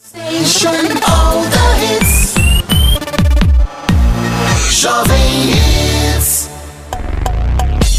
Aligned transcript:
Station 0.00 0.70
all 1.08 1.42
the 1.42 1.74
hits. 1.80 2.34
Jovem 4.70 5.50
Hits. 5.50 6.48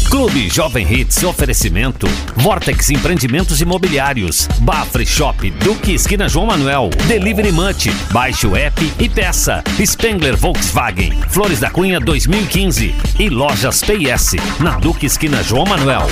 Clube 0.08 0.48
Jovem 0.48 0.90
Hits 0.90 1.22
oferecimento 1.22 2.08
Vortex 2.36 2.88
Empreendimentos 2.88 3.60
Imobiliários 3.60 4.48
Bafre 4.60 5.04
Shop 5.04 5.50
Duque 5.50 5.92
Esquina 5.92 6.26
João 6.26 6.46
Manuel 6.46 6.88
Delivery 7.06 7.52
Munch 7.52 7.90
Baixe 8.10 8.46
o 8.46 8.56
app 8.56 8.92
e 8.98 9.08
peça 9.08 9.62
Spengler 9.84 10.36
Volkswagen 10.36 11.12
Flores 11.28 11.60
da 11.60 11.70
Cunha 11.70 12.00
2015 12.00 12.94
e 13.18 13.28
Lojas 13.28 13.82
PS 13.82 14.36
na 14.58 14.78
Duque 14.78 15.04
Esquina 15.04 15.42
João 15.42 15.66
Manuel 15.66 16.06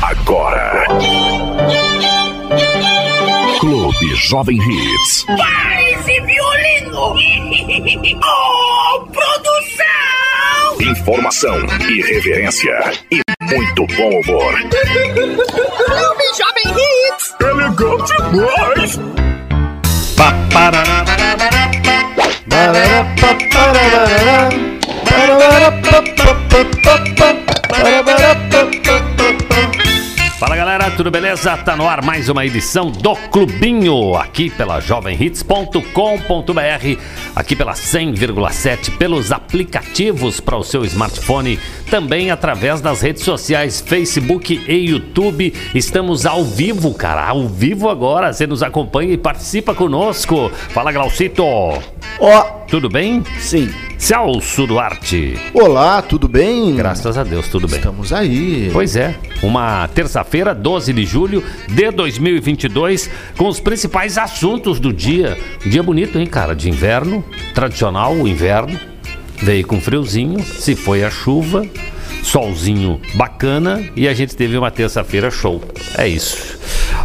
Agora. 0.00 0.86
Clube 3.66 4.14
Jovem 4.14 4.58
Hits. 4.58 5.24
Para 5.24 5.90
esse 5.90 6.20
violino! 6.20 7.16
oh, 8.22 9.06
produção! 9.06 10.92
Informação, 10.92 11.58
irreverência 11.90 12.92
e 13.10 13.20
muito 13.42 13.84
bom 13.88 14.20
humor. 14.20 14.54
Clube 15.84 16.26
Jovem 16.38 16.68
Hits! 16.76 17.34
Elegante 17.40 18.14
demais. 18.30 19.00
Fala 20.16 21.06
galera, 30.86 30.96
tudo 30.96 31.10
beleza? 31.10 31.56
Tá 31.56 31.76
no 31.76 31.88
ar 31.88 32.04
mais 32.04 32.28
uma 32.28 32.44
edição 32.44 32.90
do 32.90 33.14
Clubinho, 33.30 34.14
aqui 34.14 34.50
pela 34.50 34.80
jovemhits.com.br, 34.80 37.00
aqui 37.34 37.56
pela 37.56 37.72
100,7, 37.72 38.96
pelos 38.96 39.32
aplicativos 39.32 40.40
para 40.40 40.56
o 40.56 40.62
seu 40.62 40.84
smartphone, 40.84 41.58
também 41.90 42.30
através 42.30 42.80
das 42.80 43.00
redes 43.00 43.22
sociais, 43.22 43.80
Facebook 43.80 44.64
e 44.68 44.90
YouTube. 44.90 45.52
Estamos 45.74 46.26
ao 46.26 46.44
vivo, 46.44 46.94
cara, 46.94 47.26
ao 47.26 47.48
vivo 47.48 47.88
agora. 47.88 48.32
Você 48.32 48.46
nos 48.46 48.62
acompanha 48.62 49.12
e 49.12 49.18
participa 49.18 49.74
conosco. 49.74 50.50
Fala 50.70 50.92
Glaucito, 50.92 51.42
Ó, 51.44 52.42
tudo 52.68 52.88
bem? 52.88 53.22
sim. 53.38 53.68
Celso 53.98 54.66
Duarte. 54.66 55.36
Olá, 55.54 56.02
tudo 56.02 56.28
bem? 56.28 56.76
Graças 56.76 57.16
a 57.16 57.24
Deus, 57.24 57.48
tudo 57.48 57.66
bem. 57.66 57.78
Estamos 57.78 58.12
aí. 58.12 58.70
Pois 58.72 58.94
é, 58.94 59.14
uma 59.42 59.88
terça-feira, 59.88 60.54
12 60.54 60.75
de 60.84 61.04
julho 61.04 61.42
de 61.68 61.90
2022, 61.90 63.10
com 63.36 63.48
os 63.48 63.58
principais 63.58 64.18
assuntos 64.18 64.78
do 64.78 64.92
dia. 64.92 65.36
Dia 65.64 65.82
bonito, 65.82 66.18
hein, 66.18 66.26
cara? 66.26 66.54
De 66.54 66.68
inverno, 66.68 67.24
tradicional, 67.54 68.14
o 68.14 68.28
inverno. 68.28 68.78
Veio 69.38 69.66
com 69.66 69.80
friozinho, 69.80 70.42
se 70.42 70.74
foi 70.74 71.04
a 71.04 71.10
chuva, 71.10 71.66
solzinho 72.26 73.00
bacana 73.14 73.82
e 73.94 74.08
a 74.08 74.12
gente 74.12 74.34
teve 74.34 74.58
uma 74.58 74.68
terça-feira 74.70 75.30
show. 75.30 75.62
É 75.96 76.08
isso. 76.08 76.58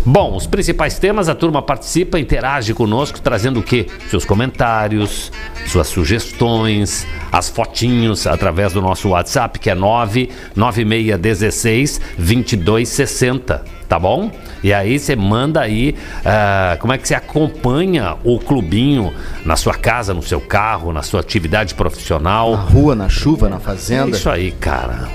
Bom, 0.04 0.36
os 0.36 0.48
principais 0.48 0.98
temas, 0.98 1.30
a 1.30 1.36
turma 1.36 1.62
participa, 1.62 2.20
interage 2.20 2.74
conosco, 2.74 3.22
trazendo 3.22 3.60
o 3.60 3.64
quê? 3.64 3.86
Seus 4.10 4.26
comentários, 4.26 5.32
suas 5.68 5.86
sugestões, 5.88 7.06
as 7.32 7.50
fotinhos 7.50 8.26
através 8.26 8.74
do 8.74 8.82
nosso 8.82 9.10
WhatsApp, 9.10 9.60
que 9.60 9.70
é 9.70 9.76
99616 9.76 12.02
2260, 12.18 13.64
tá 13.88 14.00
bom? 14.00 14.32
E 14.64 14.72
aí 14.74 15.00
você 15.00 15.16
manda 15.16 15.60
aí 15.62 15.96
ah, 16.24 16.78
como 16.80 16.94
é 16.94 16.98
que 16.98 17.08
você 17.08 17.16
acompanha 17.16 18.16
o 18.24 18.40
clubinho 18.40 19.14
na 19.46 19.56
sua 19.56 19.74
casa, 19.74 20.14
no 20.14 20.22
seu 20.22 20.40
carro, 20.40 20.94
na 20.94 21.02
sua 21.02 21.20
atividade 21.20 21.74
profissional. 21.76 22.52
Na 22.52 22.62
rua, 22.62 22.96
na 22.96 23.10
chuva, 23.10 23.50
na 23.50 23.58
É 23.58 23.60
fazenda. 23.60 24.16
isso 24.16 24.30
aí, 24.30 24.52
cara. 24.52 25.08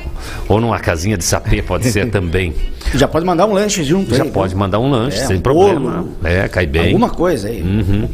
Ou 0.49 0.61
numa 0.61 0.79
casinha 0.81 1.17
de 1.17 1.25
sapê, 1.25 1.63
pode 1.63 1.91
ser 1.91 2.11
também. 2.11 2.55
Já 2.95 3.07
pode 3.07 3.25
mandar 3.27 3.47
um 3.47 3.53
lanche 3.53 3.83
junto 3.85 4.15
Já 4.15 4.25
aí, 4.25 4.31
pode 4.31 4.55
né? 4.55 4.59
mandar 4.61 4.79
um 4.81 4.91
lanche, 4.91 5.19
É, 5.19 5.27
sem 5.27 5.37
um 5.37 5.41
problema. 5.41 5.91
bolo. 6.03 6.17
É, 6.25 6.49
cai 6.49 6.67
bem. 6.67 6.87
Alguma 6.87 7.11
coisa 7.11 7.49
aí. 7.49 7.63
Uhum. 7.63 8.09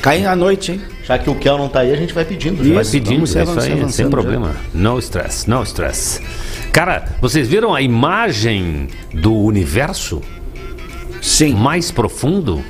Cai 0.00 0.24
à 0.26 0.34
noite, 0.34 0.72
hein? 0.72 0.80
Já 1.04 1.16
que 1.18 1.28
o 1.30 1.34
Kel 1.36 1.58
não 1.58 1.68
tá 1.68 1.80
aí, 1.80 1.92
a 1.92 1.96
gente 1.96 2.12
vai 2.14 2.24
pedindo. 2.24 2.62
Isso. 2.62 2.74
Vai 2.74 2.84
Já. 2.84 2.90
pedindo, 2.90 3.14
vamos 3.26 3.36
é 3.36 3.42
isso 3.42 3.60
aí, 3.60 3.92
sem 3.92 4.04
já. 4.06 4.10
problema. 4.10 4.50
No 4.74 4.98
stress, 4.98 5.48
no 5.48 5.62
stress. 5.62 6.20
Cara, 6.72 7.04
vocês 7.20 7.46
viram 7.46 7.72
a 7.74 7.82
imagem 7.82 8.88
do 9.14 9.32
universo 9.34 10.20
Sim. 11.22 11.54
mais 11.54 11.90
profundo? 11.90 12.62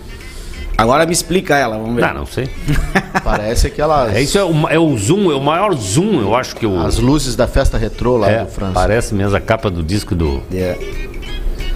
Agora 0.79 1.05
me 1.05 1.13
explica 1.13 1.57
ela, 1.57 1.77
vamos 1.77 1.97
ver. 1.97 2.05
Ah, 2.05 2.15
não 2.15 2.27
sei. 2.27 2.49
Parece 3.25 3.67
aquelas. 3.67 4.15
É, 4.15 4.23
isso 4.23 4.39
é 4.39 4.45
o, 4.45 4.69
é 4.69 4.79
o 4.79 4.97
zoom, 4.97 5.31
é 5.31 5.35
o 5.35 5.41
maior 5.41 5.75
zoom, 5.75 6.21
eu 6.21 6.35
acho 6.35 6.55
que 6.57 6.67
o. 6.67 6.81
As 6.81 6.99
luzes 6.99 7.35
da 7.37 7.47
festa 7.47 7.77
retrô 7.77 8.17
lá 8.17 8.31
é, 8.31 8.45
do 8.45 8.51
França. 8.51 8.73
parece 8.75 9.15
mesmo 9.15 9.37
a 9.37 9.41
capa 9.41 9.71
do 9.71 9.83
disco 9.83 10.15
do. 10.15 10.43
É. 10.53 10.79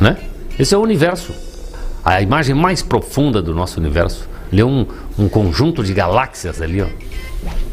Né? 0.01 0.17
Esse 0.59 0.75
é 0.75 0.79
o 0.79 0.81
universo. 0.81 1.33
A 2.05 2.23
imagem 2.23 2.55
mais 2.55 2.83
profunda 2.83 3.43
do 3.43 3.55
nosso 3.55 3.81
universo. 3.81 4.29
Ele 4.53 4.61
é 4.61 4.65
um, 4.65 4.87
um 5.19 5.29
conjunto 5.29 5.83
de 5.83 5.93
galáxias 5.93 6.63
ali, 6.63 6.81
ó. 6.81 6.87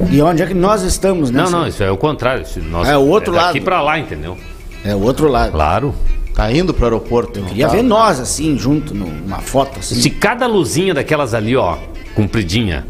E 0.09 0.21
onde 0.21 0.41
é 0.41 0.45
que 0.45 0.53
nós 0.53 0.81
estamos, 0.81 1.29
né? 1.29 1.43
Não, 1.43 1.49
não, 1.49 1.67
isso 1.67 1.83
é 1.83 1.89
o 1.91 1.97
contrário. 1.97 2.41
Isso, 2.43 2.59
nós, 2.59 2.87
É 2.87 2.97
o 2.97 3.07
outro 3.07 3.33
daqui 3.33 3.59
lado. 3.59 3.61
pra 3.61 3.81
lá, 3.81 3.99
entendeu? 3.99 4.37
É 4.83 4.93
o 4.95 5.01
outro 5.01 5.27
lado. 5.27 5.51
Claro. 5.51 5.93
Tá 6.33 6.51
indo 6.51 6.73
pro 6.73 6.85
aeroporto. 6.85 7.39
não 7.39 7.47
Queria 7.47 7.67
tá? 7.67 7.73
ver 7.73 7.83
nós, 7.83 8.19
assim, 8.19 8.57
junto, 8.57 8.93
numa 8.93 9.39
foto, 9.39 9.79
assim. 9.79 9.95
Se 9.95 10.09
cada 10.09 10.47
luzinha 10.47 10.93
daquelas 10.93 11.33
ali, 11.33 11.55
ó, 11.55 11.77
compridinha, 12.15 12.85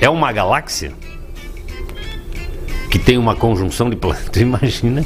é 0.00 0.08
uma 0.08 0.30
galáxia 0.32 0.92
que 2.90 2.98
tem 2.98 3.18
uma 3.18 3.34
conjunção 3.34 3.90
de 3.90 3.96
planetas, 3.96 4.40
imagina 4.40 5.02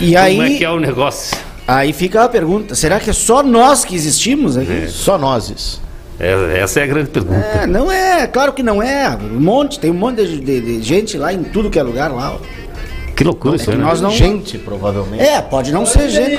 E 0.00 0.06
como 0.14 0.18
aí, 0.18 0.54
é 0.54 0.58
que 0.58 0.64
é 0.64 0.70
o 0.70 0.80
negócio. 0.80 1.36
aí 1.68 1.92
fica 1.92 2.24
a 2.24 2.28
pergunta, 2.28 2.74
será 2.74 2.98
que 2.98 3.10
é 3.10 3.12
só 3.12 3.42
nós 3.42 3.84
que 3.84 3.94
existimos 3.94 4.56
aqui? 4.56 4.86
Só 4.88 5.18
nozes. 5.18 5.80
É, 6.18 6.60
essa 6.60 6.80
é 6.80 6.84
a 6.84 6.86
grande 6.86 7.10
pergunta. 7.10 7.34
É, 7.44 7.66
não 7.66 7.90
é, 7.90 8.26
claro 8.26 8.52
que 8.52 8.62
não 8.62 8.82
é. 8.82 9.08
Um 9.16 9.40
monte, 9.40 9.78
tem 9.80 9.90
um 9.90 9.94
monte 9.94 10.24
de, 10.26 10.40
de- 10.40 10.60
de 10.60 10.82
gente 10.82 11.18
lá 11.18 11.32
em 11.32 11.42
tudo 11.42 11.68
que 11.68 11.78
é 11.78 11.82
lugar 11.82 12.10
lá. 12.12 12.34
ó. 12.34 12.38
Que 13.14 13.24
loucura 13.24 13.56
isso, 13.56 13.70
que 13.70 13.76
né? 13.76 13.84
nós 13.84 14.00
não- 14.00 14.10
Gente, 14.10 14.58
provavelmente. 14.58 15.22
É, 15.22 15.40
pode 15.40 15.70
não 15.72 15.84
ser 15.84 16.08
gente, 16.08 16.38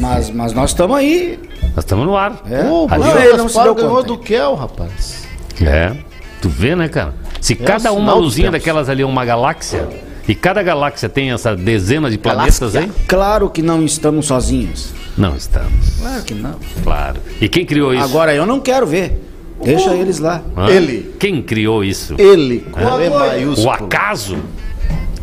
mas, 0.00 0.30
mas 0.30 0.52
nós 0.52 0.70
estamos 0.70 0.96
aí. 0.96 1.38
Nós 1.74 1.78
estamos 1.84 2.06
no 2.06 2.16
ar. 2.16 2.42
É. 2.50 2.62
Pô, 2.64 2.86
ó. 2.90 3.18
Ele 3.18 3.36
não 3.36 3.48
se 3.48 3.60
deu 3.62 3.74
ganhou 3.74 3.90
conta. 3.96 4.06
do 4.08 4.18
Kel, 4.18 4.54
rapaz. 4.54 5.24
É. 5.60 5.92
Tu 6.40 6.48
vê, 6.48 6.74
né, 6.76 6.88
cara? 6.88 7.14
Se 7.40 7.54
cada 7.54 7.92
o 7.92 7.96
uma 7.96 8.14
luzinha 8.14 8.50
daquelas 8.50 8.88
ali 8.88 9.02
é 9.02 9.06
uma 9.06 9.24
galáxia, 9.24 9.88
e 10.26 10.34
cada 10.34 10.62
galáxia 10.62 11.08
tem 11.08 11.32
essa 11.32 11.54
dezena 11.56 12.10
de 12.10 12.16
planetas 12.18 12.74
aí? 12.76 12.90
Claro 13.06 13.50
que 13.50 13.60
não 13.62 13.84
estamos 13.84 14.26
sozinhos. 14.26 14.92
Não 15.16 15.36
estamos, 15.36 15.98
Claro 16.00 16.22
que 16.24 16.34
não. 16.34 16.56
claro. 16.82 17.20
E 17.40 17.48
quem 17.48 17.64
criou 17.64 17.94
isso? 17.94 18.02
Agora 18.02 18.34
eu 18.34 18.44
não 18.46 18.60
quero 18.60 18.86
ver. 18.86 19.20
Deixa 19.62 19.94
eles 19.94 20.18
lá. 20.18 20.42
Hã? 20.56 20.68
Ele. 20.68 21.14
Quem 21.18 21.40
criou 21.40 21.84
isso? 21.84 22.14
Ele, 22.18 22.60
com 22.70 22.80
E 22.80 23.64
O 23.64 23.70
acaso? 23.70 24.38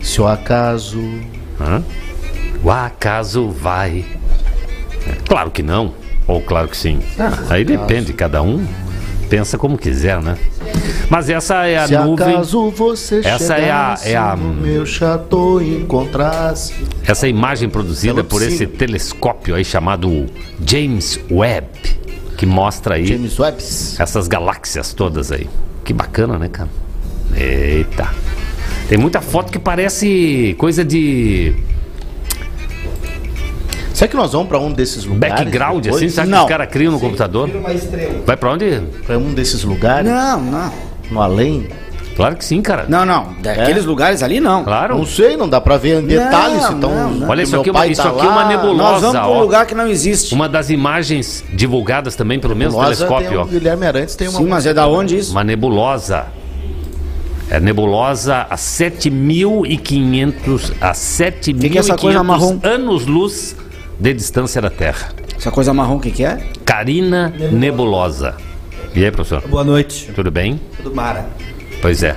Se 0.01 0.19
o 0.21 0.27
acaso. 0.27 0.99
Hã? 1.59 1.83
O 2.63 2.69
acaso 2.71 3.49
vai. 3.49 4.05
É, 5.07 5.11
Claro 5.27 5.51
que 5.51 5.63
não. 5.63 5.93
Ou 6.27 6.41
claro 6.41 6.67
que 6.67 6.77
sim. 6.77 6.99
Ah, 7.19 7.31
Aí 7.49 7.65
depende, 7.65 8.13
cada 8.13 8.41
um 8.41 8.65
pensa 9.29 9.57
como 9.57 9.77
quiser, 9.77 10.21
né? 10.21 10.37
Mas 11.09 11.29
essa 11.29 11.65
é 11.65 11.77
a 11.77 11.87
Se 11.87 11.97
nuvem. 11.97 12.27
acaso 12.35 12.69
você 12.69 13.21
Essa 13.23 13.55
é 13.57 13.71
a- 13.71 13.97
é 14.03 14.15
a- 14.15 14.35
meu 14.35 14.85
chateau 14.85 15.61
encontrasse. 15.61 16.73
Essa 17.05 17.27
imagem 17.29 17.69
produzida 17.69 18.23
por 18.23 18.41
esse 18.41 18.67
telescópio 18.67 19.55
aí 19.55 19.63
chamado 19.65 20.25
James 20.65 21.17
Webb, 21.31 21.67
que 22.37 22.45
mostra 22.45 22.95
aí 22.95 23.05
James 23.07 23.39
Webbs. 23.39 23.99
essas 23.99 24.27
galáxias 24.27 24.93
todas 24.93 25.31
aí. 25.31 25.49
Que 25.85 25.93
bacana, 25.93 26.37
né, 26.37 26.47
cara? 26.49 26.69
Eita. 27.35 28.09
Tem 28.91 28.97
muita 28.99 29.21
foto 29.21 29.53
que 29.53 29.57
parece 29.57 30.53
coisa 30.57 30.83
de 30.83 31.55
Será 33.93 34.09
que 34.09 34.17
nós 34.17 34.33
vamos 34.33 34.49
pra 34.49 34.59
um 34.59 34.69
desses 34.73 35.05
lugares? 35.05 35.33
background, 35.37 35.81
depois? 35.81 36.01
assim, 36.03 36.09
sabe 36.13 36.27
que 36.27 36.35
Não. 36.35 36.43
os 36.43 36.49
caras 36.49 36.67
criam 36.69 36.91
no 36.91 36.99
computador? 36.99 37.49
Vai 38.25 38.35
pra 38.35 38.51
onde? 38.51 38.81
Pra 39.05 39.17
um 39.17 39.33
desses 39.33 39.63
lugares? 39.63 40.11
Não, 40.11 40.41
não. 40.41 40.73
No 41.09 41.21
além? 41.21 41.69
Claro 42.17 42.35
que 42.35 42.43
sim, 42.43 42.61
cara. 42.61 42.85
Não, 42.89 43.05
não. 43.05 43.33
Daqueles 43.41 43.85
lugares 43.85 44.21
ali 44.21 44.41
não. 44.41 44.65
Claro. 44.65 44.97
Não 44.97 45.05
sei, 45.05 45.37
não 45.37 45.47
dá 45.47 45.61
pra 45.61 45.77
ver 45.77 46.01
em 46.03 46.05
detalhes. 46.07 46.61
Não, 46.61 46.77
então, 46.77 46.89
não, 46.93 47.11
não. 47.11 47.29
Olha, 47.29 47.43
isso 47.43 47.55
aqui 47.57 47.69
é 47.69 47.71
uma- 47.71 47.87
isso 47.87 48.03
tá 48.03 48.09
aqui 48.09 48.25
é 48.25 48.29
uma 48.29 48.43
nebulosa. 48.49 48.91
Nós 48.91 49.01
vamos 49.03 49.17
pra 49.21 49.27
um 49.29 49.37
ó. 49.37 49.41
lugar 49.41 49.65
que 49.65 49.73
não 49.73 49.87
existe. 49.87 50.35
Uma 50.35 50.49
das 50.49 50.69
imagens 50.69 51.45
divulgadas 51.53 52.13
também 52.17 52.41
pelo 52.41 52.55
Nebulosa 52.55 52.93
telescópio, 53.05 53.29
tem 53.29 53.37
ó. 53.37 53.43
o 53.43 53.45
Guilherme 53.45 53.85
Arantes 53.87 54.17
tem 54.17 54.27
uma. 54.27 54.37
Sim, 54.37 54.47
mas 54.47 54.65
é 54.65 54.73
da 54.73 54.85
onde 54.85 55.17
isso? 55.17 55.31
Uma 55.31 55.45
nebulosa. 55.45 56.25
É 57.51 57.59
nebulosa 57.59 58.47
a 58.49 58.55
7.500 58.55 60.73
a 60.79 60.93
7.500 60.93 61.97
que 61.97 62.07
é 62.07 62.15
anos-luz 62.71 63.57
de 63.99 64.13
distância 64.13 64.61
da 64.61 64.69
Terra. 64.69 65.11
Essa 65.35 65.51
coisa 65.51 65.73
marrom, 65.73 65.97
o 65.97 65.99
que 65.99 66.11
que 66.11 66.23
é? 66.23 66.37
Carina 66.63 67.27
Nebulosa. 67.51 68.37
E 68.95 69.03
aí, 69.03 69.11
professor? 69.11 69.45
Boa 69.49 69.65
noite. 69.65 70.13
Tudo 70.15 70.31
bem? 70.31 70.61
Tudo 70.77 70.95
mara. 70.95 71.27
Pois 71.81 72.01
é. 72.03 72.15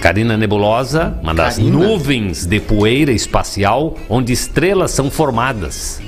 Carina 0.00 0.36
Nebulosa, 0.36 1.18
uma 1.22 1.34
das 1.34 1.56
Carina? 1.56 1.78
nuvens 1.78 2.46
de 2.46 2.60
poeira 2.60 3.12
espacial 3.12 3.96
onde 4.08 4.32
estrelas 4.32 4.90
são 4.90 5.10
formadas. 5.10 6.00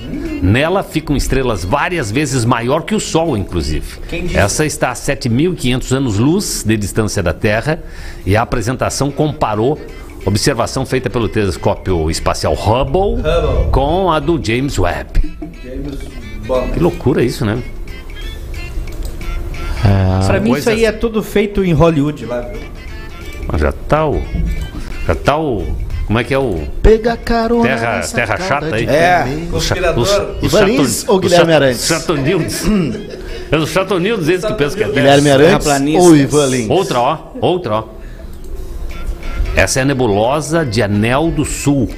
Nela 0.43 0.82
ficam 0.82 1.17
estrelas 1.17 1.64
várias 1.64 2.11
vezes 2.11 2.44
maior 2.44 2.82
que 2.82 2.94
o 2.94 3.00
Sol, 3.00 3.37
inclusive. 3.37 3.99
Essa 4.35 4.64
está 4.64 4.90
a 4.90 4.94
7.500 4.94 5.93
anos-luz 5.96 6.62
de 6.64 6.76
distância 6.76 7.23
da 7.23 7.32
Terra 7.32 7.82
e 8.25 8.37
a 8.37 8.43
apresentação 8.43 9.11
comparou 9.11 9.79
observação 10.25 10.85
feita 10.87 11.08
pelo 11.11 11.29
telescópio 11.29 12.11
espacial 12.11 12.52
Hubble, 12.55 13.20
Hubble. 13.20 13.70
com 13.73 14.11
a 14.12 14.20
do 14.20 14.40
James 14.43 14.79
Webb. 14.79 15.37
James. 15.62 15.99
Que 16.73 16.81
loucura 16.81 17.23
isso, 17.23 17.44
né? 17.44 17.61
Pra 20.26 20.40
mim, 20.40 20.52
isso 20.52 20.69
aí 20.69 20.85
é 20.85 20.93
tudo 20.93 21.23
feito 21.23 21.64
em 21.64 21.73
Hollywood 21.73 22.25
lá, 22.26 22.40
viu? 22.43 22.61
Mas 23.50 23.61
já 23.61 23.73
tá 23.73 24.06
o. 24.06 24.21
Já 25.06 25.15
tá 25.15 25.37
o. 25.39 25.65
Como 26.06 26.19
é 26.19 26.25
que 26.25 26.33
é 26.33 26.39
o. 26.39 26.62
Pega 26.83 27.17
carona. 27.17 27.62
Terra- 27.62 27.97
nessa 27.97 28.15
terra 28.17 28.37
chata 28.39 28.75
aí. 28.77 28.87
de 28.87 28.93
É. 28.95 29.25
Conspirador. 29.50 30.06
Lins 30.67 31.05
ou 31.09 31.17
o 31.17 31.21
Guilherme 31.21 31.53
Chato- 31.53 31.62
Arantes? 31.62 31.87
Chatonildes. 31.87 32.65
É 33.50 33.56
o 33.56 33.67
Chatonildes 33.67 34.29
esse 34.29 34.47
que 34.47 34.53
pensa 34.55 34.77
que 34.77 34.85
é 34.85 34.89
Guilherme. 34.89 35.31
Arantes 35.31 35.67
ou 35.99 36.17
Ivan 36.17 36.47
Lins? 36.47 36.71
Outra, 36.71 37.00
ó. 37.00 37.19
Outra, 37.40 37.75
ó. 37.75 37.85
Essa 39.57 39.81
é 39.81 39.83
a 39.83 39.85
nebulosa 39.87 40.64
de 40.64 40.83
Anel 40.83 41.31
do 41.31 41.45
Sul. 41.45 41.88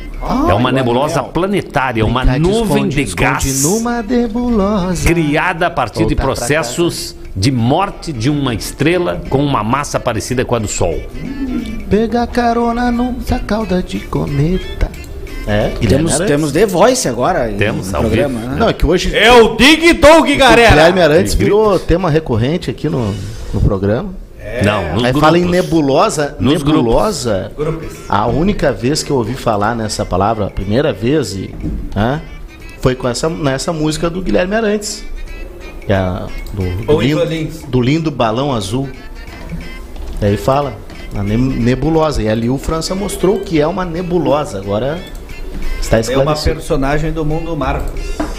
é 0.48 0.54
uma 0.54 0.70
nebulosa 0.72 1.22
planetária, 1.22 2.04
uma 2.04 2.20
Brincar 2.20 2.34
de 2.34 2.40
nuvem 2.40 2.62
esconde, 2.64 2.94
de 2.96 3.02
esconde 3.02 3.24
gás 3.30 3.62
numa 3.62 4.02
nebulosa. 4.02 5.06
criada 5.08 5.66
a 5.66 5.70
partir 5.70 6.04
de 6.06 6.14
Voltar 6.14 6.16
pra 6.16 6.24
processos 6.26 7.16
de 7.34 7.50
morte 7.50 8.12
de 8.12 8.28
uma 8.30 8.54
estrela 8.54 9.20
com 9.28 9.44
uma 9.44 9.62
massa 9.64 9.98
parecida 10.00 10.44
com 10.44 10.54
a 10.54 10.58
do 10.58 10.68
Sol. 10.68 11.00
Pega 11.88 12.26
carona 12.26 12.90
nessa 12.90 13.38
calda 13.38 13.82
de 13.82 14.00
cometa. 14.00 14.90
É, 15.46 15.70
Temos, 15.80 16.12
Arantes. 16.14 16.26
temos 16.36 16.52
The 16.52 16.66
Voice 16.66 17.08
agora. 17.08 17.48
Temos, 17.56 17.90
no 17.90 17.96
ao 17.96 18.02
programa. 18.04 18.38
vivo. 18.40 18.50
né? 18.52 18.56
Não, 18.58 18.68
é 18.68 18.72
que 18.72 18.86
hoje 18.86 19.16
É 19.16 19.32
o 19.32 19.56
Dig 19.56 19.94
Dog, 19.94 20.32
o 20.32 20.36
galera! 20.38 20.68
Guilherme 20.70 21.00
Arantes 21.00 21.34
virou 21.34 21.78
tema 21.78 22.10
recorrente 22.10 22.70
aqui 22.70 22.88
no, 22.88 23.14
no 23.52 23.60
programa. 23.60 24.10
Não, 24.64 24.94
nos 24.94 25.04
Aí 25.04 25.12
grupos. 25.12 25.20
fala 25.20 25.38
em 25.38 25.44
nebulosa. 25.44 26.36
Nos 26.38 26.62
nebulosa. 26.62 27.52
Grupos. 27.56 27.88
A 28.08 28.26
única 28.26 28.72
vez 28.72 29.02
que 29.02 29.10
eu 29.10 29.16
ouvi 29.16 29.34
falar 29.34 29.74
nessa 29.74 30.04
palavra, 30.04 30.46
a 30.46 30.50
primeira 30.50 30.92
vez, 30.92 31.34
e, 31.34 31.54
hã, 31.96 32.20
foi 32.80 32.94
com 32.94 33.08
essa, 33.08 33.28
nessa 33.28 33.72
música 33.72 34.08
do 34.10 34.20
Guilherme 34.20 34.54
Arantes. 34.54 35.04
Que 35.90 35.94
é 35.94 35.96
a- 35.96 36.28
do, 36.52 36.86
do, 36.86 37.00
lindo, 37.00 37.66
do 37.66 37.80
lindo 37.80 38.10
balão 38.12 38.54
azul. 38.54 38.88
E 40.22 40.24
aí 40.24 40.36
fala, 40.36 40.72
a 41.16 41.20
ne- 41.24 41.36
nebulosa. 41.36 42.22
E 42.22 42.28
ali 42.28 42.48
o 42.48 42.56
França 42.56 42.94
mostrou 42.94 43.40
que 43.40 43.60
é 43.60 43.66
uma 43.66 43.84
nebulosa. 43.84 44.58
Agora 44.60 45.00
está 45.80 45.96
É 45.96 45.98
uma 45.98 46.00
esclarecido. 46.12 46.54
personagem 46.54 47.12
do 47.12 47.24
mundo 47.24 47.56
Marvel. 47.56 47.92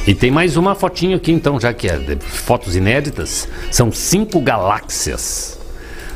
E 0.07 0.15
tem 0.15 0.31
mais 0.31 0.55
uma 0.55 0.73
fotinho 0.75 1.17
aqui 1.17 1.33
então, 1.33 1.59
já 1.59 1.73
que 1.73 1.89
é 1.89 1.97
de 1.97 2.15
fotos 2.25 2.73
inéditas. 2.77 3.49
São 3.69 3.91
cinco 3.91 4.39
galáxias. 4.39 5.59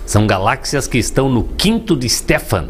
São 0.05 0.25
galáxias 0.25 0.87
que 0.87 0.97
estão 0.97 1.27
no 1.27 1.43
quinto 1.43 1.97
de 1.97 2.07
Stefan, 2.07 2.69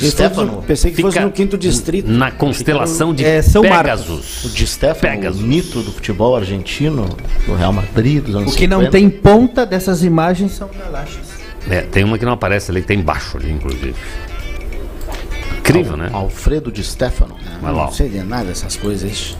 De 0.00 0.10
Stefano. 0.10 0.64
Pensei 0.66 0.90
que 0.90 1.02
fosse 1.02 1.20
no 1.20 1.30
quinto 1.30 1.56
distrito. 1.58 2.08
na 2.10 2.30
constelação 2.30 3.14
de 3.14 3.24
É, 3.24 3.42
São 3.42 3.62
Pegasus. 3.62 4.44
O 4.44 4.48
Di 4.50 4.66
Stefano, 4.66 5.00
Pegasus. 5.00 5.40
o 5.40 5.44
mito 5.44 5.82
do 5.82 5.92
futebol 5.92 6.34
argentino, 6.36 7.08
do 7.46 7.54
Real 7.54 7.72
Madrid, 7.72 8.22
dos 8.24 8.34
anos 8.34 8.52
O 8.52 8.56
que 8.56 8.66
não 8.66 8.78
50. 8.78 8.90
tem 8.92 9.10
ponta 9.10 9.64
dessas 9.66 10.02
imagens 10.02 10.52
são 10.52 10.68
galáxias. 10.76 11.28
É, 11.68 11.82
tem 11.82 12.02
uma 12.04 12.18
que 12.18 12.24
não 12.24 12.32
aparece 12.32 12.70
ali, 12.70 12.80
que 12.80 12.88
tá 12.88 12.94
embaixo 12.94 13.36
ali, 13.36 13.50
inclusive. 13.52 13.94
Incrível, 15.58 15.96
né? 15.96 16.08
Alfredo 16.12 16.72
Di 16.72 16.82
Stefano. 16.82 17.36
Não 17.62 17.76
ó. 17.76 17.90
sei 17.90 18.08
de 18.08 18.18
nada 18.20 18.44
dessas 18.46 18.76
coisas. 18.76 19.36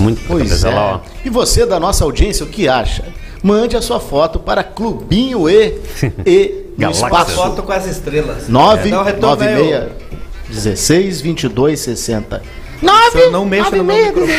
Muito 0.00 0.20
Pois 0.26 0.64
é. 0.64 0.70
lá, 0.70 0.96
ó. 0.96 1.00
E 1.24 1.30
você 1.30 1.64
da 1.64 1.78
nossa 1.78 2.04
audiência, 2.04 2.44
o 2.44 2.48
que 2.48 2.68
acha? 2.68 3.04
Mande 3.46 3.76
a 3.76 3.80
sua 3.80 4.00
foto 4.00 4.40
para 4.40 4.64
Clubinho 4.64 5.48
E 5.48 5.72
e 6.26 6.64
espaço 6.90 7.30
Foto 7.30 7.62
com 7.62 7.70
as 7.70 7.86
estrelas. 7.86 8.48
9 8.48 8.88
É, 8.88 8.90
dá 8.90 9.00
um 9.00 9.04
retorno 9.04 9.42
aí, 9.44 9.54
96 9.54 9.92
16 10.48 11.20
22 11.20 11.78
60. 11.78 12.42
ô. 12.82 13.10
Só 13.12 13.30
não 13.30 13.44
mexa 13.44 13.76
no 13.76 13.84
meu 13.84 13.96
microfone. 13.96 14.32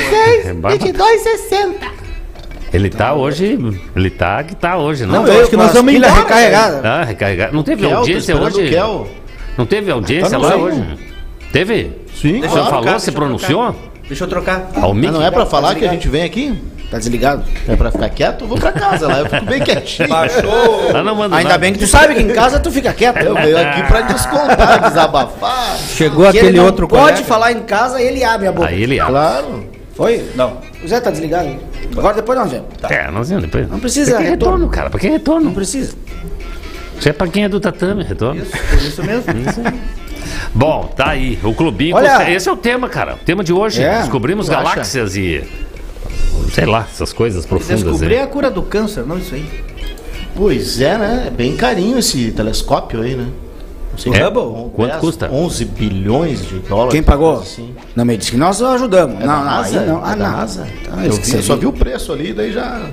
É 0.43 0.53
barba- 0.53 0.77
60. 1.23 1.87
Ele 2.73 2.89
tá 2.89 3.13
hoje. 3.13 3.57
Ele 3.95 4.09
tá 4.09 4.43
que 4.43 4.57
tá 4.57 4.77
hoje, 4.77 5.05
não? 5.05 5.23
Não, 5.23 5.27
eu 5.27 5.39
acho 5.39 5.49
que 5.51 5.55
nós 5.55 5.71
vamos 5.71 5.93
pilha 5.93 6.07
embora, 6.07 6.21
recarregada. 6.23 6.81
Ah, 6.89 7.03
recarregar. 7.05 7.53
Não 7.53 7.63
teve 7.63 7.87
Kel, 7.87 7.97
audiência 7.97 8.35
hoje? 8.35 8.69
Kel. 8.69 9.07
Não 9.57 9.65
teve 9.65 9.89
audiência 9.89 10.31
Tá 10.31 10.37
lá 10.37 10.55
hoje? 10.57 10.83
Teve? 11.53 11.91
Sim. 12.13 12.43
O 12.43 12.49
senhor 12.49 12.69
falou, 12.69 12.99
se 12.99 13.11
pronunciou? 13.13 13.73
Deixa 14.05 14.25
eu 14.25 14.27
trocar. 14.27 14.69
Mic? 14.93 15.11
não 15.11 15.21
é 15.21 15.31
pra 15.31 15.45
falar 15.45 15.75
que 15.75 15.85
a 15.85 15.91
gente 15.91 16.09
vem 16.09 16.23
aqui? 16.23 16.59
Tá 16.89 16.97
desligado? 16.99 17.43
É 17.67 17.75
pra 17.75 17.91
ficar 17.91 18.09
quieto? 18.09 18.43
Eu 18.45 18.47
vou 18.47 18.57
pra 18.57 18.71
casa 18.71 19.07
lá, 19.09 19.19
eu 19.19 19.25
fico 19.25 19.45
bem 19.45 19.59
quietinho. 19.61 20.07
Baixou. 20.07 20.89
Ah, 20.95 21.03
não 21.03 21.15
manda 21.15 21.35
Ainda 21.35 21.49
nada. 21.49 21.59
bem 21.59 21.73
que 21.73 21.79
tu 21.79 21.87
sabe 21.87 22.15
que 22.15 22.21
em 22.21 22.29
casa 22.29 22.59
tu 22.61 22.71
fica 22.71 22.93
quieto. 22.93 23.17
Eu 23.17 23.35
venho 23.35 23.57
aqui 23.57 23.83
pra 23.83 24.01
descontar, 24.01 24.79
desabafar. 24.87 25.75
Chegou 25.89 26.23
Porque 26.23 26.37
ele 26.37 26.47
aquele 26.47 26.57
não 26.59 26.65
outro 26.65 26.87
pode 26.87 27.01
colega. 27.03 27.23
falar 27.23 27.51
em 27.51 27.59
casa, 27.63 28.01
ele 28.01 28.23
abre 28.23 28.47
a 28.47 28.51
boca. 28.53 28.69
Aí 28.69 28.81
ele 28.83 28.99
abre. 29.01 29.11
Claro. 29.13 29.69
Foi? 29.95 30.29
Não. 30.35 30.59
O 30.81 30.87
Zé 30.87 31.01
tá 31.01 31.09
desligado. 31.11 31.49
Agora 31.97 32.13
depois 32.13 32.39
nós 32.39 32.51
vemos. 32.51 32.67
É, 32.89 33.11
nós 33.11 33.27
vamos 33.29 33.43
depois. 33.45 33.69
Não 33.69 33.79
precisa, 33.79 34.11
Pra 34.11 34.19
que 34.23 34.29
retorno. 34.29 34.53
retorno, 34.55 34.69
cara? 34.73 34.89
Pra 34.89 34.99
que 34.99 35.07
retorno? 35.09 35.45
Não 35.47 35.53
precisa. 35.53 35.93
Isso 36.97 37.09
é 37.09 37.11
pra 37.13 37.27
quem 37.27 37.43
é 37.43 37.49
do 37.49 37.59
tatame, 37.59 38.03
retorno. 38.03 38.41
Isso, 38.41 38.51
por 38.69 38.77
isso 38.79 39.03
mesmo. 39.03 39.63
Bom, 40.55 40.85
tá 40.95 41.09
aí. 41.09 41.37
O 41.43 41.53
clubinho. 41.53 41.95
Olha- 41.97 42.29
Esse 42.31 42.47
é 42.47 42.51
o 42.51 42.57
tema, 42.57 42.87
cara. 42.87 43.15
O 43.15 43.17
tema 43.25 43.43
de 43.43 43.51
hoje. 43.51 43.83
É, 43.83 43.99
Descobrimos 43.99 44.47
tu 44.47 44.53
acha? 44.53 44.63
galáxias 44.63 45.15
e. 45.17 45.43
Sei 46.53 46.65
lá, 46.65 46.87
essas 46.91 47.11
coisas 47.13 47.45
profundas 47.45 47.83
Descobri 47.83 48.15
aí. 48.15 48.21
a 48.21 48.27
cura 48.27 48.49
do 48.49 48.61
câncer, 48.63 49.05
não 49.05 49.17
isso 49.17 49.35
aí. 49.35 49.45
Pois 50.35 50.79
é, 50.81 50.97
né? 50.97 51.23
É 51.27 51.29
bem 51.29 51.55
carinho 51.55 51.97
esse 51.97 52.31
telescópio 52.31 53.01
aí, 53.01 53.15
né? 53.15 53.27
Não 53.91 53.97
sei 53.97 54.13
É? 54.13 54.19
quanto- 54.29 54.71
Quanto 54.75 54.89
10, 54.91 55.01
custa? 55.01 55.29
11 55.31 55.65
bilhões 55.65 56.47
de 56.47 56.59
dólares. 56.59 56.91
Quem 56.93 57.01
pagou? 57.01 57.39
assim. 57.39 57.73
Não 57.95 58.05
me 58.05 58.15
disse 58.15 58.31
que 58.31 58.37
nós 58.37 58.61
ajudamos. 58.61 59.15
É 59.15 59.25
não, 59.25 59.39
da 59.39 59.43
NASA? 59.43 59.81
não. 59.85 59.97
É 59.99 60.01
Ah, 60.11 60.15
não. 60.15 60.31
NASA? 60.31 60.67
Ah, 60.91 61.05
eu, 61.05 61.13
vi, 61.13 61.33
eu 61.33 61.41
só 61.43 61.55
viu. 61.55 61.71
vi 61.71 61.75
o 61.77 61.79
preço 61.79 62.13
ali, 62.13 62.33
daí 62.33 62.51
já. 62.51 62.87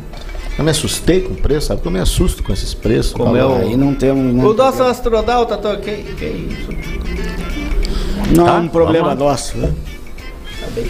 Eu 0.56 0.64
me 0.64 0.70
assustei 0.70 1.20
com 1.20 1.34
o 1.34 1.36
preço, 1.36 1.66
sabe? 1.66 1.78
Porque 1.80 1.88
eu 1.88 1.92
me 1.92 2.00
assusto 2.00 2.42
com 2.42 2.52
esses 2.52 2.72
preços. 2.72 3.12
Como 3.12 3.26
Fala, 3.26 3.38
é 3.38 3.44
o- 3.44 3.54
Aí 3.56 3.76
não 3.76 3.94
temos. 3.94 4.34
Não, 4.34 4.48
O 4.50 4.54
nosso 4.54 4.82
astronauta 4.82 5.56
tá 5.58 5.72
ok. 5.72 6.14
Que 6.16 6.24
isso? 6.24 6.68
não 8.34 8.44
Tá, 8.46 8.56
é 8.56 8.60
um 8.60 8.68
problema 8.68 9.14
nosso. 9.14 9.58
né? 9.58 9.72
Tá 10.60 10.66
bem? 10.74 10.86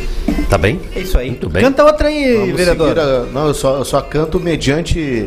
É 0.94 1.00
isso 1.00 1.18
aí. 1.18 1.28
Muito 1.28 1.48
bem. 1.48 1.62
Canta 1.62 1.84
outra 1.84 2.08
aí, 2.08 2.36
Vamos 2.38 2.56
vereador. 2.56 2.98
a- 2.98 3.26
Não, 3.32 3.48
eu 3.48 3.54
só, 3.54 3.76
eu 3.78 3.84
só 3.84 4.00
canto 4.00 4.38
mediante 4.40 5.26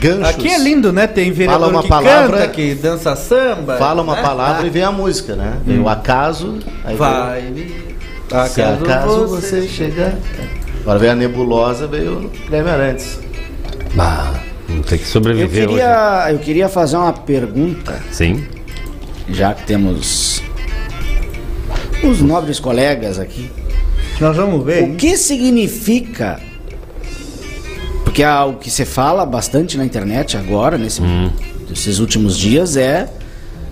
ganchos. 0.00 0.28
Aqui 0.28 0.48
é 0.48 0.58
lindo, 0.58 0.92
né? 0.92 1.06
Tem 1.06 1.30
vereador 1.32 1.60
Fala 1.60 1.72
uma 1.72 1.82
que 1.82 1.88
palavra- 1.88 2.38
canta, 2.38 2.48
que 2.48 2.74
dança 2.74 3.14
samba. 3.16 3.76
Fala 3.76 4.02
uma 4.02 4.16
né? 4.16 4.22
palavra 4.22 4.66
e 4.66 4.70
vem 4.70 4.82
a 4.82 4.92
música, 4.92 5.34
né? 5.36 5.58
Vem 5.64 5.78
o 5.80 5.88
acaso. 5.88 6.58
Aí 6.84 6.96
Vai. 6.96 7.40
vem- 7.42 7.90
Acaso, 8.30 8.54
Se 8.54 8.62
acaso 8.62 9.26
você 9.26 9.66
chegar. 9.66 10.14
Agora 10.82 10.98
vem 11.00 11.10
a 11.10 11.14
nebulosa, 11.16 11.86
veio 11.88 12.12
o 12.26 12.28
Guilherme 12.28 12.70
Arantes. 12.70 13.18
Vamos 14.68 14.86
ter 14.86 14.98
que 14.98 15.04
Eu 15.04 15.08
sobreviver 15.08 15.66
queria, 15.68 16.28
eu 16.30 16.38
queria 16.38 16.68
fazer 16.68 16.96
uma 16.96 17.12
pergunta, 17.12 17.92
hoje. 17.92 18.02
Sim. 18.12 18.44
já 19.28 19.52
que 19.52 19.64
temos 19.64 20.40
os 22.04 22.20
nobres 22.20 22.60
colegas 22.60 23.18
aqui. 23.18 23.50
Nós 24.20 24.36
vamos 24.36 24.64
ver. 24.64 24.84
O 24.84 24.96
que 24.96 25.16
significa? 25.16 26.38
Porque 28.04 28.22
há 28.22 28.44
o 28.44 28.54
que 28.54 28.70
se 28.70 28.84
fala 28.84 29.24
bastante 29.24 29.78
na 29.78 29.84
internet 29.84 30.36
agora, 30.36 30.76
nesse, 30.76 31.00
nesses 31.68 31.98
últimos 31.98 32.36
dias, 32.36 32.76
é 32.76 33.08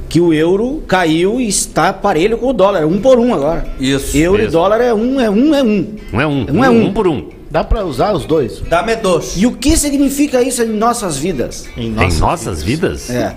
que 0.08 0.20
o 0.20 0.32
euro 0.32 0.82
caiu 0.88 1.38
e 1.40 1.46
está 1.46 1.92
parelho 1.92 2.38
com 2.38 2.46
o 2.48 2.52
dólar, 2.52 2.86
um 2.86 2.98
por 2.98 3.18
um 3.18 3.34
agora. 3.34 3.66
Isso. 3.78 4.16
Euro 4.16 4.38
e 4.38 4.44
mesmo. 4.44 4.52
dólar 4.52 4.80
é 4.80 4.94
um, 4.94 5.20
é 5.20 5.28
um, 5.28 5.54
é 5.54 5.62
um. 5.62 5.96
Um 6.12 6.20
é 6.20 6.26
um. 6.26 6.46
Um 6.50 6.64
é 6.64 6.70
um. 6.70 6.86
Um 6.86 6.92
por 6.92 7.06
um. 7.06 7.28
Dá 7.50 7.64
pra 7.64 7.84
usar 7.84 8.12
os 8.14 8.24
dois? 8.24 8.60
Dá-me 8.68 8.96
dois. 8.96 9.34
E 9.36 9.46
o 9.46 9.52
que 9.52 9.76
significa 9.76 10.40
isso 10.42 10.62
em 10.62 10.68
nossas 10.68 11.18
vidas? 11.18 11.66
Em 11.76 11.88
Em 11.88 12.18
nossas 12.18 12.62
vidas? 12.62 13.10
É. 13.10 13.34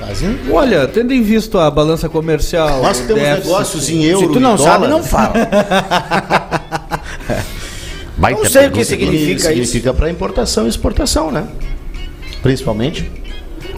Fazem- 0.00 0.38
Olha, 0.52 0.86
tendo 0.86 1.12
em 1.12 1.22
visto 1.22 1.58
a 1.58 1.70
balança 1.70 2.08
comercial. 2.08 2.82
Nós 2.82 2.98
temos 3.00 3.22
déficit- 3.22 3.46
negócios 3.48 3.88
em 3.90 4.04
euro 4.04 4.26
Se 4.28 4.32
tu 4.32 4.40
não 4.40 4.54
e 4.54 4.58
sabe, 4.58 4.86
dólar. 4.86 4.88
não 4.88 5.02
fala. 5.02 5.34
Baita 8.16 8.42
Não 8.42 8.48
sei 8.50 8.66
o 8.66 8.72
que 8.72 8.84
significa. 8.84 9.18
significa, 9.18 9.48
significa 9.48 9.94
para 9.94 10.10
importação 10.10 10.66
e 10.66 10.68
exportação, 10.68 11.30
né? 11.30 11.44
Principalmente. 12.42 13.10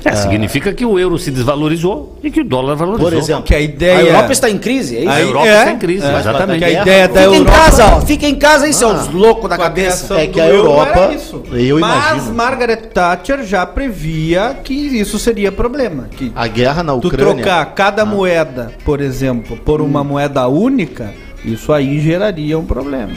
É, 0.05 0.17
significa 0.17 0.73
que 0.73 0.85
o 0.85 0.99
euro 0.99 1.19
se 1.19 1.31
desvalorizou 1.31 2.19
e 2.23 2.31
que 2.31 2.41
o 2.41 2.45
dólar 2.45 2.75
valorizou. 2.75 3.11
Por 3.11 3.17
exemplo, 3.17 3.43
Que 3.43 3.55
a 3.55 3.59
A 3.59 3.61
ideia. 3.61 4.01
Europa 4.01 4.33
está 4.33 4.49
em 4.51 4.59
crise, 4.59 4.97
é 4.97 5.01
isso? 5.01 5.11
A 5.11 5.21
Europa 5.21 5.47
é, 5.47 5.59
está 5.59 5.71
em 5.73 5.79
crise, 5.79 6.07
é. 6.07 6.19
exatamente. 6.19 6.59
Que 6.59 6.65
a 6.65 6.83
ideia 6.83 7.09
da 7.09 7.23
Fica 7.23 7.37
em 7.37 7.45
casa, 7.45 7.85
ó. 7.87 8.01
Fica 8.01 8.27
em 8.27 8.35
casa 8.37 8.65
aí, 8.67 8.73
seus 8.73 9.09
loucos 9.09 9.49
da 9.49 9.57
a 9.57 9.59
cabeça. 9.59 10.19
É 10.19 10.27
que 10.27 10.41
a 10.41 10.49
euro 10.49 10.71
Europa, 10.71 10.99
era 10.99 11.15
isso. 11.15 11.43
eu 11.53 11.79
Mas 11.79 12.15
imagino. 12.15 12.35
Margaret 12.35 12.77
Thatcher 12.77 13.45
já 13.45 13.67
previa 13.67 14.57
que 14.65 14.73
isso 14.73 15.19
seria 15.19 15.53
problema. 15.53 16.09
Que 16.11 16.33
a 16.35 16.47
guerra 16.47 16.83
na 16.83 16.97
tu 16.97 17.09
Ucrânia. 17.09 17.35
trocar 17.35 17.65
cada 17.75 18.05
moeda, 18.05 18.73
por 18.85 19.01
exemplo, 19.01 19.57
por 19.57 19.81
uma 19.81 20.03
moeda 20.03 20.47
única, 20.49 21.13
isso 21.45 21.73
aí 21.73 22.01
geraria 22.01 22.59
um 22.59 22.65
problema. 22.65 23.13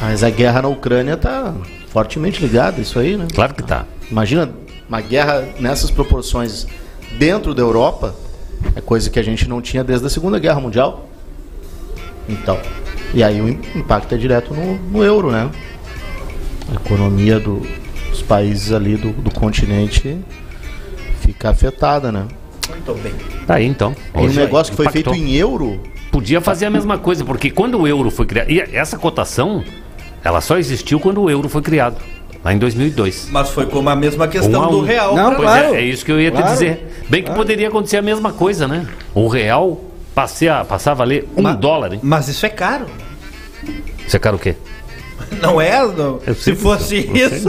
Mas 0.00 0.22
a 0.22 0.30
guerra 0.30 0.62
na 0.62 0.68
Ucrânia 0.68 1.16
tá 1.16 1.54
fortemente 1.90 2.40
ligada, 2.40 2.80
isso 2.80 2.98
aí, 2.98 3.16
né? 3.16 3.26
Claro 3.34 3.54
que 3.54 3.62
tá. 3.62 3.84
Imagina 4.10 4.50
uma 4.88 5.00
guerra 5.00 5.46
nessas 5.58 5.90
proporções 5.90 6.66
dentro 7.18 7.54
da 7.54 7.62
Europa, 7.62 8.14
é 8.74 8.80
coisa 8.80 9.10
que 9.10 9.18
a 9.18 9.22
gente 9.22 9.48
não 9.48 9.60
tinha 9.60 9.82
desde 9.84 10.06
a 10.06 10.10
Segunda 10.10 10.38
Guerra 10.38 10.60
Mundial. 10.60 11.08
Então, 12.28 12.58
e 13.14 13.22
aí 13.22 13.40
o 13.40 13.48
im- 13.48 13.60
impacto 13.74 14.14
é 14.14 14.18
direto 14.18 14.52
no, 14.54 14.74
no 14.76 15.04
euro, 15.04 15.30
né? 15.30 15.50
A 16.70 16.74
economia 16.74 17.38
do- 17.38 17.62
dos 18.10 18.22
países 18.22 18.72
ali 18.72 18.96
do, 18.96 19.12
do 19.12 19.30
continente 19.30 20.18
fica 21.20 21.50
afetada, 21.50 22.10
né? 22.10 22.26
Tá 23.46 23.54
aí 23.54 23.66
então. 23.66 23.94
E 24.14 24.18
um 24.18 24.28
negócio 24.32 24.72
que 24.72 24.76
foi 24.76 24.86
impactou. 24.86 25.12
feito 25.14 25.26
em 25.28 25.34
euro, 25.34 25.80
Podia 26.10 26.40
fazer 26.40 26.64
a 26.64 26.70
mesma 26.70 26.96
coisa, 26.96 27.24
porque 27.26 27.50
quando 27.50 27.78
o 27.78 27.86
euro 27.86 28.10
foi 28.10 28.24
criado. 28.24 28.48
E 28.50 28.58
essa 28.58 28.96
cotação, 28.96 29.62
ela 30.24 30.40
só 30.40 30.56
existiu 30.56 30.98
quando 30.98 31.20
o 31.20 31.28
euro 31.28 31.46
foi 31.46 31.60
criado, 31.60 31.96
lá 32.46 32.52
em 32.54 32.58
2002. 32.58 33.28
Mas 33.32 33.50
foi 33.50 33.66
como 33.66 33.88
a 33.90 33.96
mesma 33.96 34.28
questão 34.28 34.60
Um 34.62 34.64
a 34.64 34.68
do 34.68 34.78
um. 34.78 34.82
real. 34.84 35.16
Não, 35.16 35.26
pra- 35.30 35.36
Pois 35.36 35.48
claro. 35.48 35.74
é, 35.74 35.78
é 35.78 35.84
isso 35.84 36.04
que 36.04 36.12
eu 36.12 36.20
ia 36.20 36.30
te 36.30 36.36
Claro. 36.36 36.52
dizer. 36.52 37.02
Bem 37.08 37.22
que 37.24 37.30
poderia 37.32 37.66
acontecer 37.66 37.96
a 37.96 38.02
mesma 38.02 38.32
coisa, 38.32 38.68
né? 38.68 38.86
O 39.12 39.26
real 39.26 39.80
passei 40.14 40.48
a, 40.48 40.64
passar 40.64 40.92
a 40.92 40.94
valer 40.94 41.28
um 41.36 41.42
Ma- 41.42 41.52
dólar, 41.54 41.92
hein? 41.92 42.00
Mas 42.02 42.28
isso 42.28 42.46
é 42.46 42.48
caro. 42.48 42.86
Você 44.06 44.16
quer 44.20 44.32
o 44.32 44.38
quê? 44.38 44.54
Não 45.42 45.60
é? 45.60 45.84
Não. 45.84 46.20
Se 46.36 46.54
fosse 46.54 46.98
eu 47.08 47.16
sei, 47.16 47.38
isso. 47.38 47.48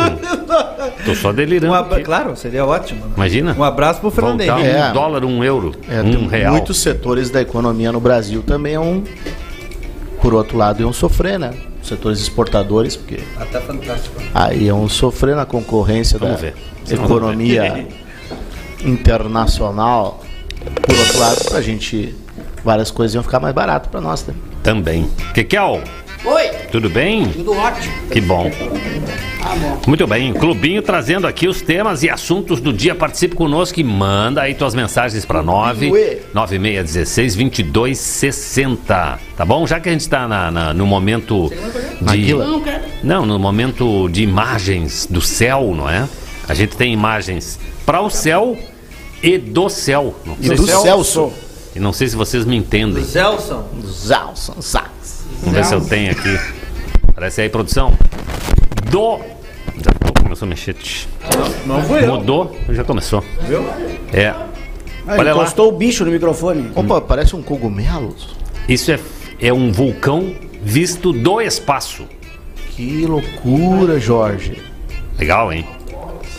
Tô 1.05 1.13
só 1.13 1.31
delirando. 1.31 1.95
Um. 1.95 2.03
Claro, 2.03 2.35
seria 2.35 2.65
ótimo. 2.65 3.05
né? 3.05 3.11
Imagina. 3.15 3.55
Um 3.57 3.63
abraço 3.63 3.99
pro 4.01 4.09
Henrique. 4.09 4.49
um 4.49 4.57
É. 4.59 4.91
dólar, 4.93 5.23
um 5.23 5.43
euro, 5.43 5.73
é, 5.87 6.01
um 6.01 6.25
real. 6.25 6.53
muitos 6.53 6.79
setores 6.81 7.29
da 7.29 7.39
economia 7.39 7.91
no 7.91 7.99
Brasil 7.99 8.41
também 8.41 8.73
é 8.73 8.79
um, 8.79 9.03
por 10.21 10.33
outro 10.33 10.57
lado, 10.57 10.81
iam 10.81 10.91
sofrer, 10.91 11.37
né? 11.37 11.51
Setores 11.87 12.19
exportadores, 12.19 12.97
porque 12.97 13.21
tá 13.51 13.61
fantástico. 13.61 14.15
Aí 14.33 14.65
iam 14.65 14.89
sofrer 14.89 15.35
na 15.37 15.45
concorrência 15.45 16.19
Vamos 16.19 16.35
da 16.35 16.41
ver. 16.41 16.55
economia 16.91 17.87
internacional. 18.83 20.21
Por 20.85 20.97
outro 20.97 21.19
lado, 21.19 21.45
pra 21.45 21.61
gente, 21.61 22.13
várias 22.63 22.91
coisas 22.91 23.15
iam 23.15 23.23
ficar 23.23 23.39
mais 23.39 23.55
barato 23.55 23.87
pra 23.89 24.01
nós, 24.01 24.25
né? 24.25 24.33
Também. 24.63 25.09
Kekel, 25.33 25.81
Oi, 26.25 26.47
tudo 26.71 26.89
bem? 26.89 27.25
tudo 27.29 27.53
ótimo. 27.53 27.93
Que 28.11 28.19
bom. 28.19 28.51
Muito 29.87 30.05
bem, 30.07 30.33
Clubinho 30.33 30.81
trazendo 30.81 31.25
aqui 31.27 31.47
os 31.47 31.61
temas 31.61 32.03
e 32.03 32.09
assuntos 32.09 32.59
do 32.59 32.73
dia. 32.73 32.93
Participe 32.93 33.35
conosco 33.35 33.79
e 33.79 33.83
manda 33.83 34.41
aí 34.41 34.53
tuas 34.53 34.75
mensagens 34.75 35.25
para 35.25 35.41
9 35.41 35.91
Ué. 35.91 36.17
9616 36.33 37.35
2260. 37.71 39.19
Tá 39.35 39.45
bom? 39.45 39.65
Já 39.67 39.79
que 39.79 39.89
a 39.89 39.91
gente 39.91 40.01
está 40.01 40.27
na, 40.27 40.51
na- 40.51 40.73
no 40.73 40.85
momento 40.85 41.49
de. 42.01 42.33
Não, 43.03 43.25
no 43.25 43.39
momento 43.39 44.09
de 44.09 44.23
imagens 44.23 45.07
do 45.09 45.21
céu, 45.21 45.73
não 45.75 45.89
é? 45.89 46.07
A 46.47 46.53
gente 46.53 46.75
tem 46.75 46.93
imagens 46.93 47.59
para 47.85 48.01
o 48.01 48.09
céu 48.09 48.57
e 49.21 49.37
do 49.37 49.69
céu. 49.69 50.15
Não 50.25 50.37
E 50.41 50.49
do 50.49 50.65
se, 50.65 50.71
Celso. 50.81 51.31
e 51.75 51.79
não 51.79 51.93
sei 51.93 52.07
se 52.07 52.15
vocês 52.15 52.45
me 52.45 52.55
entendem. 52.55 53.03
Zelson. 53.03 53.67
Zalson 53.85 54.61
Sachs. 54.61 55.25
Vamos 55.41 55.55
ver 55.55 55.65
se 55.65 55.73
eu 55.73 55.81
tenho 55.81 56.11
aqui. 56.11 56.37
Parece 57.13 57.41
aí, 57.41 57.49
produção. 57.49 57.93
Do. 58.89 59.19
Começou 60.37 60.45
a 60.45 60.49
mexer. 60.49 60.73
tch. 60.75 61.07
Não 61.65 61.81
foi 61.83 62.03
eu. 62.03 62.15
Mudou, 62.15 62.55
já 62.69 62.83
começou. 62.83 63.23
Viu? 63.47 63.65
É. 64.13 64.27
Ah, 64.27 65.15
Olha 65.17 65.33
lá. 65.33 65.41
encostou 65.41 65.69
o 65.69 65.71
bicho 65.71 66.05
no 66.05 66.11
microfone. 66.11 66.71
Opa, 66.75 67.01
parece 67.01 67.35
um 67.35 67.41
cogumelo. 67.41 68.15
Isso 68.69 68.91
é, 68.91 68.99
é 69.39 69.51
um 69.51 69.71
vulcão 69.71 70.35
visto 70.61 71.11
do 71.11 71.41
espaço. 71.41 72.05
Que 72.71 73.05
loucura, 73.05 73.99
Jorge. 73.99 74.61
Legal, 75.17 75.51
hein? 75.51 75.65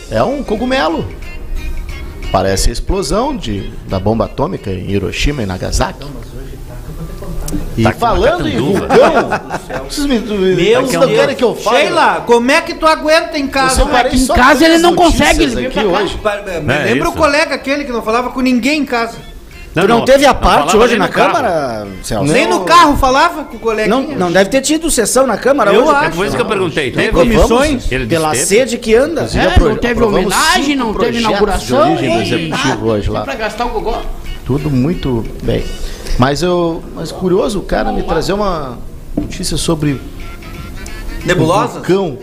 É 0.09 0.23
um 0.23 0.43
cogumelo. 0.43 1.05
Parece 2.31 2.69
a 2.69 2.73
explosão 2.73 3.35
de, 3.35 3.69
da 3.89 3.99
bomba 3.99 4.25
atômica 4.25 4.71
em 4.71 4.91
Hiroshima 4.91 5.43
e 5.43 5.45
Nagasaki. 5.45 6.05
E 7.79 7.83
Tá 7.83 7.93
falando 7.93 8.47
em 8.47 8.57
vulcão, 8.57 8.87
Meu 10.57 10.81
vocês 10.81 10.93
não 10.99 11.07
querem 11.07 11.35
que 11.35 11.43
eu 11.43 11.55
fale? 11.55 11.77
Sheila, 11.77 12.23
como 12.25 12.51
é 12.51 12.61
que 12.61 12.73
tu 12.73 12.85
aguenta 12.85 13.37
em 13.37 13.47
casa? 13.47 13.81
Em 13.83 14.27
casa 14.27 14.65
ele 14.65 14.79
não 14.79 14.93
consegue, 14.95 15.43
ele 15.43 15.67
aqui 15.67 15.79
hoje. 15.79 16.19
Me 16.63 16.73
É 16.73 16.83
lembra 16.83 17.07
isso. 17.07 17.09
o 17.09 17.13
colega 17.13 17.55
aquele 17.55 17.85
que 17.85 17.91
não 17.91 18.01
falava 18.01 18.31
com 18.31 18.41
ninguém 18.41 18.81
em 18.81 18.85
casa. 18.85 19.17
Tu 19.73 19.87
não, 19.87 20.03
teve 20.03 20.25
a 20.25 20.33
parte 20.33 20.75
hoje 20.75 20.97
na. 20.97 21.07
Câmara, 21.07 21.87
Celso? 22.03 22.33
Nem 22.33 22.47
no 22.47 22.61
carro 22.61 22.97
falava 22.97 23.43
com 23.45 23.55
o 23.55 23.59
colega. 23.59 23.87
Não, 23.87 24.01
não 24.01 24.31
deve 24.31 24.49
ter 24.49 24.61
tido 24.61 24.89
sessão 24.91 25.25
na 25.27 25.37
Câmara 25.37 25.71
Eu 25.71 25.83
hoje. 25.83 25.91
acho. 25.95 26.05
É 26.05 26.09
por 26.09 26.25
isso 26.25 26.35
que 26.35 26.41
eu 26.41 26.45
perguntei. 26.47 26.91
Teve? 26.91 27.11
comissões? 27.11 27.89
Ele 27.91 28.07
Pela 28.07 28.31
disse, 28.31 28.47
sede 28.47 28.77
que 28.77 28.95
anda. 28.95 29.29
É, 29.33 29.59
não 29.59 29.75
teve 29.77 30.03
homenagem, 30.03 30.75
não 30.75 30.93
teve 30.93 31.19
inauguração. 31.19 31.95
de 31.95 32.03
origem 32.03 32.15
do 32.17 32.21
executivo 32.23 32.87
hoje 32.87 33.05
só 33.07 33.13
lá. 33.13 33.21
Pra 33.21 33.35
gastar 33.35 33.65
o 33.67 33.69
gogó. 33.69 34.01
Tudo 34.49 34.67
muito 34.71 35.23
bem. 35.43 35.63
Mas 36.17 36.41
eu, 36.41 36.81
mas 36.95 37.11
curioso 37.11 37.59
o 37.59 37.61
cara 37.61 37.91
me 37.91 38.01
trazer 38.01 38.33
uma 38.33 38.79
notícia 39.15 39.55
sobre 39.57 39.91
o 39.91 39.99
Nebulosas? 41.23 41.73
vulcão, 41.75 42.17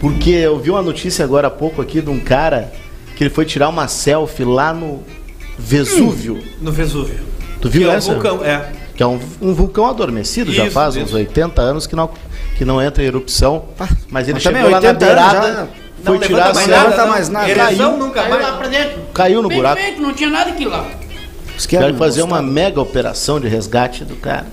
porque 0.00 0.30
eu 0.30 0.58
vi 0.58 0.70
uma 0.70 0.80
notícia 0.80 1.22
agora 1.26 1.48
há 1.48 1.50
pouco 1.50 1.82
aqui 1.82 2.00
de 2.00 2.08
um 2.08 2.18
cara 2.18 2.72
que 3.14 3.22
ele 3.22 3.28
foi 3.28 3.44
tirar 3.44 3.68
uma 3.68 3.86
selfie 3.86 4.44
lá 4.44 4.72
no 4.72 5.02
Vesúvio. 5.58 6.42
No 6.58 6.72
Vesúvio. 6.72 7.20
Tu 7.60 7.68
Que 7.68 7.80
viu 7.80 7.90
é 7.90 7.96
essa? 7.96 8.14
vulcão, 8.14 8.42
é. 8.42 8.72
Que 8.96 9.02
é 9.02 9.06
um, 9.06 9.20
um 9.42 9.52
vulcão 9.52 9.86
adormecido, 9.90 10.50
já 10.54 10.64
Isso, 10.64 10.72
faz 10.72 10.96
uns 10.96 11.08
isso. 11.08 11.16
80 11.16 11.60
anos 11.60 11.86
que 11.86 11.94
não 11.94 12.08
que 12.56 12.64
não 12.64 12.80
entra 12.80 13.02
em 13.02 13.06
erupção. 13.08 13.66
Mas 14.10 14.24
ele 14.26 14.32
mas 14.34 14.42
chegou 14.42 14.62
lá 14.70 14.80
na 14.80 14.88
80 14.88 14.88
anos 14.88 14.98
beirada, 15.04 15.48
já 15.52 15.66
foi 16.02 16.18
Não 16.18 16.26
tirar 16.26 16.44
a 16.44 16.46
levanta 16.48 16.54
mais 16.54 16.66
selfie, 16.66 16.70
levanta 16.70 16.96
nada. 16.96 17.10
mais 17.10 17.28
não. 17.28 17.40
nada. 17.40 17.50
Ereção 17.50 17.76
Caiu. 17.76 17.96
nunca 17.98 18.22
Caiu 18.22 18.40
lá 18.40 18.52
pra 18.52 18.56
mais. 18.56 18.70
dentro. 18.70 19.02
caiu 19.12 19.42
no 19.42 19.48
buraco. 19.50 19.76
Perfeito, 19.76 20.00
não 20.00 20.14
tinha 20.14 20.30
nada 20.30 20.50
aqui 20.50 20.64
lá. 20.64 20.88
Que 21.64 21.76
era 21.76 21.86
Quero 21.86 21.96
fazer 21.98 22.22
uma 22.22 22.42
mega 22.42 22.80
operação 22.80 23.38
de 23.40 23.48
resgate 23.48 24.04
do 24.04 24.16
cara. 24.16 24.46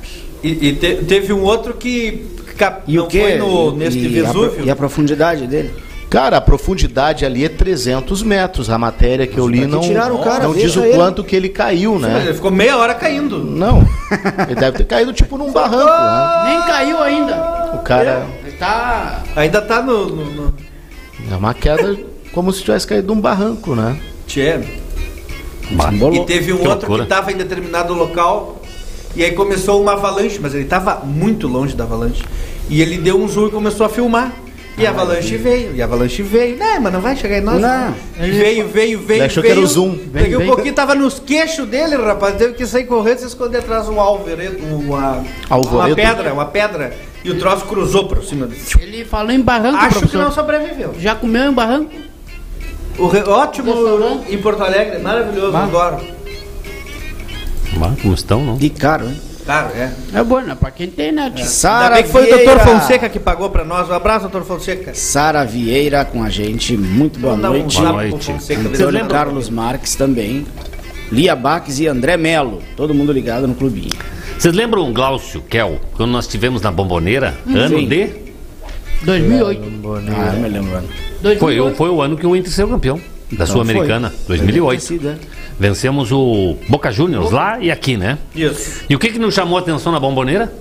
E, 0.44 0.68
e 0.70 0.76
te- 0.76 0.96
teve 1.06 1.34
um 1.34 1.42
outro 1.42 1.74
que 1.74 2.26
cap- 2.58 2.84
E 2.88 2.96
não 2.98 3.06
o 3.06 3.08
quê? 3.08 3.22
foi 3.22 3.38
no, 3.38 3.72
E- 3.74 3.76
neste 3.78 4.00
e 4.08 4.20
a 4.20 4.24
Vesúvio. 4.28 4.66
e 4.66 4.70
a 4.70 4.76
profundidade 4.76 5.48
dele? 5.48 5.74
Cara, 6.10 6.38
a 6.38 6.42
profundidade 6.42 7.26
ali 7.26 7.44
é 7.44 7.50
300 7.50 8.22
metros. 8.22 8.70
A 8.70 8.78
matéria 8.78 9.26
que 9.26 9.36
eu 9.38 9.48
li 9.48 9.62
que 9.62 9.66
não, 9.66 9.80
tiraram 9.82 10.16
o 10.16 10.24
cara? 10.24 10.44
não 10.44 10.54
diz 10.54 10.76
o 10.76 10.84
ele. 10.84 10.94
quanto 10.94 11.24
que 11.24 11.36
ele 11.36 11.50
caiu, 11.50 11.98
Mas 12.00 12.12
Ele 12.18 12.26
né? 12.26 12.34
ficou 12.36 12.52
meia 12.52 12.78
hora 12.78 12.94
caindo. 12.94 13.40
Não. 13.44 13.80
Ele 14.48 14.54
deve 14.60 14.78
ter 14.78 14.84
caído 14.86 15.12
tipo 15.12 15.40
num 15.40 15.52
barranco, 15.52 15.88
né? 15.88 16.44
Nem 16.46 16.62
caiu 16.68 17.02
ainda. 17.02 17.72
O 17.74 17.80
cara 17.80 18.28
Ele 18.46 18.56
tá. 18.58 19.24
Ainda 19.36 19.60
tá 19.60 19.82
no. 19.82 20.08
no, 20.08 20.26
no... 20.26 20.54
é 21.32 21.36
uma 21.36 21.54
queda 21.56 21.98
como 22.32 22.52
se 22.54 22.62
tivesse 22.62 22.86
caído 22.86 23.08
num 23.14 23.20
barranco, 23.20 23.74
né? 23.74 23.98
Tchê. 24.28 24.60
Bah, 25.76 25.92
E 26.14 26.26
teve 26.26 26.54
um 26.54 26.58
Que 26.58 26.68
outro 26.68 26.88
loucura. 26.88 27.04
que 27.04 27.10
tava 27.10 27.32
em 27.32 27.36
determinado 27.38 27.94
local. 27.94 28.62
E 29.16 29.24
aí 29.24 29.32
começou 29.32 29.82
uma 29.82 29.94
avalanche, 29.94 30.40
mas 30.42 30.56
ele 30.56 30.66
tava 30.66 31.02
muito 31.04 31.48
longe 31.48 31.76
da 31.76 31.84
avalanche. 31.84 32.24
E 32.70 32.82
ele 32.82 32.98
deu 32.98 33.20
um 33.22 33.28
zoom 33.28 33.48
e 33.48 33.52
começou 33.52 33.86
a 33.86 33.90
filmar. 33.90 34.34
E 34.76 34.88
a 34.88 34.90
avalanche 34.90 35.38
veio, 35.38 35.76
e 35.76 35.82
a 35.84 35.86
avalanche 35.86 36.24
veio. 36.24 36.58
Não, 36.58 36.82
mas 36.82 36.92
não 36.94 37.00
vai 37.00 37.16
chegar 37.16 37.38
em 37.38 37.42
nós. 37.42 37.62
Não. 37.62 37.94
E 38.20 38.32
veio, 38.32 38.68
veio, 38.68 39.00
veio. 39.00 39.18
Ele 39.20 39.26
achou 39.26 39.44
veio. 39.44 39.54
que 39.54 39.60
era 39.60 39.68
o 39.68 39.70
zoom. 39.70 39.92
Daqui 40.12 40.30
Vem, 40.30 40.36
um 40.36 40.40
vem. 40.40 40.48
pouquinho 40.48 40.74
tava 40.74 40.96
nos 40.96 41.20
queixos 41.20 41.68
dele, 41.68 41.96
rapaz. 41.96 42.36
Teve 42.38 42.54
que 42.54 42.66
sair 42.66 42.86
correndo 42.86 43.18
e 43.18 43.20
se 43.20 43.28
esconder 43.28 43.60
atrás 43.60 43.86
de 43.86 43.92
um 43.92 44.00
alvoredo, 44.02 44.58
uma, 44.66 45.24
Alvoredo? 45.48 45.90
uma 45.90 45.96
pedra, 45.96 46.34
uma 46.34 46.46
pedra. 46.46 46.94
E 47.24 47.30
o 47.30 47.38
troço 47.38 47.66
cruzou 47.66 48.08
por 48.08 48.24
cima 48.24 48.48
dele. 48.48 48.60
Ele 48.82 49.06
falou 49.06 49.32
em 49.32 49.42
barranco, 49.42 49.78
Acho 49.78 49.90
que 49.90 50.00
professor. 50.00 50.24
não 50.24 50.32
sobreviveu. 50.32 50.96
Já 51.00 51.14
comeu 51.14 51.52
em 51.52 51.54
barranco? 51.54 51.92
O 52.98 53.08
re- 53.08 53.24
ótimo 53.24 53.74
em 54.30 54.38
Porto 54.38 54.62
Alegre, 54.64 55.00
maravilhoso, 55.00 55.56
adoro. 55.58 55.98
bah, 57.78 57.94
como 58.02 58.14
estão, 58.14 58.44
não? 58.46 58.58
E 58.60 58.70
caro, 58.70 59.08
hein? 59.08 59.20
Claro, 59.46 59.70
é. 59.76 59.92
É 60.14 60.24
bom, 60.24 60.40
né? 60.40 60.56
Pra 60.58 60.72
quem 60.72 60.88
tem, 60.88 61.12
né? 61.12 61.24
tio? 61.30 61.40
Ainda 61.40 61.50
Sara 61.50 61.96
bem 61.96 62.04
que 62.04 62.10
foi 62.10 62.22
o 62.22 62.26
Vieira. 62.26 62.46
doutor 62.56 62.66
Fonseca 62.80 63.10
que 63.10 63.20
pagou 63.20 63.50
pra 63.50 63.66
nós. 63.66 63.90
Um 63.90 63.94
abraço, 63.94 64.22
doutor 64.30 64.44
Fonseca. 64.46 64.94
Sara 64.94 65.44
Vieira 65.44 66.06
com 66.06 66.24
a 66.24 66.30
gente. 66.30 66.78
Muito 66.78 67.20
boa 67.20 67.36
Mandar 67.36 67.50
um 67.52 67.54
noite. 67.60 67.76
Boa 67.76 67.86
zap 67.88 67.98
pro 68.00 68.10
noite. 68.10 68.26
Fonseca, 68.32 68.62
Vocês 68.70 69.08
Carlos 69.08 69.50
Marques 69.50 69.96
também. 69.96 70.46
Lia 71.12 71.36
Baques 71.36 71.78
e 71.80 71.88
André 71.88 72.16
Melo. 72.16 72.62
Todo 72.78 72.94
mundo 72.94 73.12
ligado 73.12 73.46
no 73.46 73.54
clubinho. 73.54 73.92
Vocês 74.40 74.54
lembram 74.56 74.90
o 74.90 74.94
Glaucio 74.94 75.42
Kel, 75.42 75.78
quando 75.98 76.12
nós 76.12 76.26
tivemos 76.26 76.62
na 76.62 76.72
Bomboneira? 76.72 77.34
ano 77.46 77.80
Sim. 77.80 77.88
de? 77.88 78.23
2008. 79.04 79.62
Ah, 80.10 80.34
eu 80.34 80.40
me 80.42 80.50
lembro. 80.50 80.72
Foi, 80.72 80.86
2008. 81.22 81.76
foi 81.76 81.90
o 81.90 82.02
ano 82.02 82.18
que 82.18 82.26
o 82.26 82.36
Inter 82.36 82.52
saiu 82.52 82.68
campeão. 82.70 83.00
da 83.32 83.46
Sul-Americana, 83.46 84.08
Então 84.08 84.26
foi. 84.26 84.38
2008. 84.38 84.80
Deve 84.80 84.82
ter 84.82 84.88
sido, 84.88 85.10
é. 85.10 85.34
Vencemos 85.60 86.12
o 86.12 86.58
Boca 86.68 86.92
Juniors 86.92 87.32
lá 87.32 87.60
e 87.60 87.72
aqui, 87.72 87.96
né? 87.98 88.18
Isso. 88.36 88.82
E 88.90 88.96
o 88.96 89.00
que 89.00 89.12
que 89.12 89.20
nos 89.20 89.34
chamou 89.34 89.58
a 89.58 89.62
atenção 89.62 89.92
na 89.92 90.00
bomboneira? 90.00 90.52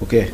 O 0.00 0.06
quê? 0.06 0.28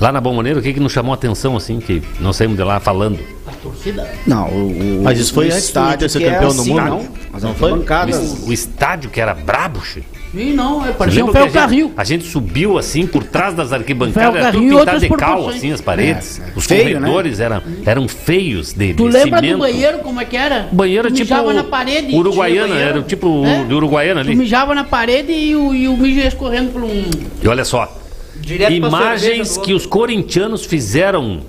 Lá 0.00 0.12
na 0.12 0.20
bomboneira, 0.20 0.60
o 0.60 0.62
que 0.62 0.72
que 0.72 0.78
nos 0.80 0.92
chamou 0.92 1.12
a 1.12 1.14
atenção, 1.14 1.56
assim, 1.56 1.80
que 1.80 2.00
nós 2.20 2.36
saímos 2.36 2.56
de 2.56 2.62
lá 2.62 2.78
falando? 2.78 3.18
A 3.46 3.50
torcida. 3.52 4.08
Não, 4.26 4.48
o, 4.48 5.00
o 5.00 5.02
Mas 5.02 5.18
isso 5.18 5.34
foi 5.34 5.46
o 5.46 5.48
estádio 5.48 6.08
ser 6.08 6.22
é 6.22 6.30
campeão 6.30 6.54
do 6.54 6.60
assim, 6.60 6.70
mundo? 6.70 6.84
Não, 6.84 7.08
as 7.32 7.42
Não 7.42 7.54
foi? 7.54 7.72
O 7.72 8.52
estádio 8.52 9.10
que 9.10 9.20
era 9.20 9.34
brabo, 9.34 9.80
che. 9.84 10.04
Sim, 10.30 10.52
não, 10.52 10.84
é, 10.84 10.92
parecia 10.92 11.24
um 11.24 11.28
lembra 11.28 11.48
que 11.48 11.58
a 11.58 11.66
gente, 11.68 11.92
a 11.96 12.04
gente 12.04 12.24
subiu 12.26 12.76
assim 12.76 13.06
por 13.06 13.24
trás 13.24 13.54
das 13.54 13.72
arquibancadas, 13.72 14.36
era 14.42 14.52
tudo 14.52 14.62
e 14.64 14.68
pintado 14.68 14.80
outras 14.80 15.00
de 15.00 15.08
cal, 15.08 15.48
assim, 15.48 15.72
as 15.72 15.80
paredes. 15.80 16.38
É, 16.38 16.42
é. 16.42 16.52
Os 16.54 16.66
Feio, 16.66 16.84
né? 16.84 17.06
corredores 17.06 17.40
eram, 17.40 17.62
eram 17.86 18.06
feios 18.08 18.72
de, 18.74 18.92
Tu 18.92 19.04
de 19.08 19.10
lembra 19.16 19.38
cimento. 19.40 19.52
do 19.54 19.58
banheiro, 19.60 19.98
como 20.00 20.20
é 20.20 20.24
que 20.26 20.36
era? 20.36 20.68
O 20.70 20.76
banheiro 20.76 21.08
tu 21.08 21.14
tipo 21.14 21.20
mijava 21.34 21.52
na 21.54 21.64
parede. 21.64 22.14
Uruguaiana, 22.14 22.74
era 22.74 23.02
tipo 23.02 23.42
É? 23.46 23.64
de 23.64 23.72
Uruguaiana 23.74 24.22
Tu 24.22 24.28
ali. 24.28 24.36
mijava 24.36 24.74
na 24.74 24.84
parede 24.84 25.32
e 25.32 25.56
o, 25.56 25.74
e 25.74 25.88
o 25.88 25.96
mijo 25.96 26.20
ia 26.20 26.28
escorrendo 26.28 26.72
por 26.72 26.82
um... 26.82 27.04
E 27.42 27.48
olha 27.48 27.64
só, 27.64 27.90
Direto 28.38 28.72
imagens 28.72 29.56
que 29.56 29.72
os 29.72 29.86
corintianos 29.86 30.64
fizeram 30.64 31.40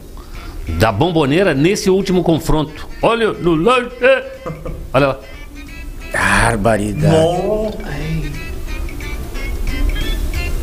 da 0.67 0.91
bomboneira 0.91 1.53
nesse 1.53 1.89
último 1.89 2.23
confronto. 2.23 2.87
Olha 3.01 3.33
no 3.33 3.55
lance. 3.55 3.89
Olha 4.93 5.07
lá. 5.07 5.19
Barbaridade. 6.13 7.15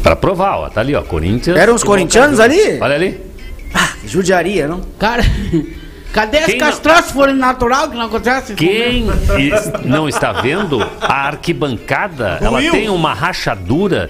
Pra 0.06 0.14
provar, 0.14 0.56
ó. 0.58 0.68
Tá 0.70 0.80
ali, 0.82 0.94
ó. 0.94 1.02
Corinthians. 1.02 1.56
Eram 1.58 1.74
os 1.74 1.82
corintianos 1.82 2.38
ali? 2.38 2.78
Olha 2.80 2.94
ali. 2.94 3.20
Judiaria, 4.04 4.68
não? 4.68 4.80
Cara, 5.00 5.24
cadê 6.14 6.38
as 6.38 6.44
Quem 6.46 6.58
não- 6.58 6.66
castrações 6.68 7.10
foram 7.10 7.34
natural 7.34 7.90
que 7.90 7.96
não 7.96 8.06
acontece? 8.06 8.54
Quem 8.54 9.04
não 9.84 10.08
está 10.08 10.32
vendo, 10.32 10.80
a 11.00 11.26
arquibancada, 11.26 12.38
ela 12.40 12.60
tem 12.60 12.88
uma 12.88 13.12
rachadura 13.12 14.08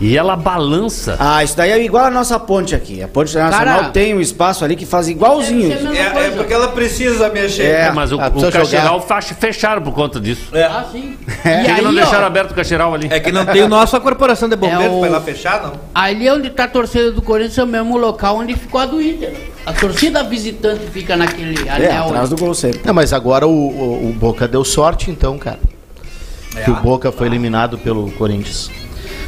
e 0.00 0.16
ela 0.16 0.36
balança. 0.36 1.16
Ah, 1.18 1.42
isso 1.44 1.56
daí 1.56 1.70
é 1.70 1.82
igual 1.84 2.04
a 2.04 2.10
nossa 2.10 2.38
ponte 2.38 2.74
aqui. 2.74 3.02
A 3.02 3.08
ponte 3.08 3.30
internacional 3.30 3.78
Cara- 3.80 3.90
tem 3.90 4.14
um 4.14 4.20
espaço 4.20 4.64
ali 4.64 4.76
que 4.76 4.84
faz 4.86 5.08
igualzinho. 5.08 5.72
É, 5.94 6.26
é 6.26 6.30
porque 6.30 6.52
ela 6.52 6.68
precisa 6.68 7.28
mexer. 7.30 7.62
É. 7.64 7.80
É, 7.86 7.92
mas 7.92 8.12
o, 8.12 8.16
o 8.16 8.50
Cacheral 8.52 9.00
fecharam 9.38 9.82
por 9.82 9.92
conta 9.92 10.20
disso. 10.20 10.48
É. 10.56 10.64
Ah, 10.64 10.84
sim. 10.90 11.16
Por 11.24 11.34
que, 11.42 11.48
E 11.48 11.74
que 11.74 11.82
não 11.82 11.94
deixaram 11.94 12.24
ó, 12.24 12.26
aberto 12.26 12.50
o 12.50 12.54
Cacheral 12.54 12.94
ali? 12.94 13.08
É 13.10 13.20
que 13.20 13.30
não 13.32 13.44
tem 13.46 13.62
o 13.62 13.68
nosso 13.68 13.96
a 13.96 14.00
corporação 14.00 14.48
de 14.48 14.56
bombeiros 14.56 14.84
É 14.86 14.88
o- 14.90 14.98
pra 15.00 15.08
ir 15.08 15.12
lá 15.12 15.20
fechar, 15.20 15.62
não. 15.62 15.72
ali 15.94 16.28
onde 16.30 16.50
tá 16.50 16.64
a 16.64 16.68
torcida 16.68 17.12
do 17.12 17.22
Corinthians 17.22 17.58
é 17.58 17.64
o 17.64 17.66
mesmo 17.66 17.96
local 17.96 18.36
onde 18.38 18.54
ficou 18.56 18.80
a 18.80 18.86
do 18.86 19.00
Inter. 19.00 19.32
A 19.66 19.72
torcida 19.72 20.22
visitante 20.22 20.82
fica 20.92 21.16
naquele 21.16 21.66
É, 21.66 21.70
anel. 21.70 22.04
atrás 22.08 22.28
do 22.30 22.36
gol 22.36 22.52
sempre. 22.54 22.80
Não, 22.84 22.92
mas 22.92 23.12
agora 23.12 23.46
o, 23.46 23.50
o- 23.50 24.10
o 24.10 24.12
Boca 24.12 24.46
deu 24.46 24.64
sorte, 24.64 25.10
então, 25.10 25.38
cara. 25.38 25.58
Que 26.64 26.70
o 26.70 26.76
Boca 26.76 27.10
foi 27.10 27.26
eliminado 27.26 27.76
pelo 27.78 28.10
Corinthians. 28.12 28.70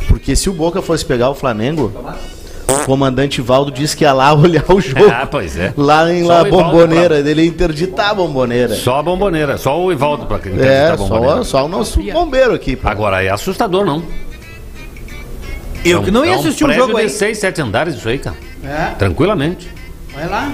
Porque 0.09 0.35
se 0.37 0.49
o 0.49 0.53
Boca 0.53 0.81
fosse 0.83 1.05
pegar 1.05 1.31
o 1.31 1.35
Flamengo, 1.35 1.92
o 2.69 2.85
comandante 2.85 3.40
Valdo 3.40 3.71
disse 3.71 3.97
que 3.97 4.05
ia 4.05 4.12
lá 4.12 4.33
olhar 4.35 4.64
o 4.69 4.81
jogo. 4.81 5.07
Ah, 5.12 5.27
pois 5.27 5.57
é. 5.57 5.73
Lá 5.77 6.12
em 6.12 6.23
Só 6.25 6.29
La 6.29 6.45
Bomboneira, 6.45 7.19
ele 7.19 7.42
ia 7.42 7.49
interditar 7.49 8.11
a 8.11 8.14
bomboneira. 8.14 8.75
Só 8.75 8.97
a 8.99 9.03
bomboneira, 9.03 9.57
só 9.59 9.81
o 9.81 9.92
Ivaldo 9.92 10.27
pra 10.27 10.38
quem 10.38 10.53
É, 10.61 10.90
a 10.90 10.97
bomboneira. 10.97 11.37
só, 11.38 11.45
só 11.45 11.64
o 11.64 11.69
nosso 11.69 12.01
bombeiro 12.12 12.55
aqui. 12.55 12.77
pô. 12.77 12.88
Agora 12.88 13.23
é 13.23 13.31
assustador, 13.31 13.85
não. 13.85 14.03
Eu 15.85 16.03
que 16.03 16.11
não 16.11 16.25
ia 16.25 16.33
é 16.33 16.37
um 16.37 16.40
assistir 16.40 16.64
um 16.64 16.66
prédio 16.66 16.87
jogo 16.87 16.99
aí. 16.99 17.07
de 17.07 17.12
6, 17.12 17.38
7 17.38 17.62
andares 17.62 17.95
isso 17.95 18.09
aí, 18.09 18.19
cara. 18.19 18.37
É, 18.64 18.95
Tranquilamente. 18.99 19.69
vai 20.12 20.29
lá. 20.29 20.53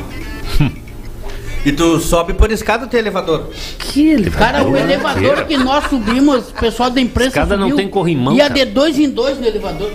E 1.64 1.70
tu 1.72 1.98
sobe 2.00 2.34
por 2.34 2.50
escada 2.50 2.84
ou 2.84 2.90
tem 2.90 2.98
elevador? 3.00 3.46
Que 3.78 4.08
ele 4.08 4.30
Cara, 4.30 4.64
o 4.64 4.76
elevador 4.76 5.44
que 5.44 5.56
nós 5.56 5.84
subimos, 5.88 6.48
o 6.50 6.54
pessoal 6.54 6.90
da 6.90 7.00
imprensa 7.00 7.28
Escada 7.28 7.56
não 7.56 7.64
subiu, 7.68 7.76
tem 7.76 7.88
corrimão, 7.88 8.34
Ia 8.34 8.48
cara. 8.48 8.54
de 8.54 8.64
dois 8.72 8.98
em 8.98 9.08
dois 9.08 9.38
no 9.38 9.46
elevador. 9.46 9.90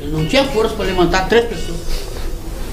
Eu 0.00 0.08
não 0.10 0.26
tinha 0.26 0.44
força 0.44 0.74
pra 0.76 0.84
levantar 0.84 1.28
três 1.28 1.44
pessoas. 1.46 1.76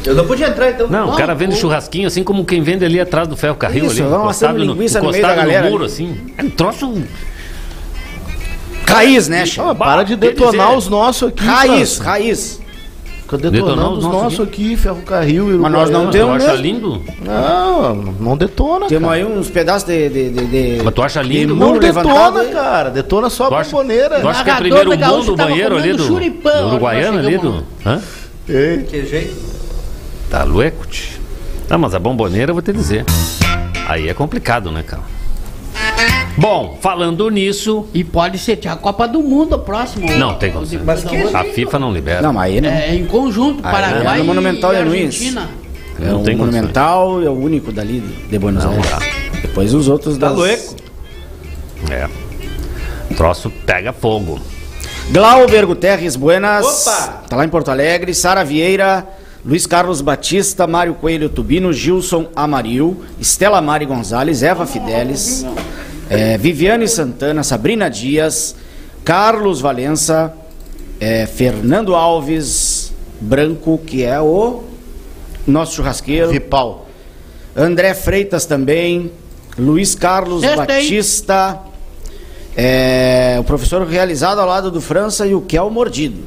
Eu 0.05 0.13
não 0.13 0.27
podia 0.27 0.47
entrar 0.49 0.69
então. 0.69 0.87
Não, 0.87 1.05
o 1.07 1.11
Não, 1.11 1.17
cara 1.17 1.33
vende 1.33 1.55
o- 1.55 1.57
churrasquinho 1.57 2.05
assim 2.05 2.23
como 2.23 2.45
quem 2.45 2.61
vende 2.61 2.85
ali 2.85 2.99
atrás 2.99 3.27
do 3.27 3.35
ferro 3.35 3.55
carril 3.55 3.85
Isso, 3.85 3.93
ali, 3.93 4.01
vamos 4.03 4.25
encostado, 4.25 4.59
no, 4.59 4.63
linguiça 4.73 5.01
no 5.01 5.09
meio 5.09 5.17
encostado 5.21 5.35
da 5.37 5.41
no 5.43 5.49
galera 5.51 5.69
muro 5.71 5.83
ali. 5.85 5.91
assim. 5.93 6.17
É 6.37 6.43
um 6.43 6.49
troço 6.51 7.03
Raiz, 8.87 9.27
né? 9.27 9.43
Ah, 9.57 9.73
para 9.73 10.03
de 10.03 10.15
detonar 10.15 10.67
dizer- 10.67 10.77
os 10.77 10.87
nossos 10.87 11.29
aqui. 11.29 11.43
Raiz, 11.43 11.95
França. 11.95 12.03
raiz. 12.03 12.61
Fica 13.25 13.37
Detonar 13.39 13.67
detonando 13.69 13.91
os 13.93 13.97
os 13.97 14.03
nossos 14.03 14.21
nossos 14.23 14.39
aqui, 14.47 14.77
ferro 14.77 15.01
carril 15.01 15.49
e 15.55 15.57
Mas 15.57 15.71
nós 15.71 15.89
não 15.89 16.05
tu 16.05 16.11
temos 16.11 16.35
acha 16.35 16.47
mesmo. 16.51 16.61
lindo? 16.61 17.03
Não, 17.25 17.95
não 18.19 18.37
detona, 18.37 18.85
Temos 18.85 19.09
cara. 19.09 19.13
aí 19.19 19.25
uns 19.25 19.49
pedaços 19.49 19.87
de. 19.87 20.09
de, 20.09 20.29
de, 20.29 20.45
de 20.77 20.83
Mas 20.83 20.93
tu 20.93 21.01
acha 21.01 21.21
lindo? 21.23 21.55
Não 21.55 21.79
detona, 21.79 22.41
aí. 22.41 22.51
cara. 22.51 22.91
Detona 22.91 23.29
só 23.31 23.47
Tu 23.47 23.55
a 23.55 23.59
acha, 23.61 23.71
bomboneira. 23.71 24.19
tu 24.21 24.27
acha 24.29 24.43
que 24.43 24.49
é 24.51 24.55
primeiro 24.57 24.89
da 24.91 24.95
Gaúcha 24.95 25.17
mundo 25.21 25.33
o 25.33 25.35
tava 25.35 25.49
banheiro 25.49 25.75
ali 25.75 25.93
do, 25.93 26.03
churipã, 26.05 26.51
do 26.61 26.67
Uruguaiano 26.67 27.17
ali 27.17 27.37
do... 27.39 27.63
Hã? 27.83 27.99
Ei, 28.47 28.83
Que 28.83 29.05
jeito. 29.07 29.35
Tá 30.29 30.43
louco. 30.43 30.85
Ah, 31.67 31.77
mas 31.79 31.95
a 31.95 31.99
bomboneira 31.99 32.51
eu 32.51 32.53
vou 32.53 32.61
te 32.61 32.71
dizer. 32.71 33.05
Aí 33.87 34.07
é 34.07 34.13
complicado, 34.13 34.69
né, 34.71 34.83
cara? 34.83 35.01
Bom, 36.37 36.77
falando 36.81 37.29
nisso, 37.29 37.87
E 37.93 38.03
pode 38.03 38.37
ser 38.37 38.59
a 38.67 38.75
Copa 38.75 39.07
do 39.07 39.21
Mundo 39.21 39.57
próximo. 39.59 40.05
Não, 40.17 40.33
tem 40.35 40.51
como 40.51 40.65
Mas 40.83 41.03
que- 41.03 41.15
a 41.33 41.43
FIFA 41.45 41.79
não 41.79 41.93
libera. 41.93 42.21
Não, 42.21 42.33
mas 42.33 42.51
aí 42.53 42.59
não. 42.61 42.69
É 42.69 42.93
em 42.93 43.05
conjunto, 43.05 43.61
Paraguai 43.61 44.15
é 44.15 44.19
no 44.19 44.25
Monumental 44.25 44.73
e. 44.73 44.77
Argentina. 44.77 45.49
É 45.99 46.05
Não 46.07 46.21
o 46.21 46.23
tem 46.25 46.35
Monumental 46.35 47.21
é 47.23 47.29
o 47.29 47.33
único 47.33 47.71
dali 47.71 48.01
de 48.29 48.37
Buenos 48.37 48.65
Não 48.65 48.71
Aires. 48.71 48.89
dá. 48.89 48.99
Depois 49.41 49.73
os 49.73 49.87
outros 49.87 50.17
Tá 50.17 50.27
das... 50.29 50.37
louco? 50.37 50.75
É. 51.89 52.09
O 53.09 53.15
troço 53.15 53.49
pega 53.65 53.93
fogo. 53.93 54.39
Glauber 55.11 55.65
Guterres 55.65 56.15
Buenas. 56.17 56.65
Opa! 56.65 57.23
Tá 57.29 57.35
lá 57.37 57.45
em 57.45 57.49
Porto 57.49 57.69
Alegre. 57.71 58.13
Sara 58.13 58.43
Vieira. 58.43 59.07
Luiz 59.45 59.67
Carlos 59.67 60.01
Batista, 60.01 60.65
Mário 60.65 60.95
Coelho 60.95 61.29
Tubino, 61.29 61.71
Gilson 61.71 62.25
Amaril, 62.35 63.03
Estela 63.21 63.61
Mari 63.61 63.85
Gonzalez, 63.85 64.41
Eva 64.41 64.65
Fidelis, 64.65 65.45
eh, 66.09 66.37
Viviane 66.37 66.87
Santana, 66.87 67.43
Sabrina 67.43 67.89
Dias, 67.89 68.55
Carlos 69.03 69.61
Valença, 69.61 70.33
eh, 70.99 71.25
Fernando 71.25 71.95
Alves 71.95 72.93
Branco, 73.19 73.77
que 73.77 74.03
é 74.03 74.19
o 74.19 74.63
nosso 75.47 75.75
churrasqueiro, 75.75 76.29
Vipal. 76.29 76.87
André 77.55 77.93
Freitas 77.93 78.45
também, 78.45 79.11
Luiz 79.57 79.95
Carlos 79.95 80.43
hein? 80.43 80.55
Batista, 80.55 81.59
eh, 82.55 83.37
o 83.39 83.43
professor 83.43 83.85
realizado 83.87 84.39
ao 84.39 84.47
lado 84.47 84.69
do 84.69 84.81
França 84.81 85.25
e 85.25 85.33
o 85.33 85.41
Kel 85.41 85.69
Mordido. 85.69 86.23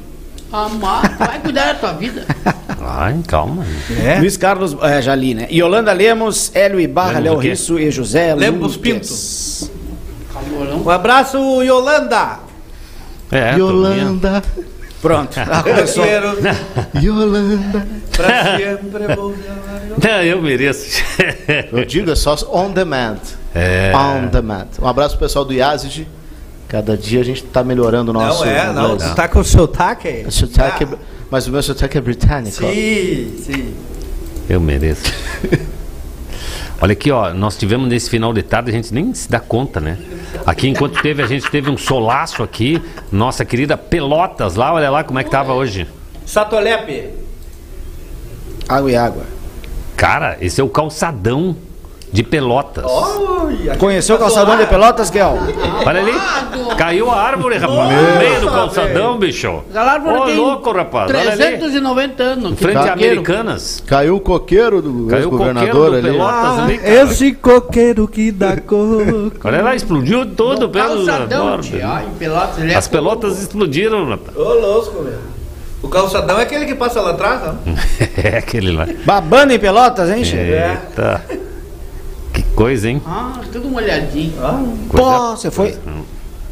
Amar, 0.51 1.17
vai 1.17 1.39
cuidar 1.39 1.73
da 1.73 1.75
tua 1.75 1.93
vida. 1.93 2.25
Ai, 2.81 3.19
calma. 3.27 3.65
É? 4.03 4.19
Luiz 4.19 4.35
Carlos 4.35 4.75
é, 4.81 5.01
Jali, 5.01 5.35
né? 5.35 5.47
Yolanda 5.51 5.93
Lemos, 5.93 6.51
Hélio 6.55 6.79
Ibarra, 6.79 7.19
Léo? 7.19 7.37
Risso 7.37 7.77
e 7.77 7.91
José 7.91 8.33
Lemos 8.33 8.77
Lutes. 8.77 9.71
Um 10.83 10.89
abraço, 10.89 11.61
Yolanda. 11.61 12.39
É, 13.31 13.55
Yolanda, 13.55 14.41
Pronto, 15.01 15.37
começou. 15.63 16.03
Quero 16.03 16.37
Yolanda. 17.01 17.87
pra 18.15 18.57
sempre 18.57 19.15
vou. 19.15 19.35
Não, 20.03 20.23
eu 20.23 20.41
mereço. 20.41 21.03
Eu 21.71 21.85
digo, 21.85 22.11
é 22.11 22.15
só 22.15 22.35
on 22.51 22.71
demand. 22.71 23.19
É. 23.53 23.91
On 23.95 24.27
demand. 24.27 24.67
Um 24.81 24.87
abraço 24.87 25.17
pro 25.17 25.25
pessoal 25.25 25.45
do 25.45 25.53
Yazid. 25.53 26.07
Cada 26.69 26.95
dia 26.95 27.19
a 27.19 27.23
gente 27.23 27.43
tá 27.43 27.63
melhorando 27.63 28.11
o 28.11 28.13
nosso 28.13 28.45
Não 28.45 28.51
é, 28.51 28.71
não. 28.71 28.93
inglês. 28.93 29.09
Tu 29.11 29.15
tá 29.15 29.27
com 29.27 29.39
o 29.39 29.43
sotaque? 29.43 30.23
O 30.27 30.31
sotaque 30.31 30.83
é- 30.83 30.87
Ah, 30.93 30.97
Mas 31.29 31.47
o 31.47 31.51
meu 31.51 31.61
sotaque 31.63 31.97
é 31.97 32.01
britânico. 32.01 32.55
Sim, 32.57 33.33
sim. 33.43 33.73
Eu 34.47 34.61
mereço. 34.61 35.11
Olha 36.81 36.93
aqui, 36.93 37.11
ó, 37.11 37.33
nós 37.33 37.57
tivemos 37.57 37.89
nesse 37.89 38.09
final 38.09 38.31
de 38.31 38.41
tarde, 38.41 38.69
a 38.69 38.73
gente 38.73 38.93
nem 38.93 39.13
se 39.13 39.29
dá 39.29 39.39
conta, 39.39 39.81
né? 39.81 39.97
Aqui, 40.45 40.67
enquanto 40.69 41.01
teve, 41.01 41.21
a 41.21 41.27
gente 41.27 41.49
teve 41.51 41.69
um 41.69 41.77
solaço 41.77 42.41
aqui, 42.41 42.81
nossa 43.11 43.43
querida 43.43 43.75
Pelotas 43.75 44.55
lá, 44.55 44.73
olha 44.73 44.89
lá 44.89 45.03
como 45.03 45.19
é 45.19 45.23
que 45.23 45.29
tava 45.29 45.53
hoje. 45.53 45.85
Satolepe. 46.25 47.09
Água 48.67 48.91
e 48.91 48.95
água. 48.95 49.23
Cara, 49.97 50.37
esse 50.39 50.61
é 50.61 50.63
o 50.63 50.69
calçadão 50.69 51.55
de 52.11 52.23
Pelotas. 52.23 52.83
Olha, 52.87 53.75
Conheceu 53.77 54.15
o 54.15 54.19
calçadão 54.19 54.55
lá. 54.55 54.61
de 54.61 54.67
Pelotas, 54.67 55.09
Kel? 55.09 55.37
Olha 55.85 56.01
ali, 56.01 56.11
caiu 56.75 57.11
a 57.11 57.15
árvore, 57.21 57.57
rapaz, 57.57 57.77
no 57.91 58.17
meio 58.19 58.41
do 58.41 58.47
calçadão, 58.49 59.17
bicho. 59.19 59.61
Aquela 59.69 59.91
árvore 59.93 60.17
Ô, 60.17 60.25
tem 60.25 60.35
louco, 60.35 60.71
rapaz, 60.71 61.09
olha 61.11 61.19
ali. 61.31 61.37
390 61.37 62.23
anos. 62.23 62.51
Em 62.51 62.55
frente 62.55 62.77
a 62.77 62.91
Coqueiro. 62.93 63.19
Americanas. 63.19 63.83
Caiu 63.85 64.15
o 64.15 64.19
coqueiro 64.19 64.81
do 64.81 65.07
Caiu 65.07 65.27
o 65.27 65.31
coqueiro 65.31 65.53
governador 65.53 65.89
do 65.91 65.95
ali. 65.97 66.09
Pelotas 66.11 66.59
ali, 66.59 66.77
cara. 66.79 66.93
Esse 67.03 67.33
coqueiro 67.33 68.07
que 68.07 68.31
dá 68.31 68.57
coco. 68.61 69.31
Olha 69.43 69.61
lá, 69.61 69.75
explodiu 69.75 70.25
todo 70.25 70.61
No 70.61 70.69
pelo... 70.69 71.05
calçadão, 71.05 71.59
ó, 71.59 71.99
em 72.01 72.09
Pelotas. 72.17 72.57
ele 72.59 72.71
é 72.73 72.75
As 72.75 72.87
pelotas 72.87 73.39
explodiram, 73.39 74.09
rapaz. 74.09 74.35
Ô, 74.35 74.53
louco, 74.53 75.03
meu. 75.03 75.13
O 75.81 75.87
calçadão 75.87 76.37
é 76.39 76.43
aquele 76.43 76.65
que 76.65 76.75
passa 76.75 76.99
lá 77.01 77.11
atrás, 77.11 77.41
não? 77.41 77.59
É 78.21 78.37
aquele 78.39 78.71
lá. 78.71 78.85
Babando 79.05 79.53
em 79.53 79.59
Pelotas, 79.59 80.09
hein, 80.09 80.25
chefe? 80.25 80.51
Eita. 80.51 81.23
Coisa, 82.59 82.89
hein? 82.89 83.01
Ah, 83.05 83.39
tudo 83.53 83.69
molhadinho. 83.69 84.33
Coisa- 84.89 85.07
Pô, 85.07 85.29
você 85.37 85.49
foi. 85.49 85.77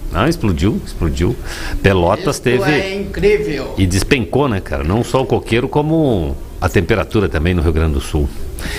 Não, 0.10 0.26
explodiu, 0.26 0.82
explodiu. 0.86 1.36
Pelotas 1.84 2.36
Isso 2.38 2.42
teve. 2.42 2.72
é 2.72 2.96
incrível. 2.96 3.74
E 3.78 3.86
despencou, 3.86 4.48
né, 4.48 4.62
cara? 4.62 4.86
Não 4.86 5.04
só 5.04 5.22
o 5.22 5.26
coqueiro, 5.26 5.68
como 5.68 6.34
a 6.62 6.70
temperatura 6.70 7.28
também 7.28 7.54
no 7.54 7.62
Rio 7.62 7.74
Grande 7.74 7.96
do 7.96 8.00
Sul. 8.00 8.30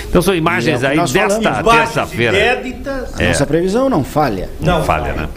Então 0.09 0.23
são 0.23 0.33
imagens 0.33 0.81
é 0.81 0.87
aí 0.87 0.97
desta 0.97 1.61
terça-feira. 1.63 2.35
É. 2.35 3.27
Nossa 3.27 3.45
previsão 3.45 3.91
não 3.91 4.03
falha. 4.03 4.49
Não 4.59 4.79
Não 4.79 4.83
falha, 4.83 5.13
vai. 5.13 5.23
né? 5.27 5.29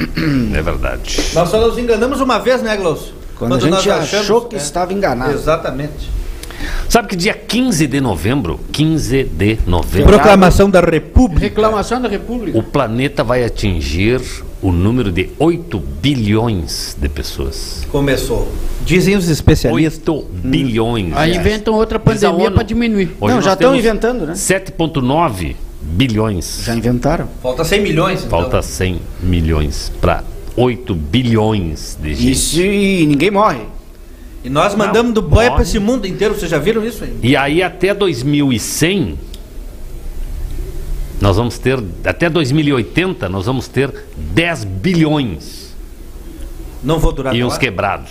É 0.58 0.62
verdade. 0.62 1.20
Nós 1.34 1.50
só 1.50 1.60
nos 1.60 1.76
enganamos 1.76 2.22
uma 2.22 2.38
vez, 2.38 2.62
né, 2.62 2.74
Glaucio? 2.74 3.12
Quando, 3.38 3.54
a 3.54 3.60
gente 3.60 3.90
achou 3.90 4.40
que 4.46 4.56
estava 4.56 4.94
enganado. 4.94 5.32
Exatamente. 5.32 6.10
Sabe 6.88 7.08
que 7.08 7.16
dia 7.16 7.34
15 7.34 7.86
de 7.86 8.00
novembro, 8.00 8.60
15 8.70 9.24
de 9.24 9.58
novembro, 9.66 10.08
Proclamação 10.12 10.68
da 10.68 10.80
República. 10.80 11.40
Reclamação 11.46 12.00
da 12.00 12.08
República. 12.08 12.58
o 12.58 12.62
planeta 12.62 13.24
vai 13.24 13.44
atingir 13.44 14.20
o 14.60 14.70
número 14.70 15.10
de 15.10 15.30
8 15.38 15.78
bilhões 15.78 16.96
de 17.00 17.08
pessoas. 17.08 17.86
Começou. 17.90 18.50
Dizem 18.84 19.16
os 19.16 19.28
especialistas. 19.28 20.08
8 20.08 20.26
bilhões. 20.44 21.12
Aí 21.16 21.36
inventam 21.36 21.74
outra 21.74 21.98
pandemia 21.98 22.50
para 22.50 22.62
diminuir. 22.62 23.16
Hoje 23.20 23.34
não, 23.34 23.42
já 23.42 23.54
estão 23.54 23.74
inventando, 23.74 24.26
né? 24.26 24.34
7,9 24.34 25.56
bilhões. 25.80 26.62
Já 26.64 26.74
inventaram. 26.74 27.28
Falta 27.42 27.64
100 27.64 27.80
milhões. 27.82 28.24
então. 28.24 28.40
Falta 28.40 28.62
100 28.62 29.00
milhões 29.20 29.92
para 30.00 30.22
8 30.56 30.94
bilhões 30.94 31.98
de 32.00 32.14
gente. 32.14 32.30
Isso 32.32 32.60
e 32.60 33.06
ninguém 33.06 33.30
morre. 33.30 33.60
E 34.44 34.50
nós 34.50 34.74
mandamos 34.74 35.12
do 35.14 35.22
boia 35.22 35.50
para 35.52 35.62
esse 35.62 35.78
mundo 35.78 36.06
inteiro. 36.06 36.34
Vocês 36.34 36.50
já 36.50 36.58
viram 36.58 36.84
isso 36.84 37.04
aí? 37.04 37.16
E 37.22 37.36
aí 37.36 37.62
até 37.62 37.94
2100 37.94 39.18
nós 41.20 41.36
vamos 41.36 41.56
ter 41.56 41.80
até 42.04 42.28
2080 42.28 43.28
nós 43.28 43.46
vamos 43.46 43.68
ter 43.68 43.94
10 44.16 44.64
bilhões 44.64 45.72
Não 46.82 46.98
vou 46.98 47.12
durar 47.12 47.32
e 47.34 47.44
uns 47.44 47.56
quebrados. 47.56 48.10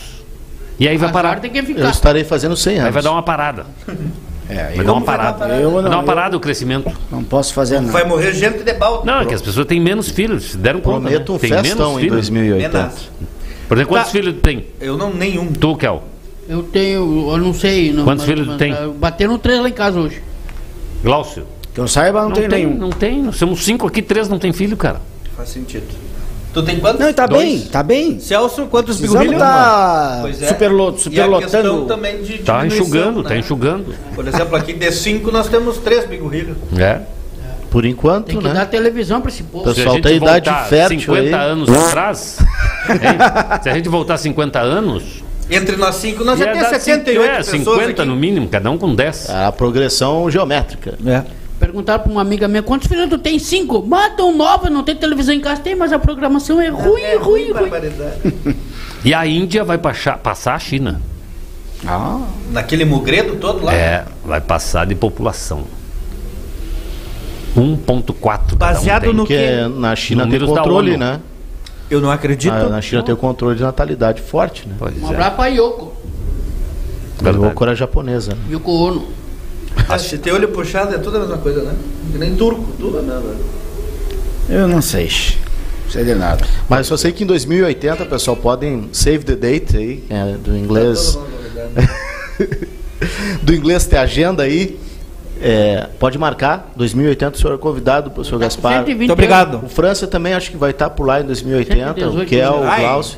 E 0.80 0.88
aí 0.88 0.98
vai 0.98 1.12
parar. 1.12 1.40
tem 1.42 1.52
que 1.52 1.60
Eu 1.60 1.90
estarei 1.90 2.24
fazendo 2.24 2.56
100 2.56 2.74
Aí 2.74 2.80
anos. 2.80 2.94
vai 2.94 3.04
dar 3.04 3.12
uma 3.12 3.24
parada. 3.24 3.66
É, 4.50 4.76
Vai 4.76 4.84
dar 4.86 4.92
uma 4.92 5.02
parada. 5.02 5.48
Vai 5.48 5.62
não, 5.62 5.82
dar 5.82 5.90
uma 5.92 6.02
eu 6.02 6.04
parada 6.04 6.36
o 6.36 6.40
crescimento. 6.40 6.92
não 7.10 7.24
posso 7.24 7.54
fazer 7.54 7.80
nada. 7.80 7.94
Vai 7.94 8.04
morrer 8.04 8.34
gente 8.34 8.64
de 8.64 8.74
balde. 8.74 9.08
Não, 9.08 9.22
é 9.22 9.26
que 9.26 9.34
as 9.34 9.42
pessoas 9.42 9.66
têm 9.66 9.80
menos 9.80 10.10
filhos. 10.10 10.52
Se 10.52 10.58
deram 10.58 10.82
conta. 10.82 11.00
Prometo 11.08 11.32
né? 11.32 11.36
um 11.38 11.40
Tem 11.40 11.50
festão 11.64 11.94
em 11.98 12.04
filhos. 12.04 12.30
2080. 12.30 12.78
Menos. 12.78 13.10
Por 13.70 13.78
exemplo, 13.78 13.94
quantos 13.96 14.08
Tá. 14.08 14.12
filhos 14.12 14.34
tu 14.36 14.42
tem? 14.42 14.66
Eu 14.82 14.98
não, 14.98 15.14
nenhum. 15.14 15.54
Tu, 15.54 15.76
Kel? 15.78 16.04
Eu 16.52 16.64
tenho, 16.64 17.30
eu 17.32 17.38
não 17.38 17.54
sei. 17.54 17.94
Não, 17.94 18.04
Quantos 18.04 18.26
filhos 18.26 18.46
tu 18.46 18.58
tem? 18.58 18.76
Bateram 19.00 19.38
três 19.38 19.62
lá 19.62 19.70
em 19.70 19.72
casa 19.72 19.98
hoje. 20.00 20.22
Glaucio? 21.02 21.46
Que 21.74 21.80
eu 21.80 21.88
saiba, 21.88 22.22
não, 22.24 22.32
tem, 22.32 22.48
nenhum. 22.50 22.76
Não 22.76 22.90
tem. 22.90 23.22
Nós 23.24 23.38
somos 23.38 23.64
cinco 23.64 23.88
aqui, 23.88 24.02
três 24.02 24.28
não 24.28 24.38
tem 24.38 24.52
filho, 24.52 24.76
cara. 24.76 25.00
Faz 25.38 25.48
sentido. 25.48 25.86
Tu 26.54 26.62
tem 26.64 26.78
quantos? 26.82 27.00
Não, 27.00 27.10
e 27.10 27.14
tá 27.14 27.26
Dois. 27.26 27.42
bem, 27.62 27.70
tá 27.70 27.82
bem. 27.82 28.20
Celso, 28.20 28.66
quantos 28.66 29.00
bigorrilhos? 29.00 29.38
tá 29.40 30.18
Pois 30.22 30.42
é. 30.42 30.48
superlotando. 30.50 31.86
também 31.86 32.22
de 32.22 32.40
Tá 32.40 32.68
enxugando, 32.68 33.24
né? 33.24 33.30
tá 33.30 33.38
enxugando. 33.38 33.96
Por 34.14 34.28
exemplo, 34.28 34.58
aqui 34.58 34.74
de 34.74 34.92
cinco 34.92 35.32
nós 35.32 35.48
temos 35.48 35.78
três 35.78 36.06
bigorrilhos. 36.06 36.58
É. 36.78 37.00
Por 37.70 37.86
enquanto, 37.86 38.26
Tem 38.26 38.38
que 38.38 38.44
né? 38.44 38.54
dar 38.54 38.66
televisão 38.66 39.22
para 39.22 39.32
esse 39.32 39.44
povo. 39.44 39.64
Pessoal, 39.64 39.76
Se 39.86 39.90
a 39.90 39.94
gente 39.94 40.04
tem 40.04 40.18
idade 40.18 40.50
voltar 40.50 40.66
fértil 40.66 41.00
50 41.00 41.22
aí. 41.22 41.34
anos 41.34 41.70
atrás, 41.70 42.38
hein? 42.90 42.98
se 43.64 43.70
a 43.70 43.74
gente 43.74 43.88
voltar 43.88 44.18
50 44.18 44.60
anos, 44.60 45.24
Entre 45.52 45.76
nós 45.76 45.96
cinco, 45.96 46.24
nós 46.24 46.40
já 46.40 46.46
ia 46.46 46.52
temos 46.54 46.70
dar 46.72 46.80
78 46.80 47.30
é, 47.30 47.38
pessoas 47.38 47.58
50 47.58 48.02
aqui. 48.02 48.06
no 48.10 48.16
mínimo, 48.16 48.48
cada 48.48 48.72
um 48.72 48.78
com 48.78 48.96
10. 48.96 49.30
A 49.30 49.52
progressão 49.52 50.32
geométrica. 50.32 50.98
É. 51.06 51.24
Perguntaram 51.60 52.02
para 52.04 52.12
uma 52.12 52.22
amiga 52.22 52.48
minha, 52.48 52.64
quantos 52.64 52.88
filhos 52.88 53.08
tu 53.10 53.20
tem? 53.20 53.38
Cinco. 53.38 53.86
Matam 53.86 54.36
nova, 54.36 54.70
não 54.70 54.82
tem 54.82 54.96
televisão 54.96 55.36
em 55.36 55.40
casa. 55.42 55.62
Tem, 55.62 55.76
mas 55.76 55.92
a 55.94 56.00
programação 56.00 56.60
é 56.60 56.70
ruim, 56.70 57.02
É 57.02 57.16
ruim, 57.18 57.52
ruim. 57.52 57.54
barbaridade. 57.54 58.16
E 59.04 59.14
a 59.16 59.26
Índia 59.26 59.64
vai 59.64 59.80
passar, 59.80 60.18
passar 60.20 60.54
a 60.54 60.60
China. 60.60 61.02
Ah, 61.86 62.20
Naquele 62.52 62.86
mugredo 62.86 63.36
todo 63.38 63.66
lá. 63.66 63.74
É, 63.74 64.06
vai 64.24 64.40
passar 64.40 64.86
de 64.86 64.94
população. 64.94 65.64
1.4. 67.58 68.56
Baseado 68.56 69.10
um 69.10 69.14
no 69.14 69.26
tem. 69.26 69.38
Porque 69.66 69.80
na 69.80 69.96
China 69.96 70.24
tem 70.24 70.32
Números 70.34 70.50
da 70.54 70.62
controle, 70.62 70.98
né? 70.98 71.20
Eu 71.92 72.00
não 72.00 72.10
acredito. 72.10 72.54
Na, 72.54 72.70
na 72.70 72.82
China 72.82 73.04
tem 73.04 73.14
o 73.14 73.18
controle 73.18 73.58
de 73.58 73.62
natalidade 73.64 74.22
forte, 74.22 74.66
né? 74.68 74.76
Pois 74.80 74.96
Um 74.98 75.08
é, 75.08 75.10
abraço 75.10 75.36
pra 75.36 75.48
Yoko. 75.48 75.92
A 77.20 77.24
verdade. 77.24 77.46
Yoko 77.46 77.64
era 77.66 77.76
japonesa. 77.76 78.32
Né? 78.32 78.38
Yoko 78.54 78.72
Ono. 78.72 79.08
Ah, 79.90 80.00
Se 80.00 80.18
tem 80.18 80.32
olho 80.32 80.48
puxado 80.50 80.96
é 80.96 80.98
tudo 80.98 81.18
a 81.18 81.20
mesma 81.20 81.38
coisa, 81.38 81.62
né? 81.64 81.76
Que 82.12 82.18
nem 82.18 82.34
turco, 82.36 82.66
tudo 82.80 82.98
a 83.00 83.02
mesma. 83.02 83.36
eu 84.50 84.68
não 84.70 84.82
sei. 84.82 85.10
Não 85.86 85.92
sei 85.92 86.06
de 86.06 86.16
nada. 86.16 86.46
Mas 86.70 86.88
só 86.88 86.96
sei 86.96 87.12
que 87.12 87.24
em 87.26 87.28
2080, 87.28 88.06
pessoal, 88.06 88.38
podem 88.38 88.88
save 88.94 89.26
the 89.26 89.36
date 89.36 89.76
aí, 89.76 90.04
é, 90.10 90.38
do 90.38 90.56
inglês. 90.58 91.18
do 93.44 93.54
inglês 93.54 93.86
ter 93.86 93.98
agenda 93.98 94.44
aí. 94.44 94.80
É, 95.42 95.88
pode 96.00 96.20
marcar, 96.20 96.72
2080 96.76 97.36
o 97.36 97.40
senhor 97.40 97.56
é 97.56 97.58
convidado, 97.58 98.12
professor 98.12 98.38
Gaspar. 98.38 98.74
120 98.74 98.98
Muito 99.00 99.14
obrigado. 99.14 99.62
O 99.66 99.70
França 99.70 100.06
também 100.06 100.34
acho 100.34 100.52
que 100.52 100.58
vai 100.58 100.70
estar 100.70 100.92
por 100.92 101.08
lá 101.08 101.20
em 101.20 101.26
2080, 101.26 101.94
118 101.96 102.22
o 102.22 102.26
Kel, 102.28 102.54
o. 102.54 102.80
Glaucio. 102.80 103.18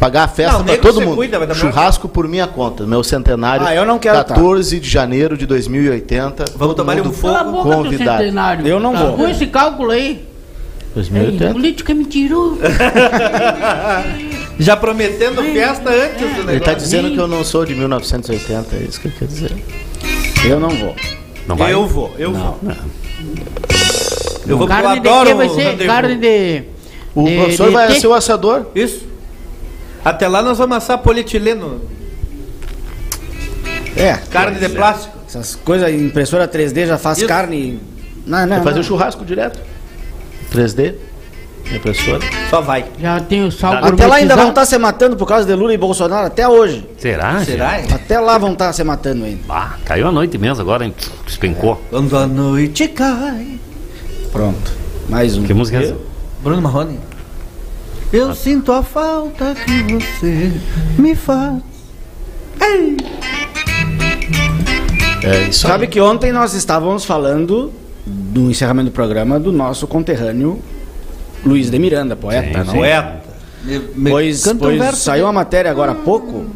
Pagar 0.00 0.24
a 0.24 0.28
festa 0.28 0.58
o 0.58 0.64
para 0.64 0.78
todo 0.78 1.00
mundo. 1.00 1.16
cuida, 1.16 1.54
Churrasco 1.54 2.08
por 2.08 2.26
minha 2.26 2.46
conta, 2.46 2.84
meu 2.84 3.04
centenário. 3.04 3.66
Ah, 3.66 3.74
eu 3.74 3.84
não 3.84 3.98
quero 3.98 4.16
tá. 4.16 4.24
14 4.24 4.80
de 4.80 4.88
janeiro 4.88 5.36
de 5.36 5.46
2080. 5.46 6.44
Vamos 6.56 6.74
tomar 6.74 6.98
um 7.00 7.12
fogo. 7.12 7.62
Convidado. 7.62 8.18
centenário. 8.18 8.66
Eu 8.66 8.80
não 8.80 8.92
tá 8.94 9.04
vou. 9.04 9.16
ruim 9.16 9.30
esse 9.30 9.46
cálculo 9.46 9.90
aí. 9.90 10.08
Ei, 10.08 10.26
2080. 10.94 11.52
política 11.52 11.92
é 11.92 11.94
mentiroso. 11.94 12.58
Já 14.58 14.76
prometendo 14.76 15.42
festa 15.42 15.90
antes 15.90 16.20
do 16.20 16.26
negócio. 16.26 16.50
Ele 16.50 16.58
está 16.58 16.74
dizendo 16.74 17.10
que 17.10 17.18
eu 17.18 17.28
não 17.28 17.44
sou 17.44 17.64
de 17.64 17.74
1980, 17.74 18.76
é 18.76 18.78
isso 18.80 19.00
que 19.00 19.08
ele 19.08 19.14
quer 19.18 19.26
dizer. 19.26 19.52
Eu 20.44 20.58
não 20.60 20.70
vou. 20.70 20.94
Não 21.46 21.56
vai? 21.56 21.72
Eu 21.72 21.86
vou, 21.86 22.14
eu 22.18 22.32
vou. 22.32 22.58
Eu 24.46 24.58
vou 24.58 24.58
porque 24.58 24.62
eu 24.62 24.66
carne 24.68 25.00
de 25.00 25.08
adoro 25.08 25.36
vai 25.36 25.46
o 25.46 25.54
ser? 25.54 25.60
rendezvous. 25.62 25.86
Carne 25.86 26.16
de... 26.16 26.62
O 27.14 27.24
de- 27.24 27.36
professor 27.36 27.66
de 27.68 27.72
vai 27.74 27.88
quê? 27.92 28.00
ser 28.00 28.06
o 28.06 28.14
assador. 28.14 28.66
Isso. 28.74 29.06
Até 30.04 30.26
lá 30.26 30.42
nós 30.42 30.58
vamos 30.58 30.76
assar 30.76 30.98
polietileno, 30.98 31.80
É, 33.96 34.14
carne 34.30 34.58
de 34.58 34.68
plástico. 34.70 35.16
essas 35.28 35.54
coisas, 35.54 35.92
impressora 35.92 36.48
3D 36.48 36.86
já 36.86 36.98
faz 36.98 37.18
Isso. 37.18 37.28
carne. 37.28 37.78
Não, 38.26 38.40
não, 38.40 38.48
Vai 38.48 38.58
fazer 38.62 38.74
não. 38.76 38.80
o 38.80 38.84
churrasco 38.84 39.24
direto. 39.24 39.60
3D. 40.52 40.94
Impressora. 41.70 42.20
Só 42.50 42.60
vai. 42.60 42.84
Já 42.98 43.20
tem 43.20 43.44
o 43.44 43.50
sal 43.50 43.74
Até 43.74 44.06
lá 44.06 44.16
ainda 44.16 44.36
vão 44.36 44.50
estar 44.50 44.66
se 44.66 44.76
matando 44.78 45.16
por 45.16 45.26
causa 45.26 45.46
de 45.46 45.54
Lula 45.54 45.72
e 45.72 45.78
Bolsonaro, 45.78 46.26
até 46.26 46.46
hoje. 46.46 46.86
Será? 46.98 47.44
Será? 47.44 47.78
gente? 47.80 47.94
Até 47.94 48.18
lá 48.20 48.36
vão 48.38 48.52
estar 48.52 48.72
se 48.72 48.82
matando 48.84 49.24
ainda. 49.24 49.40
Ah, 49.48 49.76
caiu 49.84 50.08
a 50.08 50.12
noite 50.12 50.36
mesmo 50.38 50.60
agora, 50.60 50.84
hein? 50.84 50.94
Despencou. 51.24 51.80
Quando 51.90 52.16
a 52.16 52.26
noite 52.26 52.88
cai. 52.88 53.58
Pronto. 54.30 54.72
Mais 55.08 55.36
um. 55.36 55.44
Que 55.44 55.54
música 55.54 55.78
é 55.78 55.84
essa? 55.84 55.96
Bruno 56.42 56.60
Marrone. 56.60 56.98
Eu 58.12 58.34
sinto 58.34 58.72
a 58.72 58.82
falta 58.82 59.54
que 59.54 59.94
você 59.94 60.52
me 60.98 61.14
faz. 61.14 61.62
Ei! 62.60 62.96
É 65.24 65.48
isso 65.48 65.66
Sabe 65.66 65.84
aí. 65.84 65.90
que 65.90 66.00
ontem 66.00 66.32
nós 66.32 66.52
estávamos 66.52 67.04
falando 67.04 67.72
do 68.04 68.50
encerramento 68.50 68.90
do 68.90 68.92
programa 68.92 69.38
do 69.38 69.52
nosso 69.52 69.86
conterrâneo 69.86 70.60
Luiz 71.44 71.70
de 71.70 71.78
Miranda, 71.78 72.14
poeta, 72.16 72.64
Sim. 72.64 72.72
Poeta. 72.72 73.20
Me 73.64 74.10
Pois, 74.10 74.46
um 74.46 74.56
pois 74.56 74.78
verso 74.78 75.00
saiu 75.02 75.24
uma 75.26 75.32
matéria 75.32 75.70
agora 75.70 75.92
há 75.92 75.94
pouco 75.94 76.46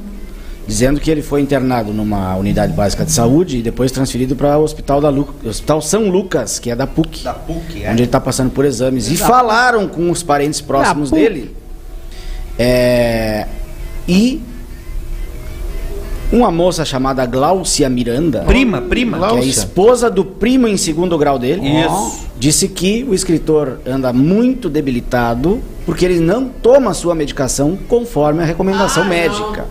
dizendo 0.66 0.98
que 0.98 1.08
ele 1.08 1.22
foi 1.22 1.40
internado 1.40 1.92
numa 1.92 2.34
unidade 2.34 2.72
básica 2.72 3.04
de 3.04 3.12
saúde 3.12 3.58
e 3.58 3.62
depois 3.62 3.92
transferido 3.92 4.34
para 4.34 4.58
o 4.58 4.62
hospital, 4.64 5.00
da 5.00 5.08
Lu- 5.08 5.32
hospital 5.44 5.80
São 5.80 6.08
Lucas, 6.10 6.58
que 6.58 6.68
é 6.70 6.74
da 6.74 6.86
PUC, 6.88 7.22
Da 7.22 7.34
PUC, 7.34 7.84
é. 7.84 7.90
onde 7.92 8.02
ele 8.02 8.08
está 8.08 8.18
passando 8.20 8.50
por 8.50 8.64
exames. 8.64 9.08
E 9.08 9.16
falaram 9.16 9.86
com 9.86 10.10
os 10.10 10.24
parentes 10.24 10.60
próximos 10.60 11.10
PUC. 11.10 11.22
dele. 11.22 11.56
É, 12.58 13.46
e 14.08 14.42
uma 16.32 16.50
moça 16.50 16.84
chamada 16.84 17.24
Gláucia 17.24 17.88
Miranda, 17.88 18.40
Prima, 18.40 18.80
prima. 18.82 19.18
que 19.28 19.36
é 19.36 19.44
esposa 19.44 20.10
do 20.10 20.24
primo 20.24 20.66
em 20.66 20.76
segundo 20.76 21.16
grau 21.16 21.38
dele, 21.38 21.62
Isso. 21.66 22.26
disse 22.38 22.68
que 22.68 23.04
o 23.08 23.14
escritor 23.14 23.80
anda 23.86 24.12
muito 24.12 24.68
debilitado 24.68 25.60
porque 25.84 26.04
ele 26.04 26.18
não 26.20 26.48
toma 26.48 26.92
sua 26.94 27.14
medicação 27.14 27.78
conforme 27.88 28.42
a 28.42 28.44
recomendação 28.44 29.04
Ah, 29.04 29.06
médica. 29.06 29.64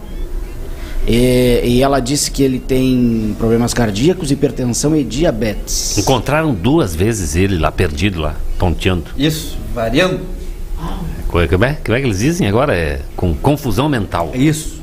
E, 1.07 1.61
e 1.65 1.83
ela 1.83 1.99
disse 1.99 2.31
que 2.31 2.41
ele 2.41 2.57
tem 2.57 3.35
problemas 3.37 3.73
cardíacos, 3.73 4.31
hipertensão 4.31 4.95
e 4.95 5.03
diabetes. 5.03 5.97
Encontraram 5.99 6.51
duas 6.53 6.95
vezes 6.95 7.35
ele 7.35 7.59
lá, 7.59 7.71
perdido 7.71 8.21
lá, 8.21 8.35
tonteando. 8.57 9.03
Isso, 9.17 9.55
variando. 9.73 10.21
Co- 11.27 11.47
Como 11.47 11.65
é, 11.65 11.73
como 11.85 11.97
é 11.97 12.01
que 12.01 12.07
eles 12.07 12.19
dizem 12.19 12.47
agora? 12.47 12.75
É 12.75 13.01
com 13.15 13.35
confusão 13.35 13.87
mental. 13.87 14.31
É 14.33 14.37
isso. 14.37 14.74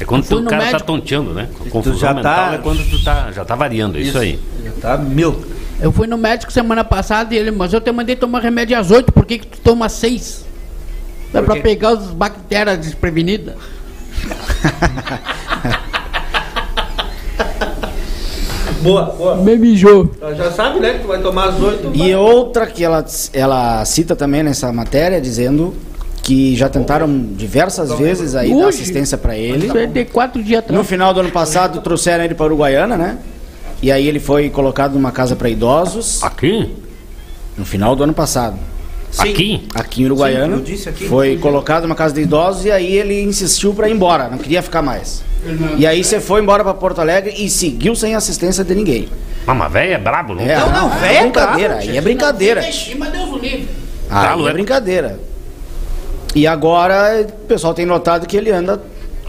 É 0.00 0.04
quando 0.04 0.24
o 0.24 0.44
cara 0.44 0.62
tá 0.62 0.66
médico. 0.72 0.84
tonteando, 0.84 1.34
né? 1.34 1.48
Confusão 1.70 1.98
já 1.98 2.14
mental 2.14 2.34
tá- 2.34 2.54
é 2.54 2.58
quando 2.58 2.88
tu 2.88 3.04
tá, 3.04 3.32
já 3.32 3.44
tá 3.44 3.56
variando, 3.56 3.98
é 3.98 4.00
isso, 4.00 4.18
aí. 4.18 4.38
Já 4.64 4.70
tá 4.80 4.96
mil. 4.96 5.44
Eu 5.80 5.92
fui 5.92 6.06
no 6.06 6.16
médico 6.16 6.52
semana 6.52 6.84
passada 6.84 7.34
e 7.34 7.38
ele, 7.38 7.50
mas 7.50 7.72
eu 7.72 7.80
te 7.80 7.90
mandei 7.90 8.16
tomar 8.16 8.40
remédio 8.40 8.78
às 8.78 8.90
8, 8.90 9.12
por 9.12 9.24
que, 9.24 9.38
que 9.38 9.46
tu 9.46 9.60
toma 9.60 9.86
às 9.86 9.92
6? 9.92 10.46
É 11.34 11.42
quê? 11.42 11.60
pegar 11.60 11.90
as 11.90 12.06
bactérias 12.06 12.78
desprevenidas. 12.78 13.54
Boa, 18.80 19.06
boa. 19.06 19.36
Me 19.36 19.56
mijou. 19.56 20.10
Já 20.36 20.52
sabe, 20.52 20.80
né? 20.80 20.94
Que 20.94 20.98
tu 21.00 21.08
vai 21.08 21.20
tomar 21.20 21.48
as 21.48 21.60
oito. 21.60 21.90
E 21.94 22.14
outra 22.14 22.66
que 22.66 22.84
ela, 22.84 23.04
ela 23.32 23.84
cita 23.84 24.14
também 24.14 24.42
nessa 24.42 24.72
matéria, 24.72 25.20
dizendo 25.20 25.74
que 26.28 26.54
já 26.54 26.68
tentaram 26.68 27.08
diversas 27.34 27.90
vezes 27.94 28.34
aí 28.34 28.50
dar 28.50 28.56
Hoje? 28.56 28.68
assistência 28.82 29.16
pra 29.16 29.34
ele. 29.34 29.66
Isso 29.66 29.78
é 29.78 29.86
de 29.86 30.04
quatro 30.04 30.42
dias 30.42 30.60
No 30.64 30.68
atrás. 30.72 30.86
final 30.86 31.14
do 31.14 31.20
ano 31.20 31.30
passado 31.30 31.80
trouxeram 31.80 32.22
ele 32.22 32.34
para 32.34 32.44
Uruguaiana, 32.44 32.98
né? 32.98 33.16
E 33.80 33.90
aí 33.90 34.06
ele 34.06 34.20
foi 34.20 34.50
colocado 34.50 34.92
numa 34.92 35.10
casa 35.10 35.34
para 35.34 35.48
idosos 35.48 36.22
Aqui? 36.22 36.70
no 37.56 37.64
final 37.64 37.96
do 37.96 38.02
ano 38.04 38.12
passado. 38.12 38.58
Sim. 39.10 39.22
Aqui? 39.30 39.68
Aqui 39.74 40.02
em 40.02 40.04
Uruguaiana. 40.04 40.56
Sim, 40.56 40.60
eu 40.60 40.66
disse 40.66 40.88
aqui, 40.90 41.06
foi 41.08 41.38
colocado 41.38 41.84
numa 41.84 41.94
casa 41.94 42.12
de 42.12 42.20
idosos 42.20 42.66
e 42.66 42.70
aí 42.70 42.94
ele 42.94 43.22
insistiu 43.22 43.72
para 43.72 43.88
ir 43.88 43.92
embora, 43.94 44.28
não 44.28 44.36
queria 44.36 44.60
ficar 44.60 44.82
mais. 44.82 45.24
E 45.78 45.86
aí 45.86 46.04
você 46.04 46.20
foi 46.20 46.42
embora 46.42 46.62
para 46.62 46.74
Porto 46.74 47.00
Alegre 47.00 47.32
e 47.38 47.48
seguiu 47.48 47.94
sem 47.96 48.14
assistência 48.14 48.62
de 48.62 48.74
ninguém. 48.74 49.08
Mama 49.46 49.66
velho 49.66 49.94
é 49.94 49.98
brabo, 49.98 50.34
não? 50.34 50.42
É, 50.42 50.58
Não, 50.58 50.70
não, 50.72 50.92
é 50.94 50.98
velho 50.98 51.16
é 51.16 51.20
brincadeira, 51.22 51.74
brabo, 51.76 51.88
aí 51.90 51.96
é 51.96 52.00
brincadeira. 52.02 52.60
Deus 52.60 52.86
o 53.32 53.38
livre. 53.38 53.66
Aí 54.10 54.26
Tá, 54.44 54.50
é 54.50 54.52
brincadeira. 54.52 55.27
E 56.34 56.46
agora 56.46 57.26
o 57.26 57.46
pessoal 57.46 57.74
tem 57.74 57.86
notado 57.86 58.26
que 58.26 58.36
ele 58.36 58.50
anda 58.50 58.80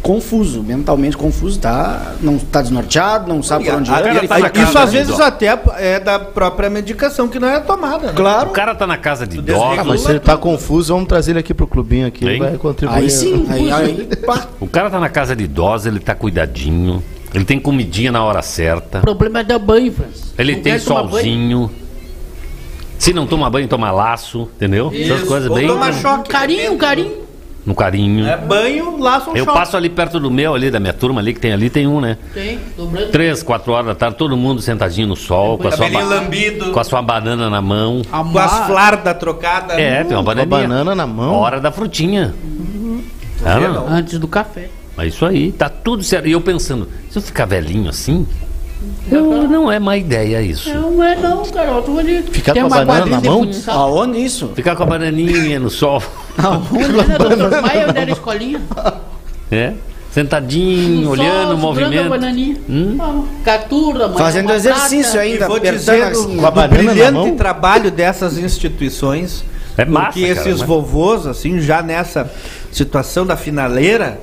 confuso, 0.02 0.64
mentalmente 0.64 1.18
confuso, 1.18 1.60
tá, 1.60 2.14
não 2.22 2.38
tá 2.38 2.62
desnorteado, 2.62 3.28
não 3.28 3.44
sabe 3.44 3.66
por 3.66 3.76
onde 3.76 3.92
Ele 3.92 4.28
tá 4.28 4.50
casa 4.50 4.64
isso 4.70 4.78
às 4.78 4.92
vezes 4.94 5.18
dó. 5.18 5.24
até 5.24 5.60
é 5.78 6.00
da 6.00 6.18
própria 6.18 6.70
medicação 6.70 7.28
que 7.28 7.38
não 7.38 7.50
é 7.50 7.60
tomada. 7.60 8.08
Né? 8.08 8.14
O 8.14 8.16
Claro. 8.16 8.50
cara 8.52 8.74
tá 8.76 8.88
na 8.88 8.98
casa 8.98 9.28
de 9.28 9.42
desregula. 9.42 9.82
Ah, 9.82 9.84
mas 9.84 10.02
se 10.02 10.10
ele 10.10 10.20
tá 10.20 10.38
confuso, 10.38 10.94
vamos 10.94 11.08
trazer 11.10 11.32
ele 11.32 11.40
aqui 11.40 11.54
pro 11.54 11.68
clubinho 11.68 12.08
aqui. 12.08 12.26
Ele 12.26 12.40
vai 12.40 12.58
contribuir. 12.58 12.98
Aí 12.98 13.10
sim, 13.10 13.46
aí, 13.52 13.72
aí 13.72 14.10
pá. 14.26 14.48
O 14.60 14.68
cara 14.68 14.90
tá 14.90 15.00
na 15.00 15.10
casa 15.10 15.36
de 15.36 15.44
idosos, 15.44 15.88
ele 15.88 16.00
tá 16.00 16.16
cuidadinho. 16.16 17.04
Ele 17.34 17.46
tem 17.46 17.60
comidinha 17.60 18.12
na 18.12 18.24
hora 18.24 18.42
certa. 18.42 19.00
O 19.00 19.02
problema 19.02 19.42
é 19.42 19.44
dar 19.44 19.60
banho, 19.60 19.92
Francis. 19.92 20.34
Ele 20.38 20.56
Não 20.56 20.62
tem 20.64 20.80
solzinho. 20.80 21.70
Se 23.00 23.14
não 23.14 23.26
toma 23.26 23.50
banho, 23.50 23.68
toma 23.68 23.90
laço, 23.92 24.48
entendeu? 24.56 24.92
Essas 24.94 25.24
coisas 25.24 25.50
Ou 25.50 25.56
bem 25.56 25.68
tomar 25.68 25.90
Um 25.92 25.94
choque. 25.94 26.30
carinho, 26.30 26.74
um 26.74 26.78
carinho. 26.78 27.14
no 27.66 27.74
carinho. 27.74 28.28
É 28.28 28.36
banho, 28.36 28.98
laço 29.00 29.30
um 29.32 29.36
Eu 29.38 29.46
choque. 29.46 29.58
passo 29.58 29.78
ali 29.78 29.90
perto 29.90 30.20
do 30.20 30.30
meu, 30.30 30.54
ali, 30.54 30.70
da 30.70 30.80
minha 30.80 30.92
turma 30.94 31.22
ali, 31.22 31.34
que 31.34 31.40
tem 31.40 31.54
ali, 31.54 31.70
tem 31.70 31.88
um, 31.88 32.02
né? 32.02 32.18
Tem, 32.34 32.60
dobrando. 32.76 33.08
Três, 33.12 33.42
quatro 33.42 33.72
horas 33.72 33.86
da 33.88 33.96
tarde, 33.96 34.18
todo 34.18 34.36
mundo 34.36 34.62
sentadinho 34.62 35.08
no 35.08 35.16
sol, 35.16 35.58
com 35.58 35.68
a, 35.68 35.72
sua 35.72 35.86
Cabelinho 35.86 36.10
ba- 36.10 36.16
lambido. 36.16 36.72
com 36.72 36.80
a 36.80 36.84
sua 36.84 37.02
banana 37.02 37.50
na 37.50 37.62
mão. 37.62 38.02
A 38.12 38.24
Com 38.24 38.38
as 38.38 38.66
flardas 38.68 39.18
trocadas. 39.18 39.78
É, 39.78 40.04
tem 40.04 40.18
uma 40.18 40.24
Com 40.24 40.32
a 40.32 40.36
bananinha. 40.36 40.46
banana 40.68 40.94
na 40.96 41.08
mão. 41.08 41.36
Hora 41.36 41.62
da 41.62 41.72
frutinha. 41.72 42.34
Ah, 43.46 43.60
não. 43.60 43.88
Antes 43.88 44.20
do 44.20 44.28
café. 44.28 44.70
É 44.98 45.08
isso 45.08 45.26
aí, 45.26 45.54
tá 45.54 45.70
tudo 45.70 46.04
certo. 46.04 46.28
E 46.28 46.34
eu 46.34 46.42
pensando, 46.42 46.90
se 47.10 47.18
eu 47.18 47.22
ficar 47.22 47.46
velhinho 47.46 47.90
assim, 47.90 48.28
eu- 49.12 49.48
não 49.48 49.72
é 49.72 49.80
má 49.80 49.98
ideia 49.98 50.42
isso. 50.42 50.74
Não 50.74 51.04
é 51.04 51.16
não, 51.16 51.44
cara. 51.46 51.82
Tu 51.82 52.00
ali 52.00 52.24
Ficar 52.24 52.54
tem 52.54 52.62
com 52.68 52.74
a 52.74 52.86
banana 52.86 53.06
na 53.06 53.22
mão? 53.22 53.50
Aonde 53.68 54.20
isso? 54.24 54.50
Ficar 54.56 54.76
com 54.76 54.84
a 54.84 54.86
bananinha 54.86 55.60
no 55.60 55.70
sol, 55.70 56.02
Onde, 56.72 57.08
né, 57.08 57.18
doutor 57.18 57.62
Maia? 57.62 57.84
Eu 57.84 57.90
era 58.02 58.12
escolinha. 58.12 58.62
né? 59.52 59.76
Sentadinho, 60.12 61.02
No 61.04 61.12
olhando 61.12 61.48
sol, 61.50 61.56
o 61.56 61.58
movimento. 61.60 62.10
bananinha. 62.10 62.58
Hum. 62.70 62.98
Ah, 63.00 63.22
Catura, 63.46 64.08
mãe. 64.08 64.18
Fazendo 64.18 64.52
exercício 64.54 65.12
prata. 65.14 65.28
E 65.28 65.32
ainda, 65.34 65.48
vou 65.48 65.58
apertando 65.58 65.78
dizer 65.80 66.04
as- 66.04 66.18
do, 66.26 66.36
com 66.36 66.46
a 66.48 66.52
banana 66.52 66.84
na 66.84 66.92
brilhante 66.94 67.14
mão? 67.14 67.36
trabalho 67.36 67.92
dessas 67.92 68.38
instituições. 68.38 69.44
É 69.78 69.86
massa, 69.86 70.06
porque 70.08 70.34
cara, 70.34 70.48
esses 70.50 70.60
né? 70.62 70.66
vovôs, 70.66 71.28
assim, 71.28 71.62
já 71.62 71.82
nessa 71.82 72.30
situação 72.72 73.26
da 73.26 73.38
finaleira 73.38 74.20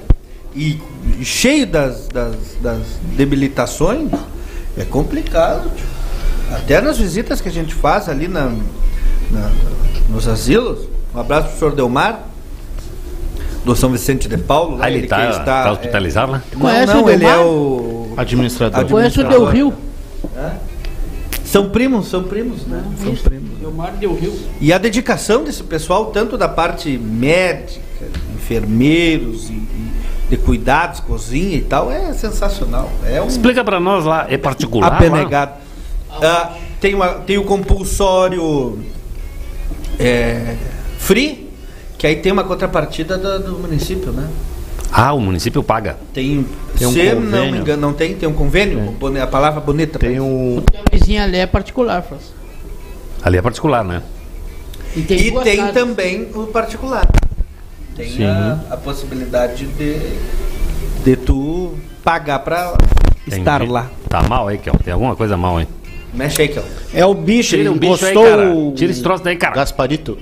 e 0.54 0.78
cheio 1.22 1.66
das, 1.66 2.08
das, 2.08 2.34
das 2.60 2.78
debilitações, 3.16 4.10
é 4.76 4.84
complicado. 4.84 5.70
tio. 5.76 5.86
Até 6.54 6.80
nas 6.80 6.98
visitas 6.98 7.40
que 7.40 7.48
a 7.48 7.52
gente 7.52 7.74
faz 7.74 8.08
ali 8.08 8.28
na, 8.28 8.50
na- 9.30 9.50
nos 10.08 10.28
asilos. 10.28 10.86
Um 11.14 11.18
abraço 11.20 11.48
pro 11.48 11.58
senhor 11.58 11.74
Delmar, 11.74 12.20
do 13.64 13.74
São 13.74 13.90
Vicente 13.90 14.28
de 14.28 14.36
Paulo. 14.36 14.76
lá, 14.76 14.84
Ah, 14.86 14.90
ele 14.90 15.02
que 15.02 15.08
tá, 15.08 15.30
está, 15.30 15.44
tá 15.44 15.68
é, 15.68 15.72
hospitalizado 15.72 16.32
lá? 16.32 16.42
não, 16.52 16.60
Conhece 16.60 16.94
não, 16.94 17.04
o 17.04 17.10
ele 17.10 17.24
é 17.24 17.28
Delmar? 17.28 17.46
o. 17.46 18.14
Administrador. 18.16 18.80
Admi- 18.80 18.92
Conhece 18.92 19.20
o 19.20 19.28
Del 19.28 19.44
Rio? 19.46 19.74
São 21.44 21.68
primos, 21.70 22.08
são 22.08 22.24
primos, 22.24 22.66
né? 22.66 22.82
São 23.02 23.14
primos. 23.14 23.58
Del 23.58 23.70
Mar 23.72 23.92
Del 23.92 24.14
Rio. 24.14 24.34
E 24.60 24.72
a 24.72 24.78
dedicação 24.78 25.44
desse 25.44 25.62
pessoal, 25.62 26.06
tanto 26.06 26.36
da 26.36 26.48
parte 26.48 26.98
médica, 26.98 27.80
enfermeiros 28.34 29.48
e, 29.48 29.52
e 29.52 29.85
de 30.28 30.36
cuidados, 30.36 31.00
cozinha 31.00 31.56
e 31.56 31.60
tal, 31.62 31.90
é 31.90 32.12
sensacional. 32.12 32.90
É 33.04 33.20
um 33.22 33.26
Explica 33.26 33.62
pra 33.64 33.78
nós 33.78 34.04
lá, 34.04 34.26
é 34.28 34.36
particular 34.36 34.88
lá? 34.90 34.96
apenegado. 34.96 35.52
Ah, 36.10 36.52
tem, 36.80 36.94
uma, 36.94 37.08
tem 37.08 37.38
o 37.38 37.44
compulsório 37.44 38.78
é, 39.98 40.56
free, 40.98 41.50
que 41.98 42.06
aí 42.06 42.16
tem 42.16 42.32
uma 42.32 42.44
contrapartida 42.44 43.16
do, 43.16 43.38
do 43.52 43.58
município, 43.58 44.12
né? 44.12 44.28
Ah, 44.92 45.12
o 45.12 45.20
município 45.20 45.62
paga. 45.62 45.96
Tem, 46.14 46.46
Tem 46.78 46.86
um 46.86 46.92
se 46.92 47.02
não 47.12 47.22
convênio. 47.22 47.52
me 47.52 47.58
engano, 47.58 47.82
não 47.82 47.92
tem, 47.92 48.14
tem 48.14 48.28
um 48.28 48.32
convênio, 48.32 48.80
bone- 48.92 49.20
a 49.20 49.26
palavra 49.26 49.60
bonita. 49.60 49.98
Tem 49.98 50.20
um. 50.20 50.62
A 50.74 50.96
vizinha 50.96 51.24
ali 51.24 51.36
é 51.38 51.46
particular, 51.46 52.02
Francis. 52.02 52.32
Ali 53.22 53.36
é 53.36 53.42
particular, 53.42 53.84
né? 53.84 54.02
E 54.94 55.02
tem, 55.02 55.18
E 55.18 55.30
tem 55.42 55.72
também 55.72 56.28
o 56.34 56.46
particular. 56.46 57.06
Tem 57.96 58.10
Sim. 58.10 58.24
a, 58.24 58.58
a 58.70 58.76
possibilidade 58.76 59.66
de, 59.66 60.18
de 61.02 61.16
tu 61.16 61.74
pagar 62.04 62.40
pra 62.40 62.76
estar 63.26 63.66
lá. 63.66 63.90
Tá 64.08 64.22
mal 64.22 64.48
aí, 64.48 64.58
Kel. 64.58 64.74
Tem 64.84 64.92
alguma 64.92 65.16
coisa 65.16 65.34
mal, 65.34 65.58
hein? 65.58 65.66
Mexe 66.12 66.42
aí, 66.42 66.48
Kel. 66.48 66.62
É 66.92 67.06
o 67.06 67.14
bicho, 67.14 67.56
ele 67.56 67.70
o 67.70 67.74
bicho 67.74 68.04
aí, 68.04 68.14
cara. 68.14 68.52
Tira 68.74 68.92
esse 68.92 69.02
troço 69.02 69.24
daí, 69.24 69.36
cara. 69.36 69.54
Gasparito. 69.54 70.18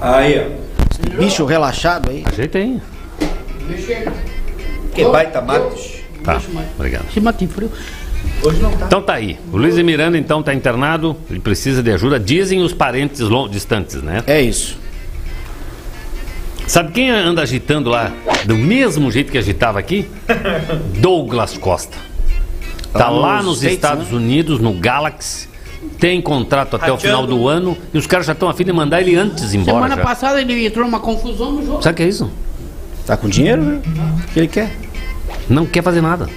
Aí, 0.00 0.40
ó. 0.40 1.16
bicho 1.18 1.44
relaxado 1.44 2.10
aí. 2.10 2.24
Ajeita 2.26 2.56
aí. 2.56 2.80
Que 4.94 5.04
baita 5.04 5.42
matos. 5.42 6.02
Tá, 6.24 6.40
obrigado. 6.76 7.12
Se 7.12 7.20
mata 7.20 7.44
em 7.44 7.48
frio. 7.48 7.70
Hoje 8.42 8.60
não 8.60 8.72
tá. 8.72 8.86
Então 8.86 9.02
tá 9.02 9.14
aí. 9.14 9.38
O 9.52 9.56
Luiz 9.56 9.76
Miranda, 9.78 10.18
então, 10.18 10.42
tá 10.42 10.52
internado. 10.52 11.16
Ele 11.30 11.40
precisa 11.40 11.82
de 11.82 11.90
ajuda. 11.92 12.18
Dizem 12.18 12.62
os 12.62 12.72
parentes 12.72 13.22
distantes, 13.50 14.02
né? 14.02 14.22
É 14.26 14.40
isso. 14.40 14.78
Sabe 16.66 16.92
quem 16.92 17.10
anda 17.10 17.42
agitando 17.42 17.90
lá 17.90 18.12
do 18.44 18.56
mesmo 18.56 19.10
jeito 19.10 19.30
que 19.30 19.38
agitava 19.38 19.78
aqui? 19.78 20.08
Douglas 20.98 21.56
Costa. 21.58 21.96
Tá 22.92 23.08
Lá 23.08 23.36
lá 23.36 23.42
nos 23.42 23.58
States, 23.58 23.76
Estados 23.76 24.10
né? 24.10 24.16
Unidos, 24.16 24.60
no 24.60 24.72
Galaxy. 24.74 25.48
Tem 25.98 26.20
contrato 26.20 26.76
até 26.76 26.92
o 26.92 26.98
final 26.98 27.26
do 27.26 27.48
ano. 27.48 27.76
E 27.92 27.98
os 27.98 28.06
caras 28.06 28.26
já 28.26 28.32
estão 28.32 28.48
a 28.48 28.54
fim 28.54 28.64
de 28.64 28.72
mandar 28.72 29.00
ele 29.00 29.16
antes 29.16 29.54
embora. 29.54 29.76
Semana 29.76 29.96
já. 29.96 30.02
passada 30.02 30.40
ele 30.40 30.66
entrou 30.66 30.84
numa 30.84 31.00
confusão 31.00 31.52
no 31.52 31.64
jogo. 31.64 31.82
Sabe 31.82 31.94
o 31.94 31.96
que 31.96 32.02
é 32.02 32.08
isso? 32.08 32.30
Tá 33.06 33.16
com 33.16 33.28
dinheiro, 33.28 33.62
né? 33.62 33.82
O 34.28 34.32
que 34.32 34.40
ele 34.40 34.48
quer. 34.48 34.76
Não 35.48 35.66
quer 35.66 35.82
fazer 35.82 36.00
nada. 36.00 36.28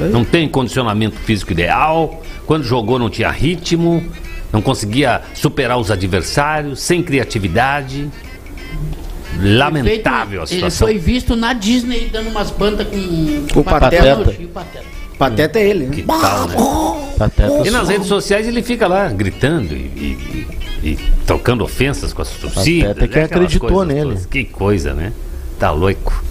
É. 0.00 0.04
Não 0.08 0.24
tem 0.24 0.48
condicionamento 0.48 1.16
físico 1.16 1.52
ideal. 1.52 2.22
Quando 2.46 2.64
jogou, 2.64 2.98
não 2.98 3.10
tinha 3.10 3.30
ritmo. 3.30 4.04
Não 4.52 4.62
conseguia 4.62 5.22
superar 5.34 5.78
os 5.78 5.90
adversários. 5.90 6.80
Sem 6.80 7.02
criatividade. 7.02 8.08
Lamentável 9.40 10.40
a 10.40 10.44
Ele 10.44 10.54
situação. 10.54 10.88
foi 10.88 10.98
visto 10.98 11.36
na 11.36 11.52
Disney 11.52 12.08
dando 12.12 12.28
umas 12.30 12.50
bandas 12.50 12.86
com, 12.88 13.46
Com 13.52 13.60
o 13.60 13.64
Pateta. 13.64 14.24
Pateta. 14.52 14.84
Pateta 15.18 15.58
é 15.58 15.68
ele, 15.68 15.86
né? 15.86 15.94
Que 15.96 16.02
tal, 16.02 16.48
né? 16.48 16.56
Pateta. 17.18 17.66
E 17.66 17.70
nas 17.70 17.88
redes 17.88 18.06
sociais 18.06 18.46
ele 18.48 18.62
fica 18.62 18.86
lá 18.88 19.08
gritando 19.08 19.74
e, 19.74 19.76
e- 19.76 20.46
e- 20.82 20.98
trocando 21.26 21.62
ofensas 21.64 22.12
com 22.12 22.22
as 22.22 22.30
torcidas. 22.30 22.92
Até 22.92 23.06
que 23.08 23.16
né? 23.16 23.24
Acreditou 23.24 23.84
nele. 23.84 24.02
todas. 24.10 24.26
Que 24.26 24.44
coisa, 24.44 24.94
né? 24.94 25.12
Tá 25.58 25.70
louco. 25.70 26.24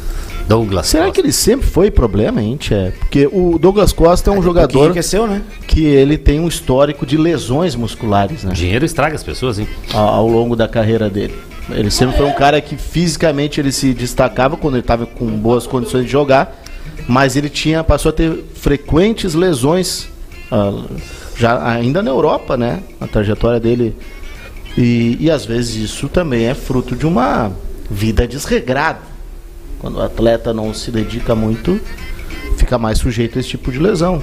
Douglas 0.48 0.88
Será 0.88 1.06
que 1.06 1.10
Costa. 1.10 1.22
ele 1.22 1.32
sempre 1.32 1.68
foi 1.68 1.92
problema, 1.92 2.42
hein, 2.42 2.58
Tchê? 2.58 2.94
Porque 3.00 3.28
o 3.32 3.60
Douglas 3.60 3.92
Costa 3.92 4.30
é 4.30 4.32
um 4.32 4.36
Porque 4.36 4.48
jogador 4.48 4.86
enriqueceu, 4.86 5.28
né? 5.28 5.42
que 5.68 5.84
ele 5.84 6.18
tem 6.18 6.40
um 6.40 6.48
histórico 6.48 7.06
de 7.06 7.18
lesões 7.18 7.76
musculares, 7.76 8.44
né? 8.44 8.54
Dinheiro 8.54 8.86
estraga 8.86 9.16
as 9.16 9.24
pessoas, 9.24 9.60
hein? 9.60 9.68
Ao, 9.94 10.08
ao 10.08 10.28
longo 10.28 10.56
da 10.56 10.68
carreira 10.68 11.10
dele. 11.10 11.36
Ele 11.70 11.92
sempre 11.92 12.16
foi 12.16 12.26
um 12.26 12.34
cara 12.34 12.62
que 12.62 12.78
fisicamente 12.78 13.60
ele 13.60 13.72
se 13.72 13.94
destacava 13.94 14.56
quando 14.56 14.76
ele 14.76 14.82
estava 14.82 15.06
com 15.06 15.28
boas 15.28 15.68
condições 15.68 16.06
de 16.06 16.12
jogar, 16.12 16.64
mas 17.08 17.36
ele 17.36 17.50
tinha 17.50 17.84
passou 17.84 18.10
a 18.10 18.14
ter 18.14 18.44
frequentes 18.56 19.34
lesões 19.34 20.08
ah, 20.50 20.84
já 21.38 21.70
ainda 21.70 22.02
na 22.02 22.10
Europa, 22.10 22.56
né? 22.56 22.82
A 23.02 23.08
trajetória 23.08 23.60
dele 23.60 23.94
e, 24.78 25.18
e 25.20 25.32
às 25.32 25.46
vezes 25.46 25.76
isso 25.76 26.08
também 26.08 26.46
é 26.46 26.54
fruto 26.54 26.96
de 26.96 27.06
uma 27.06 27.52
vida 27.90 28.28
desregrada. 28.28 29.16
Quando 29.80 29.98
o 29.98 30.02
atleta 30.02 30.54
não 30.54 30.74
se 30.74 30.90
dedica 30.92 31.36
muito, 31.36 31.80
fica 32.58 32.78
mais 32.78 32.98
sujeito 32.98 33.38
a 33.38 33.40
esse 33.42 33.50
tipo 33.50 33.72
de 33.72 33.80
lesão. 33.80 34.22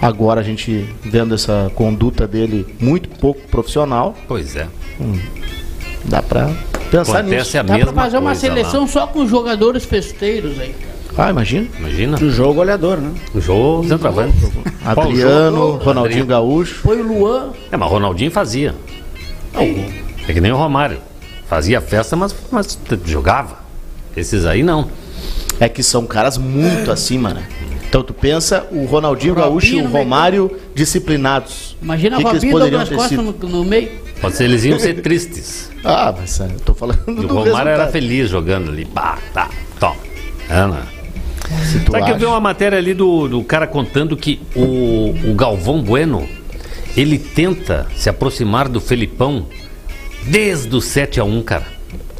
Agora 0.00 0.40
a 0.40 0.44
gente 0.44 0.86
vendo 1.02 1.34
essa 1.34 1.70
conduta 1.74 2.26
dele 2.26 2.66
muito 2.80 3.08
pouco 3.08 3.40
profissional, 3.48 4.14
Pois 4.28 4.54
é. 4.56 4.66
dá 6.04 6.22
pra 6.22 6.50
pensar 6.90 7.22
nisso. 7.22 7.34
Acontece 7.34 7.58
a 7.58 7.62
Dá 7.62 7.74
mesma 7.74 7.92
pra 7.92 8.02
fazer 8.04 8.18
uma 8.18 8.30
lá. 8.30 8.34
seleção 8.36 8.86
só 8.86 9.06
com 9.06 9.26
jogadores 9.26 9.84
festeiros 9.84 10.58
aí. 10.60 10.74
Ah, 11.16 11.30
imagina. 11.30 11.68
Imagina. 11.78 12.16
Do 12.16 12.28
jogo 12.28 12.54
goleador, 12.54 12.98
né? 12.98 13.12
O 13.32 13.40
jogo 13.40 13.86
centroavante. 13.88 14.36
Adriano, 14.84 15.56
jogo? 15.56 15.84
Ronaldinho 15.84 16.22
Adriano. 16.22 16.26
Gaúcho. 16.26 16.74
Foi 16.80 17.00
o 17.00 17.06
Luan. 17.06 17.52
É, 17.70 17.76
mas 17.76 17.88
Ronaldinho 17.88 18.32
fazia. 18.32 18.74
É 20.26 20.32
que 20.32 20.40
nem 20.40 20.50
o 20.50 20.56
Romário. 20.56 20.98
Fazia 21.46 21.80
festa, 21.80 22.16
mas, 22.16 22.34
mas 22.50 22.76
jogava. 23.06 23.63
Esses 24.16 24.46
aí 24.46 24.62
não. 24.62 24.88
É 25.60 25.68
que 25.68 25.82
são 25.82 26.06
caras 26.06 26.36
muito 26.36 26.90
acima, 26.90 27.32
né? 27.32 27.46
Então 27.88 28.02
tu 28.02 28.12
pensa 28.12 28.66
o 28.72 28.84
Ronaldinho 28.86 29.34
Robinho 29.34 29.50
Gaúcho 29.50 29.74
e 29.76 29.82
o. 29.82 29.88
Romário 29.88 30.50
disciplinados. 30.74 31.76
Imagina 31.80 32.16
O 32.16 32.18
que 32.18 32.24
que 32.24 32.30
eles 32.30 32.42
Robinho 32.42 32.52
poderiam 32.52 32.80
Douglas 32.84 33.08
ter 33.08 33.16
Costa 33.16 33.46
no, 33.46 33.48
no 33.48 33.64
meio. 33.64 33.88
Pode 34.20 34.36
ser, 34.36 34.44
eles 34.44 34.64
iam 34.64 34.78
ser 34.78 35.00
tristes. 35.00 35.70
Ah, 35.84 36.12
mas 36.16 36.40
é, 36.40 36.46
eu 36.46 36.60
tô 36.60 36.74
falando 36.74 37.04
E 37.06 37.10
o 37.12 37.14
do 37.14 37.28
Romário 37.28 37.52
era 37.54 37.84
resultado. 37.84 37.92
feliz 37.92 38.28
jogando 38.30 38.70
ali. 38.70 38.84
Pá, 38.84 39.18
tá, 39.32 39.48
toma. 39.78 39.96
Ana. 40.48 40.86
Se 41.70 41.80
tu 41.80 41.92
Sabe 41.92 42.06
que 42.06 42.10
eu 42.12 42.18
vi 42.18 42.24
uma 42.24 42.40
matéria 42.40 42.78
ali 42.78 42.94
do, 42.94 43.28
do 43.28 43.44
cara 43.44 43.66
contando 43.66 44.16
que 44.16 44.40
o, 44.56 45.14
o 45.30 45.34
Galvão 45.34 45.82
Bueno, 45.82 46.26
ele 46.96 47.18
tenta 47.18 47.86
se 47.96 48.08
aproximar 48.08 48.68
do 48.68 48.80
Felipão 48.80 49.46
desde 50.24 50.74
o 50.74 50.80
7 50.80 51.20
a 51.20 51.24
1 51.24 51.42
cara. 51.42 51.66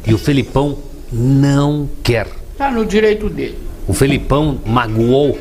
E 0.05 0.13
o 0.13 0.17
Felipão 0.17 0.77
não 1.15 1.89
quer. 2.03 2.27
Tá 2.57 2.69
no 2.69 2.85
direito 2.85 3.29
dele. 3.29 3.57
O 3.87 3.93
Felipão 3.93 4.59
magoou, 4.65 5.39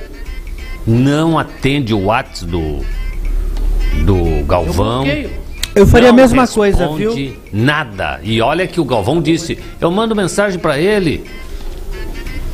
não 0.86 1.38
atende 1.38 1.92
o 1.92 2.04
WhatsApp 2.04 2.50
do, 2.50 2.78
do 4.04 4.16
Eu 4.16 4.44
Galvão. 4.44 5.02
bloqueio. 5.04 5.30
Eu 5.74 5.86
faria 5.88 6.12
Não 6.12 6.14
a 6.14 6.20
mesma 6.20 6.46
coisa, 6.46 6.88
viu? 6.94 7.36
Nada. 7.52 8.20
E 8.22 8.40
olha 8.40 8.66
que 8.66 8.80
o 8.80 8.84
Galvão 8.84 9.20
disse: 9.20 9.58
eu 9.80 9.90
mando 9.90 10.14
mensagem 10.14 10.58
pra 10.60 10.78
ele. 10.78 11.24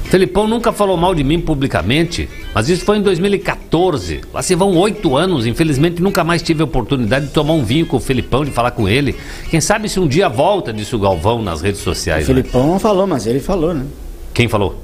Felipão 0.04 0.48
nunca 0.48 0.72
falou 0.72 0.96
mal 0.96 1.14
de 1.14 1.22
mim 1.22 1.38
publicamente, 1.38 2.28
mas 2.54 2.68
isso 2.68 2.84
foi 2.84 2.98
em 2.98 3.02
2014. 3.02 4.20
Lá 4.32 4.42
se 4.42 4.54
vão 4.54 4.76
oito 4.76 5.16
anos, 5.16 5.46
infelizmente 5.46 6.02
nunca 6.02 6.24
mais 6.24 6.42
tive 6.42 6.62
a 6.62 6.64
oportunidade 6.64 7.26
de 7.26 7.32
tomar 7.32 7.52
um 7.54 7.64
vinho 7.64 7.86
com 7.86 7.96
o 7.96 8.00
Felipão, 8.00 8.44
de 8.44 8.50
falar 8.50 8.70
com 8.72 8.88
ele. 8.88 9.14
Quem 9.50 9.60
sabe 9.60 9.88
se 9.88 9.98
um 10.00 10.06
dia 10.06 10.28
volta, 10.28 10.72
disse 10.72 10.94
o 10.94 10.98
Galvão 10.98 11.42
nas 11.42 11.60
redes 11.60 11.80
O 11.80 11.84
sociais. 11.84 12.28
né? 12.28 12.34
Felipão 12.34 12.66
não 12.66 12.78
falou, 12.78 13.06
mas 13.06 13.26
ele 13.26 13.40
falou, 13.40 13.72
né? 13.74 13.84
Quem 14.34 14.48
falou? 14.48 14.76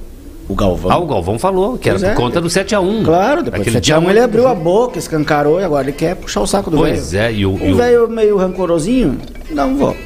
O 0.49 0.55
Galvão. 0.55 0.93
Ah, 0.93 0.99
o 0.99 1.07
Galvão 1.07 1.39
falou, 1.41 1.77
que 1.77 1.89
era 1.89 1.99
Pois 1.99 2.09
por 2.09 2.13
é. 2.13 2.23
conta 2.25 2.41
do 2.41 2.49
7x1. 2.49 3.05
Claro, 3.05 3.43
depois 3.43 3.61
do 3.61 3.63
Aquele 3.63 3.77
7 3.79 3.85
dia 3.85 3.97
a 3.97 3.99
1 3.99 4.11
ele 4.11 4.21
abriu 4.21 4.47
a 4.47 4.55
boca, 4.55 4.97
escancarou 4.97 5.61
e 5.61 5.65
agora 5.65 5.89
ele 5.89 5.93
quer 5.97 6.15
puxar 6.15 6.41
o 6.41 6.47
saco 6.47 6.71
do 6.71 6.77
velho. 6.83 6.95
Pois 6.95 7.15
é, 7.15 7.33
e 7.33 7.45
o. 7.45 7.59
e 7.59 7.71
O 7.71 7.75
o- 7.75 7.77
velho 7.77 8.09
meio 8.09 8.37
rancorosinho, 8.37 9.19
não 9.51 9.77
vou. 9.77 9.97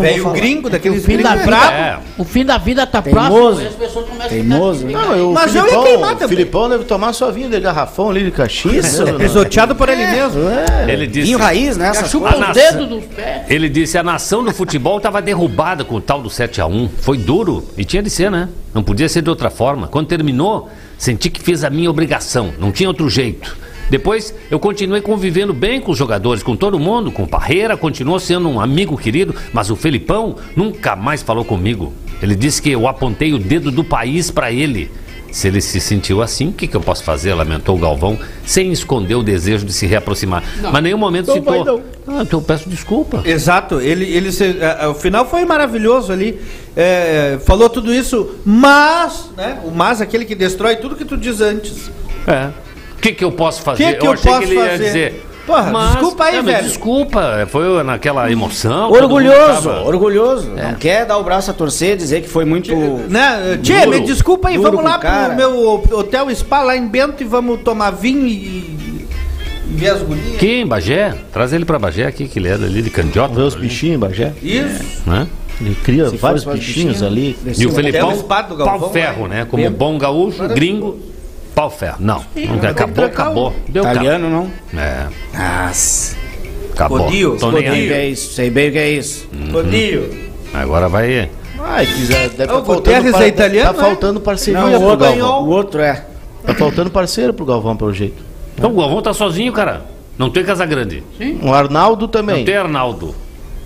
Veio 0.00 0.22
falar. 0.24 0.34
gringo, 0.36 0.66
O 0.68 0.70
daqueles 0.70 1.04
fim, 1.04 1.18
da 1.18 1.36
bravos. 1.36 1.70
É. 1.72 1.98
o 2.18 2.24
fim 2.24 2.44
da 2.44 2.58
vida 2.58 2.86
tá 2.86 3.02
Teimoso. 3.02 3.28
próximo. 3.30 3.68
as 3.68 3.74
pessoas 3.74 4.04
começam 4.06 4.26
a 4.26 4.28
Teimoso, 4.28 4.86
ficar- 4.86 4.98
né? 5.00 5.06
Não, 5.16 5.30
o 5.30 5.34
Mas 5.34 5.54
eu 5.54 5.62
ia 5.62 5.62
Filipão, 5.68 5.84
queimar 5.84 6.10
o 6.12 6.16
também. 6.16 6.28
Filipão 6.28 6.68
deve 6.68 6.84
tomar 6.84 7.12
sua 7.12 7.30
vinha 7.32 7.48
de 7.48 7.60
garrafão 7.60 8.10
ali 8.10 8.24
de 8.24 8.30
Caxias. 8.30 8.86
Isso, 8.86 9.02
mesmo, 9.04 9.18
né? 9.18 9.24
Pisoteado 9.24 9.74
por 9.74 9.88
ele 9.88 10.06
mesmo. 10.06 10.40
Ele 10.88 11.06
disse. 11.06 11.26
Vinho 11.26 11.38
raiz, 11.38 11.76
né? 11.76 11.92
Chupa. 12.08 12.28
A 12.34 12.38
nação- 12.38 12.54
dedos 12.54 12.88
dos 12.88 13.04
pés. 13.04 13.42
Ele 13.48 13.68
disse 13.68 13.98
a 13.98 14.02
nação 14.02 14.42
do 14.44 14.52
futebol 14.52 14.96
estava 14.96 15.20
derrubada 15.22 15.84
com 15.84 15.96
o 15.96 16.00
tal 16.00 16.20
do 16.22 16.30
7 16.30 16.60
a 16.60 16.66
1 16.66 16.88
Foi 17.00 17.18
duro 17.18 17.64
e 17.76 17.84
tinha 17.84 18.02
de 18.02 18.10
ser, 18.10 18.30
né? 18.30 18.48
Não 18.74 18.82
podia 18.82 19.08
ser 19.08 19.22
de 19.22 19.28
outra 19.30 19.50
forma. 19.50 19.86
Quando 19.88 20.06
terminou, 20.06 20.70
senti 20.96 21.28
que 21.28 21.40
fiz 21.42 21.62
a 21.64 21.70
minha 21.70 21.90
obrigação. 21.90 22.52
Não 22.58 22.72
tinha 22.72 22.88
outro 22.88 23.08
jeito. 23.10 23.54
Depois 23.92 24.34
eu 24.50 24.58
continuei 24.58 25.02
convivendo 25.02 25.52
bem 25.52 25.78
com 25.78 25.92
os 25.92 25.98
jogadores, 25.98 26.42
com 26.42 26.56
todo 26.56 26.78
mundo, 26.78 27.12
com 27.12 27.24
o 27.24 27.28
Parreira, 27.28 27.76
continuou 27.76 28.18
sendo 28.18 28.48
um 28.48 28.58
amigo 28.58 28.96
querido, 28.96 29.34
mas 29.52 29.68
o 29.70 29.76
Felipão 29.76 30.36
nunca 30.56 30.96
mais 30.96 31.22
falou 31.22 31.44
comigo. 31.44 31.92
Ele 32.22 32.34
disse 32.34 32.62
que 32.62 32.70
eu 32.70 32.88
apontei 32.88 33.34
o 33.34 33.38
dedo 33.38 33.70
do 33.70 33.84
país 33.84 34.30
para 34.30 34.50
ele. 34.50 34.90
Se 35.30 35.46
ele 35.48 35.60
se 35.60 35.78
sentiu 35.78 36.22
assim, 36.22 36.48
o 36.48 36.52
que, 36.54 36.66
que 36.66 36.74
eu 36.74 36.80
posso 36.80 37.04
fazer? 37.04 37.34
Lamentou 37.34 37.76
o 37.76 37.78
Galvão, 37.78 38.18
sem 38.46 38.72
esconder 38.72 39.14
o 39.14 39.22
desejo 39.22 39.66
de 39.66 39.74
se 39.74 39.84
reaproximar. 39.86 40.42
Mas 40.72 40.82
nenhum 40.82 40.96
momento 40.96 41.26
Não 41.26 41.34
citou. 41.34 41.52
vai, 41.64 41.74
não. 41.74 41.82
Ah, 42.18 42.22
então 42.22 42.38
eu 42.40 42.44
peço 42.44 42.70
desculpa. 42.70 43.20
Exato, 43.26 43.78
ele, 43.78 44.06
ele 44.06 44.32
se- 44.32 44.56
é, 44.58 44.78
é, 44.84 44.86
o 44.88 44.94
final 44.94 45.26
foi 45.28 45.44
maravilhoso 45.44 46.10
ali. 46.12 46.40
é, 46.74 47.38
falou 47.44 47.68
tudo 47.68 47.92
isso, 47.92 48.36
mas, 48.46 49.28
né? 49.36 49.60
O 49.64 49.70
mas 49.70 50.00
é 50.00 50.04
aquele 50.04 50.24
que 50.24 50.34
destrói 50.34 50.76
tudo 50.76 50.96
que 50.96 51.04
tu 51.04 51.16
diz 51.18 51.42
antes. 51.42 51.90
É. 52.26 52.48
O 53.02 53.04
que, 53.08 53.12
que 53.14 53.24
eu 53.24 53.32
posso 53.32 53.62
fazer? 53.62 53.84
Que 53.84 53.94
que 53.94 54.06
eu 54.06 54.10
eu 54.10 54.12
achei 54.12 54.30
posso 54.30 54.46
que 54.46 54.52
ele 54.52 54.60
ia 54.60 54.70
fazer? 54.70 54.84
dizer. 54.84 55.26
Porra, 55.44 55.72
desculpa 55.90 56.24
aí, 56.24 56.36
é, 56.36 56.42
mas 56.42 56.54
velho. 56.54 56.68
Desculpa, 56.68 57.48
foi 57.50 57.82
naquela 57.82 58.30
emoção. 58.30 58.92
Orgulhoso, 58.92 59.68
tava- 59.68 59.82
orgulhoso. 59.82 60.50
Não 60.50 60.74
quer 60.74 61.04
dar 61.04 61.18
o 61.18 61.24
braço 61.24 61.50
a 61.50 61.54
torcer, 61.54 61.96
dizer 61.96 62.22
que 62.22 62.28
foi 62.28 62.44
muito. 62.44 62.72
Né? 63.08 63.58
Tchê, 63.60 63.86
me 63.86 63.98
desculpa 64.02 64.50
aí, 64.50 64.56
vamos 64.56 64.84
lá 64.84 64.92
pro 64.92 65.00
cara. 65.08 65.34
pro 65.34 65.36
meu 65.36 65.82
hotel 65.90 66.32
spa 66.32 66.62
lá 66.62 66.76
em 66.76 66.86
Bento 66.86 67.20
e 67.24 67.26
vamos 67.26 67.60
tomar 67.62 67.90
vinho 67.90 68.24
e, 68.24 68.30
e 68.30 69.08
ver 69.70 69.88
as 69.90 70.02
gurias. 70.02 70.40
Em 70.40 70.64
Bagé, 70.64 71.12
traz 71.32 71.52
ele 71.52 71.64
pra 71.64 71.80
Bagé 71.80 72.06
aqui, 72.06 72.28
que 72.28 72.38
ele 72.38 72.46
é 72.46 72.52
ali 72.54 72.80
de 72.82 72.90
Candiota. 72.90 73.34
Ver 73.34 73.42
os 73.42 73.56
bichinhos, 73.56 73.98
Bagé. 73.98 74.32
Isso. 74.40 74.84
Né? 75.04 75.26
Ele 75.60 75.74
cria 75.82 76.08
Se 76.08 76.16
vários 76.18 76.44
bichinhos 76.44 76.98
bichinho, 77.02 77.06
ali. 77.10 77.36
E 77.58 77.66
o. 77.66 77.72
Felipão, 77.72 78.16
pau 78.22 78.92
ferro, 78.92 79.26
né? 79.26 79.40
né? 79.40 79.46
Como 79.50 79.60
Bem- 79.60 79.72
bom 79.72 79.98
gaúcho, 79.98 80.46
gringo, 80.48 81.00
pau 81.54 81.70
ferro. 81.70 81.96
Não, 82.00 82.24
não 82.34 82.68
acabou, 82.70 83.04
acabou. 83.04 83.54
Deu 83.68 83.82
Italiano, 83.82 84.28
não? 84.30 84.50
É, 84.80 85.06
Nossa. 85.66 86.16
acabou. 86.72 87.06
Odio, 87.06 87.36
Tô 87.38 87.50
nem 87.50 87.62
Sei 87.62 87.70
bem 87.70 87.70
o 87.70 87.82
aí. 87.82 87.86
que 87.88 87.92
é 87.94 88.08
isso, 88.08 88.32
sei 88.32 88.50
bem 88.50 88.68
o 88.68 88.72
que 88.72 88.78
é 88.78 88.90
isso. 88.90 89.28
Godinho. 89.50 90.32
Agora 90.54 90.88
vai. 90.88 91.30
Ai, 91.64 91.86
quiser, 91.86 92.28
deve 92.30 92.52
o 92.52 92.56
tá 92.60 92.64
faltando, 92.64 92.74
Guterres 92.76 93.14
é 93.14 93.28
italiano, 93.28 93.74
Tá 93.74 93.82
né? 93.82 93.88
faltando 93.88 94.20
parceria 94.20 94.60
Não, 94.60 94.68
o 94.74 94.82
outro, 94.82 94.98
Galvão. 95.06 95.42
o 95.44 95.48
outro 95.50 95.80
é. 95.80 96.04
Tá 96.44 96.54
faltando 96.54 96.90
parceiro 96.90 97.32
pro 97.32 97.44
Galvão, 97.46 97.76
pelo 97.76 97.92
jeito. 97.92 98.22
Então 98.56 98.72
o 98.72 98.76
Galvão 98.76 99.00
tá 99.00 99.14
sozinho, 99.14 99.52
cara. 99.52 99.86
Não 100.18 100.28
tem 100.28 100.44
Casagrande. 100.44 101.02
O 101.42 101.52
Arnaldo 101.54 102.08
também. 102.08 102.38
Não 102.38 102.44
tem 102.44 102.56
Arnaldo. 102.56 103.14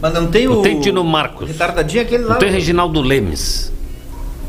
Mas 0.01 0.13
não 0.13 0.27
tem 0.27 0.47
o. 0.47 0.57
Não 0.57 0.63
tem 0.63 0.79
Tino 0.79 1.03
Marcos. 1.03 1.49
Retardadinho 1.49 2.03
aquele 2.03 2.25
lá. 2.25 2.31
Não 2.35 2.39
tem 2.39 2.51
Reginaldo 2.51 3.01
Lemes. 3.01 3.73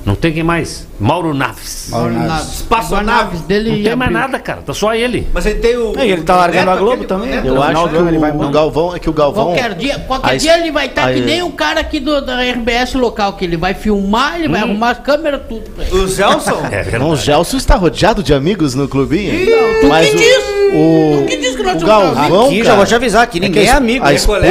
Não 0.08 0.16
tem 0.16 0.32
quem 0.32 0.42
mais? 0.42 0.88
Mauro 0.98 1.34
Naves. 1.34 1.90
Mauro 1.92 2.14
Naves. 2.14 2.28
Naves. 2.30 2.54
Espaçonaves 2.54 3.06
Naves 3.06 3.42
dele 3.42 3.72
Não 3.76 3.84
tem 3.84 3.96
mais 3.98 4.10
nada, 4.12 4.40
cara. 4.40 4.62
Tá 4.66 4.74
só 4.74 4.96
ele. 4.96 5.28
Mas 5.34 5.46
ele 5.46 5.60
tem 5.60 5.76
o. 5.76 5.94
E 6.00 6.12
ele 6.14 6.22
tá 6.22 6.36
o 6.36 6.38
largando 6.38 6.66
Neto, 6.66 6.78
a 6.78 6.80
Globo 6.80 7.04
também. 7.04 7.28
o 7.28 7.36
Neto. 7.36 7.46
Eu 7.48 7.56
No 7.56 7.62
acho 7.62 7.90
que 7.90 7.96
ano 7.98 8.10
ele 8.10 8.18
vai 8.18 8.32
o, 8.32 8.42
o 8.42 8.50
Galvão 8.50 8.96
é 8.96 9.00
que 9.00 9.10
o 9.10 9.14
Galvão. 9.14 9.48
Qualquer 9.48 9.74
dia, 9.74 10.00
qualquer 10.08 10.32
a- 10.32 10.38
dia 10.38 10.58
ele 10.60 10.72
vai 10.72 10.86
estar 10.86 11.12
que 11.12 11.20
a- 11.20 11.26
nem 11.26 11.44
um 11.44 11.52
cara 11.52 11.82
aqui 11.82 12.00
do, 12.00 12.22
da 12.22 12.42
RBS 12.42 12.94
local, 12.96 13.34
que 13.34 13.44
ele 13.44 13.58
vai 13.58 13.74
filmar, 13.74 14.38
ele 14.40 14.48
vai 14.48 14.62
arrumar 14.62 14.92
as 14.92 15.00
câmeras, 15.00 15.42
tudo 15.50 15.70
pra 15.72 15.84
ele. 15.84 15.94
O 15.98 16.08
Zelson. 16.08 16.58
É 16.72 16.98
Não, 16.98 17.10
o 17.10 17.16
Gelson 17.18 17.58
está 17.58 17.76
rodeado 17.76 18.24
de 18.24 18.34
amigos 18.34 18.74
no 18.76 18.88
clubinho. 18.88 19.34
Não, 19.34 19.82
tu 19.82 19.88
Mas 19.90 20.10
que 20.10 20.16
o, 20.16 20.20
diz? 20.20 20.38
o, 20.74 21.18
Tu 21.22 21.26
que 21.28 21.38
diz 21.38 21.56
que 21.58 21.64
nós 21.64 21.76
o 21.76 21.80
somos 21.86 21.86
Galvão, 22.16 22.46
Aqui 22.46 22.64
já 22.64 22.76
vou 22.76 22.86
te 22.86 22.96
avisar, 22.96 23.24
aqui 23.24 23.40
ninguém 23.42 23.64
que 23.64 23.70
é, 23.70 23.74
a- 23.74 23.78
amigo. 23.78 24.06
A 24.06 24.14
esposa, 24.14 24.46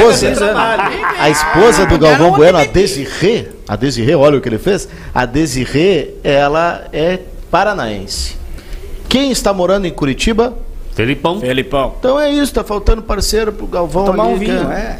a 1.19 1.29
esposa 1.31 1.85
do 1.87 1.97
Galvão 1.97 2.27
onde 2.27 2.37
Bueno, 2.37 2.59
a 2.59 2.65
que? 2.65 2.73
Desirê, 2.73 3.47
a 3.67 3.75
Desirê, 3.75 4.15
olha 4.15 4.37
o 4.37 4.41
que 4.41 4.49
ele 4.49 4.57
fez. 4.57 4.87
A 5.13 5.25
Desirê, 5.25 6.11
ela 6.23 6.85
é 6.93 7.19
paranaense. 7.51 8.35
Quem 9.09 9.31
está 9.31 9.53
morando 9.53 9.85
em 9.87 9.91
Curitiba? 9.91 10.53
Felipão. 10.93 11.39
Felipão. 11.39 11.93
Então 11.99 12.19
é 12.19 12.31
isso, 12.31 12.53
tá 12.53 12.63
faltando 12.63 13.01
parceiro 13.01 13.51
pro 13.51 13.67
Galvão 13.67 14.05
Tomar 14.05 14.25
ali, 14.25 14.33
um 14.33 14.37
vinho, 14.37 14.61
cara. 14.63 14.79
é. 14.79 14.99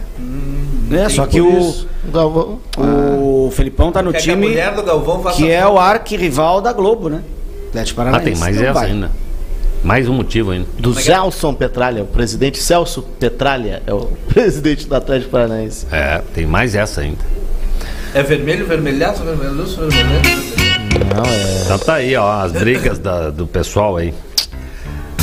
É, 0.96 1.10
só 1.10 1.24
Por 1.24 1.32
que 1.32 1.42
o, 1.42 1.70
o 1.70 2.12
Galvão. 2.12 2.60
o 2.78 3.52
Felipão 3.52 3.92
tá 3.92 4.02
no 4.02 4.12
Quer 4.14 4.22
que 4.22 4.30
a 4.30 4.34
time 4.36 4.48
mulher 4.48 4.74
do 4.74 4.84
Galvão 4.84 5.22
faça 5.22 5.36
que 5.36 5.52
é 5.52 5.68
o 5.68 5.78
arquirrival 5.78 6.62
da 6.62 6.72
Globo, 6.72 7.10
né? 7.10 7.22
Atlético 7.70 8.00
Ah, 8.00 8.06
Paranaense. 8.06 8.32
tem 8.32 8.40
mais 8.40 8.56
Então 8.56 8.70
essa 8.70 8.80
vai. 8.80 8.90
ainda. 8.92 9.12
Mais 9.84 10.08
um 10.08 10.14
motivo 10.14 10.52
ainda. 10.52 10.68
Do 10.80 10.94
Zelson 10.94 11.54
Petralha, 11.54 12.04
o 12.04 12.08
presidente 12.08 12.58
Celso 12.60 13.02
Petralha 13.20 13.82
é 13.86 13.94
o 13.94 14.08
presidente 14.30 14.88
do 14.88 14.96
Atlético 14.96 15.32
Paranaense. 15.32 15.86
É, 15.92 16.22
tem 16.34 16.46
mais 16.46 16.74
essa 16.74 17.02
ainda. 17.02 17.20
É 18.14 18.24
vermelho, 18.24 18.66
vermelhaço, 18.66 19.24
vermelhoso, 19.24 19.78
vermelhaço. 19.90 20.56
Não, 21.16 21.24
é. 21.26 21.62
Então 21.66 21.80
tá 21.80 21.96
aí, 21.96 22.16
ó, 22.16 22.42
as 22.42 22.52
brigas 22.52 22.98
da- 23.00 23.30
do 23.30 23.46
pessoal 23.46 23.98
aí. 23.98 24.14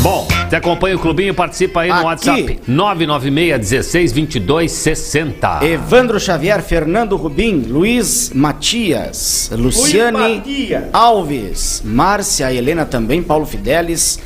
Bom, 0.01 0.29
você 0.49 0.57
acompanha 0.57 0.95
o 0.97 0.99
clubinho, 0.99 1.33
participa 1.33 1.81
aí 1.81 1.89
no 1.89 1.95
Aqui. 1.95 2.05
WhatsApp. 2.05 2.61
996 2.69 3.59
16 3.59 4.13
22 4.13 4.71
60. 4.73 5.65
Evandro 5.65 6.21
Xavier, 6.21 6.63
Fernando 6.63 7.17
Rubim, 7.17 7.65
Luiz 7.67 8.31
Matias, 8.35 9.51
Luciane 9.53 10.37
Matias. 10.37 10.85
Alves, 10.93 11.83
Márcia 11.85 12.53
Helena 12.53 12.85
também, 12.85 13.23
Paulo 13.23 13.47
Fidelis, 13.47 14.19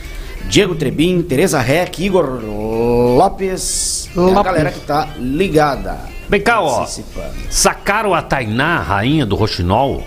Diego 0.49 0.75
Trebin, 0.75 1.23
Tereza 1.23 1.61
Reck, 1.61 2.05
Igor 2.05 2.41
Lopes. 3.17 4.11
É 4.17 4.19
a 4.19 4.23
Lopes. 4.23 4.43
galera 4.43 4.73
que 4.73 4.81
tá 4.81 5.11
ligada. 5.17 5.97
Vem 6.29 6.41
cá, 6.41 6.61
ó. 6.61 6.87
Sacaram 7.51 8.15
a 8.15 8.21
Tainá, 8.23 8.81
rainha 8.81 9.25
do 9.25 9.35
Roxinol, 9.35 10.03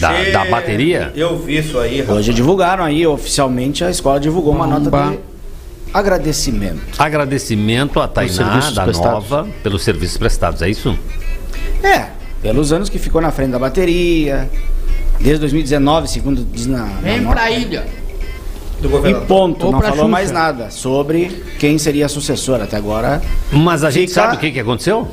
da, 0.00 0.12
Che- 0.24 0.30
da 0.30 0.44
bateria. 0.46 1.12
Eu 1.14 1.38
vi 1.38 1.58
isso 1.58 1.78
aí, 1.78 2.00
rapaz. 2.00 2.18
Hoje 2.18 2.32
divulgaram 2.34 2.84
aí, 2.84 3.06
oficialmente, 3.06 3.84
a 3.84 3.90
escola 3.90 4.18
divulgou 4.18 4.54
uma 4.54 4.66
nota 4.66 4.90
de 4.90 5.18
agradecimento. 5.92 6.80
Agradecimento 6.98 8.00
a 8.00 8.08
Tainá 8.08 8.70
da 8.70 8.84
prestados. 8.84 9.00
Nova 9.30 9.46
pelos 9.62 9.82
serviços 9.84 10.16
prestados, 10.16 10.62
é 10.62 10.68
isso? 10.68 10.96
É, 11.82 12.06
pelos 12.42 12.72
anos 12.72 12.88
que 12.88 12.98
ficou 12.98 13.20
na 13.20 13.30
frente 13.30 13.50
da 13.50 13.58
bateria, 13.58 14.48
desde 15.20 15.40
2019, 15.40 16.08
segundo 16.08 16.44
diz 16.44 16.66
na, 16.66 16.78
na 16.78 16.86
Vem 17.00 17.20
nota. 17.20 17.34
pra 17.36 17.50
ilha. 17.50 17.86
Do 18.80 19.08
E 19.08 19.14
ponto, 19.26 19.66
Ou 19.66 19.72
não 19.72 19.78
pra 19.78 19.88
falou 19.88 20.04
Xuxa. 20.04 20.10
mais 20.12 20.30
nada 20.30 20.70
sobre 20.70 21.42
quem 21.58 21.78
seria 21.78 22.04
a 22.04 22.08
sucessora 22.10 22.64
até 22.64 22.76
agora. 22.76 23.22
Mas 23.50 23.82
a 23.82 23.90
gente 23.90 24.08
Fica- 24.08 24.20
sabe 24.22 24.36
o 24.36 24.38
que, 24.38 24.50
que 24.50 24.60
aconteceu? 24.60 25.08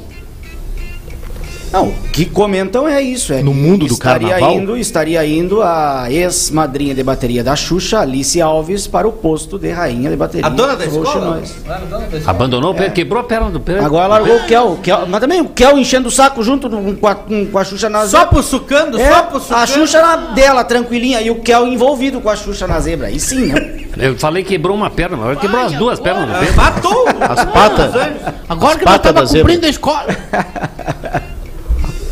Não, 1.74 1.88
o 1.88 1.94
que 2.14 2.24
comentam 2.26 2.88
é 2.88 3.02
isso, 3.02 3.34
é 3.34 3.42
No 3.42 3.52
mundo 3.52 3.88
do 3.88 3.94
estaria 3.94 4.30
carnaval? 4.30 4.56
indo, 4.58 4.78
estaria 4.78 5.26
indo 5.26 5.62
a 5.64 6.06
ex-madrinha 6.08 6.94
de 6.94 7.04
bateria 7.04 7.44
da 7.44 7.56
Xuxa, 7.56 8.00
Alice 8.00 8.40
Alves, 8.40 8.86
para 8.86 9.08
o 9.08 9.12
posto 9.12 9.58
de 9.58 9.72
rainha 9.72 10.08
de 10.12 10.16
bateria. 10.16 10.46
A 10.46 10.50
dona 10.50 10.76
da 10.76 10.86
escola? 10.86 11.42
Era 11.66 11.78
dona 11.80 12.06
da 12.08 12.18
escola. 12.18 12.24
Abandonou 12.28 12.72
o 12.74 12.76
pé, 12.76 12.90
quebrou 12.92 13.20
a 13.22 13.24
perna 13.24 13.50
do 13.50 13.60
pé. 13.60 13.80
Agora 13.80 14.06
largou 14.06 14.36
o 14.36 14.46
Kel, 14.46 14.68
o 14.74 14.78
Kel, 14.78 15.08
mas 15.08 15.20
também 15.20 15.42
o 15.42 15.50
Kel 15.50 15.80
enchendo 15.80 16.10
o 16.10 16.12
saco 16.12 16.44
junto 16.44 16.70
com, 16.70 17.08
a, 17.08 17.16
com- 17.16 17.58
a 17.58 17.64
Xuxa 17.64 17.90
na 17.90 18.06
Só 18.06 18.26
pussucando, 18.28 19.00
É, 19.02 19.12
só 19.12 19.24
pussucando. 19.24 19.62
a 19.62 19.66
Xuxa 19.66 20.00
na 20.00 20.16
dela, 20.36 20.64
tranquilinha, 20.64 21.22
e 21.22 21.32
o 21.32 21.42
Kel 21.42 21.66
envolvido 21.68 22.22
com 22.22 22.30
a 22.30 22.36
Xuxa 22.36 22.68
na 22.68 22.80
zebra. 22.80 23.08
Aí 23.08 23.20
sim, 23.20 23.48
né? 23.48 23.80
Eu 23.98 24.16
falei 24.20 24.44
que 24.44 24.50
quebrou 24.50 24.76
uma 24.78 24.92
perna, 24.92 25.18
mas 25.18 25.40
quebrou 25.40 25.62
as 25.66 25.72
duas 25.72 26.00
pernas 26.00 26.28
do 26.28 26.46
pé. 26.46 26.52
Matou! 26.56 27.06
As 27.20 27.46
patas. 27.46 27.92
Agora 28.48 28.74
As 28.74 28.78
que 28.80 28.86
nós 28.86 28.94
patas 28.94 29.14
da 29.14 29.26
zebra. 29.26 29.42
cumprindo 29.54 29.66
a 29.66 29.70
escola. 29.70 30.06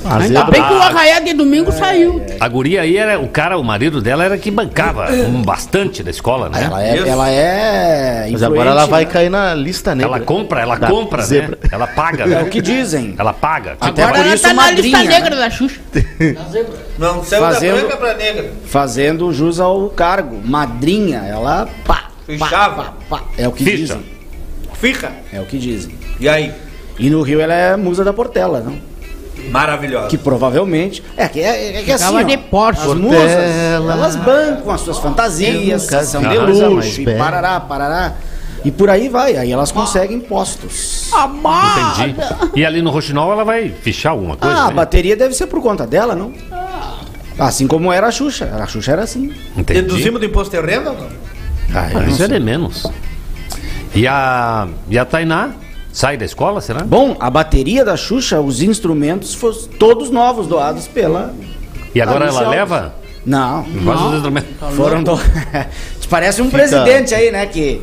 A 0.03 0.17
Ainda 0.17 0.43
bem 0.45 0.61
que 0.63 0.73
o 0.73 0.81
arraiá 0.81 1.19
de 1.19 1.33
domingo 1.33 1.71
saiu. 1.71 2.21
A 2.39 2.47
guria 2.47 2.81
aí 2.81 2.97
era, 2.97 3.19
o 3.19 3.27
cara, 3.27 3.57
o 3.57 3.63
marido 3.63 4.01
dela 4.01 4.23
era 4.23 4.37
que 4.37 4.49
bancava 4.49 5.11
um 5.11 5.41
bastante 5.43 6.01
da 6.01 6.09
escola, 6.09 6.49
né? 6.49 6.63
Ela 6.63 6.83
é, 6.83 6.97
ela 7.07 7.29
é 7.29 8.27
Mas 8.31 8.41
agora 8.41 8.71
ela 8.71 8.85
vai 8.87 9.05
né? 9.05 9.11
cair 9.11 9.29
na 9.29 9.53
lista 9.53 9.93
negra. 9.93 10.15
Ela 10.17 10.25
compra, 10.25 10.61
ela 10.61 10.75
Da 10.75 10.87
compra, 10.87 11.21
zebra. 11.21 11.57
né? 11.61 11.69
Ela 11.71 11.85
paga, 11.87 12.23
É 12.25 12.27
né? 12.27 12.41
o 12.43 12.47
que 12.47 12.61
dizem. 12.61 13.13
Ela 13.17 13.31
paga. 13.33 13.77
Até 13.79 14.01
Agora 14.03 14.17
por 14.19 14.25
ela 14.25 14.33
isso, 14.35 14.43
tá 14.43 14.53
na 14.53 14.61
madrinha, 14.63 14.97
lista 14.97 15.13
negra 15.13 15.35
né? 15.35 15.41
da 15.41 15.49
Xuxa. 15.49 15.79
Da 15.93 16.43
zebra. 16.49 16.73
Não, 16.97 17.23
saiu 17.23 17.41
Fazendo- 17.43 17.75
da 17.75 17.81
branca 17.81 17.97
pra 17.97 18.13
negra. 18.15 18.51
Fazendo 18.65 19.31
jus 19.33 19.59
ao 19.59 19.89
cargo. 19.89 20.41
Madrinha, 20.43 21.19
ela 21.27 21.69
pá, 21.85 22.09
Fichava. 22.25 22.93
pá. 23.09 23.21
É 23.37 23.47
o 23.47 23.51
que 23.51 23.63
Ficha. 23.63 23.77
dizem. 23.77 24.05
Fica. 24.73 25.11
É 25.31 25.39
o 25.39 25.45
que 25.45 25.59
dizem. 25.59 25.93
E 26.19 26.27
aí? 26.27 26.51
E 26.97 27.09
no 27.09 27.21
Rio 27.21 27.39
ela 27.39 27.53
é 27.53 27.75
musa 27.77 28.03
da 28.03 28.11
Portela, 28.13 28.59
não? 28.61 28.89
Maravilhosa. 29.49 30.07
Que 30.07 30.17
provavelmente. 30.17 31.03
É 31.17 31.27
que 31.27 31.39
é, 31.39 31.79
é 31.79 31.83
que 31.83 31.91
assim. 31.91 32.15
Ó, 32.15 32.21
de 32.21 32.37
Porsche. 32.37 32.81
As 32.81 32.97
musas, 32.97 33.21
elas 33.21 34.15
bancam 34.15 34.71
as 34.71 34.81
suas 34.81 34.97
fantasias, 34.99 35.83
nunca 35.83 36.03
são 36.03 36.21
de 36.21 36.37
luxo, 36.37 37.01
e 37.01 37.17
parará, 37.17 37.59
parará. 37.59 38.13
E 38.63 38.71
por 38.71 38.89
aí 38.89 39.09
vai. 39.09 39.35
Aí 39.35 39.51
elas 39.51 39.71
conseguem 39.71 40.19
postos. 40.19 41.09
Entendi. 41.13 42.15
E 42.55 42.65
ali 42.65 42.81
no 42.81 42.91
Roxinol 42.91 43.31
ela 43.31 43.43
vai 43.43 43.69
fichar 43.69 44.11
alguma 44.11 44.37
coisa. 44.37 44.55
Ah, 44.55 44.65
a 44.65 44.67
né? 44.67 44.73
bateria 44.73 45.15
deve 45.15 45.33
ser 45.33 45.47
por 45.47 45.61
conta 45.61 45.87
dela, 45.87 46.15
não? 46.15 46.31
Assim 47.39 47.65
como 47.65 47.91
era 47.91 48.07
a 48.07 48.11
Xuxa. 48.11 48.51
A 48.61 48.67
Xuxa 48.67 48.91
era 48.91 49.03
assim. 49.03 49.33
Entendi. 49.57 49.81
Deduzimos 49.81 50.19
do 50.19 50.25
imposto 50.25 50.55
de 50.55 50.61
renda? 50.61 50.91
Ah, 51.73 51.89
Ah, 51.95 52.03
isso 52.07 52.23
é 52.23 52.27
de 52.27 52.39
menos. 52.39 52.85
E 53.95 54.07
a, 54.07 54.67
e 54.89 54.97
a 54.97 55.05
Tainá 55.05 55.51
sai 55.91 56.17
da 56.17 56.25
escola, 56.25 56.61
será? 56.61 56.81
Bom, 56.83 57.15
a 57.19 57.29
bateria 57.29 57.83
da 57.85 57.95
Xuxa, 57.97 58.39
os 58.39 58.61
instrumentos 58.61 59.33
foram 59.33 59.57
todos 59.79 60.09
novos, 60.09 60.47
doados 60.47 60.87
pela. 60.87 61.33
E 61.93 62.01
agora 62.01 62.25
ela 62.25 62.39
Alves. 62.39 62.49
leva? 62.57 62.95
Não. 63.25 63.61
Os 63.61 64.13
instrumentos? 64.15 64.49
Foram 64.75 65.03
do... 65.03 65.19
Parece 66.09 66.41
um 66.41 66.45
Fica- 66.45 66.57
presidente 66.57 67.13
aí, 67.15 67.31
né? 67.31 67.45
Que. 67.45 67.81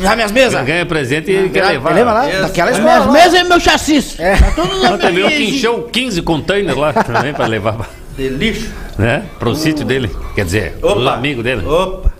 Já 0.00 0.14
minhas 0.16 0.32
mesas. 0.32 0.64
Ganha 0.66 0.84
presente 0.84 1.30
e 1.30 1.34
ele 1.34 1.48
quer 1.48 1.64
levar. 1.64 1.94
Lembra 1.94 2.12
lá? 2.12 2.28
Isso. 2.30 2.42
Daquela 2.42 2.70
As 2.70 2.76
escola. 2.78 2.98
minhas 3.06 3.12
mesas 3.12 3.34
é 3.40 3.44
meu 3.44 3.60
chassis. 3.60 4.20
É. 4.20 4.36
Tá 4.36 4.50
tudo 4.50 4.80
na 4.80 4.88
Ela 4.88 4.98
também 4.98 5.28
que 5.28 5.44
encheu 5.44 5.82
15 5.84 6.22
containers 6.22 6.76
lá 6.76 6.92
também 7.04 7.32
pra 7.32 7.46
levar 7.46 7.88
De 8.16 8.28
lixo. 8.28 8.70
né? 8.98 9.22
pro 9.38 9.54
sítio 9.54 9.84
dele. 9.84 10.10
Quer 10.34 10.44
dizer, 10.44 10.78
o 10.82 11.08
amigo 11.08 11.42
dele. 11.42 11.64
Opa. 11.66 12.12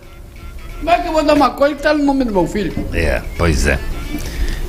Como 0.79 0.89
é 0.89 0.99
que 0.99 1.07
eu 1.07 1.13
vou 1.13 1.23
dar 1.23 1.33
uma 1.35 1.51
coisa 1.51 1.75
que 1.75 1.81
tá 1.83 1.93
no 1.93 2.03
nome 2.03 2.23
do 2.25 2.31
meu 2.33 2.47
filho? 2.47 2.73
É, 2.93 3.21
pois 3.37 3.67
é. 3.67 3.77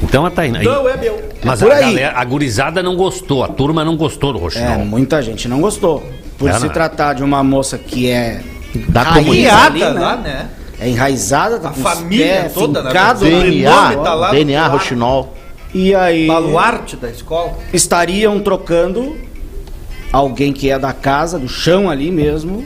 Então 0.03 0.27
a 0.27 0.31
Tainá. 0.31 0.63
Não 0.63 0.89
é 0.89 0.97
meu. 0.97 1.23
Mas 1.45 1.61
por 1.61 1.71
a, 1.73 1.77
aí. 1.77 1.81
galera, 1.83 2.13
a 2.19 2.25
gurizada 2.25 2.83
não 2.83 2.97
gostou, 2.97 3.43
a 3.45 3.49
turma 3.49 3.85
não 3.85 3.97
gostou 3.97 4.33
do 4.33 4.39
É, 4.39 4.43
Roxinol. 4.43 4.79
muita 4.85 5.23
gente 5.23 5.49
não 5.49 5.61
gostou. 5.61 6.03
Por 6.39 6.49
É, 6.51 6.53
se 6.55 6.67
né? 6.67 6.69
tratar 6.73 7.15
de 7.15 7.23
uma 7.23 7.43
moça 7.43 7.79
que 7.79 8.11
é. 8.11 8.43
Da 8.89 9.05
comunidade. 9.05 9.79
né? 9.79 9.89
lá, 9.89 10.17
né? 10.17 10.49
É 10.81 10.89
enraizada, 10.89 11.59
tá 11.61 11.69
A 11.69 11.73
família 11.73 12.27
pés 12.43 12.53
toda, 12.53 12.83
né? 12.83 12.89
fincados 12.91 13.23
Do 13.23 13.31
no 13.31 13.37
nome 13.37 13.51
DNA, 13.51 13.97
tá 14.03 14.15
lá 14.15 14.31
DNA. 14.33 14.67
Roxinol. 14.67 15.35
E 15.73 15.95
aí 15.95 16.27
Baluarte 16.27 16.97
da 16.97 17.09
escola. 17.09 17.53
estariam 17.73 18.41
trocando 18.41 19.17
alguém 20.13 20.53
que 20.53 20.71
é 20.71 20.79
da 20.79 20.93
casa, 20.93 21.39
do 21.39 21.49
chão 21.49 21.89
ali 21.89 22.11
mesmo, 22.11 22.65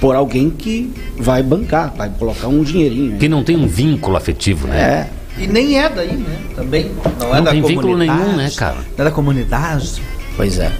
por 0.00 0.14
alguém 0.14 0.50
que 0.50 0.92
vai 1.16 1.42
bancar, 1.42 1.92
vai 1.96 2.08
colocar 2.16 2.46
um 2.48 2.62
dinheirinho. 2.62 3.12
aí. 3.14 3.18
Que 3.18 3.28
não 3.28 3.42
tem 3.42 3.56
um 3.56 3.66
vínculo 3.66 4.16
afetivo, 4.16 4.66
né? 4.68 4.80
É, 4.80 5.08
E 5.38 5.46
nem 5.46 5.78
é 5.78 5.88
daí, 5.88 6.12
né? 6.16 6.38
Também. 6.54 6.90
Não 7.18 7.28
é 7.32 7.36
Não 7.38 7.44
da 7.44 7.50
tem 7.50 7.62
vínculo 7.62 7.88
comunidade. 7.92 8.20
nenhum, 8.20 8.36
né, 8.36 8.50
cara? 8.56 8.76
Não 8.76 8.82
é 8.98 9.04
da 9.04 9.10
comunidade. 9.10 10.02
pois 10.36 10.58
é. 10.58 10.70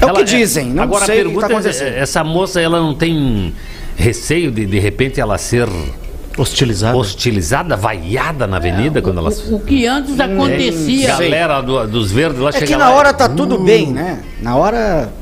É 0.00 0.04
o 0.04 0.08
Ela- 0.08 0.18
que 0.18 0.24
dizem, 0.24 0.66
não 0.70 0.82
Agora 0.82 1.04
sei 1.06 1.18
a 1.18 1.22
o 1.22 1.24
que 1.24 1.24
pergunta 1.30 1.46
tá 1.48 1.52
é, 1.52 1.56
acontecendo. 1.58 1.94
essa 1.94 2.24
moça 2.24 2.60
ela 2.60 2.80
não 2.80 2.94
tem 2.94 3.54
receio 3.96 4.50
de 4.50 4.64
de 4.66 4.78
repente 4.78 5.20
ela 5.20 5.36
ser 5.38 5.68
Hostilizado. 6.38 6.96
hostilizada, 6.96 7.76
vaiada 7.76 8.46
na 8.46 8.56
avenida 8.56 9.02
quando 9.02 9.18
ela 9.18 9.30
O, 9.30 9.56
o 9.56 9.60
que 9.60 9.86
antes 9.86 10.18
acontecia. 10.18 11.08
galera 11.08 11.60
do- 11.60 11.86
dos 11.86 12.10
verdes 12.10 12.40
lá 12.40 12.50
É 12.54 12.60
que 12.62 12.72
lá 12.74 12.86
na 12.86 12.90
e- 12.90 12.94
hora 12.94 13.12
tá 13.12 13.28
tudo 13.28 13.58
bem, 13.58 13.88
né? 13.88 14.20
Na 14.40 14.56
hora 14.56 15.12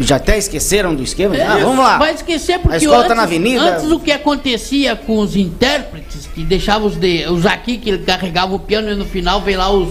já 0.00 0.16
até 0.16 0.38
esqueceram 0.38 0.94
do 0.94 1.02
esquema. 1.02 1.34
Ah, 1.36 1.58
vamos 1.58 1.78
lá. 1.84 1.98
Vai 1.98 2.14
esquecer 2.14 2.58
porque 2.58 2.86
A 2.86 2.90
antes, 2.96 3.08
tá 3.08 3.14
na 3.14 3.22
avenida. 3.24 3.62
antes 3.76 3.90
o 3.90 3.98
que 3.98 4.12
acontecia 4.12 4.94
com 4.96 5.18
os 5.18 5.34
intérpretes, 5.36 6.26
que 6.26 6.42
deixavam 6.44 6.88
os, 6.88 6.96
de, 6.96 7.26
os 7.28 7.44
aqui 7.46 7.78
que 7.78 7.90
ele 7.90 7.98
carregava 8.04 8.54
o 8.54 8.58
piano 8.58 8.90
e 8.90 8.94
no 8.94 9.04
final 9.04 9.40
vem 9.40 9.56
lá 9.56 9.70
os, 9.70 9.88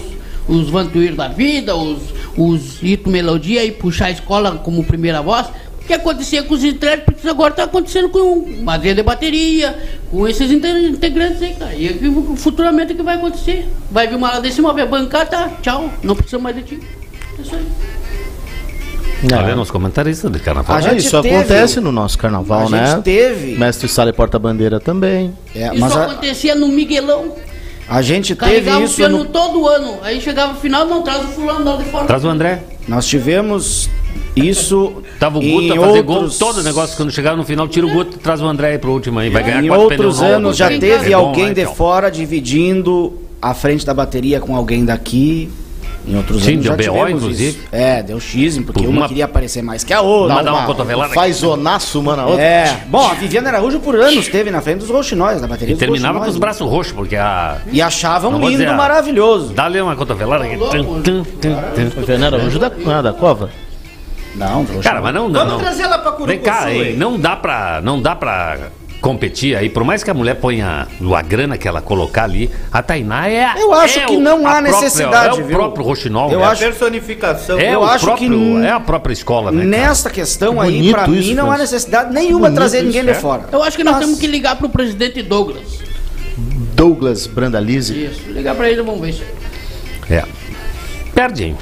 os 0.48 0.70
Vantuir 0.70 1.14
da 1.14 1.28
vida, 1.28 1.76
os, 1.76 1.98
os 2.36 2.82
Ito 2.82 3.10
Melodia 3.10 3.64
e 3.64 3.70
puxar 3.72 4.06
a 4.06 4.10
escola 4.10 4.52
como 4.58 4.82
primeira 4.84 5.20
voz. 5.20 5.46
O 5.80 5.84
que 5.88 5.94
acontecia 5.94 6.42
com 6.42 6.52
os 6.54 6.62
intérpretes 6.64 7.24
agora 7.24 7.50
está 7.50 7.64
acontecendo 7.64 8.10
com 8.10 8.46
madrinha 8.62 8.94
de 8.94 9.02
bateria, 9.02 9.74
com 10.10 10.28
esses 10.28 10.50
inte- 10.50 10.66
integrantes 10.68 11.40
aí, 11.42 11.54
cara. 11.54 11.74
E 11.74 11.86
é 11.88 12.36
futuramente 12.36 12.92
o 12.92 12.96
que 12.96 13.02
vai 13.02 13.16
acontecer? 13.16 13.66
Vai 13.90 14.06
vir 14.06 14.16
uma 14.16 14.32
lá 14.32 14.40
de 14.40 14.52
cima, 14.52 14.72
vai 14.74 14.86
bancar, 14.86 15.26
tá? 15.26 15.50
Tchau, 15.62 15.90
não 16.02 16.14
precisa 16.14 16.38
mais 16.38 16.56
de 16.56 16.62
ti. 16.62 16.80
É 17.38 17.42
isso 17.42 17.54
aí. 17.54 17.66
Tá 19.28 19.42
vendo 19.42 19.60
os 19.62 19.70
comentaristas 19.70 20.30
de 20.30 20.38
carnaval? 20.38 20.76
A 20.76 20.78
Ah, 20.78 20.82
gente 20.82 20.98
isso 21.06 21.20
teve- 21.22 21.34
acontece 21.36 21.80
no 21.80 21.90
nosso 21.90 22.16
carnaval, 22.18 22.66
a 22.66 22.70
né? 22.70 22.86
gente 22.92 23.02
teve. 23.02 23.56
Mestre 23.58 23.88
Sala 23.88 24.10
e 24.10 24.12
Porta-Bandeira 24.12 24.78
também. 24.78 25.32
É, 25.54 25.66
Isso 25.72 25.80
mas 25.80 25.96
a, 25.96 26.04
acontecia 26.04 26.54
no 26.54 26.68
Miguelão. 26.68 27.34
a 27.88 28.00
gente 28.00 28.34
teve 28.36 28.50
Carregava 28.52 28.80
o 28.80 28.84
isso. 28.84 28.96
piano 28.96 29.18
no- 29.18 29.24
todo 29.24 29.66
ano. 29.66 29.98
Aí 30.02 30.20
chegava 30.20 30.52
o 30.52 30.56
final, 30.60 30.86
não, 30.86 31.02
traz 31.02 31.24
o 31.24 31.28
fulano 31.28 31.64
lá 31.64 31.76
de 31.76 31.84
fora. 31.90 32.04
Traz 32.06 32.24
o 32.24 32.28
André. 32.28 32.62
Nós 32.86 33.06
tivemos 33.06 33.90
isso. 34.36 35.02
Tava 35.18 35.38
o 35.38 35.42
em 35.42 35.50
Guto 35.68 35.72
a 35.82 35.86
fazer 35.86 36.02
gol, 36.02 36.16
outros- 36.16 36.38
todo 36.38 36.58
o 36.58 36.62
negócio. 36.62 36.96
Quando 36.96 37.10
chegava 37.10 37.36
no 37.36 37.44
final, 37.44 37.66
tira 37.66 37.86
o 37.86 37.90
Guto, 37.90 38.18
traz 38.18 38.40
o 38.40 38.46
André 38.46 38.68
aí 38.72 38.78
pro 38.78 38.92
último 38.92 39.18
aí. 39.18 39.30
Vai 39.30 39.42
ganhar 39.42 39.64
Em 39.64 39.68
quatro 39.68 39.84
outros 39.84 40.22
anos 40.22 40.56
já 40.56 40.68
teve 40.68 41.12
É 41.12 41.16
bom, 41.16 41.26
alguém 41.26 41.46
né, 41.48 41.54
de 41.54 41.60
então? 41.62 41.74
fora 41.74 42.08
dividindo 42.08 43.14
a 43.42 43.52
frente 43.52 43.84
da 43.84 43.92
bateria 43.92 44.40
com 44.40 44.54
alguém 44.54 44.84
daqui. 44.84 45.50
Em 46.08 46.16
outros 46.16 46.42
Sim, 46.42 46.52
anos 46.54 46.64
deu 46.64 46.82
já 46.82 46.90
BO, 46.92 47.08
inclusive. 47.08 47.50
isso. 47.50 47.68
É, 47.70 48.02
deu 48.02 48.18
xismo, 48.18 48.64
porque 48.64 48.80
Por 48.80 48.88
uma, 48.88 49.00
uma- 49.02 49.08
queria 49.08 49.26
aparecer 49.26 49.62
mais 49.62 49.84
que 49.84 49.92
a 49.92 50.00
outra. 50.00 50.36
Uma 50.36 50.42
dá 50.42 50.52
uma 50.54 50.64
cotovelada 50.64 51.12
Faz 51.12 51.36
zonaço 51.36 52.00
uma 52.00 52.16
na 52.16 52.24
outra. 52.26 52.42
É. 52.42 52.76
Bom, 52.86 53.06
a 53.06 53.12
Viviana 53.14 53.50
Araújo 53.50 53.78
por 53.80 53.94
anos 53.94 54.24
esteve 54.24 54.50
na 54.50 54.62
frente 54.62 54.78
dos 54.78 54.88
roxinóis, 54.88 55.40
da 55.40 55.46
bateria 55.46 55.72
E 55.72 55.74
dos 55.74 55.80
terminava 55.80 56.14
com 56.14 56.24
Rouxinóis, 56.24 56.34
os 56.34 56.40
braços 56.40 56.66
roxos, 56.70 56.92
porque 56.92 57.14
a. 57.16 57.58
E 57.70 57.82
achavam 57.82 58.30
Não 58.32 58.38
vou 58.40 58.48
lindo, 58.48 58.64
ah, 58.68 58.72
maravilhoso. 58.72 59.52
Dá-lhe 59.52 59.80
uma 59.80 59.94
cotovelada. 59.96 60.44
tum. 60.44 61.24
Venera 62.06 62.36
Anjo 62.38 62.58
da, 62.58 62.68
é 62.68 63.02
da 63.02 63.12
Cova? 63.12 63.50
Não, 64.34 64.60
Roxinóis. 64.60 64.84
Cara, 64.84 65.00
mas 65.02 65.14
não 65.14 65.30
dá. 65.30 65.40
Vamos 65.40 65.54
Não. 65.54 65.60
trazer 65.60 65.82
ela 65.82 65.98
pra 65.98 66.12
Curucuçu, 66.12 66.26
Vem 66.26 66.38
cá, 66.40 66.72
hein, 66.72 66.82
hein? 66.90 66.96
não 66.96 67.18
dá 67.18 67.36
pra. 67.36 67.80
Não 67.82 68.00
dá 68.00 68.14
pra 68.16 68.56
competir 69.00 69.56
aí, 69.56 69.68
por 69.70 69.84
mais 69.84 70.02
que 70.02 70.10
a 70.10 70.14
mulher 70.14 70.34
ponha 70.36 70.86
a 71.16 71.22
grana 71.22 71.56
que 71.56 71.68
ela 71.68 71.80
colocar 71.80 72.24
ali, 72.24 72.50
a 72.72 72.82
Tainá 72.82 73.28
é 73.28 73.44
a- 73.44 73.58
Eu 73.58 73.72
acho 73.72 74.00
é 74.00 74.04
que 74.06 74.16
o- 74.16 74.20
não 74.20 74.46
há 74.46 74.58
a 74.58 74.62
própria- 74.62 74.72
necessidade, 74.82 75.38
É 75.38 75.42
o 75.42 75.46
viu? 75.46 75.56
próprio 75.56 75.84
Roxinol, 75.84 76.30
Eu? 76.32 76.42
A 76.44 76.48
acho- 76.50 76.62
personificação. 76.64 77.58
é 77.58 77.74
eu 77.74 77.80
o 77.80 77.84
acho 77.84 78.04
próprio, 78.04 78.28
que 78.28 78.66
é 78.66 78.70
a 78.70 78.80
própria 78.80 79.12
escola, 79.12 79.52
né? 79.52 79.58
cara? 79.58 79.68
Nesta 79.86 80.10
questão 80.10 80.60
aí, 80.60 80.72
Bonito 80.72 80.92
pra 80.94 81.06
mim, 81.06 81.18
isso, 81.20 81.34
não 81.34 81.50
há 81.50 81.58
necessidade 81.58 82.12
nenhuma 82.12 82.50
trazer 82.50 82.78
isso, 82.78 82.86
ninguém 82.86 83.02
é. 83.08 83.12
de 83.12 83.14
fora. 83.20 83.44
Eu 83.52 83.62
acho 83.62 83.76
que 83.76 83.84
nós 83.84 83.94
Mas- 83.94 84.04
temos 84.04 84.18
que 84.18 84.26
ligar 84.26 84.56
pro 84.56 84.68
presidente 84.68 85.22
Douglas. 85.22 85.78
Douglas 86.74 87.26
Brandalize. 87.26 87.92
Isso, 88.04 88.22
ligar 88.30 88.54
pra 88.54 88.68
ele, 88.70 88.82
vamos 88.82 89.00
ver 89.00 89.10
isso. 89.10 89.22
É. 90.10 90.24
Perde, 91.14 91.44
hein? 91.44 91.56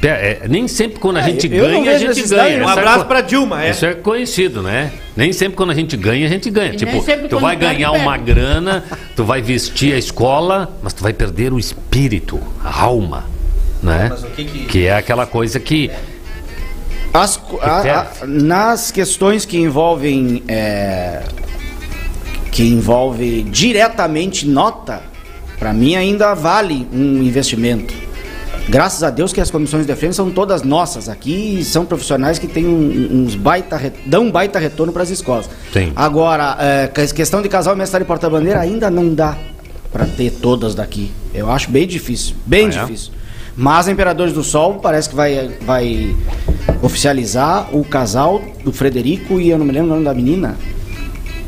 Perde? 0.00 0.24
É, 0.26 0.40
é, 0.44 0.48
nem 0.48 0.68
sempre 0.68 0.98
quando 0.98 1.16
a 1.16 1.22
gente 1.22 1.46
eu 1.52 1.68
não 1.68 1.82
ganha, 1.84 1.96
a 1.96 1.98
gente 2.14 2.28
ganha. 2.28 2.64
Um 2.64 2.68
é 2.68 2.72
abraço 2.72 3.04
pra 3.06 3.20
Dilma, 3.20 3.64
é. 3.64 3.70
Isso 3.70 3.86
é 3.86 3.94
conhecido, 3.94 4.62
né? 4.62 4.92
Nem 5.16 5.32
sempre 5.32 5.56
quando 5.56 5.70
a 5.70 5.74
gente 5.74 5.96
ganha, 5.96 6.26
a 6.26 6.28
gente 6.28 6.50
ganha. 6.50 6.68
nem 6.70 6.78
tipo, 6.78 7.02
tu 7.28 7.38
vai 7.38 7.56
perde, 7.56 7.74
ganhar 7.76 7.90
perde. 7.90 8.06
uma 8.06 8.16
grana, 8.18 8.84
tu 9.16 9.24
vai 9.24 9.40
vestir 9.40 9.94
a 9.94 9.98
escola, 9.98 10.76
mas 10.82 10.92
tu 10.92 11.02
vai 11.02 11.12
perder 11.12 11.52
o 11.52 11.58
espírito, 11.58 12.38
a 12.62 12.82
alma, 12.82 13.24
né? 13.82 14.08
Mas 14.10 14.22
o 14.22 14.26
que 14.28 14.44
que- 14.44 14.64
Que 14.66 14.86
é 14.86 14.94
aquela 14.96 15.26
coisa 15.26 15.58
que 15.58 15.90
As 17.14 17.40
a- 17.62 17.78
a- 17.78 17.82
perde. 18.04 18.32
nas 18.42 18.90
questões 18.90 19.44
que 19.46 19.56
envolvem 19.56 20.42
é, 20.46 21.22
que 22.52 22.62
envolve 22.64 23.42
diretamente 23.44 24.46
nota, 24.46 25.02
para 25.58 25.72
mim 25.72 25.96
ainda 25.96 26.34
vale 26.34 26.86
um 26.92 27.22
investimento. 27.22 27.94
Graças 28.68 29.02
a 29.04 29.10
Deus 29.10 29.32
que 29.32 29.40
as 29.40 29.50
comissões 29.50 29.82
de 29.82 29.86
defesa 29.92 30.14
são 30.14 30.30
todas 30.30 30.62
nossas 30.62 31.08
aqui 31.08 31.58
e 31.60 31.64
são 31.64 31.84
profissionais 31.86 32.38
que 32.38 32.48
têm 32.48 32.66
um- 32.66 33.22
uns 33.24 33.34
baita 33.36 33.92
dão 34.04 34.24
um 34.24 34.30
baita 34.30 34.58
retorno 34.58 34.92
para 34.92 35.02
as 35.04 35.10
escolas. 35.10 35.48
Sim. 35.72 35.92
Agora, 35.94 36.56
é, 36.58 36.88
que- 36.88 37.06
questão 37.14 37.40
de 37.40 37.48
casal 37.48 37.76
mestre 37.76 38.02
e 38.02 38.04
porta-bandeira 38.04 38.58
ainda 38.60 38.90
não 38.90 39.14
dá 39.14 39.36
para 39.92 40.04
ter 40.06 40.30
todas 40.32 40.74
daqui. 40.74 41.12
Eu 41.32 41.48
acho 41.50 41.70
bem 41.70 41.86
difícil, 41.86 42.34
bem 42.44 42.66
Ah, 42.66 42.82
é? 42.82 42.84
difícil. 42.84 43.12
Mas 43.56 43.86
a 43.88 43.92
Imperadores 43.92 44.32
do 44.34 44.42
Sol 44.42 44.74
parece 44.74 45.08
que 45.08 45.14
vai, 45.14 45.50
vai 45.62 46.14
oficializar 46.82 47.68
o 47.74 47.84
casal 47.84 48.42
do 48.64 48.72
Frederico 48.72 49.40
e 49.40 49.48
eu 49.48 49.58
não 49.58 49.64
me 49.64 49.72
lembro 49.72 49.88
o 49.90 49.92
nome 49.94 50.04
da 50.04 50.12
menina. 50.12 50.56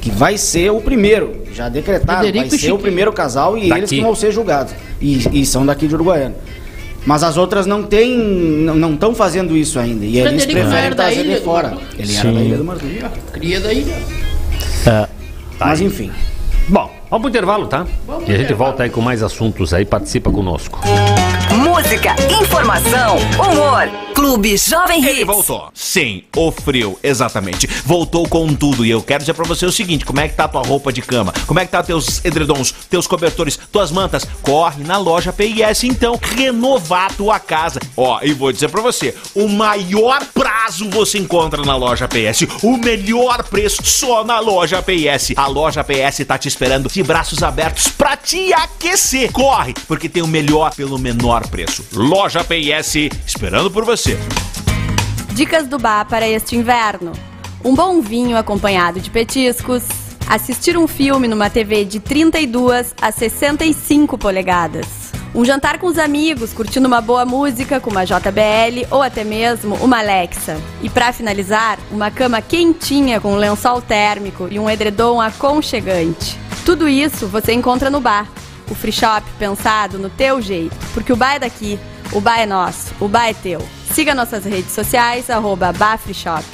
Que 0.01 0.11
vai 0.11 0.39
ser 0.39 0.71
o 0.71 0.81
primeiro, 0.81 1.43
já 1.53 1.69
decretado. 1.69 2.21
Frederico 2.21 2.51
vai 2.51 2.59
ser 2.59 2.73
o 2.73 2.79
primeiro 2.79 3.13
casal 3.13 3.59
e 3.59 3.69
Daqui. 3.69 3.81
eles 3.81 3.91
que 3.91 4.01
vão 4.01 4.15
ser 4.15 4.31
julgados. 4.33 4.73
E, 5.01 5.41
e 5.41 5.45
são 5.45 5.67
daqui 5.67 5.87
de 5.89 5.95
Uruguaiana. 5.95 6.37
Mas 7.09 7.23
as 7.23 7.39
outras 7.39 7.65
não 7.65 7.83
têm, 7.85 8.19
não 8.19 8.93
estão 8.93 9.15
fazendo 9.15 9.57
isso 9.57 9.79
ainda. 9.79 10.05
E 10.05 10.19
eles 10.19 10.45
preferem 10.45 10.91
da 10.91 10.95
trazer 10.95 11.21
ilha 11.23 11.35
de 11.37 11.41
do 11.41 11.45
fora. 11.45 11.75
Ele 11.99 12.15
era 12.15 12.31
da 12.31 12.41
Ilha 12.43 12.57
do 12.59 12.65
Martim. 12.65 12.99
Cria 13.33 13.61
daí, 13.61 13.83
né? 13.83 15.09
Mas 15.59 15.81
aí. 15.81 15.87
enfim. 15.87 16.13
Bom, 16.69 16.91
vamos 17.09 17.23
pro 17.23 17.31
intervalo, 17.31 17.67
tá? 17.67 17.87
Vamos 18.07 18.29
e 18.29 18.33
a 18.33 18.37
gente 18.37 18.45
intervalo. 18.45 18.73
volta 18.73 18.83
aí 18.83 18.91
com 18.91 19.01
mais 19.01 19.23
assuntos 19.23 19.73
aí, 19.73 19.87
participa 19.87 20.31
conosco. 20.31 20.79
Música, 20.87 21.28
informação, 22.41 23.17
humor. 23.39 23.89
Clube 24.15 24.57
Jovem 24.57 25.05
Ele 25.05 25.21
Hits. 25.21 25.27
voltou. 25.27 25.71
Sim, 25.73 26.25
o 26.37 26.51
frio, 26.51 26.99
exatamente. 27.05 27.69
Voltou 27.85 28.29
com 28.29 28.53
tudo. 28.53 28.85
E 28.85 28.91
eu 28.91 29.01
quero 29.01 29.21
dizer 29.21 29.33
pra 29.33 29.45
você 29.45 29.65
o 29.65 29.71
seguinte: 29.71 30.05
como 30.05 30.19
é 30.19 30.29
que 30.29 30.35
tá 30.35 30.49
tua 30.49 30.63
roupa 30.63 30.93
de 30.93 31.01
cama? 31.01 31.33
Como 31.47 31.61
é 31.61 31.65
que 31.65 31.71
tá 31.71 31.83
teus 31.83 32.25
edredons, 32.25 32.73
teus 32.91 33.07
cobertores, 33.07 33.57
tuas 33.71 33.93
mantas? 33.93 34.27
Corre 34.43 34.83
na 34.83 34.99
loja 34.99 35.33
PIS 35.33 35.85
então, 35.85 36.19
renovar 36.21 37.15
tua 37.15 37.39
casa. 37.39 37.79
Ó, 37.97 38.19
e 38.23 38.33
vou 38.33 38.51
dizer 38.51 38.69
pra 38.71 38.83
você: 38.83 39.15
o 39.37 39.47
maior 39.47 40.25
prazo 40.35 40.91
você 40.91 41.19
encontra 41.19 41.63
na 41.65 41.77
loja 41.77 42.09
PS. 42.09 42.47
O 42.63 42.77
melhor 42.77 43.45
preço 43.45 43.85
só 43.85 44.25
na 44.25 44.41
loja 44.41 44.83
PS. 44.83 45.33
A 45.37 45.47
loja 45.47 45.85
PS 45.85 46.25
tá 46.27 46.37
te 46.37 46.49
esperando 46.49 46.89
de 46.89 47.03
braços 47.05 47.41
abertos 47.43 47.87
pra 47.87 48.17
te 48.17 48.53
aquecer. 48.53 49.31
Corre, 49.31 49.75
porque 49.87 50.09
tem 50.09 50.25
o 50.25 50.27
melhor 50.27 50.75
pelo 50.75 50.99
menor 50.99 51.47
preço. 51.47 51.68
Loja 51.93 52.45
PS, 52.45 52.95
esperando 53.27 53.71
por 53.71 53.85
você. 53.85 54.19
Dicas 55.35 55.67
do 55.67 55.79
bar 55.79 56.05
para 56.07 56.29
este 56.29 56.57
inverno. 56.57 57.13
Um 57.65 57.75
bom 57.75 58.01
vinho 58.01 58.37
acompanhado 58.37 59.01
de 59.01 59.11
petiscos. 59.11 59.85
Assistir 60.29 60.77
um 60.77 60.87
filme 60.87 61.29
numa 61.29 61.49
TV 61.49 61.85
de 61.85 62.01
32 62.01 62.95
a 63.01 63.11
65 63.11 64.19
polegadas. 64.19 64.87
Um 65.35 65.45
jantar 65.45 65.79
com 65.79 65.87
os 65.87 65.99
amigos, 65.99 66.53
curtindo 66.53 66.89
uma 66.89 67.01
boa 67.01 67.25
música 67.25 67.79
com 67.79 67.91
uma 67.91 68.05
JBL 68.05 68.87
ou 68.91 69.03
até 69.03 69.25
mesmo 69.25 69.75
uma 69.77 69.99
Alexa. 69.99 70.61
E 70.83 70.89
para 70.89 71.13
finalizar, 71.13 71.79
uma 71.91 72.11
cama 72.11 72.41
quentinha 72.41 73.21
com 73.21 73.35
um 73.35 73.37
lençol 73.37 73.81
térmico 73.81 74.49
e 74.51 74.59
um 74.59 74.69
edredom 74.69 75.21
aconchegante. 75.21 76.39
Tudo 76.65 76.89
isso 76.89 77.27
você 77.27 77.53
encontra 77.53 77.91
no 77.91 78.01
bar. 78.01 78.29
O 78.71 78.75
free 78.75 78.93
shop 78.93 79.27
pensado 79.39 79.99
no 79.99 80.11
teu 80.11 80.41
jeito, 80.41 80.77
porque 80.93 81.13
o 81.13 81.17
bar 81.17 81.35
é 81.35 81.39
daqui, 81.39 81.79
o 82.13 82.21
bar 82.21 82.41
é 82.41 82.47
nosso, 82.47 82.95
o 83.01 83.09
bar 83.09 83.29
é 83.29 83.35
teu. 83.35 83.61
Siga 83.93 84.15
nossas 84.15 84.45
redes 84.45 84.73
sociais, 84.73 85.31
arroba 85.31 85.73
Bafreshop. 85.73 86.45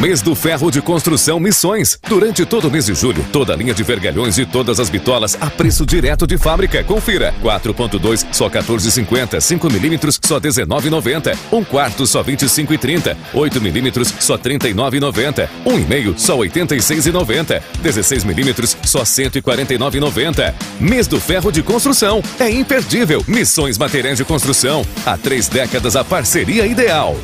Mês 0.00 0.22
do 0.22 0.32
Ferro 0.32 0.70
de 0.70 0.80
Construção 0.80 1.40
Missões. 1.40 1.98
Durante 2.08 2.46
todo 2.46 2.68
o 2.68 2.70
mês 2.70 2.86
de 2.86 2.94
julho, 2.94 3.26
toda 3.32 3.52
a 3.52 3.56
linha 3.56 3.74
de 3.74 3.82
vergalhões 3.82 4.38
e 4.38 4.46
todas 4.46 4.78
as 4.78 4.88
bitolas 4.88 5.36
a 5.40 5.50
preço 5.50 5.84
direto 5.84 6.24
de 6.24 6.38
fábrica. 6.38 6.84
Confira. 6.84 7.34
4.2 7.42 8.24
só 8.30 8.48
14,50, 8.48 9.40
5 9.40 9.72
milímetros 9.72 10.20
só 10.24 10.38
19,90, 10.38 11.36
1 11.50 11.64
quarto 11.64 12.06
só 12.06 12.22
25,30, 12.22 13.16
8 13.34 13.60
milímetros 13.60 14.14
só 14.20 14.38
39,90, 14.38 15.48
1,5 15.66 16.14
só 16.16 16.38
86,90, 16.38 17.60
16 17.82 18.22
milímetros 18.22 18.76
só 18.84 19.02
149,90. 19.02 20.54
Mês 20.78 21.08
do 21.08 21.18
Ferro 21.18 21.50
de 21.50 21.60
Construção. 21.60 22.22
É 22.38 22.48
imperdível. 22.48 23.24
Missões 23.26 23.76
Materiais 23.76 24.18
de 24.18 24.24
Construção. 24.24 24.86
Há 25.04 25.16
três 25.16 25.48
décadas 25.48 25.96
a 25.96 26.04
parceria 26.04 26.68
ideal. 26.68 27.16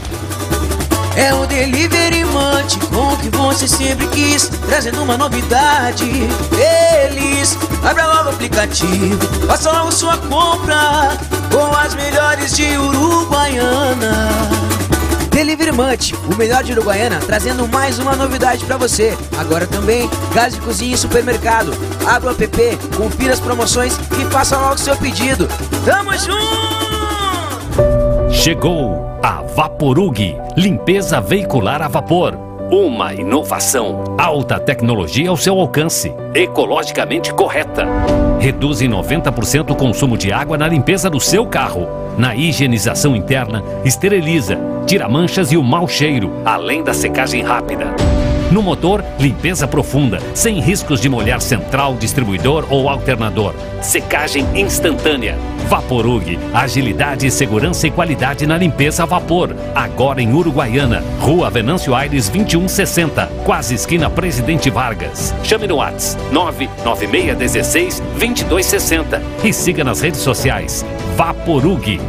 É 1.16 1.32
o 1.32 1.46
Delivery 1.46 2.24
Munch 2.24 2.78
com 2.92 3.12
o 3.12 3.16
que 3.16 3.28
você 3.30 3.68
sempre 3.68 4.06
quis, 4.08 4.48
trazendo 4.66 5.02
uma 5.02 5.16
novidade. 5.16 6.04
Eles 6.52 7.56
abra 7.84 8.06
logo 8.06 8.30
o 8.30 8.32
aplicativo, 8.32 9.18
faça 9.46 9.70
logo 9.70 9.92
sua 9.92 10.16
compra 10.16 11.16
com 11.52 11.76
as 11.76 11.94
melhores 11.94 12.56
de 12.56 12.76
Uruguaiana. 12.76 14.28
Delivery 15.30 15.72
Munch, 15.72 16.14
o 16.32 16.36
melhor 16.36 16.62
de 16.62 16.72
Uruguaiana, 16.72 17.18
trazendo 17.20 17.66
mais 17.68 17.98
uma 17.98 18.16
novidade 18.16 18.64
pra 18.64 18.76
você. 18.76 19.16
Agora 19.36 19.66
também, 19.66 20.08
gás 20.32 20.54
de 20.54 20.60
cozinha 20.60 20.94
e 20.94 20.98
supermercado. 20.98 21.72
Abra 22.06 22.30
o 22.30 22.32
app, 22.32 22.78
confira 22.96 23.34
as 23.34 23.40
promoções 23.40 23.98
e 24.18 24.24
faça 24.32 24.56
logo 24.56 24.78
seu 24.78 24.96
pedido. 24.96 25.48
Tamo 25.84 26.12
junto! 26.18 26.93
Chegou 28.34 29.18
a 29.22 29.42
Vaporug, 29.42 30.36
limpeza 30.56 31.20
veicular 31.20 31.80
a 31.80 31.88
vapor. 31.88 32.36
Uma 32.70 33.14
inovação, 33.14 34.16
alta 34.18 34.58
tecnologia 34.58 35.30
ao 35.30 35.36
seu 35.36 35.58
alcance, 35.58 36.12
ecologicamente 36.34 37.32
correta. 37.32 37.86
Reduz 38.40 38.82
em 38.82 38.90
90% 38.90 39.70
o 39.70 39.76
consumo 39.76 40.18
de 40.18 40.32
água 40.32 40.58
na 40.58 40.66
limpeza 40.66 41.08
do 41.08 41.20
seu 41.20 41.46
carro. 41.46 41.86
Na 42.18 42.34
higienização 42.34 43.14
interna, 43.14 43.62
esteriliza, 43.84 44.58
tira 44.84 45.08
manchas 45.08 45.52
e 45.52 45.56
o 45.56 45.62
mau 45.62 45.86
cheiro, 45.86 46.30
além 46.44 46.82
da 46.82 46.92
secagem 46.92 47.42
rápida. 47.42 47.94
No 48.54 48.62
motor, 48.62 49.04
limpeza 49.18 49.66
profunda, 49.66 50.20
sem 50.32 50.60
riscos 50.60 51.00
de 51.00 51.08
molhar 51.08 51.40
central, 51.40 51.96
distribuidor 51.96 52.64
ou 52.70 52.88
alternador. 52.88 53.52
Secagem 53.82 54.46
instantânea. 54.54 55.36
Vaporug, 55.68 56.38
agilidade, 56.54 57.28
segurança 57.32 57.88
e 57.88 57.90
qualidade 57.90 58.46
na 58.46 58.56
limpeza 58.56 59.02
a 59.02 59.06
vapor. 59.06 59.56
Agora 59.74 60.22
em 60.22 60.32
Uruguaiana, 60.32 61.02
Rua 61.18 61.50
Venâncio 61.50 61.96
Aires 61.96 62.28
2160, 62.28 63.26
quase 63.44 63.74
esquina 63.74 64.08
Presidente 64.08 64.70
Vargas. 64.70 65.34
Chame 65.42 65.66
no 65.66 65.78
Whats 65.78 66.16
99616 66.30 67.98
2260 68.20 69.20
e 69.42 69.52
siga 69.52 69.82
nas 69.82 70.00
redes 70.00 70.20
sociais. 70.20 70.86
Vaporug. 71.16 72.00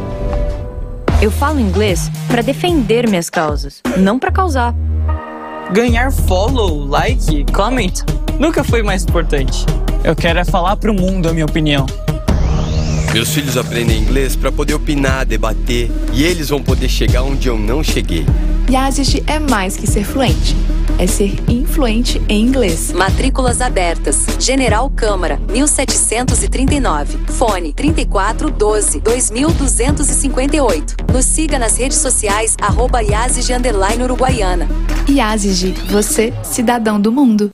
Eu 1.20 1.32
falo 1.32 1.60
inglês 1.60 2.12
para 2.28 2.44
defender 2.44 3.10
minhas 3.10 3.32
causas, 3.32 3.82
não 3.98 4.20
para 4.20 4.32
causar. 4.32 4.76
Ganhar 5.74 6.12
follow, 6.12 6.86
like, 6.86 7.46
comment 7.52 8.04
nunca 8.40 8.64
foi 8.64 8.84
mais 8.84 9.04
importante. 9.04 9.66
Eu 10.04 10.16
quero 10.16 10.40
é 10.40 10.46
falar 10.46 10.78
pro 10.78 10.94
mundo 10.94 11.28
a 11.28 11.34
minha 11.34 11.46
opinião. 11.46 11.86
Meus 13.12 13.34
filhos 13.34 13.58
aprendem 13.58 13.98
inglês 13.98 14.36
para 14.36 14.52
poder 14.52 14.76
opinar, 14.76 15.26
debater 15.26 15.90
e 16.14 16.24
eles 16.24 16.50
vão 16.50 16.62
poder 16.62 16.88
chegar 16.88 17.24
onde 17.24 17.48
eu 17.48 17.58
não 17.58 17.84
cheguei. 17.84 18.26
Yazid 18.70 19.24
é 19.28 19.38
mais 19.40 19.78
que 19.78 19.86
ser 19.88 20.04
fluente. 20.04 20.56
É 20.98 21.06
ser 21.06 21.36
influente 21.48 22.22
em 22.28 22.42
inglês. 22.42 22.92
Matrículas 22.92 23.62
abertas. 23.62 24.26
General 24.40 24.90
Câmara, 24.90 25.40
1739. 25.52 27.18
Fone 27.28 27.74
34 27.74 28.50
12 28.50 29.00
2258. 29.02 30.96
Nos 31.12 31.26
siga 31.26 31.60
nas 31.60 31.78
redes 31.78 31.98
sociais, 31.98 32.56
arroba 32.60 33.02
Yazid 33.02 33.52
underline 33.54 34.04
Uruguaiana. 34.04 34.68
Yazid, 35.08 35.74
você, 35.92 36.34
cidadão 36.44 37.00
do 37.00 37.12
mundo. 37.12 37.52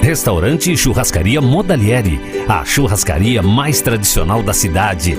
Restaurante 0.03 0.73
e 0.73 0.77
Churrascaria 0.77 1.43
Modalieri, 1.43 2.19
a 2.49 2.65
churrascaria 2.65 3.43
mais 3.43 3.83
tradicional 3.83 4.43
da 4.43 4.53
cidade. 4.55 5.17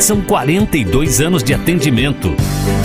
São 0.00 0.22
42 0.22 1.20
anos 1.20 1.44
de 1.44 1.52
atendimento. 1.52 2.34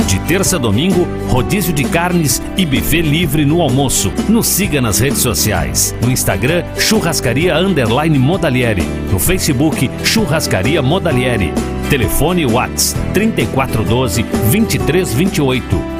De 0.08 0.20
terça 0.20 0.58
a 0.58 0.60
domingo, 0.60 1.08
rodízio 1.30 1.72
de 1.74 1.86
carnes 1.86 2.42
e 2.58 2.66
buffet 2.66 3.02
livre 3.02 3.46
no 3.46 3.62
almoço. 3.62 4.12
Nos 4.28 4.46
siga 4.46 4.82
nas 4.82 5.00
redes 5.00 5.20
sociais. 5.20 5.96
No 6.02 6.12
Instagram, 6.12 6.64
Churrascaria 6.78 7.58
Underline 7.58 8.20
Modalieri. 8.20 8.84
No 9.10 9.18
Facebook, 9.18 9.90
Churrascaria 10.04 10.82
Modalieri. 10.82 11.54
Telefone 11.90 12.46
Whats 12.46 12.94
3412 13.14 14.24
2328. 14.52 15.97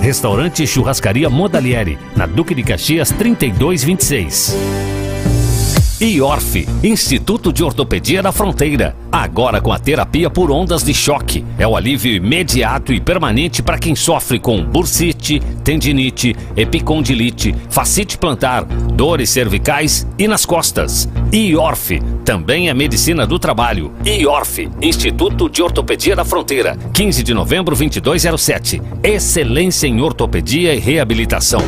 Restaurante 0.00 0.66
Churrascaria 0.66 1.28
Modalieri, 1.28 1.98
na 2.16 2.26
Duque 2.26 2.54
de 2.54 2.62
Caxias 2.62 3.10
3226. 3.12 4.89
IORF, 6.02 6.66
Instituto 6.82 7.52
de 7.52 7.62
Ortopedia 7.62 8.22
da 8.22 8.32
Fronteira. 8.32 8.96
Agora 9.12 9.60
com 9.60 9.70
a 9.70 9.78
terapia 9.78 10.30
por 10.30 10.50
ondas 10.50 10.82
de 10.82 10.94
choque. 10.94 11.44
É 11.58 11.68
o 11.68 11.76
alívio 11.76 12.14
imediato 12.14 12.90
e 12.90 12.98
permanente 12.98 13.62
para 13.62 13.78
quem 13.78 13.94
sofre 13.94 14.38
com 14.38 14.64
bursite, 14.64 15.40
tendinite, 15.62 16.34
epicondilite, 16.56 17.54
facite 17.68 18.16
plantar, 18.16 18.64
dores 18.64 19.28
cervicais 19.28 20.06
e 20.18 20.26
nas 20.26 20.46
costas. 20.46 21.06
IORF, 21.30 22.00
também 22.24 22.70
é 22.70 22.74
medicina 22.74 23.26
do 23.26 23.38
trabalho. 23.38 23.92
IORF, 24.02 24.70
Instituto 24.80 25.50
de 25.50 25.62
Ortopedia 25.62 26.16
da 26.16 26.24
Fronteira. 26.24 26.78
15 26.94 27.22
de 27.22 27.34
novembro 27.34 27.76
2207. 27.76 28.80
Excelência 29.02 29.86
em 29.86 30.00
ortopedia 30.00 30.74
e 30.74 30.78
reabilitação. 30.78 31.60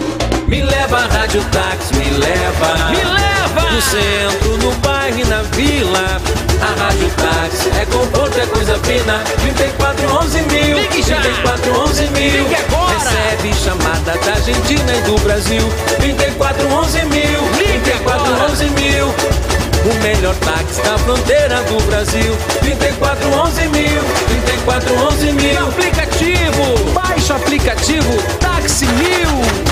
Me 0.52 0.60
leva 0.60 1.08
Rádio 1.08 1.42
Táxi, 1.44 1.94
me 1.96 2.10
leva. 2.10 2.90
Me 2.90 3.02
leva! 3.02 3.70
No 3.72 3.80
centro, 3.80 4.58
no 4.58 4.70
bairro 4.82 5.18
e 5.18 5.24
na 5.24 5.40
vila. 5.56 6.20
A 6.60 6.84
Rádio 6.84 7.08
Táxi 7.16 7.70
é 7.80 7.86
conforto, 7.86 8.38
é 8.38 8.44
coisa 8.44 8.78
fina. 8.80 9.24
3411 9.40 10.42
mil. 10.42 10.76
Ligue 10.76 11.02
já! 11.02 11.22
3411 11.22 12.10
mil. 12.10 12.42
Ligue 12.42 12.54
agora! 12.54 12.98
Recebe 12.98 13.54
chamada 13.54 14.12
da 14.18 14.32
Argentina 14.32 14.94
e 14.94 15.00
do 15.00 15.18
Brasil. 15.20 15.62
3411 16.00 16.98
mil. 17.06 17.40
Ligue 17.56 17.80
3411 17.80 18.70
mil. 18.72 19.06
O 19.08 20.02
melhor 20.02 20.34
táxi 20.34 20.82
da 20.82 20.98
fronteira 20.98 21.62
do 21.62 21.82
Brasil. 21.86 22.36
3411 22.60 23.68
mil. 23.68 24.02
3411 24.28 25.32
mil. 25.32 25.66
Aplicativo! 25.66 26.92
Baixe 26.92 27.32
o 27.32 27.36
aplicativo 27.36 28.22
Táxi 28.38 28.84
Mil! 28.84 29.71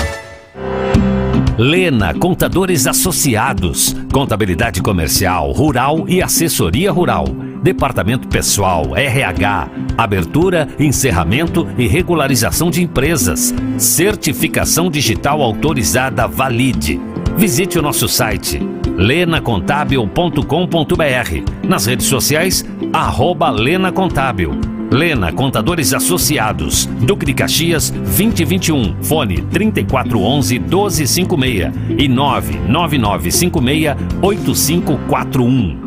Lena 1.63 2.11
Contadores 2.15 2.87
Associados, 2.87 3.95
Contabilidade 4.11 4.81
Comercial, 4.81 5.51
Rural 5.51 6.05
e 6.07 6.19
Assessoria 6.19 6.91
Rural. 6.91 7.25
Departamento 7.61 8.27
Pessoal, 8.27 8.97
RH, 8.97 9.69
Abertura, 9.95 10.67
Encerramento 10.79 11.67
e 11.77 11.85
Regularização 11.85 12.71
de 12.71 12.81
Empresas. 12.81 13.53
Certificação 13.77 14.89
Digital 14.89 15.43
Autorizada 15.43 16.27
Valide. 16.27 16.99
Visite 17.37 17.77
o 17.77 17.81
nosso 17.83 18.07
site 18.07 18.59
lenacontábil.com.br. 18.97 21.67
Nas 21.67 21.85
redes 21.85 22.07
sociais, 22.07 22.65
arroba 22.91 23.51
Lena 23.51 23.91
Contábil. 23.91 24.80
Lena 24.91 25.31
Contadores 25.31 25.93
Associados, 25.93 26.85
Duque 26.85 27.25
de 27.25 27.33
Caxias 27.33 27.91
2021, 27.91 29.01
fone 29.01 29.41
3411 29.43 30.59
1256 30.59 31.71
e 31.97 32.09
99956 32.09 33.95
8541. 34.21 35.79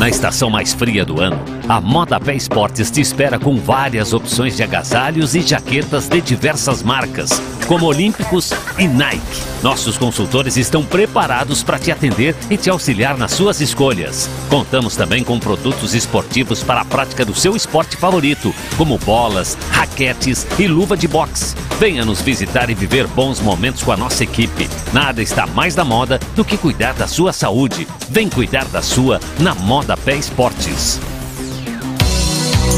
Na 0.00 0.08
estação 0.08 0.50
mais 0.50 0.74
fria 0.74 1.04
do 1.04 1.20
ano, 1.20 1.38
a 1.68 1.80
Moda 1.80 2.20
Pé 2.20 2.34
Esportes 2.34 2.90
te 2.90 3.00
espera 3.00 3.38
com 3.38 3.56
várias 3.56 4.12
opções 4.12 4.56
de 4.56 4.62
agasalhos 4.62 5.34
e 5.34 5.40
jaquetas 5.40 6.08
de 6.08 6.20
diversas 6.20 6.82
marcas, 6.82 7.30
como 7.66 7.86
Olímpicos 7.86 8.52
e 8.78 8.86
Nike. 8.86 9.42
Nossos 9.62 9.96
consultores 9.96 10.56
estão 10.56 10.84
preparados 10.84 11.62
para 11.62 11.78
te 11.78 11.90
atender 11.90 12.36
e 12.50 12.56
te 12.56 12.68
auxiliar 12.68 13.16
nas 13.16 13.32
suas 13.32 13.60
escolhas. 13.60 14.28
Contamos 14.50 14.94
também 14.94 15.24
com 15.24 15.38
produtos 15.38 15.94
esportivos 15.94 16.62
para 16.62 16.82
a 16.82 16.84
prática 16.84 17.24
do 17.24 17.34
seu 17.34 17.56
esporte 17.56 17.96
favorito, 17.96 18.54
como 18.76 18.98
bolas, 18.98 19.56
raquetes 19.70 20.46
e 20.58 20.66
luva 20.66 20.96
de 20.96 21.08
boxe. 21.08 21.54
Venha 21.80 22.04
nos 22.04 22.20
visitar 22.20 22.68
e 22.68 22.74
viver 22.74 23.06
bons 23.06 23.40
momentos 23.40 23.82
com 23.82 23.90
a 23.90 23.96
nossa 23.96 24.22
equipe. 24.22 24.68
Nada 24.92 25.22
está 25.22 25.46
mais 25.46 25.74
na 25.74 25.84
moda 25.84 26.20
do 26.36 26.44
que 26.44 26.58
cuidar 26.58 26.92
da 26.92 27.06
sua 27.06 27.32
saúde. 27.32 27.88
Vem 28.10 28.28
cuidar 28.28 28.66
da 28.66 28.82
sua 28.82 29.18
na 29.40 29.54
Moda 29.54 29.96
Pé 29.96 30.16
Esportes. 30.16 31.00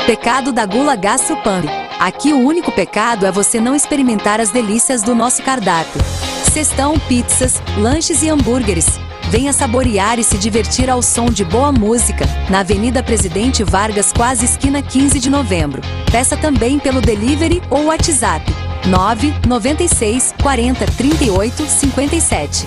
Pecado 0.07 0.53
da 0.53 0.67
gula 0.67 0.97
gastropamp. 0.97 1.67
Aqui 2.01 2.33
o 2.33 2.41
único 2.41 2.73
pecado 2.73 3.27
é 3.27 3.31
você 3.31 3.61
não 3.61 3.77
experimentar 3.77 4.41
as 4.41 4.51
delícias 4.51 5.03
do 5.03 5.15
nosso 5.15 5.41
cardápio. 5.43 6.01
Cestão, 6.45 6.99
pizzas, 6.99 7.63
lanches 7.79 8.23
e 8.23 8.29
hambúrgueres. 8.29 8.87
Venha 9.31 9.53
saborear 9.53 10.19
e 10.19 10.25
se 10.25 10.37
divertir 10.37 10.91
ao 10.91 11.01
som 11.01 11.27
de 11.27 11.45
boa 11.45 11.71
música, 11.71 12.25
na 12.49 12.61
Avenida 12.61 13.03
Presidente 13.03 13.63
Vargas, 13.63 14.13
quase 14.13 14.45
esquina 14.45 14.83
15 14.83 15.21
de 15.21 15.31
novembro. 15.31 15.81
Peça 16.11 16.37
também 16.37 16.81
pelo 16.81 17.01
delivery 17.01 17.63
ou 17.71 17.85
WhatsApp 17.85 18.45
996 18.87 20.35
40 20.43 20.87
38 20.87 21.67
57. 21.67 22.65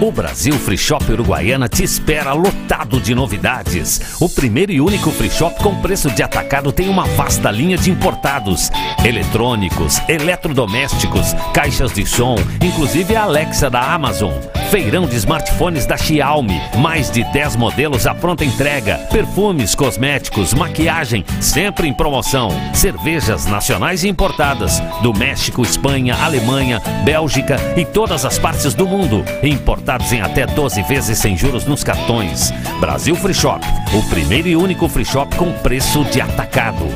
O 0.00 0.10
Brasil 0.10 0.54
Free 0.54 0.78
Shop 0.78 1.12
Uruguaiana 1.12 1.68
te 1.68 1.84
espera 1.84 2.32
lotado 2.32 2.98
de 2.98 3.14
novidades. 3.14 4.18
O 4.18 4.30
primeiro 4.30 4.72
e 4.72 4.80
único 4.80 5.10
free 5.10 5.28
shop 5.28 5.62
com 5.62 5.78
preço 5.82 6.10
de 6.10 6.22
atacado 6.22 6.72
tem 6.72 6.88
uma 6.88 7.04
vasta 7.04 7.50
linha 7.50 7.76
de 7.76 7.90
importados, 7.90 8.70
eletrônicos, 9.04 10.00
eletrodomésticos, 10.08 11.34
caixas 11.52 11.92
de 11.92 12.06
som, 12.06 12.36
inclusive 12.62 13.14
a 13.14 13.24
Alexa 13.24 13.68
da 13.68 13.92
Amazon. 13.92 14.32
Feirão 14.70 15.04
de 15.04 15.16
smartphones 15.16 15.84
da 15.84 15.96
Xiaomi, 15.96 16.60
mais 16.78 17.10
de 17.10 17.24
10 17.32 17.56
modelos 17.56 18.06
à 18.06 18.14
pronta 18.14 18.44
entrega, 18.44 18.98
perfumes, 19.10 19.74
cosméticos, 19.74 20.54
maquiagem, 20.54 21.24
sempre 21.40 21.88
em 21.88 21.92
promoção. 21.92 22.50
Cervejas 22.72 23.46
nacionais 23.46 24.04
e 24.04 24.08
importadas 24.08 24.78
do 25.02 25.12
México, 25.12 25.62
Espanha, 25.62 26.14
Alemanha, 26.14 26.80
Bélgica 27.04 27.56
e 27.76 27.84
todas 27.84 28.24
as 28.24 28.38
partes 28.38 28.72
do 28.72 28.86
mundo. 28.86 29.24
Importados 29.42 30.12
em 30.12 30.20
até 30.20 30.46
12 30.46 30.82
vezes 30.82 31.18
sem 31.18 31.36
juros 31.36 31.64
nos 31.64 31.82
cartões. 31.82 32.52
Brasil 32.78 33.16
Free 33.16 33.34
Shop, 33.34 33.66
o 33.92 34.08
primeiro 34.08 34.46
e 34.46 34.54
único 34.54 34.88
free 34.88 35.04
shop 35.04 35.34
com 35.34 35.52
preço 35.52 36.04
de 36.04 36.20
atacado. 36.20 36.86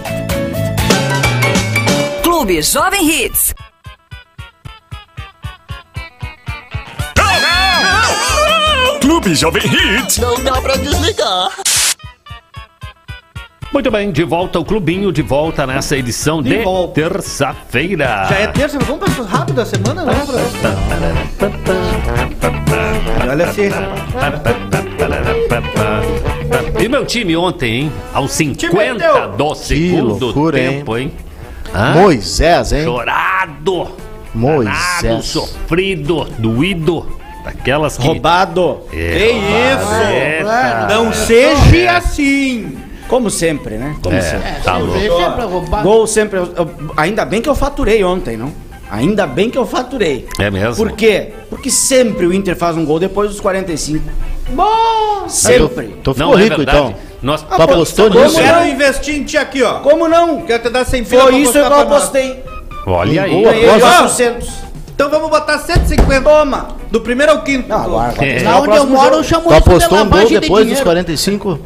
Clube 2.22 2.62
Jovem 2.62 3.04
Hits. 3.10 3.52
Clube 9.24 9.34
Jovem 9.38 9.62
Hits. 9.64 10.18
Não 10.18 10.38
dá 10.44 10.60
pra 10.60 10.76
desligar. 10.76 11.48
Muito 13.72 13.90
bem, 13.90 14.12
de 14.12 14.22
volta 14.22 14.58
ao 14.58 14.64
clubinho, 14.66 15.10
de 15.10 15.22
volta 15.22 15.66
nessa 15.66 15.96
edição 15.96 16.42
de, 16.42 16.50
De 16.50 16.62
volta. 16.62 16.92
terça-feira. 17.00 18.26
Já 18.28 18.36
é 18.36 18.46
terça, 18.48 18.78
vamos 18.80 18.98
para 19.10 19.22
as 19.24 19.30
rápido 19.30 19.54
da 19.56 19.64
semana, 19.64 20.04
né? 20.04 20.12
Olha 23.30 23.46
assim. 23.46 23.70
E 26.78 26.86
meu 26.86 27.06
time 27.06 27.34
ontem, 27.34 27.72
hein? 27.84 27.92
Aos 28.12 28.38
meteu. 28.38 28.70
50 28.70 29.28
do 29.28 29.54
segundo 29.54 30.18
loucura, 30.26 30.60
hein? 30.60 30.70
tempo, 30.80 30.98
hein? 30.98 31.12
Hã? 31.74 31.94
Moisés, 31.94 32.72
hein? 32.74 32.84
Chorado, 32.84 33.88
Moisés. 34.34 35.02
danado, 35.02 35.22
sofrido, 35.22 36.24
doído. 36.38 37.23
Daquelas 37.44 37.96
que... 37.98 38.06
Roubado. 38.06 38.80
É, 38.92 38.96
Que 38.96 39.26
isso? 39.26 39.92
É. 39.94 40.86
Não 40.88 41.12
seja 41.12 41.96
assim. 41.96 42.78
Como 43.06 43.30
sempre, 43.30 43.76
né? 43.76 43.94
Como 44.02 44.16
É, 44.16 44.20
sempre. 44.22 44.52
tá 44.64 44.78
louco. 44.78 44.98
sempre 44.98 45.44
roubar. 45.44 45.82
Gol 45.82 46.06
sempre. 46.06 46.38
eu- 46.38 46.52
eu- 46.56 46.70
ainda 46.96 47.24
bem 47.26 47.42
que 47.42 47.48
eu 47.48 47.54
faturei 47.54 48.02
ontem, 48.02 48.36
não? 48.36 48.50
Ainda 48.90 49.26
bem 49.26 49.50
que 49.50 49.58
eu 49.58 49.66
faturei. 49.66 50.26
É 50.38 50.50
mesmo? 50.50 50.76
Por 50.76 50.92
quê? 50.92 51.32
Porque 51.50 51.70
sempre 51.70 52.26
o 52.26 52.32
Inter 52.32 52.56
faz 52.56 52.76
um 52.76 52.84
gol 52.84 52.98
depois 52.98 53.30
dos 53.30 53.40
45. 53.40 54.02
Bom. 54.50 55.28
Sempre. 55.28 55.88
Tô 56.02 56.14
ficou 56.14 56.30
Não, 56.32 56.38
é 56.38 56.42
rico, 56.44 56.56
verdade. 56.56 56.78
então. 56.78 56.94
Nós... 57.22 57.42
Tu 57.42 57.62
apostou 57.62 58.06
Eu 58.08 58.24
nisso? 58.24 58.36
quero 58.40 58.66
investir 58.66 59.16
em 59.16 59.24
ti 59.24 59.36
aqui, 59.38 59.62
ó. 59.62 59.80
Como 59.80 60.06
não? 60.08 60.42
Quero 60.42 60.62
te 60.62 60.70
dar 60.70 60.84
100 60.84 61.04
pila 61.04 61.22
Foi 61.22 61.36
isso 61.36 61.52
que 61.52 61.58
eu 61.58 61.74
apostei. 61.80 62.42
Olha 62.86 63.22
aí. 63.22 63.30
Boa, 63.30 63.50
Ganhei 63.52 63.68
aposta. 63.68 63.88
400. 63.88 64.48
Então 64.94 65.10
vamos 65.10 65.28
botar 65.28 65.58
150. 65.58 66.22
Toma. 66.22 66.68
Do 66.90 67.00
primeiro 67.00 67.32
ao 67.32 67.42
quinto. 67.42 67.68
Não, 67.68 67.82
agora 67.82 68.12
vai 68.12 68.38
É. 68.38 68.42
Lá 68.42 68.60
onde 68.60 68.76
eu 68.76 68.86
moro, 68.86 69.16
eu 69.16 69.24
chamo 69.24 69.48
Tu 69.48 69.54
apostou 69.54 69.98
um 69.98 70.08
gol 70.08 70.26
de 70.26 70.38
depois 70.40 70.66
dos 70.66 70.78
dinheiro. 70.78 70.84
45? 70.84 71.50
O 71.50 71.58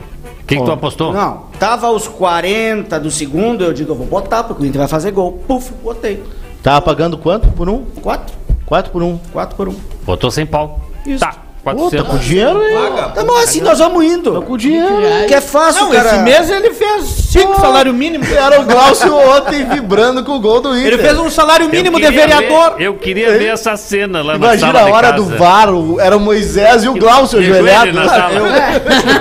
que, 0.46 0.56
que 0.56 0.64
tu 0.64 0.70
apostou? 0.70 1.12
Não, 1.12 1.42
tava 1.58 1.88
aos 1.88 2.08
40 2.08 2.98
do 2.98 3.10
segundo, 3.10 3.62
eu 3.62 3.72
digo, 3.74 3.92
eu 3.92 3.96
vou 3.96 4.06
botar, 4.06 4.44
porque 4.44 4.62
o 4.62 4.66
Inter 4.66 4.78
vai 4.78 4.88
fazer 4.88 5.10
gol. 5.10 5.42
Puf, 5.46 5.72
botei. 5.82 6.24
Tava 6.62 6.80
pagando 6.80 7.18
quanto 7.18 7.48
por 7.48 7.68
um? 7.68 7.84
4. 8.00 8.34
4 8.64 8.90
por 8.90 9.02
um. 9.02 9.18
4 9.32 9.56
por 9.56 9.68
1. 9.68 9.76
Botou 10.04 10.30
sem 10.30 10.46
pau. 10.46 10.80
Isso. 11.04 11.20
Tá, 11.20 11.36
Pô, 11.74 11.90
tá 11.90 12.02
400. 12.04 12.08
com 12.08 12.18
dinheiro 12.18 12.60
aí. 12.60 13.12
Tá 13.14 13.24
bom, 13.24 13.36
assim 13.36 13.60
nós 13.60 13.78
vamos 13.78 14.04
indo. 14.04 14.42
Com 14.42 14.56
dinheiro. 14.56 14.88
Que 15.26 15.34
é 15.34 15.40
fácil, 15.40 15.84
Não, 15.84 15.90
cara. 15.92 16.08
esse 16.08 16.18
mês 16.20 16.50
ele 16.50 16.70
fez 16.72 17.04
5 17.04 17.60
salário 17.60 17.92
mínimo. 17.94 18.24
Era 18.24 18.60
o 18.60 18.64
Glaucio 18.64 19.14
ontem 19.16 19.64
vibrando 19.64 20.24
com 20.24 20.32
o 20.32 20.40
gol 20.40 20.60
do 20.60 20.76
Inter. 20.76 20.94
Ele 20.94 20.98
fez 21.02 21.18
um 21.18 21.30
salário 21.30 21.68
mínimo 21.68 22.00
de 22.00 22.10
vereador. 22.10 22.76
ver- 22.76 22.84
eu 22.84 22.94
queria 22.94 23.32
ver 23.38 23.48
essa 23.48 23.76
cena 23.76 24.22
lá 24.22 24.38
na 24.38 24.46
Imagina 24.46 24.66
sala 24.72 24.80
a 24.80 24.84
de 24.84 24.90
hora 24.92 25.10
casa. 25.12 25.22
do 25.24 25.36
VAR, 25.36 25.70
o- 25.74 26.00
era 26.00 26.16
o 26.16 26.20
Moisés 26.20 26.84
e 26.84 26.88
o 26.88 26.94
Glaucio 26.94 27.38
ajoelhado. 27.38 27.92
na. 27.92 28.08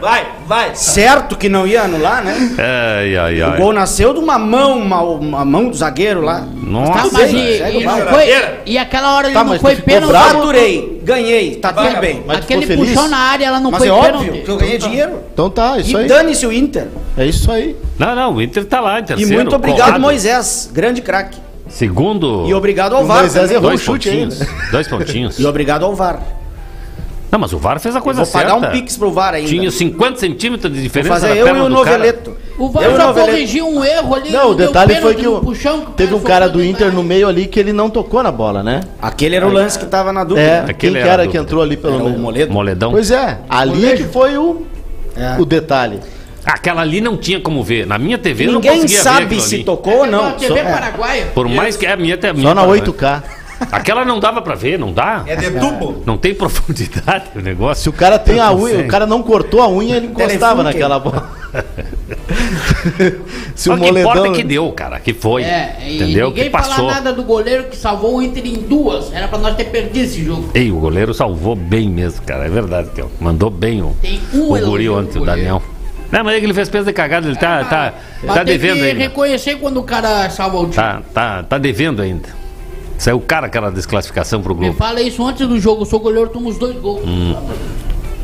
Vai, 0.00 0.26
vai. 0.46 0.70
Certo 0.74 1.36
que 1.36 1.48
não 1.48 1.66
ia 1.66 1.82
anular, 1.82 2.22
né? 2.22 2.34
Ai, 2.58 3.16
ai, 3.16 3.40
O 3.40 3.50
ai. 3.52 3.56
gol 3.58 3.72
nasceu 3.72 4.12
de 4.12 4.18
uma 4.20 4.38
mão, 4.38 4.76
uma, 4.78 5.00
uma 5.02 5.44
mão 5.44 5.68
do 5.70 5.76
zagueiro 5.76 6.20
lá. 6.20 6.40
Tá, 6.40 6.46
Nossa, 6.62 7.08
mas 7.12 7.32
bem, 7.32 7.36
e, 7.36 7.82
e 7.82 7.86
o 7.86 7.90
foi, 7.90 8.24
e 8.66 8.76
aquela 8.76 9.14
hora 9.16 9.28
ele 9.28 9.34
Tá, 9.34 9.44
não 9.44 9.58
foi 9.58 9.76
pênalti. 9.76 10.12
Faturei, 10.12 11.00
ganhei, 11.44 11.56
tá 11.56 11.72
tudo 11.72 12.00
bem. 12.00 12.22
Mas 12.26 12.38
tu 12.38 12.42
Aquele 12.44 12.62
ficou 12.66 12.76
feliz? 12.84 12.94
puxão 12.94 13.08
na 13.10 13.18
área, 13.18 13.46
ela 13.46 13.60
não 13.60 13.70
Mas 13.70 13.78
foi 13.78 13.88
é 13.88 13.92
óbvio 13.92 14.18
pênalti. 14.20 14.42
que 14.44 14.50
eu 14.50 14.56
ganhei 14.56 14.78
dinheiro. 14.78 15.12
Então 15.32 15.50
tá, 15.50 15.78
isso 15.78 15.92
E 15.92 15.96
aí. 15.96 16.06
dane-se 16.08 16.46
o 16.46 16.52
Inter. 16.52 16.88
É 17.16 17.26
isso 17.26 17.50
aí. 17.50 17.76
Não, 17.98 18.14
não, 18.14 18.34
o 18.34 18.42
Inter 18.42 18.64
tá 18.64 18.80
lá 18.80 18.98
em 19.00 19.02
E 19.02 19.06
terceiro. 19.06 19.34
muito 19.34 19.54
obrigado, 19.56 19.86
colado. 19.86 20.00
Moisés. 20.00 20.70
Grande 20.72 21.02
craque. 21.02 21.38
Segundo. 21.68 22.44
E 22.46 22.54
obrigado 22.54 22.94
ao 22.94 23.02
O 23.02 23.06
VAR. 23.06 23.20
Moisés 23.20 23.42
também. 23.44 23.56
errou 23.56 23.68
Dois 23.70 23.80
o 23.80 23.84
chute 23.84 24.08
pontinhos. 24.10 24.40
ainda. 24.42 24.52
Dois 24.70 24.88
pontinhos. 24.88 25.38
E 25.40 25.46
obrigado 25.46 25.84
ao 25.84 25.94
VAR. 25.94 26.20
Não, 27.30 27.38
mas 27.38 27.52
o 27.52 27.58
VAR 27.58 27.80
fez 27.80 27.96
a 27.96 28.00
coisa 28.00 28.18
Vou 28.18 28.26
certa. 28.26 28.52
pagar 28.54 28.68
um 28.68 28.70
pix 28.70 28.96
pro 28.96 29.10
VAR 29.10 29.34
ainda. 29.34 29.48
Tinha 29.48 29.70
50 29.70 30.20
centímetros 30.20 30.70
de 30.72 30.78
Vou 30.78 30.82
diferença 30.84 31.14
fazer 31.14 31.28
na 31.30 31.34
eu 31.36 31.46
e 31.46 31.50
perna 31.50 31.64
o 31.64 31.68
do 31.68 31.74
cara. 31.82 31.96
Noveleto. 31.96 32.33
O 32.56 32.68
VAR 32.70 32.84
Eu 32.84 32.96
já 32.96 33.06
Noveleto. 33.06 33.30
corrigiu 33.32 33.66
um 33.68 33.84
erro 33.84 34.14
ali. 34.14 34.30
Não, 34.30 34.50
o 34.50 34.54
detalhe 34.54 34.94
foi 35.00 35.14
que 35.14 35.26
o, 35.26 35.40
puxão, 35.40 35.80
que 35.86 35.92
teve 35.92 36.14
um 36.14 36.20
cara 36.20 36.48
do. 36.48 36.62
Inter 36.62 36.92
no 36.92 37.02
meio 37.02 37.26
ali 37.28 37.46
que 37.46 37.58
ele 37.58 37.72
não 37.72 37.90
tocou 37.90 38.22
na 38.22 38.30
bola, 38.30 38.62
né? 38.62 38.80
Aquele 39.02 39.34
era 39.36 39.46
o 39.46 39.50
lance 39.52 39.78
que 39.78 39.86
tava 39.86 40.12
na 40.12 40.22
dúvida. 40.22 40.46
É, 40.46 40.58
Aquele 40.60 40.94
quem 40.94 41.02
que 41.02 41.08
era 41.08 41.26
que 41.26 41.36
entrou 41.36 41.62
ali 41.62 41.76
pelo 41.76 41.94
Era 41.94 42.04
o 42.04 42.08
meio? 42.10 42.18
Moledo. 42.20 42.52
Moledão. 42.52 42.90
Pois 42.92 43.10
é, 43.10 43.38
ali 43.48 43.86
é 43.86 43.96
que 43.96 44.04
foi 44.04 44.38
o, 44.38 44.62
É. 45.16 45.36
o 45.40 45.44
detalhe. 45.44 45.98
Aquela 46.46 46.82
ali 46.82 47.00
não 47.00 47.16
tinha 47.16 47.40
como 47.40 47.62
ver. 47.64 47.86
Na 47.86 47.98
minha 47.98 48.18
TV 48.18 48.44
eu 48.44 48.52
não 48.52 48.54
Ninguém 48.60 48.72
conseguia 48.82 49.00
sabe 49.02 49.40
se 49.40 49.54
ali. 49.56 49.64
tocou 49.64 49.98
ou 50.00 50.06
não. 50.06 50.24
Não, 50.30 50.32
TV 50.32 50.48
Só- 50.54 50.56
é. 50.68 50.72
Paraguaia. 50.72 51.26
Por 51.34 51.48
mais 51.48 51.76
que 51.76 51.86
é 51.86 51.92
a 51.92 51.96
minha 51.96 52.14
até 52.14 52.28
a 52.28 52.32
minha 52.34 52.46
Só 52.48 52.54
na 52.54 52.62
tá- 52.62 52.68
8K. 52.68 53.22
Aquela 53.72 54.04
não 54.04 54.20
dava 54.20 54.42
pra 54.42 54.54
ver, 54.54 54.78
não 54.78 54.92
dá? 54.92 55.22
É 55.26 55.36
de 55.36 55.50
tubo. 55.52 56.02
Não 56.04 56.16
tem 56.18 56.34
profundidade 56.36 57.24
o 57.34 57.38
Se 57.38 57.44
negócio. 57.44 57.90
o 57.90 57.94
cara 57.94 58.18
tem 58.18 58.38
a 58.40 58.52
unha, 58.52 58.80
o 58.80 58.88
cara 58.88 59.06
não 59.06 59.22
cortou 59.22 59.62
a 59.62 59.68
unha, 59.68 59.96
ele 59.96 60.06
encostava 60.08 60.62
naquela 60.62 60.98
bola. 60.98 61.30
Se 63.54 63.68
Mas 63.68 63.78
o 63.78 63.80
o 63.80 63.84
que 63.84 63.90
importa 64.00 64.18
moledão. 64.20 64.32
é 64.32 64.36
que 64.36 64.44
deu, 64.44 64.72
cara, 64.72 65.00
que 65.00 65.14
foi. 65.14 65.42
É, 65.42 65.76
entendeu? 65.88 66.28
ninguém 66.28 66.44
Que 66.44 66.50
passou. 66.50 66.74
fala 66.74 66.94
nada 66.94 67.12
do 67.12 67.22
goleiro 67.22 67.64
que 67.64 67.76
salvou 67.76 68.16
o 68.16 68.22
Inter 68.22 68.46
em 68.46 68.54
duas. 68.54 69.12
Era 69.12 69.28
pra 69.28 69.38
nós 69.38 69.56
ter 69.56 69.64
perdido 69.64 70.04
esse 70.04 70.24
jogo. 70.24 70.50
Ei, 70.54 70.70
o 70.70 70.76
goleiro 70.78 71.14
salvou 71.14 71.54
bem 71.54 71.88
mesmo, 71.88 72.22
cara. 72.22 72.46
É 72.46 72.48
verdade, 72.48 72.90
que 72.90 73.04
mandou 73.20 73.50
bem 73.50 73.82
o, 73.82 73.94
Tem 74.02 74.20
um 74.32 74.52
o 74.52 74.60
guri 74.66 74.88
ontem, 74.88 75.20
o. 75.20 75.24
Daniel. 75.24 75.62
Não, 76.10 76.22
mas 76.22 76.36
é 76.36 76.38
que 76.38 76.46
ele 76.46 76.54
fez 76.54 76.68
peso 76.68 76.86
de 76.86 76.92
cagada, 76.92 77.26
ele 77.26 77.36
tá, 77.36 77.64
tá, 77.64 77.94
Mas 78.22 78.34
tá 78.36 78.44
devendo 78.44 78.76
que 78.78 78.84
ainda. 78.84 79.00
reconhecer 79.00 79.56
quando 79.56 79.78
o 79.78 79.82
cara 79.82 80.30
salva 80.30 80.58
o 80.58 80.62
time. 80.64 80.74
Tá, 80.76 81.02
tá, 81.12 81.42
tá 81.42 81.58
devendo 81.58 82.02
ainda. 82.02 82.28
Saiu 82.98 83.18
cara 83.20 83.46
aquela 83.46 83.70
desclassificação 83.72 84.40
pro 84.40 84.54
Globo. 84.54 84.74
fala 84.74 85.00
isso 85.00 85.26
antes 85.26 85.46
do 85.48 85.58
jogo. 85.58 85.82
Eu 85.82 85.86
sou 85.86 85.98
goleiro, 85.98 86.28
tomo 86.30 86.48
os 86.48 86.56
dois 86.56 86.76
gols. 86.76 87.02
Hum. 87.04 87.34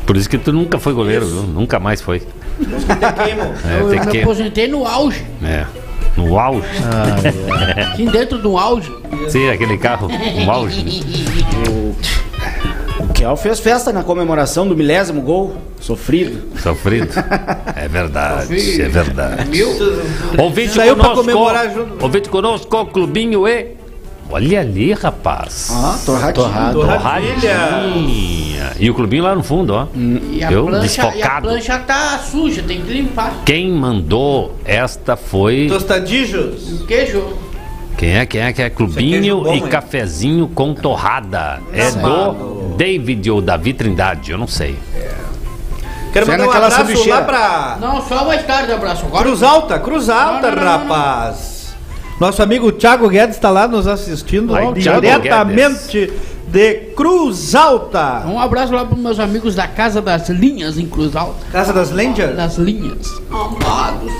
Por 0.05 0.15
isso 0.15 0.29
que 0.29 0.37
tu 0.37 0.53
nunca 0.53 0.79
foi 0.79 0.93
goleiro, 0.93 1.25
viu? 1.25 1.41
Nunca 1.43 1.79
mais 1.79 2.01
foi. 2.01 2.21
É, 3.65 3.81
eu 3.81 3.87
me 3.87 4.21
aposentei 4.21 4.67
no 4.67 4.85
auge. 4.85 5.25
É. 5.43 5.65
No 6.17 6.37
auge. 6.37 6.67
Assim, 7.93 8.05
dentro 8.05 8.37
do 8.37 8.57
auge. 8.57 8.91
Sim, 9.29 9.49
aquele 9.49 9.77
carro, 9.77 10.07
no 10.09 10.51
auge. 10.51 11.01
O 12.99 13.07
Kel 13.13 13.35
fez 13.37 13.59
festa 13.59 13.91
na 13.93 14.03
comemoração 14.03 14.67
do 14.67 14.75
milésimo 14.75 15.21
gol. 15.21 15.55
Sofrido. 15.79 16.59
Sofrido. 16.59 17.09
É 17.75 17.87
verdade, 17.87 18.81
é 18.81 18.87
verdade. 18.89 19.63
Ouvinte 20.37 20.73
Saiu 20.73 20.95
pra 20.95 21.05
conosco. 21.09 21.25
comemorar 21.25 21.73
junto. 21.73 22.03
Ouvinte 22.03 22.29
conosco, 22.29 22.85
clubinho 22.87 23.47
e. 23.47 23.80
Olha 24.31 24.61
ali, 24.61 24.93
rapaz. 24.93 25.69
Ah, 25.71 25.99
torradinho. 26.05 26.73
Torradinha. 26.73 28.71
E 28.79 28.89
o 28.89 28.93
clubinho 28.93 29.23
lá 29.23 29.35
no 29.35 29.43
fundo, 29.43 29.73
ó. 29.73 29.87
E 29.95 30.43
a, 30.43 30.51
Eu, 30.51 30.65
plancha, 30.67 31.01
e 31.01 31.05
a 31.05 31.09
desfocado. 31.11 31.47
plancha 31.47 31.77
tá 31.79 32.17
suja, 32.19 32.63
tem 32.63 32.81
que 32.81 32.91
limpar. 32.93 33.33
Quem 33.45 33.69
mandou 33.71 34.55
esta 34.65 35.15
foi. 35.17 35.67
Tostadijos. 35.69 36.81
O 36.81 36.85
queijo. 36.87 37.23
Quem 37.97 38.17
é? 38.17 38.25
Quem 38.25 38.41
é? 38.41 38.53
Que 38.53 38.61
é 38.63 38.69
Clubinho 38.69 39.21
queijo 39.21 39.41
bom, 39.43 39.53
e 39.53 39.57
hein? 39.57 39.67
cafezinho 39.67 40.47
com 40.47 40.73
torrada. 40.73 41.59
É 41.73 41.91
do 41.91 42.73
David 42.77 43.29
ou 43.29 43.41
Davi 43.41 43.73
Trindade, 43.73 44.31
eu 44.31 44.37
não 44.37 44.47
sei. 44.47 44.77
Quero 46.13 46.27
mandar 46.27 46.47
um 46.47 46.51
abraço 46.51 46.75
sanduicheira. 46.77 47.19
lá 47.19 47.21
pra 47.25 47.77
Não, 47.79 48.01
só 48.01 48.25
mais 48.25 48.45
tarde 48.45 48.71
abraço. 48.71 49.05
Agora 49.05 49.23
Cruz 49.23 49.43
Alta, 49.43 49.79
Cruz 49.79 50.09
Alta, 50.09 50.49
Não, 50.51 50.55
não, 50.57 50.63
não, 50.63 50.71
não, 50.71 50.79
não. 50.79 50.95
rapaz. 50.95 51.60
Nosso 52.21 52.43
amigo 52.43 52.71
Thiago 52.71 53.09
Guedes 53.09 53.35
está 53.35 53.49
lá 53.49 53.67
nos 53.67 53.87
assistindo 53.87 54.53
Ai, 54.53 54.71
diretamente 54.73 56.13
de 56.47 56.73
Cruz 56.95 57.55
Alta. 57.55 58.27
Um 58.27 58.39
abraço 58.39 58.71
lá 58.71 58.85
para 58.85 58.95
meus 58.95 59.19
amigos 59.19 59.55
da 59.55 59.67
Casa 59.67 60.03
das 60.03 60.29
Linhas 60.29 60.77
em 60.77 60.85
Cruz 60.85 61.15
Alta. 61.15 61.43
Casa 61.51 61.73
das 61.73 61.89
Lendas? 61.89 62.35
Das 62.35 62.59
Linhas. 62.59 63.11
Amados. 63.31 64.13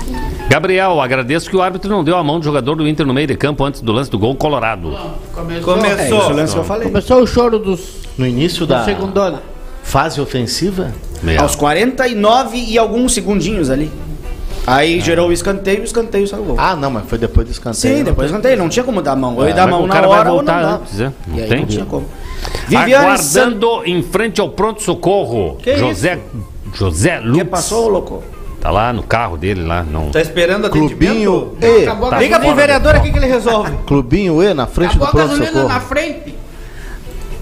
Gabriel, 0.48 1.00
agradeço 1.00 1.48
que 1.48 1.54
o 1.54 1.62
árbitro 1.62 1.88
não 1.88 2.02
deu 2.02 2.16
a 2.16 2.24
mão 2.24 2.40
do 2.40 2.44
jogador 2.44 2.74
do 2.74 2.88
Inter 2.88 3.06
no 3.06 3.14
meio 3.14 3.28
de 3.28 3.36
campo 3.36 3.62
antes 3.62 3.80
do 3.80 3.92
lance 3.92 4.10
do 4.10 4.18
gol 4.18 4.34
colorado. 4.34 4.98
Começou. 5.32 5.76
É, 5.84 6.08
esse 6.08 6.12
o 6.12 6.28
lance 6.30 6.54
que 6.54 6.58
eu 6.58 6.64
falei. 6.64 6.88
Começou 6.88 7.22
o 7.22 7.26
choro 7.28 7.60
dos. 7.60 8.00
No 8.18 8.26
início 8.26 8.66
da 8.66 8.84
segundona. 8.84 9.40
fase 9.84 10.20
ofensiva? 10.20 10.92
Aos 11.38 11.54
49 11.54 12.58
e 12.58 12.76
alguns 12.76 13.14
segundinhos 13.14 13.70
ali. 13.70 13.92
Aí 14.66 15.00
gerou 15.00 15.28
o 15.28 15.32
escanteio 15.32 15.78
e 15.78 15.80
o 15.80 15.84
escanteio 15.84 16.26
salvou. 16.28 16.56
Ah, 16.58 16.76
não, 16.76 16.90
mas 16.90 17.04
foi 17.06 17.18
depois 17.18 17.46
do 17.46 17.50
escanteio. 17.50 17.96
Sim, 17.98 18.04
depois 18.04 18.30
do 18.30 18.36
escanteio. 18.36 18.56
Não 18.58 18.68
tinha 18.68 18.84
como 18.84 19.02
dar 19.02 19.12
a 19.12 19.16
mão. 19.16 19.34
Ou 19.36 19.44
É, 19.44 19.48
ia 19.48 19.54
dar 19.54 19.64
a 19.64 19.66
mão 19.66 19.82
o 19.82 19.86
na 19.86 19.94
cara 19.94 20.06
vai 20.06 20.18
hora 20.20 20.30
ou 20.30 20.36
voltar 20.36 20.54
não 20.56 20.62
dava. 20.62 20.82
antes, 20.82 21.00
é? 21.00 21.12
Não 21.26 21.38
E 21.38 21.42
aí 21.42 21.48
tem? 21.48 21.58
não 21.60 21.66
tinha 21.66 21.84
como. 21.84 22.06
Viviane 22.68 23.18
San... 23.18 23.40
Aguardando 23.48 23.82
em 23.86 24.02
frente 24.02 24.40
ao 24.40 24.48
pronto-socorro. 24.50 25.56
Que 25.62 25.76
José, 25.76 26.18
José 26.74 27.18
Lutz. 27.20 27.38
que 27.38 27.44
passou, 27.44 27.88
louco? 27.88 28.22
Tá 28.60 28.70
lá 28.70 28.92
no 28.92 29.02
carro 29.02 29.36
dele, 29.36 29.64
lá. 29.64 29.82
Não. 29.82 30.10
Tá 30.10 30.20
esperando 30.20 30.70
Clubinho 30.70 31.54
atendimento? 31.56 31.80
E. 31.80 31.82
Acabou 31.82 32.10
Tá 32.10 32.18
Liga 32.20 32.38
pro 32.38 32.54
vereador 32.54 32.94
aqui 32.94 33.10
que 33.10 33.18
ele 33.18 33.26
resolve. 33.26 33.72
Clubinho 33.86 34.40
E 34.40 34.54
na 34.54 34.66
frente 34.68 34.96
Acabou 34.96 35.08
do 35.08 35.16
gasolina 35.16 35.44
na 35.46 35.50
pronto-socorro. 35.50 35.88
frente. 35.88 36.31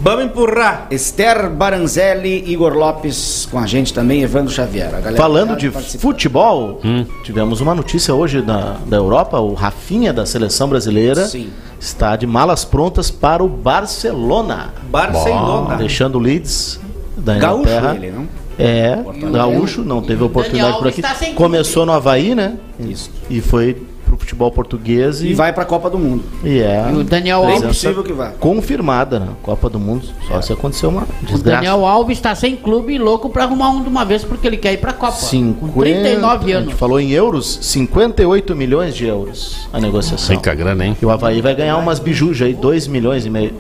Vamos 0.03 0.25
empurrar. 0.25 0.87
Esther 0.91 1.51
Baranzelli, 1.51 2.51
Igor 2.51 2.73
Lopes 2.75 3.47
com 3.51 3.59
a 3.59 3.67
gente 3.67 3.93
também, 3.93 4.23
Evandro 4.23 4.51
Xavier. 4.53 4.89
A 4.89 5.01
galera 5.01 5.17
Falando 5.17 5.49
tá 5.51 5.55
de 5.57 5.71
futebol, 5.99 6.81
Hum. 6.83 7.05
tivemos 7.23 7.61
uma 7.61 7.75
notícia 7.75 8.15
hoje 8.15 8.41
da, 8.41 8.77
da 8.87 8.97
Europa. 8.97 9.39
O 9.39 9.53
Rafinha 9.53 10.11
da 10.13 10.25
seleção 10.25 10.69
brasileira 10.69 11.27
Sim. 11.27 11.51
está 11.79 12.17
de 12.17 12.27
malas 12.27 12.65
prontas 12.65 13.11
para 13.11 13.45
o 13.45 13.49
Barcelona. 13.49 14.73
Barcelona. 14.91 15.77
Deixando 15.77 16.17
o 16.17 16.19
Leeds 16.19 16.81
da 17.19 17.37
Gaúcho 17.37 17.69
Inglaterra. 17.69 17.95
ele, 17.97 18.11
não? 18.11 18.41
É, 18.59 18.99
gaúcho, 19.33 19.83
não 19.83 20.03
teve 20.03 20.23
oportunidade 20.23 20.79
por 20.79 20.89
aqui. 20.89 21.03
Começou 21.35 21.87
no 21.87 21.93
Havaí, 21.93 22.35
né? 22.35 22.55
Isso. 22.79 23.11
E 23.31 23.41
foi 23.41 23.83
pro 24.11 24.19
futebol 24.19 24.51
português 24.51 25.23
e, 25.23 25.29
E 25.29 25.35
vai 25.35 25.53
pra 25.53 25.65
Copa 25.65 25.89
do 25.89 25.99
Mundo. 25.99 26.25
e 26.43 26.59
é 26.61 26.91
E 26.93 26.97
o 26.97 27.05
Daniel 27.05 27.43
Bem 27.43 27.51
Alves. 27.55 27.69
possível 27.69 28.03
que 28.03 28.13
vá. 28.13 28.31
confirmada 28.31 29.21
na 29.21 29.29
Copa 29.43 29.71
do 29.71 29.79
Mundo. 29.79 30.07
Só 30.27 30.41
se 30.43 30.53
aconteceu 30.53 30.89
uma 30.91 31.03
O 31.03 31.27
desgraça. 31.27 31.43
Daniel 31.63 31.87
Alves 31.87 32.19
está 32.19 32.35
sem 32.35 32.57
clube 32.57 32.95
e 32.95 32.99
louco 32.99 33.31
pra 33.31 33.45
arrumar 33.45 33.71
um 33.71 33.83
de 33.83 33.89
uma 33.89 34.05
vez 34.05 34.25
porque 34.25 34.47
ele 34.47 34.57
quer 34.57 34.73
ir 34.73 34.79
pra 34.79 34.93
Copa. 34.93 35.13
50, 35.13 35.73
Com 35.73 35.81
39 35.81 36.45
A 36.45 36.47
gente 36.47 36.53
anos. 36.69 36.75
falou 36.79 36.99
em 37.01 37.11
euros, 37.11 37.59
58 37.63 38.57
milhões 38.57 38.95
de 38.95 39.07
euros 39.07 39.69
a 39.73 39.81
negociação. 39.81 40.35
Rica 40.35 40.55
grana, 40.55 40.85
hein? 40.87 40.97
E 41.01 41.07
o 41.07 41.11
Havaí 41.11 41.41
vai 41.41 41.55
ganhar 41.55 41.77
umas 41.77 41.99
bijujas 42.01 42.49
aí, 42.49 42.55
2 42.55 42.87
milhões 42.89 43.25
e 43.27 43.31
meio. 43.31 43.53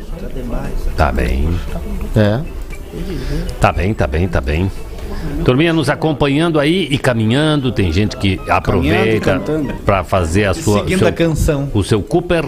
Tá 0.97 1.13
bem. 1.13 1.49
É. 2.17 2.41
Tá 3.61 3.73
bem, 3.73 3.95
tá 3.95 4.07
bem, 4.07 4.27
tá 4.29 4.41
bem. 4.41 4.71
Turminha 5.45 5.73
nos 5.73 5.89
acompanhando 5.89 6.59
aí 6.61 6.87
e 6.91 6.99
caminhando. 6.99 7.73
Tem 7.73 7.91
gente 7.93 8.17
que 8.17 8.41
aproveita 8.49 9.41
pra 9.85 10.05
fazer 10.05 10.45
a 10.45 10.55
sua. 10.55 10.81
Seguindo 10.81 10.99
seu- 11.01 11.09
a 11.09 11.13
canção. 11.13 11.71
o 11.75 11.83
seu 11.83 12.03
Cooper 12.03 12.45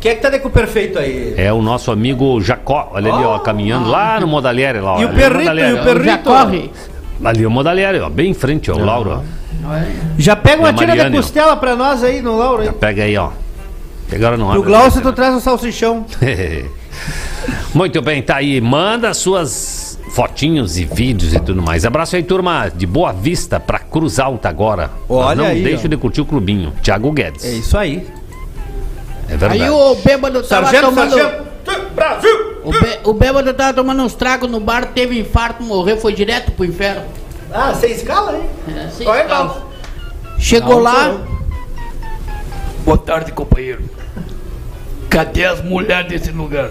Quem 0.00 0.12
é 0.12 0.14
que 0.14 0.20
tá 0.22 0.28
de 0.30 0.38
com 0.38 0.48
o 0.48 0.50
perfeito 0.50 0.98
aí? 0.98 1.34
é 1.36 1.52
o 1.52 1.62
nosso 1.62 1.90
amigo 1.90 2.40
Jacó. 2.40 2.90
Olha 2.92 3.12
ali, 3.12 3.24
ó, 3.24 3.38
caminhando 3.38 3.88
lá 3.88 4.20
no 4.20 4.26
Modalieri. 4.26 4.80
Lá, 4.80 5.00
E 5.00 5.04
o 5.04 5.08
perrito, 5.10 5.52
e 5.58 5.72
o 5.72 5.82
perrito? 5.82 6.04
Já 6.04 6.18
corre. 6.18 6.70
Ali 7.24 7.46
o 7.46 7.50
Modalieri, 7.50 8.00
ó, 8.00 8.08
bem 8.10 8.30
em 8.30 8.34
frente, 8.34 8.70
ó, 8.70 8.74
o 8.76 8.84
Lauro. 8.84 9.22
ó. 9.22 9.44
Já 10.18 10.36
pega 10.36 10.60
uma 10.62 10.72
tira 10.74 10.94
ó. 10.94 11.16
costela 11.16 11.56
pra 11.56 11.74
nós 11.74 12.02
aí 12.04 12.20
no 12.20 12.36
Lauro. 12.36 12.62
aí. 12.62 12.72
Pega 12.72 13.04
aí, 13.04 13.16
ó. 13.16 13.30
Agora 14.12 14.36
não 14.36 14.48
Pro 14.50 14.58
abre. 14.60 14.70
Glaucio 14.70 15.00
tu 15.00 15.12
traz 15.12 15.34
o 15.34 15.40
salsichão. 15.40 16.04
Muito 17.74 18.00
bem, 18.02 18.22
tá 18.22 18.36
aí. 18.36 18.60
Manda 18.60 19.12
suas 19.14 19.93
fotinhos 20.14 20.78
e 20.78 20.84
vídeos 20.84 21.34
e 21.34 21.40
tudo 21.40 21.60
mais. 21.60 21.84
Abraço 21.84 22.14
aí, 22.14 22.22
turma 22.22 22.68
de 22.68 22.86
Boa 22.86 23.12
Vista 23.12 23.58
pra 23.58 23.80
Cruz 23.80 24.20
Alta 24.20 24.48
agora. 24.48 24.90
Olha 25.08 25.26
Mas 25.26 25.38
não 25.38 25.44
aí, 25.46 25.62
deixe 25.64 25.86
ó. 25.86 25.88
de 25.88 25.96
curtir 25.96 26.20
o 26.20 26.24
clubinho. 26.24 26.72
Thiago 26.82 27.10
Guedes. 27.10 27.44
É 27.44 27.50
isso 27.50 27.76
aí. 27.76 28.06
É 29.28 29.36
verdade. 29.36 29.62
Aí 29.62 29.70
o 29.70 29.94
bêbado 29.96 30.40
tava 30.44 30.66
Sargento, 30.66 30.86
tomando. 30.86 31.10
sargento. 31.16 31.44
Brasil! 31.94 32.60
O, 32.64 32.70
bê- 32.70 32.98
o 33.04 33.12
bêbado 33.12 33.52
tava 33.54 33.72
tomando 33.74 34.02
uns 34.02 34.14
tragos 34.14 34.48
no 34.50 34.60
bar, 34.60 34.86
teve 34.94 35.18
infarto, 35.18 35.62
morreu, 35.62 35.96
foi 35.96 36.12
direto 36.12 36.52
pro 36.52 36.64
inferno. 36.64 37.02
Ah, 37.52 37.72
você 37.72 37.88
escala, 37.88 38.36
hein? 38.36 38.48
É, 38.68 39.04
Olha, 39.08 39.24
cara. 39.24 39.44
não. 39.44 39.62
Chegou 40.38 40.74
Não, 40.76 40.82
lá. 40.82 41.16
Boa 42.84 42.98
tarde, 42.98 43.32
companheiro. 43.32 43.82
Cadê 45.08 45.44
as 45.44 45.62
mulheres 45.62 46.08
desse 46.08 46.30
lugar? 46.30 46.70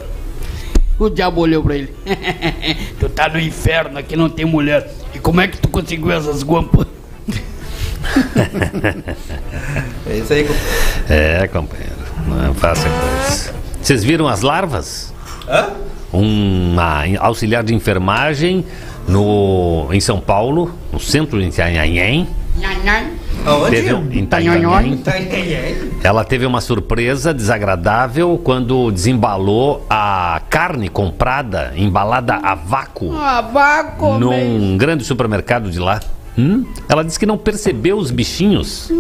O 1.03 1.09
diabo 1.09 1.41
olhou 1.41 1.61
pra 1.61 1.75
ele. 1.75 1.93
Tu 2.97 3.09
tá 3.09 3.27
no 3.27 3.37
inferno, 3.37 3.99
aqui 3.99 4.15
não 4.15 4.29
tem 4.29 4.45
mulher. 4.45 4.89
E 5.13 5.19
como 5.19 5.41
é 5.41 5.49
que 5.49 5.57
tu 5.57 5.67
conseguiu 5.67 6.11
essas 6.11 6.43
guampas? 6.43 6.87
É 10.05 10.17
isso 10.17 10.33
aí. 10.33 10.47
É, 11.09 11.47
companheiro. 11.47 11.95
Não 12.27 12.53
faça 12.53 12.87
coisa. 12.87 13.53
Vocês 13.81 14.03
viram 14.03 14.27
as 14.27 14.41
larvas? 14.41 15.13
Hã? 15.47 15.69
Uma 16.11 17.03
auxiliar 17.19 17.63
de 17.63 17.73
enfermagem 17.73 18.65
no, 19.07 19.87
em 19.91 19.99
São 19.99 20.19
Paulo, 20.19 20.73
no 20.91 20.99
centro 20.99 21.39
de 21.41 21.47
Itanhaém. 21.47 22.27
Aonde? 23.45 23.75
Teve 23.75 23.93
um, 23.93 24.11
em. 24.11 24.29
Ela 26.03 26.23
teve 26.23 26.45
uma 26.45 26.61
surpresa 26.61 27.33
desagradável 27.33 28.39
quando 28.43 28.91
desembalou 28.91 29.85
a 29.89 30.41
carne 30.49 30.87
comprada, 30.89 31.73
embalada 31.75 32.35
a 32.35 32.55
vácuo, 32.55 33.13
Ah, 33.17 33.41
vá 33.41 33.83
comer. 33.83 34.19
num 34.19 34.77
grande 34.77 35.03
supermercado 35.03 35.69
de 35.69 35.79
lá. 35.79 35.99
Hum? 36.37 36.65
Ela 36.89 37.03
disse 37.03 37.19
que 37.19 37.25
não 37.25 37.37
percebeu 37.37 37.97
os 37.97 38.09
bichinhos. 38.11 38.91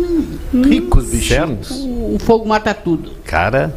Ricos 0.53 1.09
bichinhos. 1.09 1.67
Certo? 1.67 2.13
O 2.15 2.17
fogo 2.19 2.47
mata 2.47 2.73
tudo. 2.73 3.11
Cara, 3.25 3.73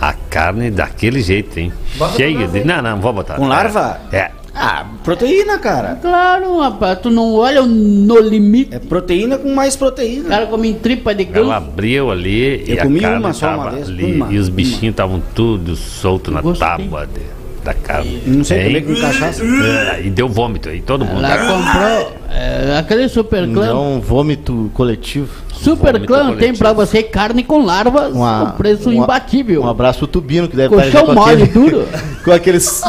a 0.00 0.12
carne 0.12 0.70
daquele 0.70 1.20
jeito, 1.20 1.58
hein? 1.58 1.72
Bota 1.96 2.16
Cheia 2.16 2.48
de. 2.48 2.64
Não, 2.64 2.80
não, 2.80 3.00
vou 3.00 3.12
botar. 3.12 3.34
Com 3.34 3.46
larva? 3.48 4.00
É. 4.12 4.30
Ah, 4.58 4.86
proteína, 5.04 5.58
cara. 5.58 5.96
Claro, 6.00 6.58
rapaz, 6.60 6.98
tu 7.00 7.10
não 7.10 7.34
olha 7.34 7.60
no 7.62 8.18
limite. 8.20 8.74
É 8.74 8.78
proteína 8.78 9.36
com 9.36 9.54
mais 9.54 9.74
O 9.74 9.78
proteína. 9.78 10.28
cara 10.30 10.46
come 10.46 10.72
tripa 10.74 11.14
de 11.14 11.24
Ela 11.24 11.32
ganso. 11.32 11.52
abriu 11.52 12.10
ali 12.10 12.64
Eu 12.66 12.76
e 12.76 12.78
comi 12.78 12.98
a 13.00 13.02
carne 13.02 13.18
uma 13.24 13.32
só 13.34 13.54
uma 13.54 13.70
vez, 13.70 13.88
ali. 13.88 14.14
uma, 14.14 14.32
e 14.32 14.38
os 14.38 14.48
bichinhos 14.48 14.92
estavam 14.94 15.22
tudo 15.34 15.76
solto 15.76 16.30
na 16.30 16.40
Gostei. 16.40 16.66
tábua 16.66 17.06
de- 17.06 17.35
da 17.66 17.74
carne. 17.74 18.22
Não 18.26 18.44
sei 18.44 18.64
também 18.66 18.82
com 18.84 19.00
cachaça. 19.00 19.42
É, 19.44 20.02
e 20.04 20.10
deu 20.10 20.28
vômito 20.28 20.68
aí, 20.68 20.80
todo 20.80 21.04
mundo. 21.04 21.24
Ela 21.24 21.38
comprou 21.46 22.12
é, 22.30 22.78
aquele 22.78 23.08
super 23.08 23.46
clã. 23.52 23.66
Não, 23.66 24.00
vômito 24.00 24.70
coletivo. 24.72 25.28
super 25.52 25.92
vômito 25.94 26.06
clã 26.06 26.36
tem 26.36 26.54
pra 26.54 26.72
você 26.72 27.02
carne 27.02 27.42
com 27.42 27.64
larvas, 27.64 28.12
Uma- 28.14 28.42
um 28.44 28.50
preço 28.52 28.88
uma- 28.88 29.04
imbatível. 29.04 29.62
Um 29.62 29.68
abraço 29.68 29.98
pro 30.00 30.06
Tubino, 30.08 30.46
que 30.48 30.56
deve 30.56 30.68
Colchão 30.68 30.86
estar 30.88 31.00
já 31.00 31.06
com 31.06 31.14
mole, 31.14 31.42
aquele- 31.42 31.70
duro. 31.70 31.88
com 32.24 32.32
aqueles 32.32 32.82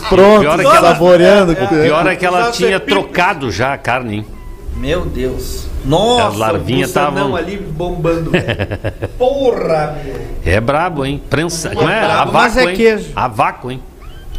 prontos, 0.00 0.40
pior 0.42 0.60
é 0.60 0.62
que 0.62 0.76
ela- 0.76 0.88
saboreando. 0.92 1.52
O 1.52 1.56
pior 1.82 2.06
é 2.06 2.16
que 2.16 2.24
ela 2.26 2.50
tinha 2.52 2.78
trocado 2.78 3.50
já 3.50 3.72
a 3.74 3.78
carne, 3.78 4.16
hein? 4.18 4.26
Meu 4.76 5.04
Deus. 5.06 5.66
Nossa, 5.84 6.28
As 6.28 6.36
larvinhas 6.36 6.90
o 6.90 6.94
Bussanão 6.94 7.14
tavam- 7.14 7.36
ali 7.36 7.56
bombando. 7.58 8.30
Porra, 9.18 9.98
meu. 10.04 10.16
É 10.44 10.60
brabo, 10.60 11.04
hein? 11.04 11.22
Prensa. 11.30 11.70
Como 11.70 11.88
é? 11.88 12.00
A 12.00 12.06
brabo, 12.08 12.32
mas 12.32 12.54
vácuo, 12.54 12.68
é 12.68 12.70
hein? 12.72 12.76
queijo. 12.76 13.06
A 13.14 13.28
vácuo, 13.28 13.70
hein? 13.70 13.82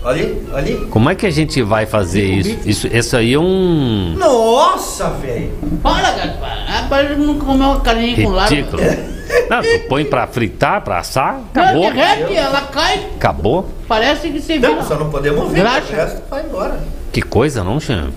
Ali, 0.03 0.47
ali. 0.53 0.75
Como 0.91 1.09
é 1.09 1.15
que 1.15 1.25
a 1.25 1.31
gente 1.31 1.61
vai 1.63 1.85
fazer 1.87 2.23
isso? 2.25 2.57
Isso, 2.69 2.87
isso 2.87 3.17
aí 3.17 3.33
é 3.33 3.39
um 3.39 4.13
Nossa, 4.17 5.09
velho. 5.09 5.51
Para, 5.81 6.11
Gaspar. 6.11 6.65
Rapaz, 6.67 7.17
não 7.17 7.39
comeu 7.39 7.69
uma 7.69 7.79
carninha 7.79 8.15
com 8.23 8.29
larva. 8.31 8.53
ridículo. 8.53 8.83
Não, 9.49 9.61
tu 9.61 9.87
põe 9.89 10.05
pra 10.05 10.25
fritar, 10.27 10.81
pra 10.81 10.99
assar, 10.99 11.39
Não, 11.53 11.63
acabou. 11.63 11.81
derrete, 11.91 12.35
ela 12.35 12.61
cai. 12.61 13.07
Acabou. 13.15 13.67
Parece 13.87 14.29
que 14.29 14.39
você 14.39 14.57
vira. 14.57 14.69
Não, 14.75 14.83
só 14.83 14.95
não 14.95 15.09
podemos 15.09 15.51
ver. 15.51 15.59
Graxa. 15.61 15.91
O 15.91 15.95
resto 15.95 16.21
vai 16.29 16.43
embora. 16.45 16.79
Que 17.11 17.21
coisa, 17.21 17.63
não, 17.63 17.79
Xan? 17.79 18.11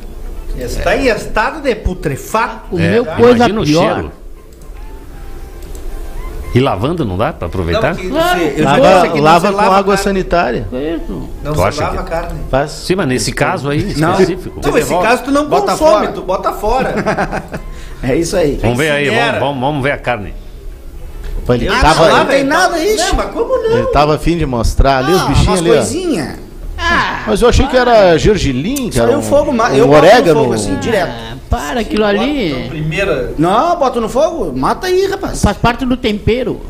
Está 0.65 0.97
em 0.97 1.07
estado 1.09 1.61
de 1.61 1.75
putrefato. 1.75 2.69
Comeu 2.71 3.03
É, 3.03 3.17
coisa 3.17 3.37
imagina 3.37 3.61
o 3.61 3.65
pior. 3.65 3.95
cheiro. 3.95 4.13
E 6.55 6.61
lavando 6.61 7.05
não 7.05 7.17
dá 7.19 7.31
pra 7.33 7.47
aproveitar? 7.47 7.91
Não, 7.95 8.01
que 8.01 8.09
Claro. 8.09 8.41
você- 8.41 8.63
Lava, 8.63 8.81
não 9.13 9.21
lava 9.21 9.53
com 9.53 9.61
água 9.61 9.83
carne. 9.83 9.97
sanitária. 9.99 10.67
Isso. 10.73 11.29
Não 11.45 11.53
Tu 11.53 11.59
se 11.61 11.67
acha 11.67 11.83
lava 11.83 11.93
que- 11.95 12.01
a 12.01 12.05
carne. 12.05 12.41
Faz. 12.51 12.71
Sim, 12.71 12.95
mas 12.97 13.07
nesse 13.09 13.33
caso 13.33 13.69
aí, 13.69 13.95
Não. 13.99 14.13
específico. 14.13 14.59
Então, 14.59 14.71
esse 14.79 14.89
devolve. 14.89 15.07
caso 15.09 15.23
tu 15.25 15.31
não 15.31 15.47
Bota 15.49 15.73
consome, 15.73 15.91
fora. 16.07 16.13
tu 16.13 16.23
bota 16.23 16.53
fora. 16.53 16.95
É 18.01 18.15
isso 18.15 18.37
aí. 18.37 18.57
Vamos 18.63 18.79
ver 18.79 18.93
aí, 18.93 19.11
vamos, 19.11 19.41
vamos, 19.41 19.61
vamos 19.61 19.83
ver 19.83 19.91
a 19.91 19.99
carne. 19.99 20.33
Ele 21.49 21.69
Ah, 21.69 21.81
tava, 21.81 22.03
lá, 22.07 22.19
não 22.19 22.27
tem 22.27 22.45
nada 22.45 22.77
aí, 22.77 22.97
Não, 22.97 23.15
mas 23.15 23.31
como 23.33 23.49
não? 23.57 23.77
ele 23.79 23.87
tava 23.89 24.15
afim 24.15 24.39
de 24.39 24.47
mostrar 24.47 24.99
ali 24.99 25.13
os 25.15 25.21
Ah, 25.21 25.25
bichinhos 25.27 25.61
umas 25.61 25.91
ali, 25.93 26.21
ó. 26.21 26.48
Coisinhas. 26.89 27.23
Mas 27.27 27.43
eu 27.43 27.49
achei 27.49 27.67
que 27.67 27.77
era 27.77 28.17
gergelim, 28.19 28.89
que 28.89 28.97
Saiu 28.97 29.17
um, 29.17 29.19
o 29.19 29.23
fogo, 29.23 29.51
um 29.51 29.55
eu 29.55 29.61
boto 29.61 29.77
no 29.87 29.93
orégano. 29.95 30.41
fogo 30.41 30.53
assim, 30.55 30.77
direto. 30.77 31.11
Ah, 31.11 31.37
para 31.51 31.81
aquilo 31.81 32.05
ali. 32.05 32.67
primeira. 32.69 33.33
Não, 33.39 33.77
bota 33.79 34.01
no 34.01 34.09
fogo, 34.09 34.53
mata 34.57 34.87
aí, 34.87 35.07
rapaz. 35.07 35.41
Faz 35.43 35.57
parte 35.57 35.85
do 35.85 35.97
tempero. 35.97 36.61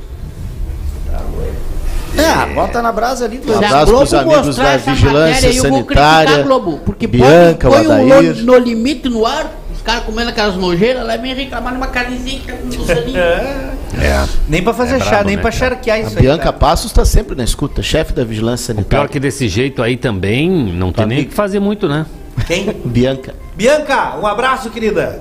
É, 2.16 2.52
bota 2.54 2.82
na 2.82 2.90
brasa 2.90 3.26
ali. 3.26 3.40
Um 3.46 3.54
abraço 3.54 3.86
pros 3.86 4.10
Globo 4.10 4.34
amigos 4.34 4.56
da 4.56 4.76
Vigilância 4.76 5.34
matéria, 5.48 5.56
eu 5.56 5.70
vou 5.70 5.84
criticar 5.84 6.14
Sanitária. 6.14 6.40
a 6.40 6.42
Globo, 6.42 6.80
porque 6.84 7.06
Bianca, 7.06 7.68
põe, 7.68 7.84
põe 7.84 8.12
Adair. 8.12 8.36
no, 8.38 8.42
no 8.54 8.58
limite 8.58 9.08
no 9.08 9.24
ar, 9.24 9.52
os 9.72 9.82
caras 9.82 10.02
comendo 10.02 10.30
aquelas 10.30 10.56
nojeiras, 10.56 11.06
lá 11.06 11.16
vem 11.16 11.32
reclamar 11.34 11.72
de 11.72 11.78
uma 11.78 11.86
carnezinha 11.86 12.40
que 12.40 12.50
é 12.50 12.54
um 12.54 12.84
saninho. 12.84 13.18
É. 14.00 14.26
Nem 14.48 14.62
pra 14.62 14.72
fazer 14.72 14.96
É 14.96 15.00
chá, 15.00 15.24
nem 15.24 15.36
né, 15.36 15.42
pra 15.42 15.50
cara? 15.50 15.74
charquear 15.74 15.96
A 15.96 16.00
isso 16.00 16.16
aí. 16.16 16.22
Bianca 16.22 16.44
cara. 16.44 16.52
Passos 16.52 16.90
está 16.90 17.04
sempre 17.04 17.34
na 17.36 17.44
escuta, 17.44 17.82
chefe 17.82 18.12
da 18.12 18.24
Vigilância 18.24 18.74
Pior 18.74 18.82
Sanitária. 18.82 19.08
que 19.08 19.20
desse 19.20 19.48
jeito 19.48 19.82
aí 19.82 19.96
também, 19.96 20.48
não 20.50 20.92
tem 20.92 21.06
nem 21.06 21.22
o 21.22 21.26
que 21.26 21.34
fazer 21.34 21.60
muito, 21.60 21.88
né? 21.88 22.06
Quem? 22.46 22.72
Bianca. 22.84 23.34
Bianca, 23.56 24.16
um 24.18 24.26
abraço, 24.26 24.70
querida. 24.70 25.20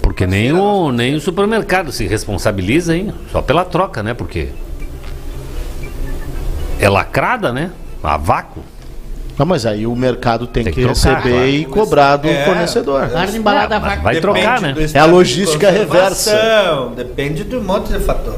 Porque 0.00 0.26
nem 0.26 0.52
o, 0.52 0.90
nem 0.92 1.14
o 1.14 1.20
supermercado 1.20 1.90
se 1.92 2.06
responsabiliza, 2.06 2.96
hein? 2.96 3.12
Só 3.30 3.40
pela 3.42 3.64
troca, 3.64 4.02
né? 4.02 4.14
Porque 4.14 4.48
é 6.78 6.88
lacrada, 6.88 7.52
né? 7.52 7.70
A 8.02 8.16
vácuo. 8.16 8.62
Não, 9.38 9.46
mas 9.46 9.64
aí 9.64 9.86
o 9.86 9.96
mercado 9.96 10.46
tem, 10.46 10.62
Tem 10.64 10.72
que, 10.72 10.80
que 10.82 10.86
receber 10.86 11.22
claro. 11.30 11.46
e 11.46 11.64
cobrar 11.64 12.16
do 12.16 12.28
É. 12.28 12.44
fornecedor. 12.44 13.08
Carne 13.08 13.38
embalada 13.38 13.76
a 13.76 13.78
vaca. 13.78 14.02
vai 14.02 14.20
trocar, 14.20 14.60
né? 14.60 14.74
É 14.92 14.98
a 14.98 15.06
de 15.06 15.10
logística 15.12 15.66
conservação, 15.68 16.32
reversa. 16.90 16.94
Depende 16.96 17.44
de 17.44 17.56
um 17.56 17.62
monte 17.62 17.92
de 17.92 17.98
fator. 17.98 18.36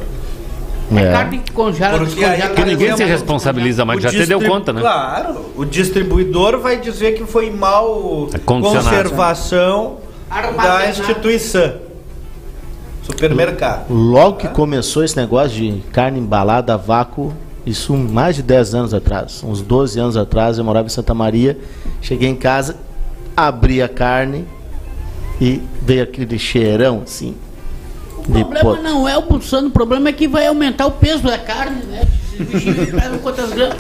É 0.94 1.00
É. 1.00 1.12
carne 1.12 1.38
que 1.38 1.50
congela, 1.50 1.98
Porque 1.98 2.24
aí, 2.24 2.36
descongela. 2.36 2.54
Que 2.54 2.64
ninguém 2.64 2.96
se 2.96 3.04
responsabiliza 3.04 3.84
mais, 3.84 4.02
já 4.02 4.10
te 4.10 4.24
deu 4.26 4.40
conta, 4.40 4.72
né? 4.72 4.80
Claro. 4.82 5.46
O 5.56 5.64
distribuidor 5.64 6.58
vai 6.60 6.78
dizer 6.78 7.12
que 7.14 7.24
foi 7.24 7.50
mal 7.50 8.28
É 8.32 8.38
condicionado. 8.38 8.84
conservação 8.88 9.96
da 10.56 10.88
instituição. 10.88 11.72
Supermercado. 13.02 13.86
Logo 13.90 14.36
que 14.38 14.48
começou 14.48 15.04
esse 15.04 15.16
negócio 15.16 15.50
de 15.50 15.82
carne 15.92 16.18
embalada 16.20 16.74
a 16.74 16.76
vácuo, 16.76 17.34
isso 17.66 17.94
mais 17.94 18.36
de 18.36 18.42
10 18.42 18.74
anos 18.74 18.94
atrás, 18.94 19.42
uns 19.42 19.60
12 19.62 19.98
anos 19.98 20.16
atrás, 20.16 20.58
eu 20.58 20.64
morava 20.64 20.86
em 20.86 20.90
Santa 20.90 21.14
Maria, 21.14 21.58
cheguei 22.02 22.28
em 22.28 22.36
casa, 22.36 22.76
abri 23.36 23.82
a 23.82 23.88
carne 23.88 24.46
e 25.40 25.62
veio 25.82 26.02
aquele 26.02 26.38
cheirão 26.38 27.02
assim. 27.04 27.34
O 28.18 28.32
problema 28.32 28.76
não 28.76 29.08
é 29.08 29.16
o 29.16 29.22
pulsando, 29.22 29.68
o 29.68 29.70
problema 29.70 30.08
é 30.08 30.12
que 30.12 30.26
vai 30.26 30.46
aumentar 30.46 30.86
o 30.86 30.90
peso 30.92 31.22
da 31.24 31.38
carne, 31.38 31.82
né? 31.84 32.02
Quantas 33.22 33.50
gramas? 33.50 33.76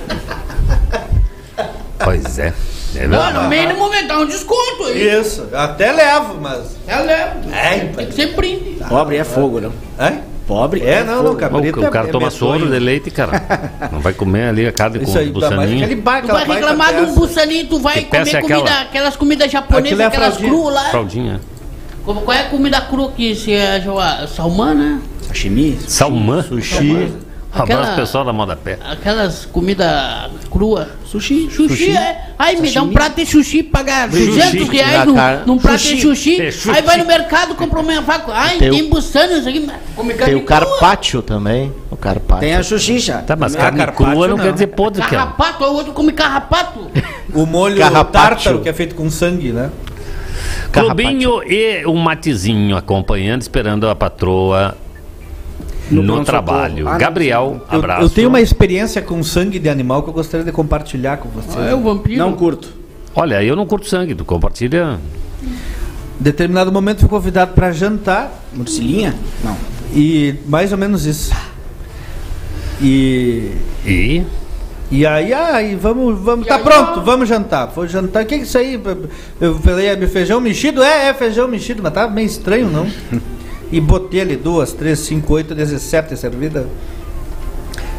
Pois 2.02 2.38
é. 2.38 2.52
É 2.96 3.08
Não, 3.08 3.20
verdade. 3.22 3.38
no 3.44 3.48
mínimo 3.48 3.84
aumentar 3.84 4.18
um 4.20 4.26
desconto 4.26 4.84
aí. 4.84 5.20
Isso. 5.20 5.48
Até 5.52 5.90
levo, 5.90 6.40
mas. 6.40 6.76
É 6.86 6.96
leve. 7.00 7.52
É, 7.52 7.78
Tem 7.86 8.06
que 8.06 8.14
ser 8.14 8.36
brinde. 8.36 8.76
Pobre 8.88 9.16
é 9.16 9.24
fogo, 9.24 9.60
não. 9.60 9.72
É? 9.98 10.18
Pobre 10.46 10.82
É, 10.82 11.02
não, 11.02 11.22
não, 11.22 11.32
O, 11.32 11.36
cabrito. 11.36 11.80
o 11.80 11.90
cara 11.90 12.08
é- 12.08 12.10
toma 12.10 12.26
é 12.26 12.30
soro 12.30 12.70
de 12.70 12.78
leite, 12.78 13.10
cara. 13.10 13.42
Não 13.90 14.00
vai 14.00 14.12
comer 14.12 14.48
ali 14.48 14.66
a 14.66 14.72
carne 14.72 14.98
com 14.98 15.10
aquele 15.10 15.30
buçaninho. 15.30 15.96
bar, 16.02 16.20
Tu 16.20 16.26
vai 16.28 16.44
reclamar 16.46 16.94
de 16.94 17.00
um 17.02 17.14
buçaninho, 17.14 17.66
tu 17.66 17.78
vai 17.80 18.02
comer 18.02 18.18
é 18.18 18.36
aquela? 18.36 18.42
comida, 18.60 18.80
aquelas 18.82 19.16
comidas 19.16 19.50
japonesas, 19.50 20.00
é 20.00 20.04
aquelas 20.04 20.36
cruas 20.36 20.74
lá. 20.74 20.84
Fraldinha. 20.90 21.40
Como- 22.04 22.20
Qual 22.20 22.36
é 22.36 22.42
a 22.42 22.48
comida 22.50 22.80
crua 22.82 23.10
que 23.12 23.34
se 23.34 23.52
é 23.54 23.80
Joá? 23.80 24.26
salmão, 24.26 24.74
né? 24.74 25.00
Sashimi. 25.28 25.78
Salmã. 25.88 26.42
Sushi. 26.42 27.08
Um 27.56 27.62
abraço 27.62 27.80
Aquela- 27.82 27.96
pessoal 27.96 28.24
da 28.24 28.32
moda 28.32 28.56
pé. 28.56 28.78
Aquelas 28.84 29.44
comidas 29.46 30.30
cruas. 30.50 30.88
Sushi. 31.06 31.48
Sushi, 31.50 31.96
é. 31.96 32.30
Aí 32.36 32.60
me 32.60 32.68
dá 32.70 32.82
um 32.82 32.92
prato 32.92 33.14
de 33.16 33.26
sushi, 33.26 33.62
pagar 33.62 34.08
200 34.08 34.68
reais 34.68 35.06
num, 35.06 35.14
num 35.46 35.58
prato 35.58 35.78
Sushi. 35.78 35.94
de 35.94 36.00
sushi. 36.02 36.42
É, 36.42 36.50
sushi. 36.50 36.70
Aí 36.70 36.82
vai 36.82 36.96
no 36.96 37.04
mercado, 37.06 37.54
compra 37.54 37.78
uma 37.80 38.02
faca. 38.02 38.32
Ai, 38.32 38.58
Tem 38.58 38.70
tem 38.70 38.88
buçano 38.88 39.36
isso 39.36 39.48
aqui. 39.48 39.68
Come 39.94 40.14
carne 40.14 40.34
Tem 40.34 40.42
o 40.42 40.44
crua. 40.44 40.60
carpaccio 40.60 41.22
também. 41.22 41.72
O 41.90 41.96
carpaccio. 41.96 42.40
Tem 42.40 42.54
a 42.56 42.62
xuxixa. 42.64 43.22
Tá, 43.24 43.36
mas 43.36 43.54
Ah, 43.54 43.58
carne 43.58 43.78
carpaccio 43.78 44.06
crua 44.12 44.26
não, 44.28 44.36
não. 44.36 44.44
quer 44.44 44.52
dizer 44.52 44.66
podre, 44.68 45.00
cara. 45.02 45.12
Carrapato, 45.16 45.64
o 45.64 45.72
outro 45.74 45.92
come 45.92 46.12
carrapato. 46.12 46.90
O 47.34 47.46
molho 47.46 47.76
tártaro, 48.12 48.60
que 48.60 48.68
é 48.68 48.72
feito 48.72 48.94
com 48.94 49.10
sangue, 49.10 49.50
né? 49.52 49.68
Clubinho 50.72 51.42
e 51.44 51.84
um 51.86 51.96
matezinho 51.96 52.76
acompanhando, 52.76 53.42
esperando 53.42 53.88
a 53.88 53.94
patroa 53.94 54.76
no, 55.90 56.02
pronto-socorro. 56.02 56.24
trabalho. 56.24 56.88
Ah, 56.88 56.92
não, 56.92 56.98
Gabriel, 56.98 57.60
Eu, 57.70 57.78
abraço. 57.78 58.02
eu 58.02 58.10
tenho 58.10 58.28
uma 58.28 58.40
experiência 58.40 59.02
com 59.02 59.22
sangue 59.22 59.58
de 59.58 59.68
animal 59.68 60.02
que 60.02 60.08
eu 60.10 60.14
gostaria 60.14 60.44
de 60.44 60.52
compartilhar 60.52 61.18
com 61.18 61.28
você. 61.28 61.58
É 61.58 61.74
o 61.74 61.80
vampiro. 61.80 62.18
Não 62.18 62.32
curto. 62.32 62.68
Olha, 63.14 63.42
eu 63.42 63.54
não 63.54 63.66
curto 63.66 63.86
sangue, 63.88 64.14
tu 64.14 64.24
compartilha. 64.24 64.98
determinado 66.18 66.72
momento 66.72 67.00
fui 67.00 67.08
convidado 67.08 67.52
para 67.52 67.70
jantar 67.72 68.44
Murcilinha? 68.52 69.14
Não. 69.42 69.56
e 69.94 70.34
mais 70.46 70.72
ou 70.72 70.78
menos 70.78 71.06
isso. 71.06 71.32
E 72.80 73.52
E 73.86 74.24
e 74.90 75.04
aí, 75.06 75.32
aí 75.32 75.74
vamos, 75.74 76.18
vamos, 76.20 76.46
tá 76.46 76.58
pronto, 76.58 77.00
vamos 77.02 77.28
jantar. 77.28 77.68
Foi 77.70 77.88
jantar. 77.88 78.22
O 78.22 78.26
que 78.26 78.34
é 78.34 78.38
isso 78.38 78.56
aí? 78.56 78.80
Eu 79.40 79.58
falei, 79.58 79.86
é 79.86 80.06
feijão 80.06 80.40
mexido? 80.40 80.82
É, 80.82 81.08
é 81.08 81.14
feijão 81.14 81.48
mexido, 81.48 81.82
mas 81.82 81.92
tava 81.92 82.12
meio 82.12 82.26
estranho, 82.26 82.70
não. 82.70 82.86
E 83.74 83.80
botei 83.80 84.20
ali 84.20 84.36
duas, 84.36 84.72
três, 84.72 85.00
cinco, 85.00 85.32
oito, 85.32 85.52
dezessete 85.52 86.16
servida. 86.16 86.68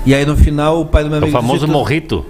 E 0.05 0.15
aí 0.15 0.26
no 0.26 0.38
final 0.38 0.80
o 0.80 0.86
pai 0.86 1.03
do 1.03 1.09
meu 1.09 1.19
o 1.19 1.23
amigo 1.23 1.38
famoso 1.38 1.65
disse, 1.65 1.71
morrito. 1.71 2.26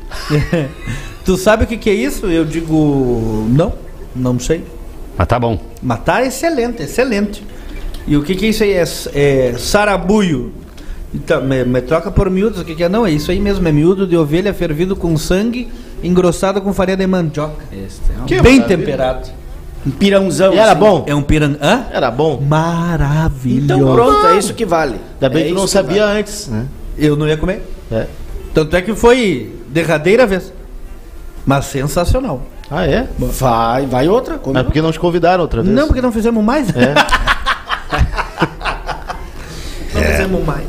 Tu 1.23 1.37
sabe 1.37 1.65
o 1.65 1.67
que, 1.67 1.77
que 1.77 1.87
é 1.91 1.93
isso? 1.93 2.25
Eu 2.25 2.43
digo, 2.43 3.45
não, 3.49 3.73
não 4.15 4.39
sei. 4.39 4.63
Mas 5.15 5.27
tá 5.27 5.37
bom. 5.37 5.59
Mas 5.79 5.99
tá 5.99 6.25
excelente, 6.25 6.81
excelente. 6.81 7.43
E 8.07 8.17
o 8.17 8.23
que, 8.23 8.33
que 8.33 8.47
é 8.47 8.49
isso 8.49 8.63
aí? 8.63 8.71
É, 8.73 8.83
é 9.13 9.55
sarabuio. 9.59 10.51
Então, 11.13 11.43
me, 11.43 11.63
me 11.63 11.81
troca 11.81 12.09
por 12.09 12.31
miúdos, 12.31 12.59
o 12.61 12.65
que, 12.65 12.73
que 12.73 12.83
é? 12.83 12.89
Não, 12.89 13.05
é 13.05 13.11
isso 13.11 13.29
aí 13.29 13.39
mesmo, 13.39 13.67
é 13.67 13.71
miúdo 13.71 14.07
de 14.07 14.17
ovelha 14.17 14.55
fervido 14.55 14.95
com 14.95 15.15
sangue, 15.17 15.67
engrossado 16.03 16.59
com 16.61 16.73
farinha 16.73 16.97
de 16.97 17.05
mandioca. 17.05 17.63
Que 18.25 18.41
Bem 18.41 18.59
maravilha. 18.59 18.65
temperado. 18.65 19.29
Um 19.85 19.91
pirãozão. 19.91 20.53
E 20.53 20.57
era 20.57 20.71
assim. 20.71 20.79
bom? 20.79 21.03
É 21.07 21.13
um 21.15 21.21
piran... 21.21 21.55
Hã? 21.61 21.85
Era 21.91 22.09
bom? 22.11 22.41
Maravilhoso. 22.41 23.65
Então 23.65 23.93
pronto, 23.93 24.27
é 24.27 24.37
isso 24.37 24.53
que 24.53 24.65
vale. 24.65 24.99
Ainda 25.13 25.29
bem 25.29 25.43
É 25.43 25.47
que 25.47 25.53
não 25.53 25.67
sabia 25.67 26.05
vale. 26.07 26.19
antes, 26.19 26.47
né? 26.47 26.65
Eu 26.97 27.15
não 27.15 27.27
ia 27.27 27.37
comer. 27.37 27.61
É. 27.91 28.07
Tanto 28.53 28.75
é 28.75 28.81
que 28.81 28.95
foi 28.95 29.53
derradeira 29.67 30.25
vez. 30.25 30.51
Mas 31.45 31.65
sensacional. 31.65 32.41
Ah, 32.71 32.87
é? 32.87 33.07
Vai, 33.19 33.85
vai 33.85 34.07
outra. 34.07 34.39
Come 34.39 34.55
Mas 34.55 34.63
por 34.63 34.71
que 34.73 34.81
não 34.81 34.91
te 34.91 34.99
convidaram 34.99 35.43
outra 35.43 35.61
vez? 35.61 35.75
Não, 35.75 35.85
porque 35.85 36.01
não 36.01 36.11
fizemos 36.11 36.43
mais. 36.43 36.67
É. 36.69 36.93
Não 39.93 40.01
fizemos 40.03 40.45
mais. 40.45 40.65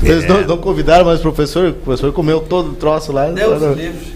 Vocês 0.00 0.28
não, 0.28 0.42
não 0.42 0.58
convidaram, 0.58 1.06
mas 1.06 1.20
o 1.20 1.22
professor, 1.22 1.70
o 1.70 1.72
professor 1.72 2.12
comeu 2.12 2.40
todo 2.40 2.72
o 2.72 2.74
troço 2.74 3.10
lá. 3.12 3.26
Deus 3.30 3.62
Era- 3.62 3.72
livre. 3.72 4.15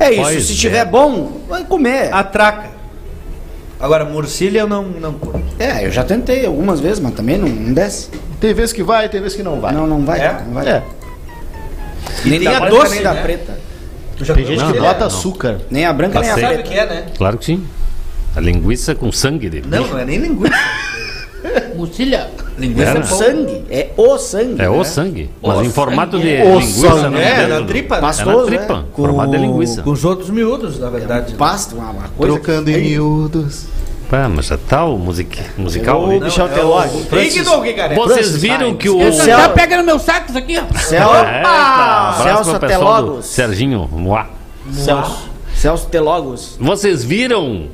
É 0.00 0.12
isso, 0.12 0.22
Pois 0.22 0.44
se 0.44 0.52
é. 0.52 0.56
tiver 0.56 0.84
bom, 0.84 1.40
vai 1.48 1.64
comer. 1.64 2.12
Atraca. 2.12 2.70
Agora, 3.80 4.04
morcilha 4.04 4.60
eu 4.60 4.68
não, 4.68 4.82
não 4.84 5.12
curto. 5.14 5.40
É, 5.58 5.86
eu 5.86 5.90
já 5.90 6.02
tentei 6.04 6.44
algumas 6.46 6.80
vezes, 6.80 6.98
mas 7.00 7.14
também 7.14 7.38
não, 7.38 7.48
não 7.48 7.72
desce. 7.72 8.08
Tem 8.40 8.52
vezes 8.52 8.72
que 8.72 8.82
vai, 8.82 9.08
tem 9.08 9.20
vezes 9.20 9.36
que 9.36 9.42
não 9.42 9.60
vai. 9.60 9.72
Não, 9.72 9.86
não 9.86 10.04
vai. 10.04 10.20
É? 10.20 10.42
Não 10.44 10.54
vai. 10.54 10.68
É. 10.68 10.82
Nem 12.24 12.40
tem 12.40 12.48
da 12.50 12.58
a 12.58 12.68
doce, 12.68 12.94
nem 12.94 13.02
da 13.02 13.14
né? 13.14 13.22
preta. 13.22 13.58
Tu 14.16 14.24
já 14.24 14.34
Tem 14.34 14.44
gente 14.44 14.56
que 14.58 14.64
morcilha? 14.64 14.82
bota 14.82 15.00
não. 15.00 15.06
açúcar. 15.06 15.58
Nem 15.70 15.84
a 15.84 15.92
branca, 15.92 16.20
nem 16.20 16.28
a 16.30 16.34
Passei. 16.34 16.48
Sabe 16.48 16.60
o 16.60 16.64
preta. 16.64 16.74
que 16.74 16.80
é, 16.80 16.86
né? 17.02 17.06
Claro 17.16 17.38
que 17.38 17.44
sim. 17.44 17.64
A 18.34 18.40
linguiça 18.40 18.94
com 18.94 19.12
sangue 19.12 19.48
de 19.48 19.62
Não, 19.62 19.86
não 19.86 19.98
é 19.98 20.04
nem 20.04 20.18
linguiça. 20.18 20.54
Mucilha. 21.76 22.28
Linguiça 22.58 22.90
Era. 22.90 22.98
é. 23.00 23.02
Sangue. 23.04 23.64
É 23.70 23.90
o 23.96 24.18
sangue. 24.18 24.62
É 24.62 24.68
o 24.68 24.78
né? 24.78 24.84
sangue. 24.84 25.30
Mas 25.42 25.58
O 25.58 25.62
em 25.64 25.70
formato 25.70 26.12
sangue, 26.16 26.22
de 26.28 26.34
é. 26.34 26.44
O 26.44 26.58
linguiça. 26.58 26.88
sangue. 26.90 27.02
não 27.14 27.18
É, 27.20 27.46
na 27.46 27.58
do- 27.60 27.66
tripa. 27.66 27.94
É 27.96 28.00
na 28.00 28.06
Pastoso, 28.06 28.46
tripa. 28.46 28.76
né? 28.78 28.84
Formato 28.94 29.30
de 29.30 29.36
linguiça. 29.38 29.82
Com 29.82 29.90
os 29.90 30.04
outros 30.04 30.30
miúdos, 30.30 30.78
na 30.78 30.90
verdade. 30.90 31.34
Pasta, 31.34 31.74
uma, 31.74 31.90
uma 31.90 32.08
coisa. 32.08 32.34
Trocando 32.34 32.70
em 32.70 32.80
miúdos. 32.80 33.66
Pá, 34.10 34.26
mas 34.26 34.46
já 34.46 34.56
tá 34.56 34.84
o 34.86 34.96
music, 34.98 35.38
musical. 35.58 36.06
Michel 36.06 36.46
é 36.48 36.64
o 36.64 37.44
Dog, 37.44 37.72
cara. 37.74 37.94
Vocês 37.94 38.18
Francis 38.28 38.36
viram 38.40 38.74
que 38.74 38.88
o. 38.88 38.98
Pega 39.54 39.76
no 39.76 39.84
meu 39.84 39.98
saco 39.98 40.30
isso 40.30 40.38
aqui, 40.38 40.56
ó. 40.58 40.62
É, 40.62 42.22
Celso 42.22 42.58
pessoal 42.58 42.58
do 42.58 42.66
Telogos. 42.66 43.26
Serginho. 43.26 43.86
Moá. 43.92 44.26
Celso. 44.72 45.28
Celso 45.54 45.86
Telogos. 45.88 46.56
Vocês 46.58 47.04
viram 47.04 47.66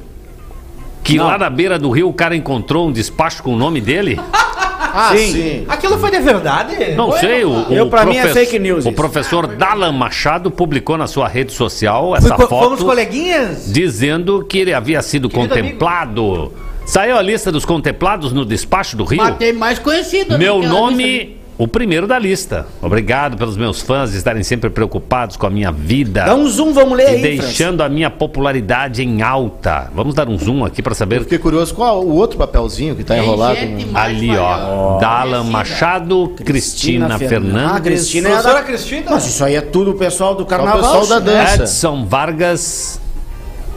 que 1.04 1.18
lá 1.18 1.38
na 1.38 1.48
beira 1.50 1.78
do 1.78 1.88
rio 1.90 2.08
o 2.08 2.12
cara 2.12 2.34
encontrou 2.34 2.88
um 2.88 2.92
despacho 2.92 3.40
com 3.42 3.52
o 3.54 3.56
nome 3.56 3.80
dele? 3.80 4.18
Ah, 4.96 5.10
Sim. 5.16 5.32
sim. 5.32 5.64
Aquilo 5.68 5.98
foi 5.98 6.10
de 6.12 6.20
verdade? 6.20 6.94
Não 6.94 7.10
sei, 7.18 7.44
o, 7.44 7.66
Eu, 7.68 7.86
o 7.86 7.90
pra 7.90 8.06
mim, 8.06 8.16
é 8.16 8.28
fake 8.28 8.58
news 8.60 8.84
O 8.86 8.90
isso. 8.90 8.96
professor 8.96 9.46
Dalan 9.48 9.90
Machado 9.90 10.50
publicou 10.52 10.96
na 10.96 11.08
sua 11.08 11.26
rede 11.26 11.52
social 11.52 12.10
Fui 12.10 12.18
essa 12.18 12.36
Fomos 12.36 12.48
foto 12.78 12.84
coleguinhas? 12.84 13.72
dizendo 13.72 14.44
que 14.44 14.58
ele 14.58 14.72
havia 14.72 15.02
sido 15.02 15.28
Querido 15.28 15.48
contemplado. 15.48 16.52
Saiu 16.86 17.16
a 17.16 17.22
lista 17.22 17.50
dos 17.50 17.64
contemplados 17.64 18.32
no 18.32 18.44
despacho 18.44 18.96
do 18.96 19.04
Rio. 19.04 19.22
Mas 19.22 19.36
tem 19.36 19.52
mais 19.52 19.78
conhecido. 19.78 20.38
Meu 20.38 20.58
naquela 20.58 20.80
nome 20.80 21.04
lista 21.04 21.43
o 21.56 21.68
primeiro 21.68 22.06
da 22.06 22.18
lista. 22.18 22.66
Obrigado 22.82 23.36
pelos 23.36 23.56
meus 23.56 23.80
fãs 23.80 24.12
estarem 24.12 24.42
sempre 24.42 24.68
preocupados 24.70 25.36
com 25.36 25.46
a 25.46 25.50
minha 25.50 25.70
vida. 25.70 26.24
Dá 26.24 26.34
um 26.34 26.48
zoom, 26.48 26.72
vamos 26.72 26.96
ler 26.98 27.10
e 27.10 27.14
aí, 27.14 27.22
deixando 27.38 27.80
a 27.82 27.88
minha 27.88 28.10
popularidade 28.10 29.02
em 29.04 29.22
alta. 29.22 29.88
Vamos 29.94 30.14
dar 30.14 30.28
um 30.28 30.36
zoom 30.36 30.64
aqui 30.64 30.82
para 30.82 30.94
saber. 30.94 31.20
Fiquei 31.20 31.38
curioso 31.38 31.72
qual 31.74 32.02
o 32.04 32.14
outro 32.16 32.36
papelzinho 32.38 32.96
que 32.96 33.04
tá 33.04 33.16
enrolado. 33.16 33.60
no- 33.64 33.96
Ali, 33.96 34.36
ó. 34.36 34.98
Dalan 34.98 35.44
Machado, 35.44 36.34
Cristina, 36.44 37.18
Fernandes. 37.18 37.72
Ah, 37.76 37.80
Cristina 37.80 38.28
é 38.30 38.34
a 38.34 38.42
da... 38.42 38.62
Cristina? 38.62 39.10
Mas 39.10 39.26
isso 39.26 39.44
aí 39.44 39.54
é 39.54 39.60
tudo 39.60 39.92
o 39.92 39.94
pessoal 39.94 40.34
do 40.34 40.44
carnaval. 40.44 41.00
pessoal 41.00 41.06
da 41.06 41.20
né? 41.20 41.44
dança. 41.44 41.62
Edson 41.62 42.04
Vargas. 42.06 43.00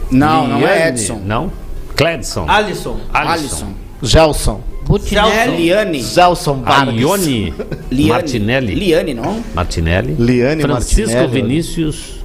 Não, 0.09 0.47
não 0.47 0.57
é 0.67 0.75
Liane- 0.78 0.89
Edson. 1.01 1.21
Não? 1.25 1.51
Cledson. 1.95 2.45
Alisson. 2.47 2.97
Alisson. 3.13 3.67
Gelson. 4.01 4.61
Butinelli. 4.88 5.58
Liane. 5.66 6.02
Gelson 6.02 6.62
Vargas. 6.64 6.96
Ione 6.96 7.54
Liane. 7.92 8.10
Martinelli. 8.14 8.76
Liane, 8.76 9.14
não? 9.14 9.44
Martinelli. 9.54 10.16
Liane 10.18 10.62
Francisco 10.62 11.12
Martinelli. 11.12 11.42
Vinícius. 11.42 12.18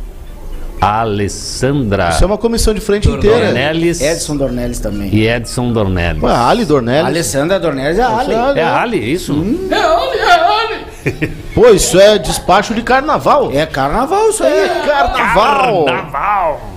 Alessandra. 0.81 2.11
Isso 2.11 2.25
é 2.25 2.27
uma 2.27 2.39
comissão 2.39 2.75
de 2.75 2.81
frente 2.81 3.09
inteira. 3.09 3.47
Dornelles. 3.47 4.01
Edson 4.01 4.37
Dornelles 4.37 4.81
também. 4.81 5.15
E 5.15 5.29
Edson 5.29 5.73
Dornelles. 5.73 6.21
Ué, 6.23 6.35
Ali 6.35 6.65
Dornelles. 6.65 7.07
Alessandra 7.07 7.61
Dornelles 7.61 7.99
é 7.99 8.03
a 8.03 8.19
Ali. 8.19 8.35
Ali. 8.35 8.59
É 8.59 8.65
Ali, 8.65 9.13
isso? 9.13 9.33
É 9.71 9.77
Ali, 9.77 10.19
é 10.19 10.33
Ali. 10.33 11.33
Pô, 11.55 11.69
isso 11.69 12.01
é 12.01 12.19
despacho 12.19 12.75
de 12.75 12.83
carnaval. 12.83 13.51
É 13.53 13.65
carnaval 13.65 14.29
isso 14.31 14.43
aí. 14.43 14.53
É 14.53 14.69
carnaval. 14.85 15.85
Carnaval. 15.85 16.72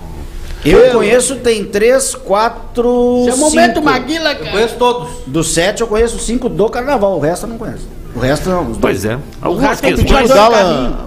Eu 0.66 0.92
conheço, 0.92 1.36
tem 1.38 1.64
três, 1.66 2.16
quatro. 2.16 3.22
Seu 3.26 3.38
momento, 3.38 3.76
cinco. 3.76 3.86
Maguila, 3.86 4.32
Eu 4.32 4.40
cara. 4.40 4.52
conheço 4.52 4.76
todos. 4.76 5.10
Dos 5.28 5.54
sete 5.54 5.82
eu 5.82 5.88
conheço 5.88 6.18
cinco 6.20 6.50
do 6.50 6.68
carnaval, 6.70 7.18
o 7.18 7.20
resto 7.20 7.46
eu 7.46 7.50
não 7.50 7.58
conheço. 7.58 7.88
O 8.16 8.20
resto 8.20 8.50
não. 8.50 8.62
os 8.62 8.68
dois. 8.78 8.80
Pois 8.80 9.06
é. 9.06 9.20
Algumas 9.42 9.84
é 9.84 9.88
questões, 9.94 10.32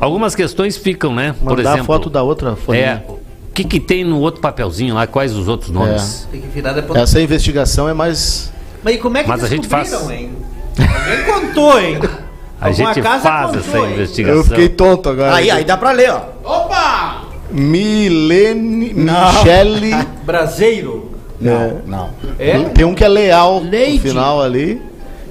algumas 0.00 0.34
questões 0.34 0.76
ficam, 0.76 1.14
né? 1.14 1.34
Por 1.38 1.56
Mandar 1.56 1.62
exemplo. 1.62 1.80
a 1.80 1.84
foto 1.84 2.10
da 2.10 2.22
outra 2.22 2.54
folhinha. 2.54 3.04
É. 3.08 3.10
O 3.10 3.52
que, 3.54 3.64
que 3.64 3.80
tem 3.80 4.04
no 4.04 4.20
outro 4.20 4.40
papelzinho 4.40 4.94
lá? 4.94 5.06
Quais 5.06 5.34
os 5.34 5.48
outros 5.48 5.70
nomes? 5.70 6.28
Tem 6.30 6.40
que 6.40 6.46
virar 6.48 6.74
depois. 6.74 7.00
Essa 7.00 7.20
investigação 7.20 7.88
é 7.88 7.94
mais. 7.94 8.52
Mas 8.84 8.94
e 8.94 8.98
como 8.98 9.16
é 9.16 9.22
que 9.24 9.28
Mas 9.28 9.42
a 9.42 9.48
gente 9.48 9.66
faz- 9.66 9.92
hein? 10.10 10.30
Alguém 10.78 11.24
contou, 11.24 11.80
hein? 11.80 11.98
A 12.60 12.66
Alguma 12.68 12.92
gente 12.92 13.02
casa 13.04 13.22
faz 13.22 13.46
contou, 13.46 13.60
essa 13.60 13.78
hein? 13.78 13.92
investigação. 13.94 14.36
Eu 14.38 14.44
fiquei 14.44 14.68
tonto 14.68 15.08
agora. 15.08 15.34
Aí, 15.36 15.48
aí 15.48 15.64
dá 15.64 15.76
pra 15.76 15.92
ler, 15.92 16.10
ó. 16.10 16.22
Opa! 16.44 17.27
Milene. 17.50 18.92
Não. 18.94 19.32
Michele. 19.32 19.94
Braseiro. 20.24 21.10
é. 21.44 21.72
Não. 21.86 22.10
É? 22.38 22.58
Tem 22.74 22.84
um 22.84 22.94
que 22.94 23.04
é 23.04 23.08
leal 23.08 23.62
Lady. 23.64 23.94
no 23.94 24.00
final 24.00 24.42
ali. 24.42 24.82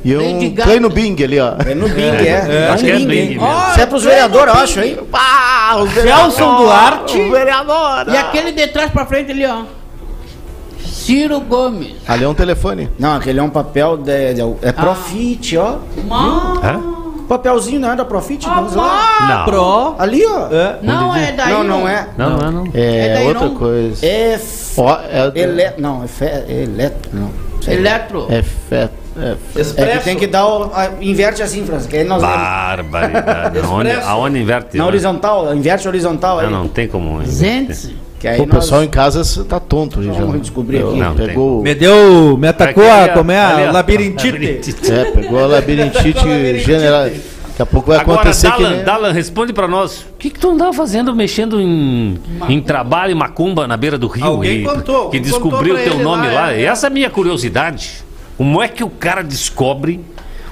E 0.06 0.14
Lady 0.16 0.30
um 0.48 0.50
Gaga. 0.52 0.64
play 0.64 0.80
no 0.80 0.90
Bing 0.90 1.22
ali, 1.24 1.40
ó. 1.40 1.56
É 1.66 1.76
no 1.76 1.90
Bing, 1.90 2.02
é. 2.02 2.48
É, 2.50 2.70
acho 2.72 2.84
um 2.84 2.88
que 2.88 2.92
é 2.94 3.00
Bing. 3.00 3.34
Isso 3.72 3.80
é 3.82 3.86
pros 3.86 4.04
vereadores, 4.04 4.54
eu 4.54 4.60
acho, 4.62 4.80
hein? 4.80 4.98
Pá, 5.12 5.76
o 5.78 5.88
Gelson 5.88 6.56
Duarte. 6.58 7.20
O 7.20 7.32
vereador. 7.32 8.06
E 8.08 8.16
aquele 8.16 8.52
de 8.54 8.68
trás 8.68 8.90
pra 8.92 9.06
frente 9.06 9.32
ali, 9.32 9.46
ó. 9.46 9.64
Ciro 10.86 11.40
Gomes. 11.42 11.94
Ali 12.08 12.24
é 12.24 12.28
um 12.28 12.34
telefone. 12.34 12.90
Não, 13.00 13.16
aquele 13.16 13.40
é 13.40 13.44
um 13.44 13.50
papel 13.50 13.98
de. 13.98 14.34
de- 14.34 14.42
é 14.62 14.72
Profit, 14.72 15.58
ó. 15.58 15.78
Hã? 16.64 16.97
Papelzinho 17.28 17.80
não 17.80 17.92
é 17.92 17.96
da 17.96 18.06
Profit? 18.06 18.46
vamos 18.48 18.74
lá. 18.76 19.28
Não. 19.30 19.46
Pro. 19.46 19.96
Ali, 20.00 20.26
ó. 20.26 20.48
É. 20.52 20.78
Não, 20.82 21.16
é 21.16 21.32
daí. 21.34 21.52
Não, 21.54 21.64
não 21.64 21.88
é. 21.88 22.08
Não, 22.18 22.38
não, 22.38 22.52
não. 22.52 22.72
É, 22.74 23.08
É 23.08 23.14
da 23.16 23.22
outra 23.28 23.46
Iron? 23.46 23.56
coisa. 23.56 24.06
É. 24.06 24.34
f- 24.34 24.80
Ó, 24.82 24.98
é, 25.10 25.32
Ele... 25.36 25.72
Não, 25.78 26.04
é 26.04 26.08
fe... 26.08 26.26
é 26.26 26.64
eletro. 26.64 27.10
Não. 27.14 27.30
Eletro. 27.68 28.28
é, 28.30 28.42
fe, 28.44 28.76
é, 29.20 29.36
É 29.76 29.98
que 29.98 30.04
tem 30.06 30.16
que 30.16 30.28
dar. 30.28 30.46
O... 30.48 30.72
a- 30.74 30.90
Inverte 31.02 31.42
assim, 31.44 31.66
França. 31.66 31.88
Que 31.88 31.98
aí 31.98 32.04
nós 32.06 32.22
Barbaridade. 32.22 33.60
aonde, 33.60 33.92
aonde 34.06 34.40
inverte? 34.40 34.78
Na 34.78 34.84
né? 34.84 34.88
horizontal, 34.88 35.54
inverte 35.56 35.88
horizontal 35.88 36.40
aí. 36.40 36.46
Não, 36.50 36.60
não 36.60 36.68
tem 36.68 36.88
como. 36.88 37.26
Gente. 37.26 37.98
Que 38.20 38.28
aí 38.28 38.40
O 38.42 38.46
nós... 38.48 38.56
pessoal 38.58 38.84
em 38.84 38.88
casa 38.88 39.24
tá 39.46 39.60
tonto, 39.60 40.02
gente. 40.02 40.20
Vamos 40.20 40.42
descobrir 40.42 40.80
aqui. 40.84 40.98
Não, 40.98 41.14
pegou, 41.16 41.62
Me 41.62 41.76
deu. 41.76 42.36
Me 42.38 42.48
atacou 42.48 42.84
a. 42.90 43.10
Como 43.10 43.32
é? 43.32 43.40
A 43.68 43.72
labirintite. 43.72 44.76
É, 44.92 45.06
pegou 45.12 45.44
a 45.44 45.48
labirintite 45.48 46.60
general. 46.60 47.04
Daqui 47.58 47.62
a 47.62 47.66
pouco 47.66 47.90
vai 47.90 48.00
Agora, 48.00 48.20
acontecer 48.20 48.52
que 48.52 48.62
Dalan, 48.62 48.76
nem- 48.76 48.84
Dalan, 48.84 49.12
responde 49.12 49.52
pra 49.52 49.68
nós. 49.68 50.02
O 50.02 50.18
que, 50.20 50.30
que 50.30 50.40
tu 50.40 50.52
andava 50.52 50.72
fazendo 50.74 51.16
mexendo 51.16 51.60
em, 51.60 52.20
em 52.48 52.62
trabalho 52.62 53.12
e 53.12 53.16
macumba 53.16 53.66
na 53.68 53.76
beira 53.76 53.98
do 53.98 54.06
rio? 54.08 54.26
Alguém 54.26 54.62
e- 54.62 54.64
contou, 54.64 55.10
Que 55.10 55.20
descobriu 55.20 55.74
o 55.74 55.78
teu 55.80 55.98
nome 55.98 56.28
lá, 56.28 56.34
lá. 56.34 56.54
é. 56.54 56.62
E 56.62 56.66
essa 56.66 56.86
é 56.86 56.90
a 56.90 56.92
minha 56.92 57.10
curiosidade. 57.10 58.04
Como 58.38 58.62
é 58.62 58.68
que 58.68 58.84
o 58.84 58.90
cara 58.92 59.24
descobre 59.24 60.00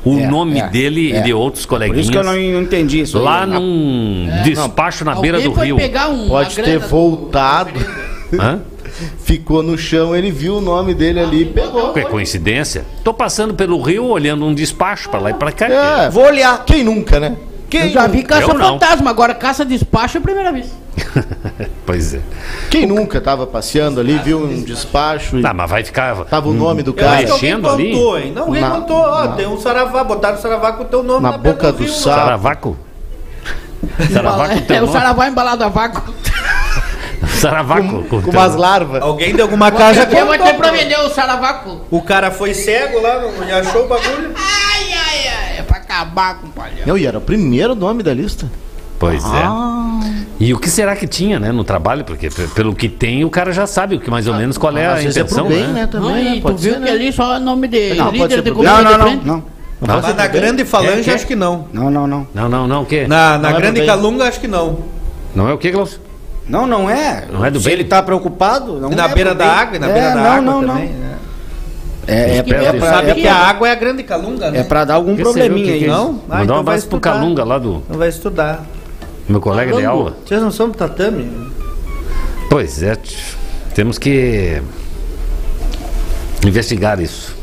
o 0.06 0.20
É, 0.20 0.28
nome 0.28 0.60
é, 0.60 0.68
dele 0.68 1.12
é. 1.12 1.20
e 1.20 1.22
de 1.24 1.34
outros 1.34 1.66
Por 1.66 1.72
coleguinhas 1.72 2.04
isso 2.04 2.12
que 2.12 2.18
eu 2.18 2.24
não, 2.24 2.34
não 2.34 2.62
entendi 2.62 3.02
isso. 3.02 3.18
aí. 3.18 3.24
lá 3.24 3.46
num 3.46 4.30
despacho 4.44 5.04
na 5.04 5.16
beira 5.16 5.40
do 5.42 5.52
rio? 5.52 5.76
pegar 5.78 6.10
um, 6.10 6.28
Pode 6.30 6.56
ter 6.56 6.80
do- 6.80 6.88
voltado, 6.88 7.72
Hã? 8.40 8.62
ficou 9.24 9.62
no 9.64 9.78
chão, 9.78 10.16
ele 10.16 10.32
viu 10.32 10.58
o 10.58 10.62
nome 10.62 10.94
dele 10.94 11.20
ali 11.20 11.42
e 11.42 11.46
pegou. 11.46 11.92
Que 11.94 12.02
coincidência. 12.04 12.86
Tô 13.04 13.14
passando 13.14 13.54
pelo 13.54 13.82
rio 13.82 14.06
olhando 14.06 14.46
um 14.46 14.54
despacho 14.54 15.10
pra 15.10 15.20
lá 15.20 15.32
e 15.32 15.34
pra 15.34 15.52
cá. 15.52 15.68
É, 15.68 16.10
Vou 16.10 16.26
olhar. 16.26 16.64
quem 16.66 16.84
nunca, 16.84 17.20
né? 17.20 17.36
Eu 17.38 17.68
Quem, 17.82 17.90
já 17.90 18.08
vi 18.08 18.18
nunca? 18.20 18.36
caça 18.40 18.52
Eu 18.52 18.58
não. 18.58 18.80
fantasma, 18.80 19.10
agora 19.10 19.34
caça 19.34 19.66
despacho 19.66 20.18
é 20.18 20.20
a 20.20 20.22
primeira 20.22 20.52
vez. 20.52 20.68
Pois 21.86 22.14
é. 22.16 22.20
Quem 22.72 22.86
nunca 22.88 23.22
tava 23.22 23.46
passeando 23.46 24.00
ali, 24.00 24.18
viu 24.18 24.40
um 24.44 24.64
despacho 24.64 25.38
e 25.38 25.42
Tá, 25.42 25.54
mas 25.54 25.70
vai 25.70 25.84
ficar. 25.84 26.16
tava 26.26 26.50
o 26.50 26.54
nome 26.54 26.82
do 26.82 26.92
Eu 26.92 26.96
cara 26.96 27.12
acho 27.18 27.26
que 27.26 27.32
alguém 27.32 27.50
Mexendo 27.56 27.70
ali? 27.70 27.92
contou, 27.92 28.20
hein? 28.20 28.32
Não, 28.36 28.44
alguém 28.44 28.62
Na- 28.62 28.70
contou. 28.72 28.98
Ó, 28.98 29.24
na- 29.26 29.36
tem 29.36 29.48
um 29.48 29.60
saravá. 29.60 30.04
Botaram 30.04 30.38
o 30.38 30.42
saravá 30.42 30.72
com 30.74 30.84
o 30.84 30.86
teu 30.88 31.04
nome 31.04 31.22
na 31.22 31.32
na 31.34 31.38
boca 31.38 31.72
do 31.72 31.88
sapo. 31.88 32.20
Saravaco? 32.20 32.78
Saravaco 34.12 34.54
é, 34.54 34.62
teu 34.62 34.78
o 34.78 34.80
nome? 34.88 34.92
saravá 34.94 35.28
embalado 35.28 35.64
a 35.64 35.70
vácuo. 35.70 36.14
Saravaco. 37.40 38.04
Com 38.06 38.22
teu 38.22 38.32
umas 38.32 38.56
larvas. 38.56 39.02
Alguém 39.02 39.36
de 39.36 39.42
alguma 39.42 39.72
casa 39.72 40.04
Eu 40.12 40.26
vou 40.26 40.38
ter 40.38 40.54
pra 40.56 40.70
contou. 40.70 40.72
vender 40.72 41.00
o 41.00 41.10
saravaco. 41.10 41.82
O 41.92 42.02
cara 42.02 42.32
foi 42.32 42.54
cego 42.54 43.00
lá 43.02 43.22
e 43.48 43.52
achou 43.52 43.86
o 43.86 43.88
bagulho. 43.88 44.32
Ai, 44.36 44.84
ai, 44.94 45.28
ai. 45.28 45.60
É 45.60 45.62
pra 45.64 45.78
acabar 45.78 46.40
com 46.40 46.48
o 46.48 46.50
palhaço. 46.52 46.88
Não, 46.88 46.98
e 46.98 47.06
era 47.06 47.18
o 47.18 47.22
primeiro 47.22 47.76
nome 47.76 48.02
da 48.04 48.14
lista. 48.14 48.50
Pois 48.98 49.24
Ah. 49.26 50.00
é. 50.22 50.25
E 50.40 50.54
o 50.54 50.60
que 50.60 50.70
será 50.70 50.96
que 50.96 51.08
tinha, 51.08 51.40
né, 51.40 51.52
no 51.52 51.64
trabalho? 51.64 52.04
Porque 52.04 52.30
pelo 52.54 52.76
que 52.76 52.90
tem, 52.90 53.24
o 53.24 53.30
cara 53.30 53.54
já 53.54 53.66
sabe 53.66 53.96
o 53.96 54.00
que 54.02 54.10
mais 54.10 54.28
ou 54.28 54.34
menos 54.34 54.58
qual 54.58 54.76
é 54.78 54.86
a 54.86 55.00
é 55.00 55.04
intenção, 55.06 55.46
pro 55.46 55.56
bem, 55.56 55.68
né? 55.68 55.74
né? 55.74 55.88
Também, 55.88 56.10
Não, 56.10 56.32
né? 56.32 56.36
tu 56.36 56.42
Pode 56.42 56.62
viu 56.62 56.74
ser, 56.74 56.80
que 56.80 56.86
né? 56.86 56.92
ali 56.92 57.14
só 57.14 57.36
é 57.36 57.40
nome 57.40 57.68
de 57.70 57.94
Não, 57.94 58.06
pode 58.08 58.36
líder 58.36 58.42
de 58.42 58.52
Não, 58.52 58.64
não, 58.64 58.98
não, 58.98 59.00
frente. 59.08 59.26
não. 59.26 59.44
Mas 59.80 60.16
na 60.16 60.28
grande 60.28 60.66
falange 60.66 60.96
Quer, 60.98 61.04
quer? 61.04 61.14
acho 61.16 61.28
que 61.28 61.36
não. 61.36 61.68
Não, 61.72 61.90
não, 61.90 62.06
não. 62.08 62.28
Não, 62.34 62.50
não, 62.50 62.68
não, 62.68 62.82
o 62.84 62.86
quê? 62.86 63.06
Na, 63.08 63.38
na 63.38 63.50
Não 63.50 63.58
é 63.58 63.62
grande 63.62 63.80
bem. 63.80 63.88
calunga 63.88 64.26
acho 64.26 64.40
que 64.40 64.48
não. 64.48 64.80
Não 65.34 65.48
é 65.50 65.54
o 65.54 65.58
quê, 65.58 65.72
Glaucio? 65.72 66.00
Não, 66.50 66.68
não 66.68 66.90
é. 66.90 67.26
Não 67.32 67.46
é 67.46 67.50
do 67.50 67.60
Se 67.60 67.66
bem? 67.66 67.74
ele 67.76 67.84
tá 67.86 68.02
preocupado, 68.04 68.80
não 68.80 68.92
E 68.92 68.96
na 68.96 69.06
é 69.06 69.14
beira 69.14 69.34
da 69.34 69.46
água, 69.48 69.76
e 69.78 69.80
na 69.80 69.88
É, 69.90 69.94
beira 69.94 70.10
da 70.10 70.16
não, 70.16 70.26
água 70.32 70.42
não, 70.42 70.68
também. 70.68 70.90
não. 70.90 71.00
né? 71.00 71.16
É, 72.08 72.14
é, 72.16 72.36
Espera, 72.38 72.64
é 72.64 72.74
pra, 72.74 72.90
Sabe 72.94 73.10
é 73.10 73.14
que 73.16 73.22
pra- 73.24 73.32
a 73.34 73.50
água 73.50 73.68
é 73.68 73.72
a 73.72 73.76
grande 73.76 74.04
calunga, 74.04 74.52
né? 74.52 74.60
é 74.60 74.64
pra 74.64 74.86
dar 74.86 74.94
algum 74.94 75.16
Que 75.16 75.24
probleminha 75.24 75.66
que 75.66 75.72
aí. 75.74 75.80
que 75.80 75.86
é 75.86 75.88
não? 75.88 76.22
Ah, 76.30 76.34
Mandar 76.38 76.44
então 76.44 76.56
um 76.60 76.64
vai 76.64 76.76
abraço 76.76 76.88
pro. 76.88 77.00
Calunga 77.00 77.44
lá 77.44 77.58
do 77.58 77.84
Não 77.90 77.98
vai 77.98 78.10
estudar. 78.10 78.64
Meu 79.28 79.42
colega 79.42 79.76
de 79.76 79.86
aula. 79.86 80.18
Vocês 80.26 80.42
não 80.42 80.52
são 80.52 80.70
do 80.70 80.78
tatame? 80.78 81.30
Pois 82.50 82.82
é, 82.84 82.96
temos 83.74 83.98
que 83.98 84.62
investigar 86.46 87.00
isso. 87.00 87.36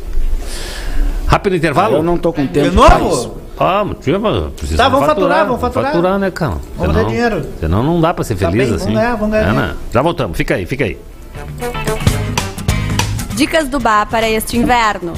Rápido 1.27 1.57
intervalo? 1.57 1.97
Eu 1.97 2.03
não 2.03 2.17
tô 2.19 2.33
com 2.33 2.47
tempo. 2.47 2.71
De 2.71 2.77
novo? 2.77 3.39
Ah, 3.59 3.85
mas 3.85 3.99
tia, 4.01 4.19
mas 4.19 4.53
precisamos 4.55 4.77
Tá, 4.77 4.89
vamos 4.89 5.07
faturar, 5.07 5.47
vamos 5.47 5.61
faturar. 5.61 5.93
Faturar, 5.93 6.19
né, 6.19 6.31
cara? 6.31 6.57
Vamos 6.77 6.95
Senão- 6.95 6.95
dar 6.95 7.05
dinheiro. 7.11 7.47
Senão 7.61 7.83
não 7.83 8.01
dá 8.01 8.13
pra 8.15 8.25
ser 8.25 8.37
Tá 8.37 8.51
feliz 8.51 8.67
bem, 8.69 8.77
assim. 8.77 8.85
vamos 8.87 9.01
ganhar, 9.01 9.17
vamos 9.17 9.31
ganhar 9.33 9.49
É, 9.49 9.53
né? 9.53 9.75
Já 9.93 10.03
voltamos, 10.03 10.37
fica 10.37 10.55
aí, 10.55 10.67
fica 10.67 10.85
aí. 10.85 10.99
Dicas 13.35 13.69
do 13.69 13.79
bar 13.81 14.07
para 14.09 14.29
este 14.29 14.57
inverno. 14.57 15.15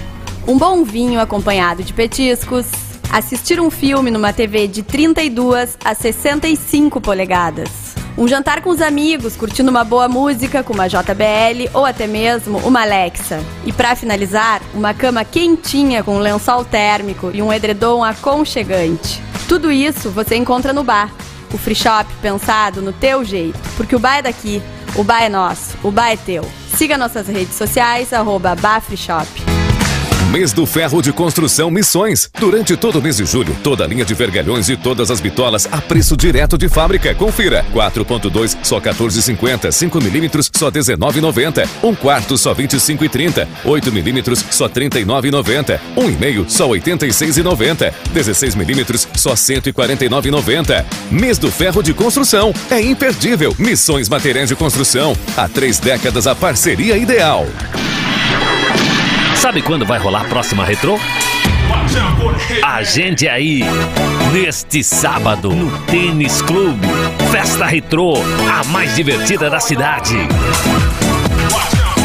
Um 0.47 0.59
bom 0.59 0.85
vinho 0.85 1.21
acompanhado 1.21 1.83
de 1.83 1.93
petiscos. 1.93 2.67
Assistir 3.15 3.61
um 3.61 3.71
filme 3.71 4.11
numa 4.11 4.33
TV 4.33 4.67
de 4.67 4.83
32 4.83 5.79
a 5.85 5.95
65 5.95 7.01
polegadas. 7.01 7.95
Um 8.19 8.27
jantar 8.27 8.61
com 8.61 8.71
os 8.71 8.81
amigos, 8.81 9.37
curtindo 9.37 9.71
uma 9.71 9.85
boa 9.85 10.09
música 10.09 10.65
com 10.65 10.73
uma 10.73 10.89
JBL 10.89 11.71
ou 11.73 11.85
até 11.85 12.09
mesmo 12.09 12.59
uma 12.59 12.83
Alexa. 12.83 13.41
E 13.65 13.73
para 13.73 13.95
finalizar, 13.95 14.61
uma 14.75 14.93
cama 14.93 15.25
quentinha 15.25 16.03
com 16.03 16.17
um 16.17 16.19
lençol 16.19 16.65
térmico 16.65 17.31
e 17.33 17.41
um 17.41 17.53
edredom 17.53 18.03
aconchegante. 18.03 19.23
Tudo 19.49 19.71
isso 19.71 20.11
você 20.11 20.35
encontra 20.35 20.73
no 20.73 20.83
bar. 20.83 21.09
O 21.53 21.57
free 21.57 21.77
shop 21.77 22.13
pensado 22.21 22.83
no 22.83 22.93
teu 22.93 23.25
jeito, 23.25 23.61
porque 23.77 23.95
o 23.95 24.01
bar 24.01 24.17
é 24.17 24.23
daqui, 24.23 24.61
o 24.97 25.05
bar 25.05 25.23
é 25.23 25.29
nosso, 25.29 25.79
o 25.85 25.93
bar 25.93 26.11
é 26.11 26.17
teu. 26.17 26.45
Siga 26.75 26.99
nossas 26.99 27.29
redes 27.29 27.55
sociais, 27.55 28.13
arroba 28.13 28.57
Bar 28.57 28.81
Free 28.81 28.97
Shop. 28.97 29.44
Mês 30.35 30.53
do 30.53 30.67
Ferro 30.67 31.01
de 31.01 31.13
Construção 31.13 31.71
Missões. 31.71 32.29
Durante 32.41 32.77
todo 32.77 32.99
o 32.99 33.01
mês 33.01 33.19
de 33.19 33.25
julho, 33.25 33.57
toda 33.63 33.85
a 33.85 33.87
linha 33.87 34.05
de 34.05 34.15
vergalhões 34.15 34.69
e 34.69 34.77
todas 34.77 35.09
as 35.09 35.21
bitolas 35.21 35.69
a 35.71 35.81
preço 35.81 36.17
direto 36.17 36.59
de 36.59 36.69
fábrica. 36.69 37.15
Confira. 37.15 37.65
4.2 37.73 38.57
só 38.61 38.81
14,50, 38.81 39.71
5 39.71 40.03
milímetros 40.03 40.51
só 40.53 40.73
19,90, 40.73 41.69
1 41.85 41.95
quarto 41.95 42.37
só 42.37 42.53
25,30, 42.53 43.47
8 43.65 43.93
milímetros 43.93 44.45
só 44.51 44.69
39,90, 44.69 45.79
1,5 45.97 46.49
só 46.49 46.69
86,90, 46.69 47.95
16 48.13 48.57
milímetros 48.57 49.07
só 49.15 49.35
149,90. 49.35 50.85
Mês 51.13 51.39
do 51.39 51.49
Ferro 51.49 51.81
de 51.81 51.95
Construção. 51.95 52.53
É 52.73 52.81
imperdível. 52.81 53.55
Missões 53.57 54.09
Materiais 54.09 54.49
de 54.49 54.57
Construção. 54.57 55.17
Há 55.37 55.47
três 55.47 55.79
décadas 55.79 56.27
a 56.27 56.35
parceria 56.35 56.97
ideal. 56.97 57.47
Sabe 59.45 59.61
quando 59.61 59.85
vai 59.85 59.99
rolar 59.99 60.23
a 60.23 60.25
próxima 60.25 60.65
retrô? 60.65 60.99
Agende 62.63 63.29
aí, 63.29 63.61
neste 64.33 64.83
sábado, 64.83 65.51
no 65.51 65.71
Tênis 65.81 66.41
Clube. 66.41 66.89
Festa 67.31 67.67
Retrô, 67.67 68.15
a 68.51 68.65
mais 68.65 68.97
divertida 68.97 69.51
da 69.51 69.61
cidade. 69.61 70.17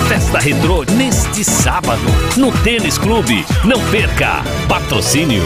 Festa 0.10 0.40
Retrô 0.40 0.84
neste 0.86 1.44
sábado, 1.44 2.02
no 2.36 2.52
Tênis 2.64 2.98
Clube. 2.98 3.46
Não 3.64 3.80
perca! 3.92 4.42
Patrocínio. 4.68 5.44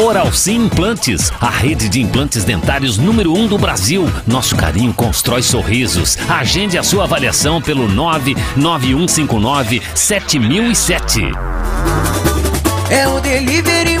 Oral 0.00 0.32
Sim 0.32 0.66
Implantes, 0.66 1.32
a 1.40 1.50
rede 1.50 1.88
de 1.88 2.00
implantes 2.00 2.44
dentários 2.44 2.96
número 2.96 3.32
1 3.32 3.36
um 3.36 3.48
do 3.48 3.58
Brasil. 3.58 4.08
Nosso 4.24 4.54
carinho 4.54 4.94
constrói 4.94 5.42
sorrisos. 5.42 6.16
Agende 6.28 6.78
a 6.78 6.82
sua 6.84 7.02
avaliação 7.02 7.60
pelo 7.60 7.88
99159 7.88 9.82
7007. 9.96 11.32
É 12.90 13.06
o 13.06 13.20
Delivery 13.20 13.98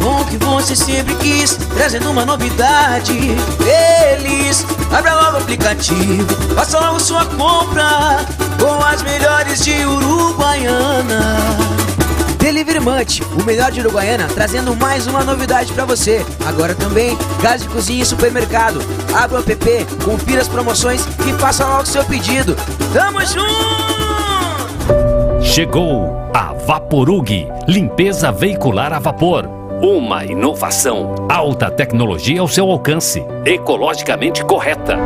o 0.00 0.24
que 0.26 0.36
você 0.36 0.76
sempre 0.76 1.14
quis, 1.16 1.56
trazendo 1.74 2.10
uma 2.10 2.24
novidade. 2.24 3.12
Feliz, 3.58 4.64
abra 4.92 5.14
logo 5.14 5.38
o 5.38 5.40
aplicativo, 5.40 6.26
faça 6.54 6.78
logo 6.78 7.00
sua 7.00 7.24
compra 7.26 8.24
com 8.60 8.82
as 8.84 9.02
melhores 9.02 9.64
de 9.64 9.84
Uruguaiana. 9.84 11.38
Delivery 12.38 12.80
Munch, 12.80 13.22
o 13.40 13.44
melhor 13.44 13.70
de 13.70 13.80
Uruguaiana, 13.80 14.26
trazendo 14.28 14.74
mais 14.76 15.06
uma 15.06 15.22
novidade 15.24 15.72
pra 15.72 15.84
você. 15.84 16.24
Agora 16.46 16.74
também, 16.74 17.16
gás 17.40 17.62
de 17.62 17.68
cozinha 17.68 18.02
e 18.02 18.06
supermercado. 18.06 18.80
Abra 19.14 19.40
o 19.40 19.44
app, 19.50 19.86
confira 20.04 20.42
as 20.42 20.48
promoções 20.48 21.06
e 21.26 21.32
faça 21.40 21.64
logo 21.64 21.86
seu 21.86 22.04
pedido. 22.04 22.56
Tamo 22.92 23.20
junto! 23.24 23.91
Chegou 25.54 26.16
a 26.32 26.54
Vaporug, 26.54 27.46
limpeza 27.68 28.32
veicular 28.32 28.90
a 28.90 28.98
vapor. 28.98 29.46
Uma 29.82 30.24
inovação, 30.24 31.14
alta 31.28 31.70
tecnologia 31.70 32.40
ao 32.40 32.48
seu 32.48 32.70
alcance, 32.70 33.22
ecologicamente 33.44 34.42
correta. 34.46 34.96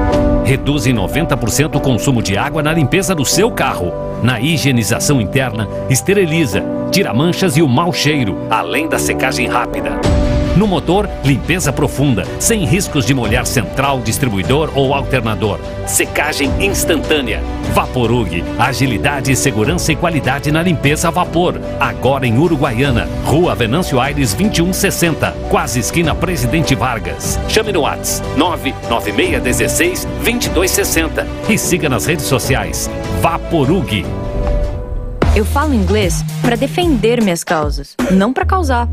Reduz 0.44 0.86
em 0.86 0.94
90% 0.94 1.74
o 1.74 1.81
consumo 1.81 2.23
de 2.23 2.39
água 2.39 2.62
na 2.62 2.73
limpeza 2.73 3.12
do 3.12 3.24
seu 3.24 3.51
carro. 3.51 3.93
Na 4.23 4.39
higienização 4.39 5.20
interna, 5.20 5.68
esteriliza, 5.90 6.62
tira 6.93 7.12
manchas 7.12 7.56
e 7.56 7.62
o 7.62 7.66
mau 7.66 7.93
cheiro, 7.93 8.47
além 8.48 8.89
da 8.89 9.01
secagem 9.01 9.48
rápida. 9.48 9.98
No 10.56 10.66
motor, 10.66 11.06
limpeza 11.22 11.70
profunda, 11.70 12.24
sem 12.40 12.64
riscos 12.64 13.04
de 13.04 13.12
molhar 13.12 13.44
central, 13.44 14.00
distribuidor 14.00 14.70
ou 14.74 14.94
alternador. 14.94 15.60
Secagem 15.86 16.50
instantânea. 16.64 17.42
Vaporug, 17.74 18.42
agilidade, 18.58 19.36
segurança 19.36 19.92
e 19.92 19.96
qualidade 19.96 20.50
na 20.50 20.62
limpeza 20.62 21.08
a 21.08 21.10
vapor. 21.10 21.60
Agora 21.78 22.26
em 22.26 22.38
Uruguaiana, 22.38 23.06
Rua 23.26 23.54
Venâncio 23.54 24.00
Aires 24.00 24.32
2160, 24.32 25.30
quase 25.50 25.78
esquina 25.78 26.14
Presidente 26.14 26.74
Vargas. 26.74 27.38
Chame 27.50 27.70
no 27.70 27.82
Whats 27.82 28.22
99616 28.38 30.06
2260 30.24 31.26
e 31.50 31.58
siga 31.58 31.90
nas 31.90 32.06
redes 32.06 32.24
sociais. 32.24 32.90
Vaporug. 33.20 34.06
Eu 35.34 35.44
falo 35.44 35.74
inglês 35.74 36.24
para 36.40 36.56
defender 36.56 37.22
minhas 37.22 37.44
causas, 37.44 37.94
não 38.10 38.32
para 38.32 38.46
causar. 38.46 38.88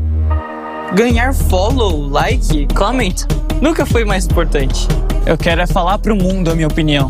Ganhar 0.94 1.34
follow, 1.34 2.08
like, 2.08 2.68
comment 2.72 3.26
nunca 3.60 3.84
foi 3.84 4.04
mais 4.04 4.26
importante. 4.26 4.86
Eu 5.26 5.36
quero 5.36 5.60
é 5.60 5.66
falar 5.66 5.98
pro 5.98 6.14
mundo 6.14 6.52
a 6.52 6.54
minha 6.54 6.68
opinião. 6.68 7.08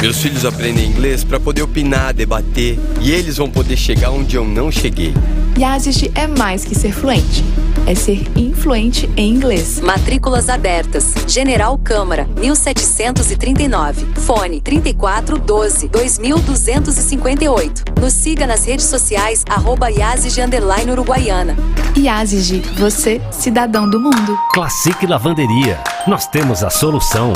Meus 0.00 0.22
filhos 0.22 0.46
aprendem 0.46 0.86
inglês 0.86 1.22
para 1.22 1.38
poder 1.38 1.60
opinar, 1.60 2.14
debater 2.14 2.78
e 3.02 3.10
eles 3.10 3.36
vão 3.36 3.50
poder 3.50 3.76
chegar 3.76 4.10
onde 4.10 4.34
eu 4.34 4.44
não 4.46 4.72
cheguei. 4.72 5.12
Yazid 5.58 6.10
é 6.14 6.26
mais 6.26 6.64
que 6.64 6.74
ser 6.74 6.90
fluente. 6.90 7.44
É 7.86 7.94
ser 7.94 8.26
influente 8.34 9.10
em 9.14 9.30
inglês. 9.30 9.78
Matrículas 9.80 10.48
abertas. 10.48 11.12
General 11.26 11.76
Câmara, 11.76 12.26
1739. 12.38 14.06
Fone 14.14 14.62
3412 14.62 15.88
2258. 15.88 17.84
Nos 18.00 18.14
siga 18.14 18.46
nas 18.46 18.64
redes 18.64 18.86
sociais, 18.86 19.44
arroba 19.50 19.90
Yazid 19.90 20.40
Underline 20.40 20.92
Uruguaiana. 20.92 21.54
Yazid, 21.94 22.62
você, 22.78 23.20
cidadão 23.30 23.88
do 23.88 24.00
mundo. 24.00 24.38
Classic 24.54 25.06
Lavanderia. 25.06 25.78
Nós 26.06 26.26
temos 26.26 26.64
a 26.64 26.70
solução. 26.70 27.34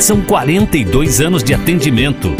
São 0.00 0.20
42 0.20 1.20
anos 1.20 1.42
de 1.42 1.52
atendimento. 1.52 2.34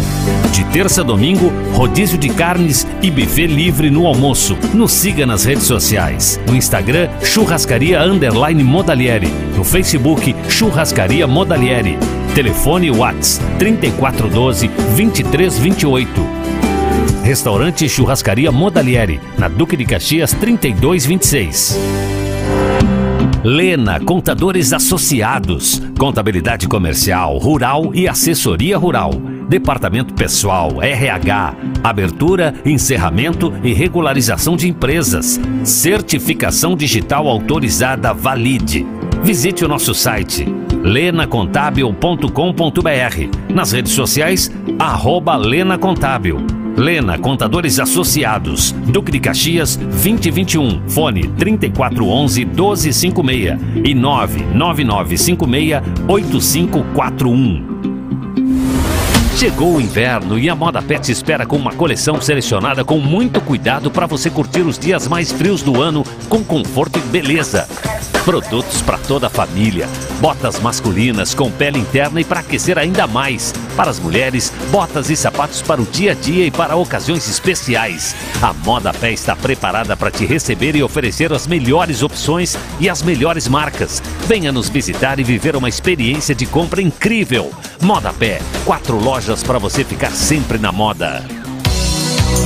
De 0.52 0.64
terça 0.66 1.00
a 1.00 1.04
domingo, 1.04 1.52
rodízio 1.72 2.16
de 2.16 2.28
carnes 2.28 2.86
e 3.02 3.10
buffet 3.10 3.46
livre 3.46 3.90
no 3.90 4.06
almoço. 4.06 4.56
Nos 4.72 4.92
siga 4.92 5.26
nas 5.26 5.44
redes 5.44 5.64
sociais. 5.64 6.40
No 6.46 6.56
Instagram, 6.56 7.08
Churrascaria 7.22 8.02
Underline 8.02 8.62
Modalieri. 8.62 9.28
No 9.56 9.64
Facebook, 9.64 10.34
Churrascaria 10.48 11.26
Modalieri. 11.26 11.98
Telefone 12.34 12.90
Whats 12.90 13.40
3412 13.58 14.68
2328. 14.68 16.37
Restaurante 17.28 17.84
e 17.84 17.88
Churrascaria 17.90 18.50
Modalieri, 18.50 19.20
na 19.36 19.48
Duque 19.48 19.76
de 19.76 19.84
Caxias 19.84 20.32
3226. 20.32 21.78
Lena 23.44 24.00
Contadores 24.00 24.72
Associados, 24.72 25.78
Contabilidade 25.98 26.66
Comercial, 26.66 27.36
Rural 27.36 27.94
e 27.94 28.08
Assessoria 28.08 28.78
Rural. 28.78 29.10
Departamento 29.46 30.14
Pessoal, 30.14 30.82
RH, 30.82 31.54
Abertura, 31.84 32.54
Encerramento 32.64 33.52
e 33.62 33.74
Regularização 33.74 34.56
de 34.56 34.66
Empresas. 34.66 35.38
Certificação 35.64 36.74
Digital 36.74 37.28
Autorizada 37.28 38.14
Valide. 38.14 38.86
Visite 39.22 39.66
o 39.66 39.68
nosso 39.68 39.92
site 39.92 40.46
lenacontábil.com.br. 40.82 43.52
Nas 43.52 43.72
redes 43.72 43.92
sociais, 43.92 44.50
arroba 44.78 45.36
Lena 45.36 45.76
Contábil. 45.76 46.57
Lena 46.78 47.18
Contadores 47.18 47.80
Associados, 47.80 48.70
Duque 48.70 49.10
de 49.10 49.18
Caxias 49.18 49.74
2021, 49.74 50.88
fone 50.88 51.26
3411 51.26 52.44
1256 52.44 53.58
e 53.84 53.94
99956 53.94 55.82
8541. 56.06 57.78
Chegou 59.36 59.74
o 59.74 59.80
inverno 59.80 60.38
e 60.38 60.48
a 60.48 60.54
Moda 60.54 60.80
Pet 60.80 61.10
espera 61.10 61.44
com 61.44 61.56
uma 61.56 61.72
coleção 61.72 62.20
selecionada 62.20 62.84
com 62.84 62.98
muito 62.98 63.40
cuidado 63.40 63.90
para 63.90 64.06
você 64.06 64.30
curtir 64.30 64.62
os 64.62 64.78
dias 64.78 65.08
mais 65.08 65.32
frios 65.32 65.62
do 65.62 65.82
ano 65.82 66.04
com 66.28 66.44
conforto 66.44 67.00
e 67.00 67.02
beleza. 67.02 67.66
Produtos 68.28 68.82
para 68.82 68.98
toda 68.98 69.28
a 69.28 69.30
família, 69.30 69.88
botas 70.20 70.60
masculinas 70.60 71.34
com 71.34 71.50
pele 71.50 71.78
interna 71.78 72.20
e 72.20 72.24
para 72.24 72.40
aquecer 72.40 72.78
ainda 72.78 73.06
mais. 73.06 73.54
Para 73.74 73.90
as 73.90 73.98
mulheres, 73.98 74.52
botas 74.70 75.08
e 75.08 75.16
sapatos 75.16 75.62
para 75.62 75.80
o 75.80 75.86
dia 75.86 76.12
a 76.12 76.14
dia 76.14 76.44
e 76.44 76.50
para 76.50 76.76
ocasiões 76.76 77.26
especiais. 77.26 78.14
A 78.42 78.52
Moda 78.52 78.92
Pé 78.92 79.12
está 79.12 79.34
preparada 79.34 79.96
para 79.96 80.10
te 80.10 80.26
receber 80.26 80.76
e 80.76 80.82
oferecer 80.82 81.32
as 81.32 81.46
melhores 81.46 82.02
opções 82.02 82.54
e 82.78 82.86
as 82.86 83.00
melhores 83.00 83.48
marcas. 83.48 84.02
Venha 84.26 84.52
nos 84.52 84.68
visitar 84.68 85.18
e 85.18 85.24
viver 85.24 85.56
uma 85.56 85.70
experiência 85.70 86.34
de 86.34 86.44
compra 86.44 86.82
incrível. 86.82 87.50
Moda 87.80 88.12
Pé, 88.12 88.42
quatro 88.66 89.02
lojas 89.02 89.42
para 89.42 89.58
você 89.58 89.82
ficar 89.82 90.10
sempre 90.10 90.58
na 90.58 90.70
moda. 90.70 91.24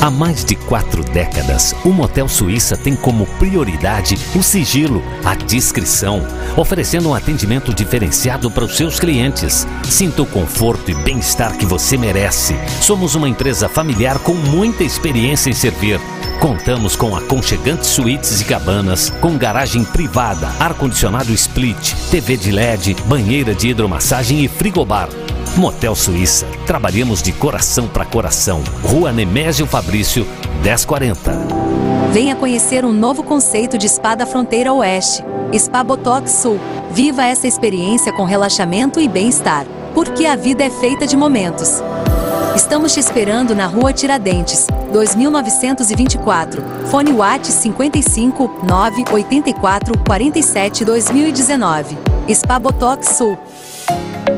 Há 0.02 0.10
mais 0.10 0.44
de 0.44 0.56
quatro 0.56 1.04
décadas, 1.04 1.76
o 1.84 1.90
Motel 1.90 2.26
Suíça 2.26 2.76
tem 2.76 2.96
como 2.96 3.24
prioridade 3.38 4.18
o 4.34 4.42
sigilo, 4.42 5.00
a 5.24 5.36
discrição, 5.36 6.26
oferecendo 6.56 7.08
um 7.08 7.14
atendimento 7.14 7.72
diferenciado 7.72 8.50
para 8.50 8.64
os 8.64 8.76
seus 8.76 8.98
clientes. 8.98 9.64
Sinta 9.84 10.22
o 10.22 10.26
conforto 10.26 10.90
e 10.90 10.94
bem-estar 10.96 11.56
que 11.56 11.64
você 11.64 11.96
merece. 11.96 12.56
Somos 12.80 13.14
uma 13.14 13.28
empresa 13.28 13.68
familiar 13.68 14.18
com 14.18 14.34
muita 14.34 14.82
experiência 14.82 15.50
em 15.50 15.54
servir. 15.54 16.00
Contamos 16.40 16.96
com 16.96 17.14
aconchegantes 17.14 17.90
suítes 17.90 18.40
e 18.40 18.44
cabanas, 18.44 19.08
com 19.20 19.38
garagem 19.38 19.84
privada, 19.84 20.48
ar-condicionado 20.58 21.32
split, 21.32 21.94
TV 22.10 22.36
de 22.36 22.50
LED, 22.50 22.96
banheira 23.06 23.54
de 23.54 23.68
hidromassagem 23.68 24.44
e 24.44 24.48
frigobar. 24.48 25.08
Motel 25.56 25.94
Suíça. 25.94 26.46
Trabalhamos 26.66 27.22
de 27.22 27.30
coração 27.30 27.86
para 27.86 28.06
coração. 28.06 28.62
Rua 28.82 29.12
Nemésio 29.12 29.66
Fabrício, 29.66 30.26
1040. 30.62 31.30
Venha 32.10 32.34
conhecer 32.34 32.86
um 32.86 32.92
novo 32.92 33.22
conceito 33.22 33.76
de 33.76 33.86
Spa 33.86 34.14
da 34.14 34.24
Fronteira 34.24 34.72
Oeste. 34.72 35.22
Spa 35.54 35.84
Botox 35.84 36.30
Sul. 36.32 36.58
Viva 36.92 37.24
essa 37.24 37.46
experiência 37.46 38.12
com 38.14 38.24
relaxamento 38.24 38.98
e 38.98 39.06
bem-estar. 39.06 39.66
Porque 39.94 40.24
a 40.24 40.36
vida 40.36 40.64
é 40.64 40.70
feita 40.70 41.06
de 41.06 41.18
momentos. 41.18 41.82
Estamos 42.56 42.94
te 42.94 43.00
esperando 43.00 43.54
na 43.54 43.66
Rua 43.66 43.92
Tiradentes, 43.92 44.66
2924. 44.90 46.62
Fone 46.90 47.12
Watt 47.12 47.46
55 47.46 48.60
984 48.66 49.98
47 49.98 50.84
2019. 50.84 51.98
Spa 52.30 52.58
Botox 52.58 53.16
Sul. 53.16 53.38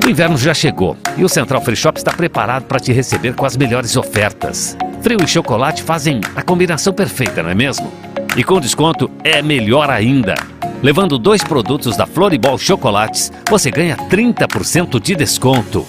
O 0.04 0.10
inverno 0.10 0.36
já 0.36 0.52
chegou 0.52 0.98
e 1.16 1.24
o 1.24 1.28
Central 1.30 1.62
Free 1.62 1.74
Shop 1.74 1.96
está 1.96 2.12
preparado 2.12 2.64
para 2.64 2.78
te 2.78 2.92
receber 2.92 3.34
com 3.34 3.46
as 3.46 3.56
melhores 3.56 3.96
ofertas. 3.96 4.76
Frio 5.00 5.18
e 5.24 5.26
chocolate 5.26 5.82
fazem 5.82 6.20
a 6.36 6.42
combinação 6.42 6.92
perfeita, 6.92 7.42
não 7.42 7.48
é 7.48 7.54
mesmo? 7.54 7.90
E 8.36 8.44
com 8.44 8.60
desconto 8.60 9.10
é 9.24 9.40
melhor 9.40 9.88
ainda. 9.88 10.34
Levando 10.82 11.18
dois 11.18 11.42
produtos 11.42 11.96
da 11.96 12.04
Floribol 12.04 12.58
Chocolates, 12.58 13.32
você 13.48 13.70
ganha 13.70 13.96
30% 13.96 15.00
de 15.00 15.14
desconto. 15.14 15.86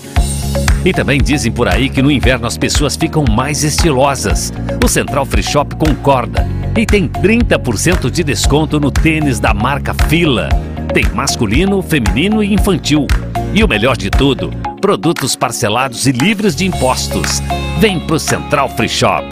E 0.85 0.93
também 0.93 1.21
dizem 1.21 1.51
por 1.51 1.67
aí 1.67 1.89
que 1.89 2.01
no 2.01 2.09
inverno 2.09 2.47
as 2.47 2.57
pessoas 2.57 2.95
ficam 2.95 3.25
mais 3.29 3.65
estilosas. 3.65 4.53
O 4.81 4.87
Central 4.87 5.25
Free 5.25 5.43
Shop 5.43 5.75
concorda 5.75 6.47
e 6.77 6.85
tem 6.85 7.09
30% 7.09 8.09
de 8.09 8.23
desconto 8.23 8.79
no 8.79 8.91
tênis 8.91 9.41
da 9.41 9.53
marca 9.53 9.93
Fila. 10.07 10.47
Tem 10.93 11.03
masculino, 11.13 11.81
feminino 11.81 12.41
e 12.41 12.53
infantil. 12.53 13.07
E 13.55 13.63
o 13.63 13.69
melhor 13.69 13.95
de 13.95 14.09
tudo, 14.09 14.51
produtos 14.81 15.33
parcelados 15.33 16.05
e 16.07 16.11
livres 16.11 16.57
de 16.57 16.65
impostos. 16.65 17.39
Vem 17.79 18.01
pro 18.01 18.19
Central 18.19 18.67
Free 18.67 18.89
Shop. 18.89 19.25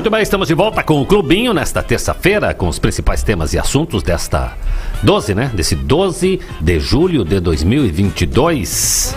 Muito 0.00 0.10
bem, 0.10 0.22
estamos 0.22 0.48
de 0.48 0.54
volta 0.54 0.82
com 0.82 0.98
o 1.02 1.04
Clubinho 1.04 1.52
nesta 1.52 1.82
terça-feira, 1.82 2.54
com 2.54 2.66
os 2.68 2.78
principais 2.78 3.22
temas 3.22 3.52
e 3.52 3.58
assuntos 3.58 4.02
desta 4.02 4.54
12, 5.02 5.34
né? 5.34 5.50
Desse 5.52 5.76
12 5.76 6.40
de 6.58 6.80
julho 6.80 7.22
de 7.22 7.38
2022. 7.38 9.14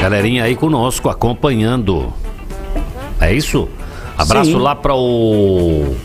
Galerinha 0.00 0.44
aí 0.44 0.54
conosco, 0.54 1.08
acompanhando. 1.08 2.12
É 3.20 3.34
isso? 3.34 3.68
Abraço 4.16 4.52
Sim. 4.52 4.58
lá 4.58 4.76
para 4.76 4.94
o. 4.94 5.96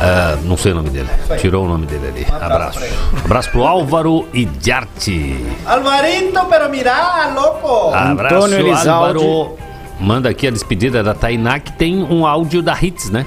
ah, 0.00 0.38
não 0.44 0.56
sei 0.56 0.70
o 0.70 0.76
nome 0.76 0.90
dele. 0.90 1.08
Tirou 1.38 1.64
o 1.64 1.68
nome 1.68 1.86
dele 1.86 2.06
ali. 2.06 2.26
Abraço. 2.30 2.78
Abraço 3.24 3.50
pro 3.50 3.64
Álvaro 3.64 4.28
Idiarte. 4.32 5.44
Alvarito, 5.66 6.46
pero 6.48 6.70
mira, 6.70 7.32
louco. 7.34 7.92
Abraço, 7.92 8.36
Antônio 8.36 8.60
Elizalde. 8.60 8.88
Álvaro. 9.18 9.71
Manda 10.02 10.28
aqui 10.28 10.48
a 10.48 10.50
despedida 10.50 11.00
da 11.00 11.14
Tainá, 11.14 11.60
que 11.60 11.72
tem 11.72 12.02
um 12.02 12.26
áudio 12.26 12.60
da 12.60 12.76
Hits, 12.80 13.08
né? 13.08 13.24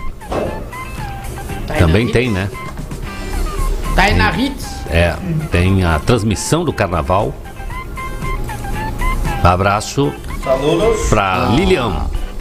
Também 1.80 2.04
Hits? 2.04 2.12
tem, 2.14 2.30
né? 2.30 2.50
Aí 3.96 4.14
na 4.14 4.30
Hits. 4.38 4.76
É, 4.90 5.16
tem 5.52 5.86
a 5.86 5.98
transmissão 6.00 6.66
do 6.66 6.74
carnaval. 6.74 7.34
Abraço 9.42 10.14
Saludos. 10.44 11.08
pra 11.08 11.50
Lilian. 11.56 11.94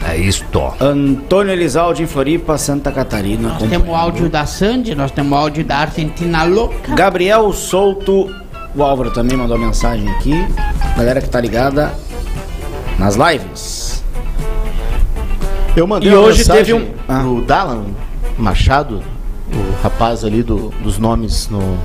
É 0.05 0.17
isto. 0.17 0.61
Antônio 0.81 1.53
Elizalde 1.53 2.03
em 2.03 2.05
Floripa, 2.05 2.57
Santa 2.57 2.91
Catarina. 2.91 3.49
Nós 3.57 3.69
temos 3.69 3.87
o 3.87 3.95
áudio 3.95 4.29
da 4.29 4.45
Sandy, 4.45 4.93
nós 4.95 5.11
temos 5.11 5.31
o 5.31 5.35
áudio 5.35 5.63
da 5.63 5.77
Argentina 5.77 6.43
Louca. 6.43 6.93
Gabriel 6.93 7.51
Souto, 7.53 8.29
o 8.75 8.83
Álvaro 8.83 9.11
também 9.11 9.37
mandou 9.37 9.57
mensagem 9.57 10.07
aqui. 10.09 10.33
Galera 10.97 11.21
que 11.21 11.29
tá 11.29 11.39
ligada 11.39 11.91
nas 12.99 13.15
lives. 13.15 13.84
Eu 15.75 15.85
mandei 15.87 16.09
E 16.09 16.13
uma 16.15 16.21
hoje 16.27 16.39
mensagem 16.39 16.63
teve 16.63 16.73
um- 16.73 16.93
Ah. 17.07 17.19
pro 17.21 17.41
Dalan 17.41 17.83
Machado, 18.37 19.01
o 19.53 19.81
rapaz 19.83 20.23
ali 20.23 20.41
do- 20.43 20.69
dos 20.81 20.97
nomes 20.97 21.47
no 21.49 21.77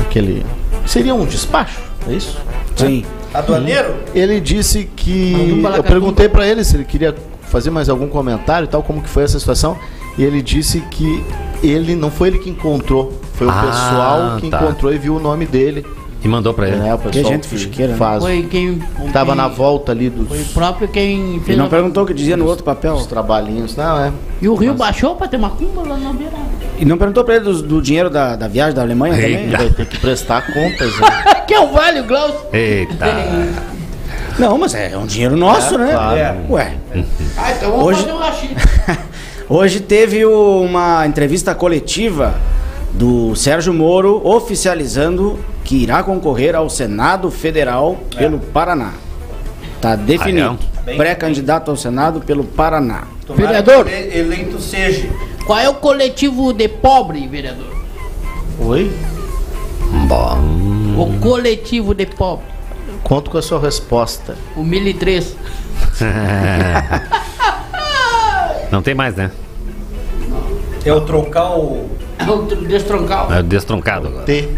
aquele 0.00 0.44
seria 0.86 1.14
um 1.14 1.24
despacho, 1.26 1.80
é 2.08 2.12
isso? 2.12 2.38
Sim. 2.76 3.04
Aduaneiro? 3.34 3.94
Ele 4.14 4.40
disse 4.40 4.88
que 4.96 5.62
eu 5.76 5.82
perguntei 5.84 6.28
pra 6.28 6.46
ele 6.46 6.64
se 6.64 6.76
ele 6.76 6.84
queria 6.84 7.14
fazer 7.42 7.70
mais 7.70 7.88
algum 7.88 8.08
comentário 8.08 8.64
e 8.64 8.68
tal, 8.68 8.82
como 8.82 9.02
que 9.02 9.08
foi 9.08 9.22
essa 9.24 9.38
situação, 9.38 9.76
e 10.16 10.24
ele 10.24 10.40
disse 10.40 10.80
que 10.90 11.22
ele 11.62 11.94
não 11.94 12.10
foi 12.10 12.28
ele 12.28 12.38
que 12.38 12.48
encontrou, 12.50 13.18
foi 13.34 13.46
o 13.46 13.50
Ah, 13.50 13.62
pessoal 13.66 14.36
que 14.40 14.48
tá. 14.48 14.62
encontrou 14.62 14.92
e 14.92 14.98
viu 14.98 15.16
o 15.16 15.20
nome 15.20 15.44
dele. 15.46 15.84
E 16.22 16.26
mandou 16.26 16.52
pra 16.52 16.68
ele. 16.68 16.86
É, 16.88 16.92
o 16.94 16.98
pessoal 16.98 17.32
gente 17.32 17.46
fuxiqueira, 17.46 17.92
né? 17.92 17.98
faz. 17.98 18.22
Foi 18.22 18.42
quem. 18.50 18.80
Tava 19.12 19.26
quem- 19.32 19.36
na 19.36 19.46
volta 19.48 19.92
ali 19.92 20.10
dos 20.10 20.26
Foi 20.28 20.40
o 20.40 20.44
próprio 20.46 20.88
quem 20.88 21.34
Ele 21.34 21.40
fez. 21.40 21.56
não 21.56 21.66
a- 21.66 21.68
perguntou 21.68 22.02
o 22.02 22.06
que 22.06 22.12
dizia 22.12 22.36
no 22.36 22.44
outro 22.46 22.64
papel. 22.64 22.94
os 22.94 23.06
trabalhinhos, 23.06 23.76
não 23.76 24.00
é? 24.00 24.12
E 24.42 24.48
o 24.48 24.54
Rio 24.56 24.74
baixou 24.74 25.14
pra 25.14 25.28
ter 25.28 25.36
uma 25.36 25.50
cumba 25.50 25.82
lá 25.82 25.96
na 25.96 26.12
beirada. 26.12 26.38
E 26.76 26.84
não 26.84 26.98
perguntou 26.98 27.22
pra 27.24 27.36
ele 27.36 27.44
do, 27.44 27.62
do 27.62 27.80
dinheiro 27.82 28.10
da, 28.10 28.34
da 28.34 28.48
viagem 28.48 28.74
da 28.74 28.82
Alemanha 28.82 29.14
também? 29.14 29.44
Eita. 29.44 29.56
Vai 29.58 29.70
ter 29.70 29.86
que 29.86 29.98
prestar 29.98 30.42
contas, 30.52 30.98
né? 30.98 31.06
que 31.46 31.54
é 31.54 31.60
o 31.60 31.68
Vale, 31.72 32.02
Glaucio. 32.02 32.40
Eita. 32.52 33.06
Não, 34.38 34.56
mas 34.58 34.72
é 34.74 34.96
um 34.96 35.06
dinheiro 35.06 35.36
nosso, 35.36 35.74
É, 35.74 35.78
né? 35.78 35.92
claro. 35.92 36.16
É. 36.18 36.36
Ué. 36.48 36.72
Ah, 37.36 37.52
então 37.52 37.70
vamos 37.70 37.86
Hoje- 37.86 38.02
fazer 38.02 38.12
um. 38.12 38.98
Hoje 39.56 39.80
teve 39.80 40.26
uma 40.26 41.06
entrevista 41.06 41.54
coletiva 41.54 42.34
do 42.98 43.34
Sérgio 43.36 43.72
Moro 43.72 44.20
oficializando 44.26 45.38
que 45.62 45.76
irá 45.76 46.02
concorrer 46.02 46.56
ao 46.56 46.68
Senado 46.68 47.30
Federal 47.30 47.96
pelo 48.16 48.40
Paraná. 48.40 48.92
Tá 49.80 49.94
definido. 49.94 50.58
Ah, 50.84 50.90
é? 50.90 50.96
Pré-candidato 50.96 51.70
ao 51.70 51.76
Senado 51.76 52.20
pelo 52.20 52.42
Paraná. 52.42 53.04
Vereador. 53.36 53.86
ele- 53.88 54.18
Eleito 54.18 54.58
seja. 54.60 55.08
Qual 55.46 55.56
é 55.58 55.68
o 55.68 55.74
coletivo 55.74 56.52
de 56.52 56.66
pobre, 56.68 57.24
vereador? 57.28 57.72
Oi? 58.58 58.90
O 60.98 61.18
coletivo 61.20 61.94
de 61.94 62.04
pobre. 62.06 62.44
Conto 63.04 63.30
com 63.30 63.38
a 63.38 63.42
sua 63.42 63.60
resposta. 63.60 64.34
O 64.56 64.64
1003. 64.64 65.36
Não 68.72 68.82
tem 68.82 68.94
mais, 68.94 69.14
né? 69.14 69.30
É 70.84 70.92
o 70.92 71.00
troncal. 71.02 71.56
É 71.56 71.60
o 71.60 71.88
É 73.34 73.40
o 73.40 73.42
destroncado 73.42 74.08
agora. 74.08 74.24
T. 74.24 74.48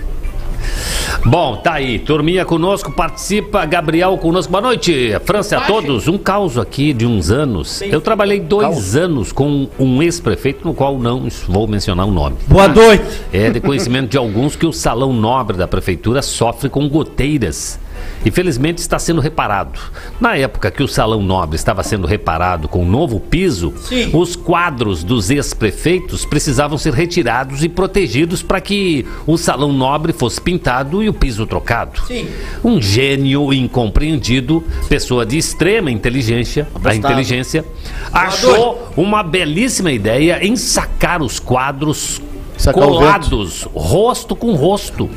Bom, 1.24 1.56
tá 1.56 1.74
aí. 1.74 1.98
Turminha 1.98 2.44
conosco, 2.44 2.90
participa. 2.92 3.64
Gabriel 3.66 4.16
conosco. 4.16 4.50
Boa 4.50 4.62
noite, 4.62 5.14
França 5.24 5.58
a 5.58 5.60
todos. 5.62 6.08
Um 6.08 6.16
caos 6.16 6.56
aqui 6.56 6.92
de 6.92 7.06
uns 7.06 7.30
anos. 7.30 7.82
Eu 7.82 8.00
trabalhei 8.00 8.40
dois 8.40 8.96
anos 8.96 9.32
com 9.32 9.68
um 9.78 10.02
ex-prefeito, 10.02 10.66
no 10.66 10.72
qual 10.72 10.98
não 10.98 11.28
vou 11.46 11.66
mencionar 11.66 12.06
o 12.06 12.10
nome. 12.10 12.36
Boa 12.46 12.68
noite. 12.68 13.04
É 13.32 13.50
de 13.50 13.60
conhecimento 13.60 14.10
de 14.10 14.16
alguns 14.16 14.56
que 14.56 14.66
o 14.66 14.72
salão 14.72 15.12
nobre 15.12 15.56
da 15.56 15.68
prefeitura 15.68 16.22
sofre 16.22 16.68
com 16.68 16.88
goteiras. 16.88 17.78
E 18.24 18.30
felizmente 18.30 18.80
está 18.80 18.98
sendo 18.98 19.20
reparado. 19.20 19.78
Na 20.20 20.36
época 20.36 20.70
que 20.70 20.82
o 20.82 20.88
salão 20.88 21.22
nobre 21.22 21.56
estava 21.56 21.82
sendo 21.82 22.06
reparado 22.06 22.68
com 22.68 22.82
um 22.82 22.88
novo 22.88 23.18
piso, 23.18 23.72
Sim. 23.78 24.10
os 24.12 24.36
quadros 24.36 25.02
dos 25.02 25.30
ex-prefeitos 25.30 26.24
precisavam 26.24 26.76
ser 26.76 26.92
retirados 26.92 27.64
e 27.64 27.68
protegidos 27.68 28.42
para 28.42 28.60
que 28.60 29.06
o 29.26 29.36
salão 29.36 29.72
nobre 29.72 30.12
fosse 30.12 30.40
pintado 30.40 31.02
e 31.02 31.08
o 31.08 31.14
piso 31.14 31.46
trocado. 31.46 32.00
Sim. 32.06 32.28
Um 32.62 32.80
gênio 32.80 33.52
incompreendido, 33.52 34.62
pessoa 34.88 35.24
de 35.24 35.38
extrema 35.38 35.90
inteligência, 35.90 36.68
a 36.84 36.94
inteligência, 36.94 37.64
achou 38.12 38.92
uma 38.96 39.22
belíssima 39.22 39.92
ideia 39.92 40.44
em 40.44 40.56
sacar 40.56 41.22
os 41.22 41.38
quadros 41.38 42.20
Sacar 42.60 42.84
colados, 42.84 43.66
rosto 43.72 44.36
com 44.36 44.54
rosto, 44.54 45.08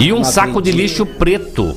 e 0.00 0.12
um 0.12 0.24
saco 0.24 0.60
de 0.60 0.72
lixo 0.72 1.06
preto 1.06 1.76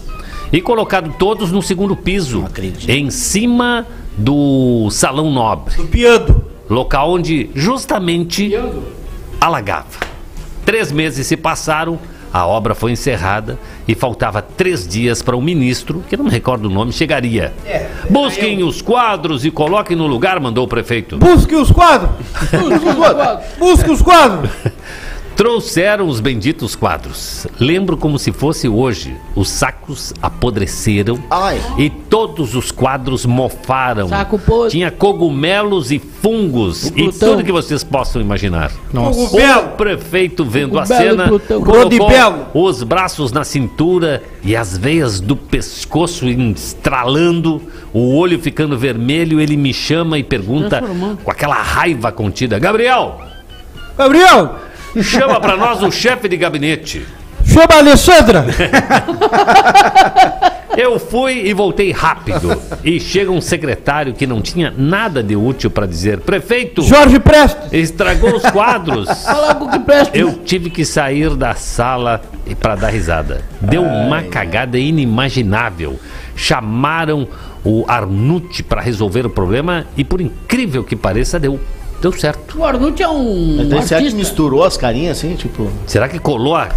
e 0.51 0.61
colocado 0.61 1.13
todos 1.17 1.51
no 1.51 1.61
segundo 1.61 1.95
piso, 1.95 2.45
em 2.87 3.09
cima 3.09 3.85
do 4.17 4.89
salão 4.91 5.31
nobre, 5.31 5.75
Do 5.75 5.85
piando. 5.85 6.43
local 6.69 7.11
onde 7.11 7.49
justamente 7.53 8.51
alagava. 9.39 9.87
Três 10.65 10.91
meses 10.91 11.27
se 11.27 11.37
passaram, 11.37 11.97
a 12.33 12.45
obra 12.45 12.75
foi 12.75 12.91
encerrada 12.91 13.57
e 13.87 13.95
faltava 13.95 14.41
três 14.41 14.85
dias 14.87 15.21
para 15.21 15.35
o 15.35 15.41
ministro, 15.41 16.03
que 16.09 16.15
eu 16.15 16.17
não 16.17 16.25
me 16.25 16.31
recordo 16.31 16.65
o 16.65 16.69
nome, 16.69 16.91
chegaria. 16.91 17.53
Busquem 18.09 18.63
os 18.63 18.81
quadros 18.81 19.45
e 19.45 19.51
coloquem 19.51 19.95
no 19.95 20.07
lugar, 20.07 20.39
mandou 20.39 20.65
o 20.65 20.67
prefeito. 20.67 21.17
Busque 21.17 21.55
os 21.55 21.71
quadros. 21.71 22.09
Busque 22.51 22.85
os 22.89 22.95
quadros. 22.95 23.45
Busque 23.57 23.91
os 23.91 24.01
quadros. 24.01 24.49
Trouxeram 25.37 26.07
os 26.07 26.19
benditos 26.19 26.75
quadros. 26.75 27.45
Lembro 27.59 27.95
como 27.95 28.17
se 28.17 28.31
fosse 28.31 28.67
hoje. 28.67 29.15
Os 29.35 29.47
sacos 29.47 30.11
apodreceram 30.19 31.23
Ai. 31.29 31.61
e 31.77 31.91
todos 31.91 32.55
os 32.55 32.71
quadros 32.71 33.23
mofaram. 33.23 34.09
Saco 34.09 34.39
podre. 34.39 34.71
Tinha 34.71 34.89
cogumelos 34.89 35.91
e 35.91 35.99
fungos 35.99 36.87
e 36.87 36.91
Plutão. 36.91 37.29
tudo 37.29 37.43
que 37.43 37.51
vocês 37.51 37.83
possam 37.83 38.19
imaginar. 38.19 38.71
Nossa. 38.91 39.19
O 39.19 39.69
prefeito 39.77 40.43
vendo 40.43 40.79
a 40.79 40.87
Cogumelo 40.87 41.05
e 41.05 41.09
cena 41.11 41.27
Plutão. 41.27 41.61
colocou 41.61 42.09
os 42.53 42.81
braços 42.81 43.31
na 43.31 43.43
cintura 43.43 44.23
e 44.43 44.55
as 44.55 44.75
veias 44.75 45.19
do 45.19 45.35
pescoço 45.35 46.27
estralando, 46.27 47.61
o 47.93 48.15
olho 48.15 48.39
ficando 48.39 48.75
vermelho. 48.75 49.39
Ele 49.39 49.55
me 49.55 49.71
chama 49.71 50.17
e 50.17 50.23
pergunta 50.23 50.83
com 51.23 51.29
aquela 51.29 51.61
raiva 51.61 52.11
contida: 52.11 52.57
Gabriel, 52.57 53.21
Gabriel, 53.95 54.55
chama 55.03 55.39
pra 55.39 55.55
nós 55.57 55.83
o 55.83 55.91
chefe 55.91 56.27
de 56.27 56.37
gabinete. 56.37 57.05
chama 57.45 57.75
a 57.75 57.77
Alessandra. 57.77 58.45
Eu 60.77 60.99
fui 60.99 61.47
e 61.47 61.53
voltei 61.53 61.91
rápido. 61.91 62.55
E 62.83 62.99
chega 62.99 63.31
um 63.31 63.41
secretário 63.41 64.13
que 64.13 64.27
não 64.27 64.39
tinha 64.39 64.71
nada 64.77 65.23
de 65.23 65.35
útil 65.35 65.71
pra 65.71 65.87
dizer: 65.87 66.19
Prefeito, 66.19 66.83
Jorge 66.83 67.19
Prestes. 67.19 67.73
estragou 67.73 68.35
os 68.35 68.43
quadros. 68.51 69.09
Fala 69.25 69.53
algo 69.53 69.71
que 69.71 69.79
presta. 69.79 70.15
Eu 70.15 70.33
tive 70.45 70.69
que 70.69 70.85
sair 70.85 71.35
da 71.35 71.55
sala 71.55 72.21
para 72.59 72.75
dar 72.75 72.89
risada. 72.89 73.41
Deu 73.59 73.81
uma 73.81 74.21
cagada 74.21 74.77
inimaginável. 74.77 75.99
Chamaram 76.35 77.27
o 77.65 77.83
Arnute 77.87 78.61
para 78.61 78.79
resolver 78.79 79.25
o 79.25 79.31
problema 79.31 79.83
e, 79.97 80.03
por 80.03 80.21
incrível 80.21 80.83
que 80.83 80.95
pareça, 80.95 81.39
deu, 81.39 81.59
deu 82.01 82.11
certo. 82.13 82.57
O 82.59 82.65
Arnute 82.65 83.03
é 83.03 83.07
um 83.09 83.57
Então, 83.61 83.81
será 83.81 84.01
que 84.01 84.13
misturou 84.13 84.63
as 84.63 84.77
carinhas 84.77 85.17
assim, 85.17 85.35
tipo. 85.35 85.69
Será 85.85 86.07
que 86.09 86.19
colou 86.19 86.55
a- 86.55 86.69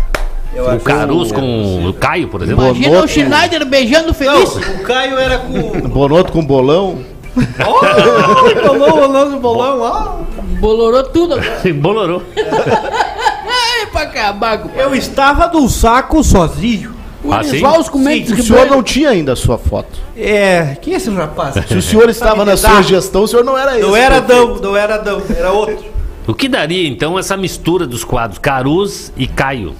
o 0.76 0.80
Caruso 0.80 1.32
com 1.32 1.86
o 1.86 1.92
Caio, 1.94 2.26
por 2.28 2.42
exemplo? 2.42 2.64
Imagina 2.64 2.88
o 2.88 2.90
Bonoto. 2.92 3.08
Schneider 3.08 3.64
beijando 3.66 4.12
feliz. 4.12 4.56
O 4.56 4.82
Caio 4.84 5.16
era 5.16 5.38
com. 5.38 5.60
Bonoto 5.88 6.32
com 6.32 6.44
bolão? 6.44 6.98
Oh, 7.36 8.60
bolão, 8.66 8.96
bolão, 9.08 9.38
bolão, 9.38 9.80
ó. 9.80 10.40
Bolorou 10.60 11.04
tudo 11.04 11.34
agora. 11.34 11.60
Embolorou. 11.68 12.22
É 12.36 13.86
pra 13.86 14.02
acabar 14.02 14.58
com 14.58 14.68
Eu 14.78 14.94
estava 14.94 15.46
no 15.48 15.68
saco 15.68 16.22
sozinho. 16.24 16.94
O 17.22 17.32
Ah, 17.32 17.42
sim? 17.42 17.50
Elisval, 17.50 17.80
os 17.80 17.88
comentes 17.88 18.32
O 18.32 18.36
que 18.36 18.42
senhor 18.42 18.66
não 18.66 18.82
tinha 18.82 19.10
ainda 19.10 19.32
a 19.32 19.36
sua 19.36 19.58
foto. 19.58 19.98
É, 20.16 20.76
quem 20.80 20.94
é 20.94 20.96
esse 20.96 21.10
rapaz? 21.10 21.54
Se 21.66 21.76
o 21.76 21.82
senhor 21.82 22.08
estava 22.08 22.44
na 22.44 22.56
sua 22.56 22.70
Tá. 22.76 22.82
gestão, 22.82 23.22
o 23.24 23.28
senhor 23.28 23.44
não 23.44 23.56
era 23.58 23.72
esse. 23.78 23.86
Não 23.86 23.96
era. 23.96 24.16
Adão, 24.16 24.56
não 24.56 24.76
era 24.76 24.94
Adão, 24.96 25.22
era 25.36 25.50
outro. 25.52 25.78
O 26.26 26.34
que 26.34 26.48
daria 26.48 26.86
então 26.88 27.18
essa 27.18 27.36
mistura 27.36 27.86
dos 27.86 28.04
quadros 28.04 28.38
Caruz 28.38 29.12
e 29.16 29.26
Caio? 29.26 29.74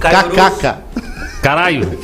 Cacaca. 0.00 0.78
Caralho. 1.42 1.98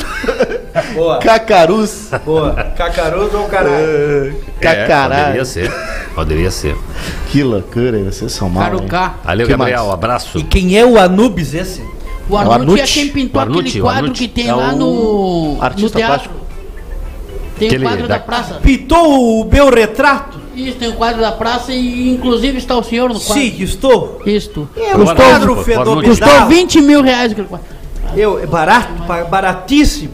Boa, 0.94 1.18
Cacaruz. 1.18 2.10
boa. 2.24 2.52
Cacaroso 2.76 3.38
ou 3.38 3.46
caralho? 3.48 4.36
Cacaralho. 4.60 5.14
É, 5.14 5.24
poderia 5.24 5.44
ser. 5.44 5.72
Poderia 6.14 6.50
ser. 6.50 6.76
Que 7.30 7.42
loucura, 7.42 7.98
vocês 8.04 8.32
são 8.32 8.50
mal. 8.50 8.64
Carucá. 8.64 9.14
Valeu, 9.24 9.46
Que 9.46 9.52
Gabriel. 9.56 9.80
mais? 9.84 9.94
Abraço. 9.94 10.38
E 10.38 10.44
quem 10.44 10.78
é 10.78 10.84
o 10.84 10.98
Anubis 10.98 11.54
esse? 11.54 11.82
O 12.30 12.38
É 12.38 12.46
o 12.46 12.52
Arnute 12.52 12.80
é 12.80 12.84
quem 12.86 13.08
pintou 13.08 13.40
Arnute, 13.40 13.68
aquele 13.68 13.80
quadro 13.82 14.12
que 14.12 14.28
tem 14.28 14.48
É 14.48 14.54
lá 14.54 14.72
no, 14.72 15.54
no 15.56 15.62
artista 15.62 15.98
teatro. 15.98 16.30
plástico. 16.30 16.34
Tem 17.58 17.68
Aquele 17.68 17.84
o 17.84 17.88
quadro 17.88 18.08
da- 18.08 18.14
da 18.18 18.20
praça. 18.20 18.54
Pintou 18.62 19.40
o 19.42 19.44
meu 19.50 19.68
retrato? 19.70 20.38
Isso, 20.54 20.76
tem 20.78 20.88
o 20.88 20.94
quadro 20.94 21.20
da 21.20 21.32
praça 21.32 21.72
e 21.72 22.08
inclusive 22.10 22.58
está 22.58 22.76
o 22.76 22.82
senhor 22.82 23.08
no 23.12 23.20
quadro. 23.20 23.42
Sim, 23.42 23.62
estou. 23.62 24.20
Isto. 24.24 24.68
É 24.76 24.94
um 24.96 25.04
Boa 25.04 25.14
quadro 25.14 25.54
noite. 25.54 25.70
Custou 26.08 26.26
fenomenal. 26.28 26.48
20 26.48 26.80
mil 26.80 27.02
reais 27.02 27.32
aquele 27.32 27.48
quadro. 27.48 27.66
Eu, 28.16 28.38
é 28.38 28.46
barato, 28.46 28.92
baratíssimo. 29.30 30.12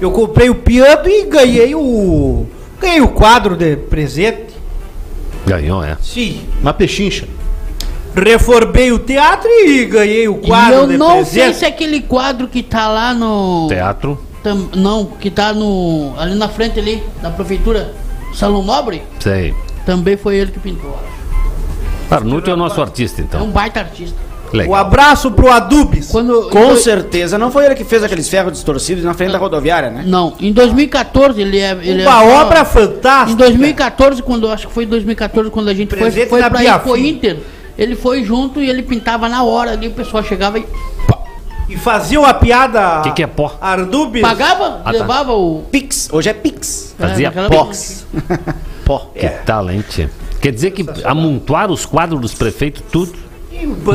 Eu 0.00 0.10
comprei 0.10 0.48
o 0.50 0.54
piano 0.54 1.08
e 1.08 1.24
ganhei 1.26 1.74
o. 1.74 2.46
Ganhei 2.80 3.00
o 3.00 3.08
quadro 3.08 3.56
de 3.56 3.76
presente. 3.76 4.54
Ganhou, 5.46 5.82
é. 5.84 5.96
Sim. 6.02 6.40
Uma 6.60 6.72
pechincha. 6.72 7.26
Reformei 8.14 8.90
o 8.92 8.98
teatro 8.98 9.48
e 9.48 9.84
ganhei 9.84 10.28
o 10.28 10.40
E 10.42 10.46
quadro 10.46 10.74
eu 10.80 10.86
de 10.88 10.96
não 10.98 11.12
presente. 11.18 11.30
sei 11.44 11.54
se 11.54 11.64
é 11.64 11.68
aquele 11.68 12.00
quadro 12.00 12.48
que 12.48 12.62
tá 12.62 12.88
lá 12.88 13.14
no. 13.14 13.66
Teatro. 13.68 14.18
Tam- 14.42 14.68
não, 14.74 15.04
que 15.06 15.30
tá 15.30 15.52
no. 15.52 16.14
ali 16.18 16.34
na 16.34 16.48
frente 16.48 16.78
ali, 16.80 17.02
da 17.22 17.30
prefeitura. 17.30 17.94
Salão 18.34 18.62
Nobre, 18.62 19.02
Sei. 19.18 19.54
também 19.84 20.16
foi 20.16 20.36
ele 20.36 20.52
que 20.52 20.58
pintou. 20.60 20.96
Arnute 22.10 22.48
é 22.50 22.52
o 22.52 22.56
nosso 22.56 22.80
artista, 22.80 23.20
É 23.20 23.24
então. 23.24 23.44
um 23.44 23.50
baita 23.50 23.80
artista. 23.80 24.16
Um 24.52 24.56
Legal. 24.56 24.74
abraço 24.74 25.30
pro 25.30 25.48
Adubis. 25.50 26.08
Quando, 26.10 26.48
Com 26.50 26.64
em 26.64 26.68
do- 26.70 26.76
certeza 26.76 27.38
não 27.38 27.52
foi 27.52 27.66
ele 27.66 27.74
que 27.76 27.84
fez 27.84 28.02
aqueles 28.02 28.28
ferros 28.28 28.52
distorcidos 28.52 29.04
na 29.04 29.14
frente 29.14 29.30
da 29.30 29.38
rodoviária, 29.38 29.90
né? 29.90 30.02
Não, 30.06 30.34
em 30.40 30.52
2014 30.52 31.40
ele 31.40 31.58
é. 31.58 31.70
Ele 31.82 32.02
Uma 32.04 32.24
é, 32.24 32.40
obra 32.42 32.60
Em 32.62 32.64
fantástica. 32.64 33.36
2014, 33.44 34.22
quando 34.22 34.48
acho 34.50 34.66
que 34.66 34.72
foi 34.74 34.84
em 34.84 34.88
2014 34.88 35.50
quando 35.50 35.68
a 35.68 35.74
gente 35.74 35.90
foi, 35.90 35.98
Presente 35.98 36.28
foi 36.28 36.42
pra 36.42 36.64
Expo 36.64 36.94
Filho. 36.94 37.06
Inter, 37.06 37.36
ele 37.80 37.96
foi 37.96 38.22
junto 38.24 38.60
e 38.62 38.68
ele 38.68 38.82
pintava 38.82 39.28
na 39.28 39.42
hora 39.42 39.72
ali, 39.72 39.88
o 39.88 39.92
pessoal 39.92 40.22
chegava 40.22 40.58
e 40.58 40.66
E 41.68 41.76
fazia 41.76 42.20
uma 42.20 42.34
piada. 42.34 43.00
O 43.00 43.02
que, 43.02 43.12
que 43.12 43.22
é 43.22 43.26
pó? 43.26 43.56
Ardubis. 43.60 44.22
pagava, 44.22 44.80
tá. 44.84 44.90
levava 44.90 45.32
o. 45.32 45.62
Pix, 45.70 46.08
hoje 46.12 46.28
é 46.28 46.32
Pix. 46.34 46.94
Fazia 46.98 47.28
naquela 47.32 47.48
pó. 48.84 49.10
Que 49.14 49.28
talente. 49.46 50.08
Quer 50.40 50.52
dizer 50.52 50.70
que 50.72 50.84
amontoaram 51.04 51.72
os 51.72 51.86
quadros 51.86 52.20
dos 52.20 52.34
prefeitos 52.34 52.82
tudo, 52.90 53.12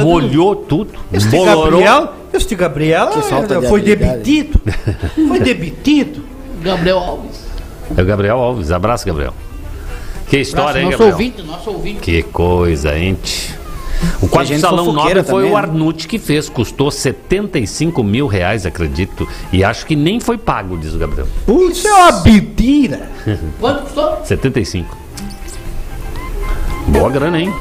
molhou 0.04 0.56
tudo, 0.56 0.94
Este 1.12 1.30
bolorou. 1.30 1.82
Gabriel, 1.82 2.14
este 2.34 2.56
Gabriel 2.56 3.08
Que 3.10 3.22
falta 3.24 3.60
de 3.60 3.68
foi 3.68 3.82
demitido. 3.82 4.60
foi 5.28 5.40
demitido. 5.40 6.24
Gabriel 6.62 6.98
Alves. 7.00 7.46
É 7.98 8.02
o 8.02 8.06
Gabriel 8.06 8.38
Alves. 8.40 8.72
Abraço, 8.72 9.06
Gabriel. 9.06 9.34
Que 10.30 10.38
história, 10.40 10.80
hein, 10.80 10.86
nosso 10.86 10.98
Gabriel? 10.98 11.14
ouvinte, 11.14 11.42
nosso 11.44 11.70
ouvinte. 11.72 12.00
Que 12.00 12.24
coisa, 12.24 12.98
hein? 12.98 13.18
O 14.22 14.28
quarto 14.28 14.48
gente 14.48 14.62
salão 14.62 14.92
nobre 14.92 15.24
foi 15.24 15.44
também, 15.44 15.52
o 15.52 15.54
né? 15.56 15.60
Arnute 15.62 16.08
que 16.08 16.18
fez, 16.20 16.50
custou 16.50 16.90
75 16.92 18.04
mil 18.04 18.28
reais, 18.28 18.66
acredito. 18.66 19.28
E 19.52 19.64
acho 19.64 19.86
que 19.86 19.96
nem 19.96 20.20
foi 20.20 20.38
pago, 20.38 20.78
diz 20.78 20.94
o 20.94 20.98
Gabriel. 20.98 21.28
Isso 21.70 21.88
é 21.88 21.94
uma 21.94 22.22
mentira. 22.24 23.10
Quanto 23.60 23.84
custou? 23.84 24.20
75. 24.24 24.98
Boa 26.88 27.10
grana, 27.10 27.40
hein? 27.40 27.54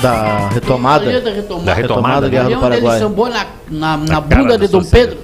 Da 0.00 0.48
retomada. 0.48 1.04
Da 1.20 1.30
retomada. 1.30 1.64
Da 1.64 1.74
retomada, 1.74 2.28
Guerra 2.28 2.44
do 2.44 2.48
onde 2.48 2.54
ele 2.54 2.60
Paraguai. 2.62 2.98
sambou 2.98 3.28
na, 3.28 3.46
na, 3.70 3.96
na 3.96 4.20
bunda 4.20 4.58
da 4.58 4.66
de 4.66 4.72
Dom. 4.72 4.84
Pedro. 4.84 5.18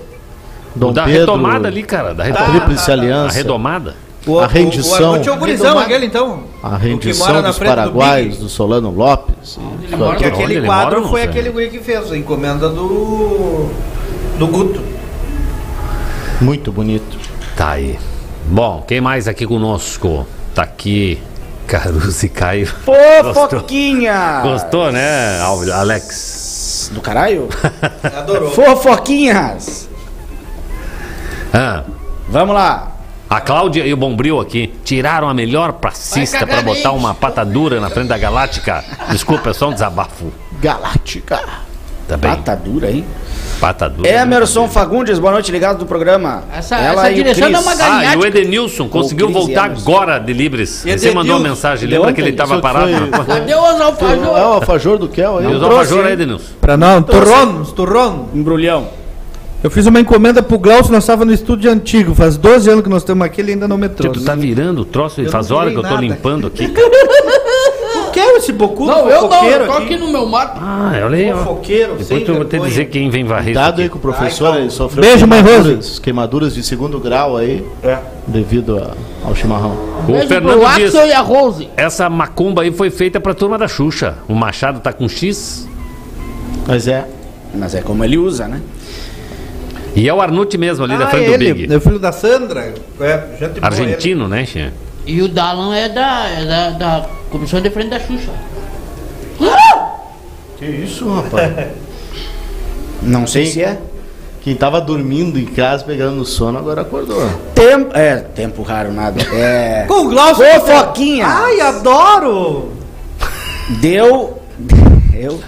Dom 0.77 0.93
da 0.93 1.05
Pedro, 1.05 1.21
retomada 1.21 1.69
ali, 1.69 1.83
cara. 1.83 2.15
Da 2.15 2.23
retomada. 2.25 2.51
Tríplice 2.53 2.91
A 2.91 2.95
Aliança. 2.95 3.37
redomada. 3.37 3.97
O, 4.29 4.39
A 4.41 4.47
rendição. 4.47 5.13
O, 5.13 5.19
o 5.21 5.25
é 5.29 5.31
o 5.33 5.37
gurizão 5.37 5.79
aquele, 5.79 6.07
então. 6.07 6.41
A 6.63 6.77
rendição 6.77 7.43
dos 7.43 7.59
do 7.59 7.65
paraguaios, 7.65 8.35
Big. 8.35 8.43
do, 8.43 8.49
Solano 8.49 8.91
Lopes. 8.91 9.59
e- 9.91 9.97
mora 9.97 10.27
aquele 10.27 10.55
ele 10.57 10.67
quadro 10.67 10.97
mora, 10.99 11.09
foi 11.11 11.21
sei. 11.23 11.31
aquele 11.31 11.51
guri 11.51 11.71
que 11.71 11.79
fez, 11.81 12.13
a 12.13 12.17
encomenda 12.17 12.69
do. 12.69 13.69
do 14.39 14.47
Guto. 14.47 14.81
Muito 16.41 16.71
bonito. 16.71 17.19
Tá 17.57 17.71
aí. 17.73 17.99
Bom, 18.47 18.85
quem 18.87 19.01
mais 19.01 19.27
aqui 19.27 19.47
conosco? 19.47 20.27
Tá 20.55 20.63
aqui. 20.63 21.19
Caruso 21.67 22.25
e 22.25 22.29
Caio. 22.29 22.67
Gostou? 22.87 23.35
Fofoquinha! 23.35 24.41
Gostou, 24.43 24.91
né, 24.91 25.39
Al- 25.41 25.71
Alex? 25.73 26.91
Do 26.95 27.01
caralho? 27.03 27.49
Adorou. 28.17 28.51
Fofoquinhas! 28.51 29.87
Ah, 31.53 31.85
Vamos 32.31 32.55
lá. 32.55 32.93
A 33.29 33.41
Cláudia 33.41 33.87
e 33.87 33.93
o 33.93 33.97
Bombril 33.97 34.41
aqui 34.41 34.73
tiraram 34.85 35.29
a 35.29 35.35
melhor 35.35 35.73
passista 35.75 36.39
cagar 36.39 36.63
botar 36.65 36.93
uma 36.93 37.15
patadura 37.15 37.81
na 37.81 37.91
frente 37.91 38.09
da 38.09 38.17
Galáctica. 38.19 38.83
Desculpa, 39.11 39.51
é 39.51 39.53
só 39.53 39.69
um 39.69 39.73
desabafo. 39.73 40.33
Galáctica. 40.61 41.41
Tá 42.09 42.17
bem? 42.17 42.31
Pata 42.31 42.57
dura, 42.57 42.91
hein? 42.91 43.05
Patadura. 43.61 44.09
Emerson 44.09 44.67
Fagundes, 44.67 45.19
boa 45.19 45.33
noite, 45.33 45.53
ligado 45.53 45.81
do 45.81 45.85
programa. 45.87 46.43
Essa- 46.57 46.77
Ela 46.77 47.03
essa 47.03 47.11
e 47.11 47.13
o 47.13 47.17
direção 47.17 47.51
dá 47.53 47.61
uma 47.61 47.73
Ah, 47.73 48.15
e 48.15 48.17
o 48.17 48.25
Edenilson 48.25 48.89
conseguiu 48.89 49.29
voltar 49.31 49.67
Emerson. 49.67 49.83
agora 49.91 50.19
de 50.19 50.33
Libres. 50.33 50.85
Você 50.87 51.11
mandou 51.11 51.37
uma 51.37 51.49
mensagem, 51.51 51.87
lembra 51.87 52.13
que 52.15 52.21
ele 52.23 52.33
tava 52.33 52.55
Isso 52.55 52.63
parado? 52.63 52.89
foi- 53.15 53.25
Cadê 53.27 53.55
os 53.55 53.81
É 53.81 53.83
alfajores? 53.83 54.27
o 54.27 54.35
alfajor 54.37 54.97
do 54.99 55.09
Kel 55.09 55.39
aí. 55.39 55.47
Os 55.49 55.63
alfajor 55.63 56.07
aí? 56.07 56.13
Edenilson. 56.15 56.45
Pra 56.61 56.79
não, 56.79 57.03
turrão, 57.03 57.61
os 57.61 57.73
turrão. 57.73 58.29
Embrulhão. 58.35 58.89
Eu 59.63 59.71
fiz 59.71 59.87
uma 59.87 59.99
encomenda 59.99 60.41
pro 60.43 60.57
Glaucio, 60.59 60.93
nós 60.93 61.03
estávamos 61.03 61.27
no 61.29 61.35
estúdio 61.35 61.71
antigo. 61.71 62.15
Faz 62.15 62.37
12 62.37 62.71
anos 62.71 62.83
que 62.85 62.89
nós 62.89 63.03
estamos 63.03 63.27
aqui, 63.27 63.41
ele 63.41 63.53
ainda 63.53 63.67
não 63.67 63.77
me 63.77 63.89
Tio, 63.89 63.97
trouxe. 63.97 64.21
tu 64.21 64.25
tá 64.25 64.35
virando 64.37 64.83
o 64.83 64.85
troço 64.85 65.21
e 65.21 65.25
Eu 65.25 65.31
faz 65.33 65.49
não 65.51 65.57
hora 65.57 65.71
que 65.71 65.77
virei 65.77 65.87
eu 65.87 65.91
tô 65.91 65.95
nada. 66.03 66.07
limpando 66.15 66.47
aqui. 66.47 66.73
Eu 67.95 68.11
quero 68.13 68.37
esse 68.39 68.53
bocudo 68.53 68.91
Não, 68.91 69.09
eu 69.09 69.23
não, 69.23 69.29
fofoqueiro 69.31 69.65
eu 69.65 69.67
tô 69.67 69.73
aqui. 69.75 69.97
no 69.97 70.09
meu 70.11 70.27
mato. 70.27 70.59
Ah, 70.61 70.93
olha 71.05 71.17
aí, 71.17 71.31
ó. 71.33 71.37
Fofoqueiro, 71.39 71.91
sem 72.03 72.19
Depois 72.19 72.25
tu 72.25 72.35
vou 72.35 72.45
te 72.45 72.51
vergonha. 72.51 72.71
dizer 72.71 72.85
quem 72.87 73.11
vem 73.11 73.25
varrer 73.25 73.51
isso 73.51 73.53
Cuidado 73.61 73.79
aí 73.79 73.85
aqui. 73.85 73.93
com 73.93 73.99
o 73.99 74.01
professor, 74.01 74.57
ele 74.57 74.71
sofreu 74.71 75.03
Beijo, 75.03 75.27
mãe 75.27 75.43
queimaduras, 75.45 75.99
queimaduras 75.99 76.55
de 76.55 76.63
segundo 76.63 76.99
grau 76.99 77.37
aí, 77.37 77.65
devido 78.27 78.77
a- 78.79 78.93
ao 79.25 79.35
chimarrão. 79.37 79.77
O 80.09 80.13
Beijo 80.13 80.27
Fernando 80.29 80.59
pro 80.59 80.75
diz, 80.77 80.87
Axel 80.95 81.07
e 81.07 81.13
a 81.13 81.21
Rose. 81.21 81.69
essa 81.77 82.09
macumba 82.11 82.63
aí 82.63 82.73
foi 82.73 82.91
feita 82.91 83.21
pra 83.21 83.35
turma 83.35 83.57
da 83.59 83.69
Xuxa. 83.69 84.15
O 84.27 84.35
Machado 84.35 84.81
tá 84.81 84.93
com 84.93 85.09
X 85.09 85.69
Mas 86.67 86.89
é, 86.89 87.07
Mas 87.55 87.75
é 87.75 87.81
como 87.83 88.03
ele 88.05 88.17
usa, 88.19 88.49
né? 88.49 88.61
E 89.95 90.09
é 90.09 90.15
o 90.15 90.21
Arnute 90.21 90.57
mesmo 90.59 90.85
ali 90.85 90.97
da 90.97 91.05
Ah, 91.07 91.09
frente 91.09 91.27
do 91.27 91.33
ele, 91.35 91.55
Big. 91.55 91.73
é 91.73 91.77
o 91.77 91.81
filho 91.81 91.99
da 91.99 92.13
Sandra. 92.13 92.75
É, 93.01 93.25
gente 93.39 93.61
boa, 93.61 93.67
Argentino, 93.67 94.29
né, 94.29 94.45
Xê? 94.47 94.71
E 95.07 95.23
o 95.23 95.29
Dalan 95.29 95.75
é 95.75 95.89
da, 95.89 96.29
é 96.29 96.45
da, 96.45 96.71
da 96.71 97.07
comissão 97.31 97.61
de 97.61 97.71
frente 97.71 97.89
da 97.91 97.99
Xuxa. 98.01 98.31
que 100.59 100.67
isso, 100.67 101.09
rapaz? 101.11 101.69
Não 103.03 103.27
sei 103.27 103.47
Sim. 103.47 103.53
se 103.53 103.63
é. 103.63 103.79
Quem 104.43 104.55
tava 104.55 104.81
dormindo 104.81 105.39
em 105.39 105.45
casa, 105.45 105.85
pegando 105.85 106.17
no 106.17 106.25
sono, 106.25 106.59
agora 106.59 106.81
acordou. 106.83 107.21
Tempo. 107.55 107.91
É, 107.97 108.17
tempo 108.17 108.63
raro, 108.63 108.93
nada. 108.93 109.21
É. 109.35 109.85
Com 109.89 110.07
o 110.07 110.09
Glaucio. 110.09 110.45
Fofoquinha! 110.45 111.27
Ai, 111.27 111.61
adoro! 111.61 112.73
Deu. 113.81 114.39
Eu. 115.15 115.41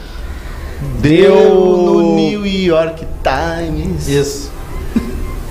Deu 1.01 1.35
no 1.35 2.03
Deu. 2.03 2.15
New 2.15 2.47
York 2.47 3.07
Times. 3.23 4.09
Isso. 4.09 4.51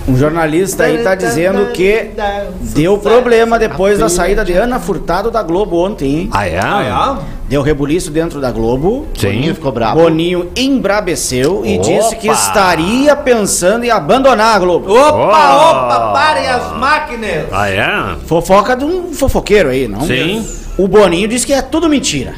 Um 0.07 0.17
jornalista 0.17 0.85
aí 0.85 1.03
tá 1.03 1.13
dizendo 1.13 1.67
que 1.71 2.09
deu 2.73 2.97
problema 2.97 3.59
depois 3.59 3.99
da 3.99 4.09
saída 4.09 4.43
de 4.43 4.53
Ana 4.53 4.79
Furtado 4.79 5.29
da 5.29 5.43
Globo 5.43 5.77
ontem, 5.85 6.15
hein? 6.21 6.29
Ah, 6.33 6.47
é? 6.47 6.59
Ah, 6.59 7.19
Deu 7.47 7.61
rebuliço 7.61 8.09
dentro 8.09 8.41
da 8.41 8.51
Globo. 8.51 9.05
Boninho 9.21 9.49
Sim. 9.49 9.53
ficou 9.53 9.71
bravo. 9.71 9.99
Boninho 10.01 10.49
embrabeceu 10.55 11.63
e 11.63 11.75
Opa! 11.77 11.83
disse 11.83 12.15
que 12.15 12.27
estaria 12.27 13.15
pensando 13.15 13.83
em 13.83 13.91
abandonar 13.91 14.55
a 14.55 14.59
Globo. 14.59 14.91
Opa, 14.91 15.11
Oh. 15.13 15.85
opa, 15.85 16.11
parem 16.13 16.47
as 16.47 16.75
máquinas! 16.77 17.45
Ah, 17.51 17.69
é? 17.69 18.15
Fofoca 18.25 18.75
de 18.75 18.85
um 18.85 19.13
fofoqueiro 19.13 19.69
aí, 19.69 19.87
não? 19.87 20.01
Sim. 20.01 20.43
O 20.75 20.87
Boninho 20.87 21.27
disse 21.27 21.45
que 21.45 21.53
é 21.53 21.61
tudo 21.61 21.87
mentira. 21.87 22.33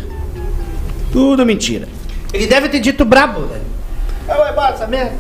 Tudo 1.12 1.46
mentira. 1.46 1.88
Ele 2.34 2.48
deve 2.48 2.68
ter 2.70 2.80
dito 2.82 3.06
brabo, 3.06 3.42
né? 3.42 3.60
Vai 4.38 4.52
embora 4.52 4.74
essa 4.74 4.88
merda. 4.88 5.14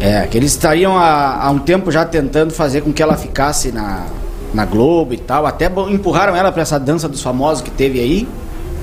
É, 0.00 0.26
que 0.26 0.36
eles 0.36 0.50
estariam 0.50 0.96
há, 0.96 1.44
há 1.44 1.50
um 1.50 1.58
tempo 1.58 1.90
já 1.90 2.04
tentando 2.04 2.52
fazer 2.52 2.80
com 2.80 2.92
que 2.92 3.02
ela 3.02 3.16
ficasse 3.16 3.70
na, 3.70 4.06
na 4.52 4.64
Globo 4.64 5.14
e 5.14 5.18
tal. 5.18 5.46
Até 5.46 5.70
empurraram 5.88 6.34
ela 6.34 6.50
pra 6.50 6.62
essa 6.62 6.78
dança 6.78 7.08
dos 7.08 7.22
famosos 7.22 7.62
que 7.62 7.70
teve 7.70 8.00
aí. 8.00 8.28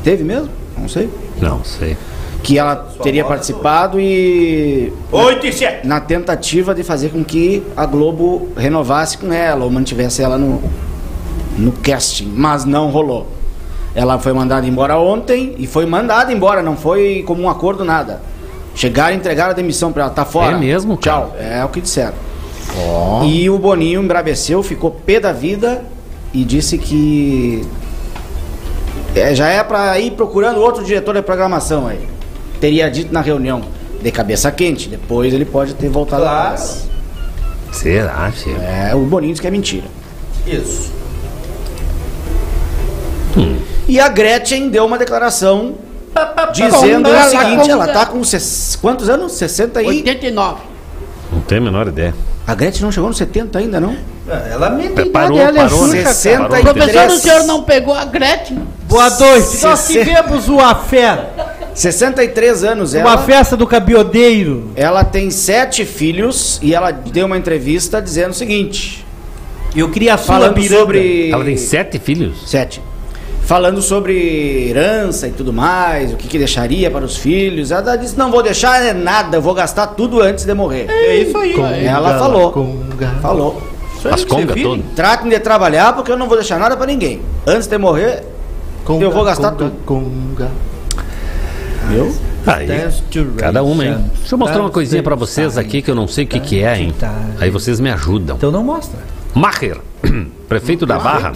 Teve 0.04 0.24
mesmo? 0.24 0.50
Não 0.78 0.88
sei. 0.88 1.10
Não 1.42 1.64
sei. 1.64 1.98
Que 2.42 2.58
ela 2.58 2.76
teria 3.04 3.26
participado 3.26 4.00
e. 4.00 4.94
Oito 5.12 5.46
e 5.46 5.52
sete. 5.52 5.86
Na 5.86 6.00
tentativa 6.00 6.74
de 6.74 6.84
fazer 6.84 7.10
com 7.10 7.24
que 7.24 7.62
a 7.76 7.86
Globo 7.86 8.50
renovasse 8.56 9.18
com 9.18 9.34
ela 9.34 9.66
ou 9.66 9.70
mantivesse 9.70 10.22
ela 10.22 10.38
no, 10.38 10.62
no 11.58 11.74
casting. 11.74 12.32
Mas 12.34 12.64
não 12.64 12.90
rolou. 12.90 13.28
Ela 13.94 14.18
foi 14.20 14.32
mandada 14.32 14.66
embora 14.66 14.98
ontem 14.98 15.56
e 15.58 15.68
foi 15.68 15.86
mandada 15.86 16.32
embora, 16.32 16.62
não 16.62 16.78
foi 16.78 17.24
como 17.28 17.42
um 17.44 17.50
acordo 17.50 17.84
nada. 17.84 18.22
Chegaram 18.80 19.14
e 19.14 19.18
entregaram 19.18 19.50
a 19.52 19.54
demissão 19.54 19.92
pra 19.92 20.04
ela, 20.04 20.12
tá 20.12 20.24
fora. 20.24 20.56
É 20.56 20.58
mesmo, 20.58 20.96
cara? 20.96 21.26
Tchau. 21.26 21.36
É 21.38 21.66
o 21.66 21.68
que 21.68 21.82
disseram. 21.82 22.14
E 23.26 23.50
o 23.50 23.60
Boninho 23.60 24.02
embraveceu, 24.02 24.64
ficou 24.64 24.90
pé 24.90 25.20
da 25.20 25.34
vida 25.34 25.84
e 26.34 26.46
disse 26.46 26.78
que 26.78 27.62
é, 29.14 29.36
já 29.36 29.50
é 29.50 29.62
pra 29.66 30.00
ir 30.00 30.12
procurando 30.12 30.62
outro 30.62 30.82
diretor 30.82 31.14
de 31.14 31.22
programação 31.22 31.88
aí. 31.88 32.00
Teria 32.62 32.90
dito 32.90 33.12
na 33.14 33.20
reunião, 33.20 33.62
de 34.02 34.12
cabeça 34.14 34.50
quente. 34.50 34.88
Depois 34.88 35.34
ele 35.34 35.44
pode 35.44 35.74
ter 35.74 35.90
voltado 35.90 36.22
Claro. 36.24 36.38
atrás. 36.40 36.88
Será, 37.74 38.32
Xê? 38.32 38.52
É, 38.52 38.96
o 38.96 39.00
Boninho 39.00 39.34
diz 39.34 39.42
que 39.42 39.48
é 39.48 39.52
mentira. 39.52 39.88
Isso. 40.48 40.90
E 43.90 44.00
a 44.00 44.08
Gretchen 44.08 44.70
deu 44.70 44.86
uma 44.86 44.98
declaração 44.98 45.76
dizendo 46.54 47.10
o 47.10 47.24
seguinte, 47.24 47.70
ela 47.70 47.88
tá 47.88 48.06
com 48.06 48.24
ses- 48.24 48.78
quantos 48.82 49.10
anos? 49.10 49.34
60 49.34 49.82
e... 49.84 49.88
89. 49.88 50.62
Não 51.32 51.42
tenho 51.42 51.62
a 51.62 51.64
menor 51.66 51.88
ideia. 51.88 52.14
A 52.48 52.56
Gretchen 52.56 52.82
não 52.84 52.92
chegou 52.92 53.10
nos 53.10 53.18
70 53.18 53.60
ainda, 53.60 53.80
não? 53.80 53.96
É, 54.28 54.54
Ela 54.54 54.68
a 54.68 54.70
Parou, 55.12 55.38
idade, 55.38 55.58
ela 55.58 55.68
é 55.68 55.70
parou, 55.70 55.80
cara. 55.90 56.14
60 56.14 56.60
e 56.60 56.62
Professor, 56.64 56.90
3. 56.92 57.14
o 57.14 57.20
senhor 57.20 57.44
não 57.44 57.64
pegou 57.64 57.94
a 57.94 58.06
Gretchen? 58.06 58.68
Boa 58.88 59.10
noite. 59.12 59.62
Nós 59.62 59.88
tivemos 59.88 60.48
uma 60.50 60.74
festa. 60.76 61.60
63 61.76 62.64
anos 62.64 62.94
Uma 62.94 63.00
ela. 63.02 63.18
festa 63.20 63.56
do 63.56 63.68
cabiodeiro. 63.68 64.72
Ela 64.76 65.04
tem 65.04 65.30
sete 65.30 65.86
filhos 65.86 66.60
e 66.64 66.74
ela 66.74 66.92
deu 66.92 67.28
uma 67.28 67.38
entrevista 67.38 68.02
dizendo 68.02 68.32
o 68.32 68.34
seguinte, 68.34 69.06
Eu 69.76 69.90
queria 69.92 70.16
a 70.16 70.18
sua 70.18 70.26
falando 70.36 70.56
piranga. 70.56 70.80
sobre 70.80 71.30
Ela 71.32 71.46
tem 71.46 71.56
sete 71.58 72.00
filhos? 72.00 72.50
sete. 72.50 72.82
Falando 73.50 73.82
sobre 73.82 74.70
herança 74.70 75.28
e 75.28 75.32
tudo 75.32 75.52
mais, 75.52 76.14
o 76.14 76.18
que, 76.18 76.28
que 76.28 76.38
deixaria 76.38 76.92
para 76.92 77.04
os 77.04 77.18
filhos. 77.18 77.72
Ela 77.72 77.96
disse: 77.96 78.16
Não 78.16 78.30
vou 78.30 78.44
deixar 78.44 78.80
é 78.86 78.94
nada, 78.94 79.38
eu 79.38 79.42
vou 79.42 79.56
gastar 79.56 79.88
tudo 79.88 80.22
antes 80.22 80.46
de 80.46 80.54
morrer. 80.54 80.86
É 80.88 81.16
isso 81.16 81.36
aí. 81.36 81.56
Ela 81.84 82.20
falou. 82.20 82.52
Conga. 82.52 83.08
Falou. 83.20 83.60
As 84.06 84.24
congas 84.24 84.62
todas? 84.62 84.86
Tratem 84.96 85.32
de 85.32 85.40
trabalhar 85.40 85.94
porque 85.94 86.12
eu 86.12 86.16
não 86.16 86.28
vou 86.28 86.38
deixar 86.38 86.60
nada 86.60 86.78
para 86.78 86.86
ninguém. 86.86 87.22
Antes 87.48 87.66
de 87.66 87.76
morrer, 87.80 88.24
Conga, 88.86 89.04
eu 89.04 89.10
vou 89.10 89.24
gastar 89.24 89.54
conga, 89.54 89.66
tudo. 89.66 89.84
Conga. 89.84 90.52
Viu? 91.88 92.16
Aí, 92.46 92.68
cada 93.36 93.64
uma, 93.64 93.84
hein? 93.84 94.12
Deixa 94.20 94.36
eu 94.36 94.38
mostrar 94.38 94.60
uma 94.62 94.70
coisinha 94.70 95.02
pra 95.02 95.16
vocês 95.16 95.58
aqui 95.58 95.82
que 95.82 95.90
eu 95.90 95.96
não 95.96 96.08
sei 96.08 96.26
o 96.26 96.28
que 96.28 96.40
que 96.40 96.62
é, 96.62 96.80
hein? 96.80 96.94
Aí 97.40 97.50
vocês 97.50 97.80
me 97.80 97.90
ajudam. 97.90 98.36
Então 98.36 98.52
não 98.52 98.64
mostra. 98.64 99.00
Macher, 99.34 99.82
prefeito 100.48 100.86
da 100.86 101.00
Barra. 101.00 101.34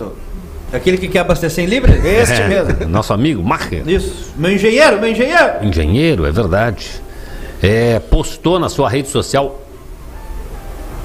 Aquele 0.74 0.98
que 0.98 1.08
quer 1.08 1.20
abastecer 1.20 1.64
em 1.64 1.68
Libre? 1.68 1.94
Este 2.06 2.42
É, 2.42 2.48
mesmo. 2.48 2.88
Nosso 2.90 3.14
amigo 3.14 3.44
Macher. 3.44 3.88
Isso. 3.88 4.34
Meu 4.36 4.52
engenheiro, 4.52 5.00
meu 5.00 5.10
engenheiro. 5.12 5.54
Engenheiro, 5.64 6.26
é 6.26 6.32
verdade. 6.32 6.90
É, 7.62 8.00
postou 8.00 8.60
na 8.60 8.68
sua 8.70 8.90
rede 8.90 9.08
social 9.08 9.62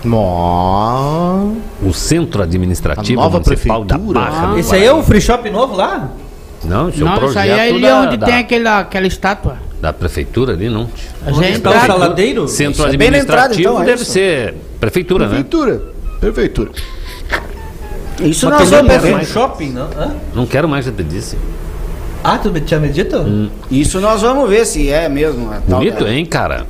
Mó. 0.04 1.52
o 1.82 1.92
Centro 1.92 2.42
Administrativo 2.42 3.20
Municipal 3.20 3.30
da 3.30 3.40
prefeitura. 3.94 4.20
Barra. 4.20 4.46
do 4.52 4.58
Esse 4.58 4.74
aí 4.74 4.84
é 4.84 4.92
o 4.92 5.02
free 5.02 5.20
shop 5.20 5.48
novo 5.50 5.74
lá? 5.76 6.10
Não, 6.64 6.88
esse 6.88 7.00
é 7.00 7.04
o 7.04 7.06
Não, 7.06 7.12
isso 7.14 7.20
projeto 7.22 7.42
aí 7.42 7.50
é 7.50 7.68
ali 7.70 7.82
da, 7.82 8.00
onde 8.00 8.16
da- 8.16 8.26
tem 8.26 8.34
aquela, 8.36 8.78
aquela 8.80 9.06
estátua. 9.06 9.56
da 9.80 9.92
prefeitura 9.92 10.52
ali, 10.54 10.68
não? 10.68 10.88
A 11.24 11.30
gente 11.32 11.60
Tá 11.60 11.70
o 11.70 11.86
saladeiro? 11.86 12.48
Centro 12.48 12.84
Isso 12.86 12.94
é 12.94 12.96
bem 12.96 13.10
na 13.10 13.18
entrada, 13.18 13.42
administrativo 13.44 13.70
então, 13.74 13.82
é 13.82 13.86
deve 13.86 14.02
isso? 14.02 14.12
ser 14.12 14.54
prefeitura, 14.80 15.24
né? 15.26 15.30
Prefeitura. 15.44 15.82
Prefeitura. 16.20 16.70
Isso 18.20 18.40
Só 18.40 18.50
nós 18.50 18.58
que 18.62 18.64
não 18.64 18.76
vamos 18.78 18.92
pensa 18.92 19.06
ver. 19.06 19.14
no 19.16 19.24
shopping, 19.24 19.70
não? 19.70 19.84
Hã? 19.96 20.14
Não 20.34 20.46
quero 20.46 20.68
mais 20.68 20.84
que 20.84 20.90
eu 20.90 20.96
te 20.96 21.04
disse. 21.04 21.38
Ah, 22.24 22.36
tu 22.38 22.50
me 22.50 22.60
tinha 22.60 22.80
me 22.80 22.88
dito? 22.88 23.16
Hum. 23.18 23.48
Isso 23.70 24.00
nós 24.00 24.22
vamos 24.22 24.48
ver 24.50 24.64
se 24.66 24.90
é 24.90 25.08
mesmo. 25.08 25.48
A 25.50 25.60
tal 25.68 25.78
Bonito, 25.78 26.04
da, 26.04 26.10
hein, 26.12 26.26
cara? 26.26 26.66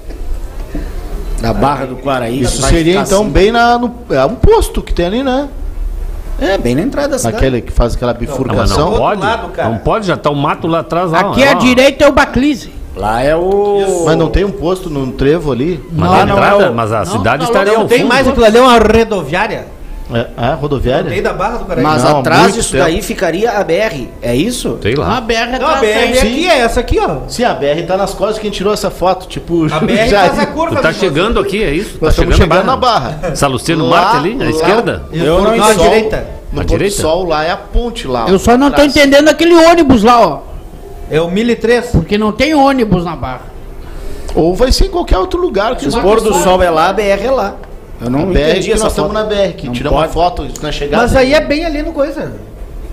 da 1.40 1.52
Barra 1.52 1.86
do 1.86 1.96
Quaraí. 1.96 2.40
Isso 2.42 2.60
seria 2.62 3.00
então 3.00 3.22
assim. 3.22 3.30
bem 3.30 3.52
na, 3.52 3.78
no. 3.78 3.94
É 4.10 4.24
um 4.24 4.34
posto 4.34 4.82
que 4.82 4.92
tem 4.92 5.06
ali, 5.06 5.22
né? 5.22 5.48
É, 6.40 6.56
bem 6.58 6.74
na 6.74 6.82
entrada 6.82 7.08
da 7.08 7.18
cidade. 7.18 7.34
Naquele 7.36 7.60
que 7.62 7.72
faz 7.72 7.94
aquela 7.94 8.12
Não, 8.12 8.20
mas 8.20 8.28
não 8.28 8.36
bifurcação. 8.38 8.92
pode. 8.96 9.20
lado, 9.20 9.48
cara. 9.48 9.68
não 9.70 9.78
pode, 9.78 10.06
já 10.06 10.16
tá 10.16 10.30
o 10.30 10.36
mato 10.36 10.66
lá 10.66 10.80
atrás. 10.80 11.10
Lá, 11.10 11.20
Aqui 11.20 11.42
à 11.42 11.54
direita 11.54 12.04
é 12.04 12.08
o 12.08 12.12
Baclise. 12.12 12.70
Lá 12.94 13.22
é 13.22 13.34
o. 13.34 14.02
Mas 14.04 14.16
não 14.16 14.28
tem 14.28 14.44
um 14.44 14.50
posto 14.50 14.90
no 14.90 15.10
trevo 15.12 15.50
ali? 15.52 15.82
Mas, 15.92 16.08
Não, 16.10 16.14
a 16.20 16.26
não 16.26 16.34
entrada, 16.36 16.64
é 16.64 16.70
o- 16.70 16.74
mas 16.74 16.92
a 16.92 16.98
não, 16.98 17.06
cidade 17.06 17.42
não, 17.42 17.50
estaria 17.50 17.72
Não 17.72 17.80
ao 17.82 17.86
tem 17.88 17.98
fundo. 18.00 18.08
mais 18.08 18.28
aquilo 18.28 18.44
ali, 18.44 18.56
é 18.56 18.60
uma 18.60 18.78
rodoviária. 18.78 19.66
É, 20.12 20.26
ah, 20.38 20.54
rodoviária? 20.54 21.10
Tem 21.10 21.20
da 21.22 21.34
Barra 21.34 21.58
do 21.58 21.66
Paraíba. 21.66 21.90
Mas 21.90 22.02
Não, 22.02 22.20
atrás 22.20 22.54
disso 22.54 22.72
tempo. 22.72 22.84
daí 22.84 23.02
ficaria 23.02 23.50
a 23.52 23.62
BR. 23.62 24.08
É 24.22 24.34
isso? 24.34 24.78
Sei 24.80 24.94
Uma 24.94 25.06
lá. 25.06 25.20
BR 25.20 25.58
Não, 25.60 25.66
a 25.68 25.74
BR 25.76 25.84
aí. 25.86 26.18
aqui 26.18 26.46
é 26.48 26.58
essa 26.60 26.80
aqui, 26.80 26.98
ó. 26.98 27.28
Sim, 27.28 27.44
a 27.44 27.52
BR 27.52 27.82
tá 27.86 27.94
nas 27.96 28.14
costas 28.14 28.38
quem 28.38 28.50
tirou 28.50 28.72
essa 28.72 28.90
foto. 28.90 29.26
Tipo, 29.28 29.66
A 29.70 29.80
BR 29.80 30.06
já- 30.08 30.24
faz 30.28 30.38
a 30.38 30.46
curva. 30.46 30.76
Tu 30.76 30.82
tá 30.82 30.92
chegando 30.94 31.38
aqui, 31.38 31.62
é 31.62 31.70
isso? 31.74 31.98
Nós 32.00 32.16
tá 32.16 32.22
estamos 32.22 32.36
chegando 32.36 32.64
na 32.64 32.76
Barra. 32.76 33.34
Salustiano 33.36 33.86
Marte 33.86 34.16
ali, 34.16 34.32
à 34.40 34.44
lá- 34.44 34.50
esquerda? 34.50 35.02
Eu 35.12 35.42
não 35.42 35.62
À 35.62 35.74
direita. 35.74 36.26
No 36.50 36.62
do 36.62 36.66
direita? 36.66 37.02
sol 37.02 37.26
lá 37.26 37.44
é 37.44 37.50
a 37.50 37.56
ponte 37.58 38.06
lá. 38.08 38.24
Eu 38.30 38.38
só 38.38 38.56
não 38.56 38.70
tô 38.70 38.80
entendendo 38.82 39.28
aquele 39.28 39.54
ônibus 39.54 40.02
lá, 40.02 40.26
ó. 40.26 40.38
É 41.10 41.20
o 41.20 41.30
1003. 41.30 41.86
Porque 41.92 42.16
não 42.16 42.32
tem 42.32 42.54
ônibus 42.54 43.04
na 43.04 43.14
barra. 43.14 43.42
Ou 44.34 44.54
vai 44.54 44.72
ser 44.72 44.86
em 44.86 44.90
qualquer 44.90 45.18
outro 45.18 45.38
lugar. 45.38 45.76
Que 45.76 45.90
Se 45.90 45.98
o 45.98 46.00
pôr 46.00 46.20
do 46.22 46.32
sol 46.32 46.62
é 46.62 46.70
lá, 46.70 46.88
a 46.88 46.92
BR 46.94 47.02
é 47.26 47.30
lá. 47.30 47.54
Eu 48.00 48.10
não 48.10 48.20
a 48.22 48.26
BR 48.26 48.38
entendi 48.50 48.72
essa 48.72 48.84
nós 48.84 48.92
estamos 48.92 49.12
foto. 49.12 49.22
na 49.22 49.28
BR, 49.28 49.52
que 49.54 49.66
Não 49.66 49.72
tira 49.72 49.90
uma 49.90 50.00
pode. 50.02 50.12
foto 50.12 50.48
na 50.62 50.70
chegada. 50.72 51.02
Mas 51.02 51.16
aí 51.16 51.34
é 51.34 51.40
bem 51.40 51.64
ali 51.64 51.82
no 51.82 51.92
coisa. 51.92 52.32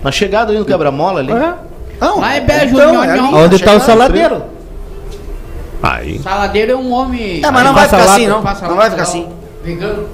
Na 0.04 0.12
chegada 0.12 0.52
ali 0.52 0.60
no 0.60 0.66
quebra-mola 0.66 1.20
ali. 1.20 1.32
Não, 2.02 2.20
Lá 2.20 2.36
é 2.36 2.42
beijo, 2.42 2.76
Então, 2.76 3.04
é 3.04 3.10
ali. 3.12 3.22
Onde 3.22 3.50
tá 3.60 3.72
o 3.72 3.80
chegada, 3.80 3.80
saladeiro? 3.80 4.44
Aí. 5.84 6.20
Saladeiro 6.20 6.72
é 6.72 6.76
um 6.76 6.92
homem. 6.92 7.42
É, 7.44 7.52
mas 7.52 7.64
não 7.64 7.72
Aí 7.72 7.76
vai 7.76 7.84
passa 7.84 7.98
ficar 7.98 8.06
lá, 8.10 8.16
assim, 8.16 8.28
não. 8.28 8.42
passa 8.42 8.68
Não 8.68 8.72
lá, 8.76 8.82
vai 8.82 8.90
ficar 8.90 9.02
assim. 9.04 9.28
Vegano. 9.64 10.08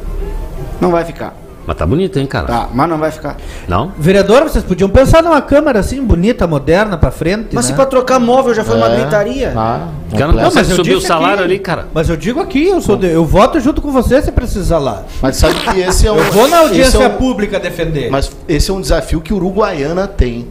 Não 0.81 0.91
vai 0.91 1.05
ficar. 1.05 1.33
Mas 1.65 1.77
tá 1.77 1.85
bonito, 1.85 2.17
hein, 2.19 2.25
cara? 2.25 2.47
Tá, 2.47 2.69
mas 2.73 2.89
não 2.89 2.97
vai 2.97 3.11
ficar. 3.11 3.37
Não? 3.67 3.91
Vereador, 3.97 4.43
vocês 4.43 4.63
podiam 4.63 4.89
pensar 4.89 5.21
numa 5.21 5.41
câmera 5.41 5.79
assim, 5.79 6.03
bonita, 6.03 6.47
moderna, 6.47 6.97
pra 6.97 7.11
frente, 7.11 7.49
Mas 7.53 7.65
se 7.65 7.71
né? 7.71 7.75
pra 7.75 7.85
trocar 7.85 8.19
móvel 8.19 8.53
já 8.53 8.63
foi 8.63 8.75
uma 8.77 8.87
É. 8.87 8.95
gritaria. 8.99 9.53
Ah, 9.55 9.87
O 10.11 10.17
cara 10.17 10.31
não 10.33 10.41
eu 10.43 10.51
subir 10.65 10.95
o 10.95 11.01
salário 11.01 11.35
aqui- 11.35 11.43
ali, 11.43 11.59
cara. 11.59 11.87
Mas 11.93 12.09
eu 12.09 12.17
digo 12.17 12.39
aqui, 12.39 12.67
eu, 12.67 12.81
sou 12.81 12.95
de- 12.97 13.07
eu 13.11 13.23
voto 13.25 13.59
junto 13.59 13.81
com 13.81 13.91
você 13.91 14.21
se 14.21 14.31
precisar 14.31 14.79
lá. 14.79 15.03
Mas 15.21 15.37
sabe 15.37 15.55
que 15.55 15.79
esse 15.79 16.07
é 16.07 16.11
um. 16.11 16.17
Eu 16.17 16.31
vou 16.31 16.47
na 16.47 16.59
audiência 16.59 16.97
é 16.97 17.07
um- 17.07 17.11
pública 17.17 17.59
defender. 17.59 18.09
Mas 18.09 18.31
esse 18.47 18.69
é 18.71 18.73
um 18.73 18.81
desafio 18.81 19.21
que 19.21 19.33
Uruguaiana 19.33 20.07
tem. 20.07 20.47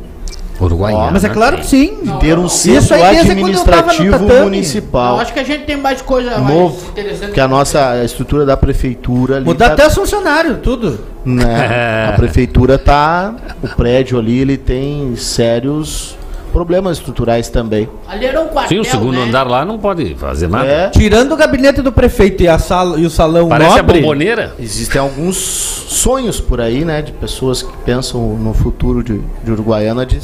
Uruguaiana. 0.66 1.11
Mas 1.12 1.24
é 1.24 1.28
claro 1.28 1.59
que 1.59 1.66
sim. 1.66 1.99
Ter 2.20 2.39
um 2.39 2.47
Isso 2.47 2.57
centro 2.57 2.95
administrativo 3.05 4.19
municipal. 4.43 5.15
Eu 5.16 5.20
acho 5.20 5.32
que 5.32 5.41
a 5.41 5.45
gente 5.45 5.65
tem 5.65 5.77
mais 5.77 6.03
coisa 6.03 6.39
mais 6.39 6.55
Novo. 6.55 6.91
interessante. 6.91 7.32
Que 7.32 7.41
a 7.41 7.49
nossa 7.49 7.91
a 7.91 8.05
estrutura 8.05 8.45
da 8.47 8.57
prefeitura 8.57 9.37
ali. 9.37 9.45
Mudar 9.45 9.69
tá- 9.69 9.73
até 9.74 9.87
os 9.87 9.95
funcionários, 9.95 10.59
tudo. 10.62 11.01
né? 11.24 12.09
A 12.11 12.12
prefeitura 12.16 12.78
tá. 12.78 13.35
O 13.62 13.69
prédio 13.69 14.19
ali 14.19 14.39
ele 14.39 14.57
tem 14.57 15.15
sérios 15.16 16.16
problemas 16.53 16.99
estruturais 16.99 17.49
também. 17.49 17.89
Ali 18.09 18.27
era 18.27 18.41
um 18.41 18.49
quartel, 18.49 18.82
Sim, 18.82 18.89
o 18.89 18.91
segundo 18.91 19.19
né? 19.20 19.24
andar 19.28 19.47
lá 19.47 19.65
não 19.65 19.78
pode 19.78 20.15
fazer 20.16 20.49
nada. 20.49 20.66
É, 20.66 20.89
Tirando 20.89 21.32
o 21.32 21.37
gabinete 21.37 21.81
do 21.81 21.93
prefeito 21.93 22.43
e, 22.43 22.49
a 22.49 22.59
sala, 22.59 22.99
e 22.99 23.07
o 23.07 23.11
salão 23.11 23.49
Parece 23.49 23.77
nobre... 23.77 23.99
a 23.99 24.01
bomboneira. 24.03 24.55
existem 24.59 25.01
alguns 25.01 25.37
sonhos 25.37 26.41
por 26.41 26.61
aí, 26.61 26.85
né? 26.85 27.03
De 27.03 27.12
pessoas 27.12 27.62
que 27.62 27.73
pensam 27.85 28.20
no 28.37 28.53
futuro 28.53 29.03
de, 29.03 29.20
de 29.45 29.53
Uruguaiana 29.53 30.05
de 30.05 30.20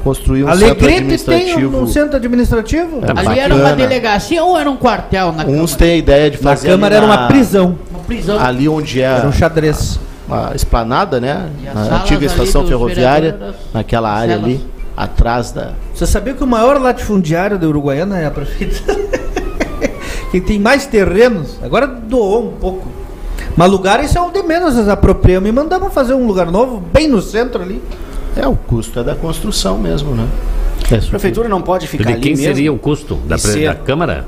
construir 0.00 0.44
um 0.44 0.48
centro 0.48 0.64
Alegrete 0.66 0.86
tem 0.86 0.96
administrativo. 0.98 1.76
um, 1.78 1.82
um 1.82 1.86
centro 1.86 2.16
administrativo? 2.16 3.00
É, 3.04 3.10
Ali 3.28 3.38
era 3.38 3.54
uma 3.54 3.62
bacana. 3.64 3.76
delegacia 3.88 4.42
ou 4.44 4.58
era 4.58 4.70
um 4.70 4.76
quartel 4.76 5.32
na 5.32 5.44
Uns 5.44 5.46
Câmara? 5.46 5.76
têm 5.78 5.90
a 5.92 5.96
ideia 5.96 6.30
de 6.30 6.42
Na 6.42 6.50
fazer. 6.50 6.68
ali 6.68 6.76
Câmara 6.76 6.94
era 6.96 7.06
na- 7.06 7.12
uma 7.14 7.28
prisão. 7.28 7.78
Uma 7.90 8.00
prisão. 8.00 8.38
Ali 8.40 8.68
onde 8.68 9.00
é 9.00 9.04
Era 9.04 9.28
um 9.28 9.32
xadrez. 9.32 9.98
a 10.30 10.52
esplanada, 10.54 11.20
né? 11.20 11.48
A 11.74 11.96
antiga 12.02 12.24
estação 12.26 12.66
ferroviária, 12.66 13.38
naquela 13.74 14.10
área 14.10 14.34
celas. 14.34 14.44
ali, 14.44 14.66
atrás 14.96 15.50
da. 15.52 15.72
Você 15.94 16.06
sabia 16.06 16.34
que 16.34 16.42
o 16.44 16.46
maior 16.46 16.80
latifundiário 16.80 17.58
da 17.58 17.66
Uruguaiana 17.66 18.18
é 18.18 18.26
a 18.26 18.30
prefeita? 18.30 18.80
Quem 20.30 20.40
tem 20.40 20.58
mais 20.58 20.86
terrenos, 20.86 21.58
agora 21.62 21.86
doou 21.86 22.46
um 22.48 22.52
pouco. 22.52 22.86
Mas 23.56 23.68
lugares 23.70 24.10
são 24.12 24.30
de 24.30 24.42
menos, 24.44 24.76
nós 24.76 24.88
apropriamos 24.88 25.48
e 25.48 25.52
mandamos 25.52 25.92
fazer 25.92 26.14
um 26.14 26.24
lugar 26.26 26.46
novo, 26.50 26.80
bem 26.92 27.08
no 27.08 27.20
centro 27.20 27.60
ali. 27.62 27.82
É, 28.36 28.46
o 28.46 28.54
custo 28.56 29.00
é 29.00 29.02
da 29.04 29.14
construção 29.14 29.78
mesmo, 29.78 30.14
né? 30.14 30.26
É, 30.90 30.96
A 30.96 31.00
prefeitura 31.00 31.48
não 31.48 31.60
pode 31.62 31.86
ficar 31.86 32.04
De 32.04 32.12
ali 32.14 32.20
quem 32.20 32.32
mesmo. 32.36 32.46
seria 32.46 32.72
o 32.72 32.78
custo? 32.78 33.14
Da, 33.26 33.36
pre- 33.38 33.50
ser- 33.52 33.66
da 33.68 33.74
Câmara? 33.74 34.26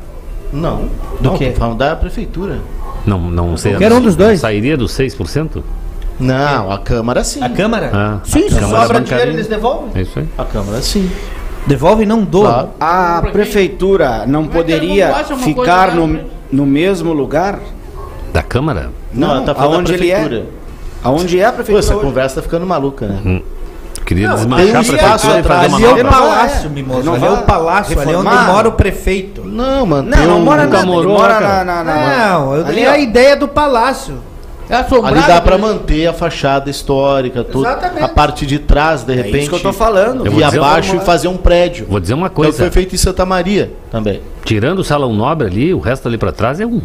Não, 0.52 0.88
Do 1.20 1.30
não, 1.30 1.38
quê? 1.38 1.50
tô 1.50 1.60
falando 1.60 1.78
da 1.78 1.96
prefeitura. 1.96 2.58
Não, 3.06 3.18
não 3.18 3.56
sei. 3.56 3.72
Qualquer 3.72 3.92
um 3.92 4.00
dos 4.00 4.14
dois. 4.16 4.40
Sairia 4.40 4.76
dos 4.76 4.92
6%? 4.92 5.62
Não, 6.20 6.70
a 6.70 6.78
Câmara 6.78 7.24
sim. 7.24 7.42
A 7.42 7.48
Câmara? 7.48 7.90
Ah, 7.92 8.18
Sim, 8.22 8.44
a 8.46 8.50
se 8.50 8.54
Câmara 8.60 8.82
sobra 8.82 9.00
bancaria. 9.00 9.04
dinheiro 9.06 9.30
eles 9.32 9.46
devolvem. 9.48 9.88
É 9.94 10.02
isso 10.02 10.18
aí. 10.18 10.28
A 10.38 10.44
Câmara 10.44 10.80
sim. 10.82 11.10
Devolve 11.66 12.02
e 12.02 12.06
não 12.06 12.22
doa. 12.22 12.70
Claro. 12.78 13.28
A 13.28 13.30
prefeitura 13.32 14.26
não 14.26 14.44
que 14.46 14.50
poderia 14.52 15.08
não 15.30 15.38
ficar 15.38 15.94
no, 15.94 16.20
no 16.52 16.66
mesmo 16.66 17.12
lugar? 17.12 17.58
Da 18.32 18.42
Câmara? 18.42 18.90
Não, 19.12 19.30
ela 19.36 19.40
tá 19.42 19.54
falando 19.54 19.76
aonde 19.76 19.92
da 19.92 19.98
ele 19.98 20.10
é? 20.10 20.14
prefeitura. 20.20 20.46
Aonde 21.02 21.40
é 21.40 21.44
a 21.44 21.48
Pô, 21.48 21.54
prefeitura? 21.56 21.84
essa 21.84 21.94
hoje? 21.96 22.04
conversa 22.06 22.34
tá 22.36 22.42
ficando 22.42 22.66
maluca, 22.66 23.06
né? 23.06 23.42
Queria 24.04 24.28
Não, 24.28 24.34
desmanchar 24.36 24.66
tem 24.66 24.74
um 24.74 24.78
a 24.78 24.82
espaço 24.82 24.98
prefeitura 24.98 25.16
e 25.16 25.18
fazer 25.20 25.38
atrás, 25.40 25.68
uma 25.68 25.76
Ali 25.76 25.84
é 25.84 25.88
o 25.88 26.04
nova. 26.04 26.16
palácio, 26.18 26.70
Mimoso. 26.70 27.02
não 27.04 27.14
Ali 27.14 27.24
é 27.24 27.30
o 27.30 27.36
palácio, 27.42 28.00
ali 28.00 28.12
é 28.12 28.16
onde 28.16 28.28
mora 28.46 28.68
o 28.68 28.72
prefeito. 28.72 29.42
Não, 29.44 29.86
mano. 29.86 30.10
Não, 30.10 30.26
não 30.26 30.38
um- 30.38 30.44
mora 30.44 30.64
nunca 30.64 30.78
na, 30.80 30.86
morou 30.86 31.12
mora 31.18 31.40
na, 31.40 31.64
na, 31.64 31.84
na- 31.84 32.28
Não, 32.28 32.56
eu- 32.56 32.66
ali, 32.66 32.82
é 32.82 32.88
a 32.88 32.98
ideia 32.98 33.36
do 33.36 33.46
palácio. 33.48 34.14
É 34.70 34.76
assombrado. 34.76 35.16
Ali 35.18 35.26
dá 35.26 35.40
pra 35.40 35.58
né? 35.58 35.62
manter 35.66 36.06
a 36.06 36.12
fachada 36.14 36.70
histórica, 36.70 37.44
tudo. 37.44 37.66
Exatamente. 37.66 38.02
A 38.04 38.08
parte 38.08 38.46
de 38.46 38.58
trás, 38.58 39.02
de 39.02 39.12
É 39.12 39.16
repente. 39.16 39.38
isso 39.40 39.50
que 39.50 39.56
eu 39.56 39.60
tô 39.60 39.72
falando. 39.72 40.24
Eu 40.24 40.32
vou 40.32 40.40
E 40.40 40.44
abaixo 40.44 40.96
e 40.96 41.00
fazer 41.00 41.28
um 41.28 41.36
prédio. 41.36 41.86
Vou 41.90 42.00
dizer 42.00 42.14
uma 42.14 42.26
Então 42.28 42.36
coisa. 42.36 42.56
foi 42.56 42.70
feito 42.70 42.94
em 42.94 42.98
Santa 42.98 43.26
Maria 43.26 43.70
também. 43.90 44.22
Tirando 44.44 44.78
o 44.78 44.84
salão 44.84 45.12
nobre 45.12 45.46
ali, 45.46 45.74
o 45.74 45.78
resto 45.78 46.08
ali 46.08 46.16
pra 46.16 46.32
trás 46.32 46.58
é 46.58 46.64
um. 46.64 46.80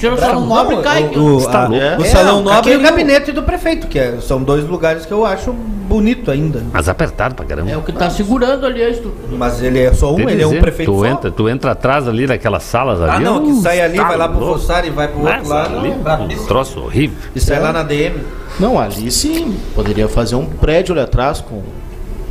Tira 0.00 0.14
o 0.14 0.18
salão 0.18 0.46
nobre 0.46 0.76
e 0.76 0.82
cai. 0.82 1.04
O, 1.14 1.38
Está 1.38 1.64
a- 1.64 1.68
louco. 1.68 1.84
o 2.00 2.04
É, 2.04 2.08
salão 2.08 2.42
nobre 2.42 2.56
e 2.70 2.74
aquele- 2.74 2.76
o 2.76 2.82
gabinete 2.82 3.30
do 3.32 3.42
prefeito, 3.42 3.86
que 3.86 3.98
é- 3.98 4.16
são 4.20 4.42
dois 4.42 4.64
lugares 4.64 5.04
que 5.06 5.12
eu 5.12 5.24
acho 5.26 5.52
bonito 5.52 6.30
ainda. 6.30 6.62
Mas 6.72 6.88
apertado 6.88 7.34
pra 7.34 7.44
caramba. 7.44 7.70
É 7.70 7.76
o 7.76 7.82
que 7.82 7.92
tá 7.92 8.08
segurando 8.08 8.64
ali 8.64 8.82
a 8.82 8.88
estrutura. 8.88 9.36
Mas 9.36 9.62
ele 9.62 9.78
é 9.80 9.92
só 9.92 10.12
um, 10.12 10.16
Tem 10.16 10.26
que 10.26 10.32
ele 10.32 10.42
é 10.42 10.46
um 10.46 10.50
dizer, 10.50 10.60
prefeito 10.62 10.90
tu 10.92 10.98
só. 11.00 11.04
entra, 11.06 11.30
tu 11.30 11.48
entra 11.48 11.70
atrás 11.72 12.08
ali 12.08 12.26
naquelas 12.26 12.62
salas 12.62 13.00
ali. 13.00 13.10
Ah, 13.10 13.20
não, 13.20 13.36
é 13.36 13.40
que 13.40 13.46
um 13.48 13.60
sai 13.60 13.80
ali, 13.82 13.98
vai 13.98 14.16
lá 14.16 14.28
pro. 14.28 14.38
Rosário 14.44 14.88
e 14.88 14.90
vai 14.90 15.06
pro 15.08 15.20
outro 15.20 15.48
lado. 15.48 15.76
ali, 15.78 16.34
um 16.34 16.46
troço 16.46 16.80
horrível. 16.80 17.16
E 17.34 17.40
sai 17.40 17.60
lá 17.60 17.72
na 17.72 17.82
DM. 17.82 18.16
Não, 18.58 18.80
ali 18.80 19.10
sim. 19.10 19.56
Poderia 19.74 20.08
fazer 20.08 20.34
um 20.36 20.46
prédio 20.46 20.94
ali 20.94 21.02
atrás 21.02 21.40
com 21.42 21.62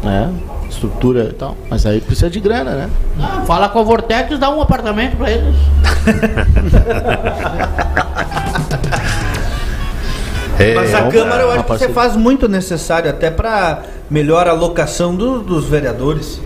né, 0.04 0.30
estrutura 0.70 1.24
e 1.26 1.34
tal. 1.34 1.56
Mas 1.70 1.86
aí 1.86 2.00
precisa 2.02 2.30
de 2.30 2.40
grana, 2.40 2.72
né? 2.72 2.90
Ah, 3.20 3.44
fala 3.46 3.70
com 3.70 3.80
a 3.80 3.84
Vortex, 3.84 4.38
dá 4.40 4.50
um 4.50 4.62
apartamento 4.62 5.18
pra 5.18 5.30
eles. 5.32 5.56
É, 10.60 10.74
Mas 10.76 10.94
a 10.94 11.04
uma- 11.04 11.12
Câmara 11.12 11.41
eu 11.44 11.52
acho 11.52 11.64
que 11.64 11.70
você 11.70 11.90
faz 11.90 12.16
muito 12.18 12.48
necessário, 12.50 13.10
até 13.10 13.32
pra 13.32 13.84
melhor 14.10 14.46
alocação 14.48 15.16
do- 15.16 15.40
dos 15.41 15.66
vereadores. 15.66 16.41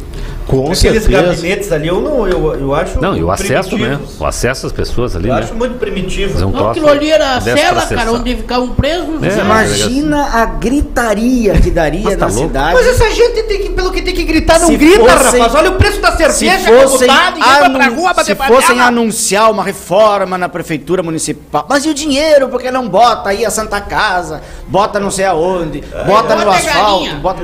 Com 0.47 0.59
Aqueles 0.61 0.79
certeza. 0.79 1.09
gabinetes 1.09 1.71
ali, 1.71 1.87
eu 1.87 2.01
não, 2.01 2.27
eu, 2.27 2.53
eu 2.55 2.75
acho. 2.75 2.99
Não, 3.01 3.15
e 3.15 3.23
o 3.23 3.31
acesso, 3.31 3.77
né? 3.77 3.99
O 4.19 4.25
acesso 4.25 4.67
às 4.67 4.71
pessoas 4.73 5.15
ali, 5.15 5.29
Eu 5.29 5.35
né? 5.35 5.41
acho 5.41 5.53
muito 5.55 5.77
primitivo. 5.79 6.33
Fazer 6.33 6.45
um 6.45 6.51
Não, 6.51 6.69
aquilo 6.69 6.89
ali 6.89 7.09
era 7.11 7.37
a 7.37 7.41
cela, 7.41 7.85
cara, 7.85 8.11
onde 8.11 8.35
ficavam 8.35 8.69
presos. 8.69 9.23
É, 9.23 9.39
Imagina 9.39 10.21
a 10.33 10.45
gritaria 10.45 11.53
que 11.59 11.71
daria 11.71 12.01
Mas 12.03 12.17
tá 12.17 12.27
na 12.27 12.33
louco. 12.33 12.47
cidade. 12.47 12.73
Mas 12.75 12.87
essa 12.87 13.09
gente 13.11 13.43
tem 13.43 13.61
que, 13.63 13.69
pelo 13.69 13.91
que 13.91 14.01
tem 14.01 14.13
que 14.13 14.23
gritar, 14.23 14.59
não 14.59 14.67
Se 14.67 14.77
grita, 14.77 14.99
fossem- 15.17 15.39
rapaz. 15.41 15.55
Olha 15.55 15.69
o 15.71 15.75
preço 15.75 16.01
da 16.01 16.11
se 16.11 16.17
cerveja, 16.17 16.81
fossem, 16.87 17.07
pra 17.07 17.65
anun- 17.65 17.95
rua 17.95 18.13
bater 18.13 18.25
se 18.25 18.35
panela. 18.35 18.61
fossem 18.61 18.79
anunciar 18.81 19.49
uma 19.51 19.63
reforma 19.63 20.37
na 20.37 20.49
prefeitura 20.49 21.01
municipal, 21.01 21.65
mas 21.69 21.85
e 21.85 21.89
o 21.89 21.93
dinheiro? 21.93 22.49
Porque 22.49 22.69
não 22.69 22.87
bota 22.87 23.29
aí 23.29 23.45
a 23.45 23.49
Santa 23.49 23.79
Casa, 23.81 24.41
bota 24.67 24.99
não 24.99 25.09
sei 25.09 25.25
aonde, 25.25 25.83
bota 26.05 26.35
no 26.35 26.49
asfalto, 26.51 27.15
bota... 27.15 27.43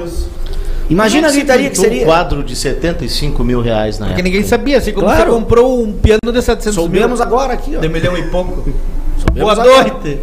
Imagina 0.90 1.28
a 1.28 1.30
é 1.30 1.34
gritaria 1.34 1.70
que 1.70 1.78
seria. 1.78 2.02
Um 2.04 2.06
quadro 2.06 2.44
de 2.44 2.56
75 2.56 3.44
mil 3.44 3.62
reais 3.62 4.00
na 4.00 4.08
Porque 4.08 4.22
época. 4.22 4.24
ninguém 4.30 4.48
sabia, 4.48 4.78
assim 4.80 4.92
como 4.92 5.06
Claro. 5.06 5.26
você 5.32 5.40
comprou 5.40 5.84
um 5.84 5.94
piano 5.94 6.20
de 6.34 6.42
700 6.42 6.76
Soubemos 6.76 7.20
mil. 7.20 7.28
agora 7.28 7.54
aqui, 7.54 7.76
ó. 7.78 7.80
De 7.80 7.88
milhão 7.90 8.18
e 8.18 8.24
pouco. 8.24 8.68
Soubemos 9.18 9.40
Boa 9.40 9.52
agora. 9.54 9.94
noite. 9.94 10.20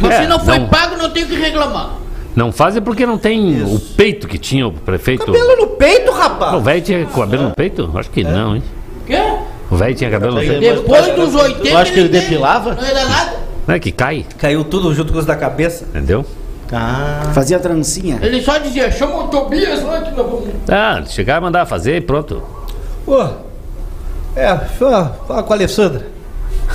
Mas 0.00 0.14
É, 0.14 0.22
se 0.22 0.26
não 0.28 0.40
foi 0.40 0.58
não. 0.58 0.68
pago, 0.68 0.96
não 0.96 1.10
tem 1.10 1.22
o 1.24 1.26
que 1.28 1.36
reclamar. 1.36 1.98
Não 2.34 2.50
fazem 2.52 2.82
porque 2.82 3.06
não 3.06 3.16
tem 3.16 3.62
o 3.62 3.78
peito 3.78 4.26
que 4.28 4.36
tinha 4.38 4.66
o 4.66 4.72
prefeito. 4.72 5.24
Cabelo 5.24 5.56
no 5.56 5.66
peito, 5.68 6.10
rapaz. 6.12 6.54
O 6.54 6.60
velho 6.60 6.82
tinha 6.82 7.06
cabelo 7.06 7.44
no 7.44 7.50
peito? 7.54 7.90
Acho 7.94 8.10
que 8.10 8.22
não, 8.24 8.56
hein? 8.56 8.62
Quê? 9.06 9.18
O 9.70 9.76
velho 9.76 9.94
tinha 9.94 10.10
cabelo 10.10 10.34
no 10.34 10.40
Tem- 10.40 10.60
tempo. 10.60 10.82
Depois 10.82 11.06
dos 11.14 11.34
80. 11.34 11.70
Tu 11.70 11.76
acha 11.76 11.92
que 11.92 12.00
ele 12.00 12.08
depilava? 12.08 12.74
Não 12.74 12.84
era 12.84 13.04
nada. 13.06 13.36
Não 13.66 13.74
é 13.74 13.78
que 13.78 13.90
cai, 13.90 14.26
Caiu 14.38 14.62
tudo 14.64 14.92
junto 14.94 15.12
com 15.12 15.18
os 15.18 15.24
da 15.24 15.34
cabeça. 15.34 15.84
entendeu? 15.88 16.24
Ah, 16.72 17.30
Fazia 17.32 17.58
trancinha. 17.60 18.18
Ele 18.22 18.42
só 18.42 18.58
dizia, 18.58 18.90
chama 18.90 19.24
o 19.24 19.28
Tobias 19.28 19.82
lá 19.84 20.00
que 20.00 20.10
nós 20.10 20.26
vamos. 20.30 20.48
Ah, 20.68 21.02
chegar 21.06 21.38
e 21.38 21.40
mandar 21.40 21.64
fazer 21.66 21.96
e 21.96 22.00
pronto. 22.00 22.42
Pô. 23.04 23.24
É, 24.34 24.56
fala, 24.56 25.18
fala 25.26 25.42
com 25.42 25.52
a 25.52 25.56
Alessandra. 25.56 26.06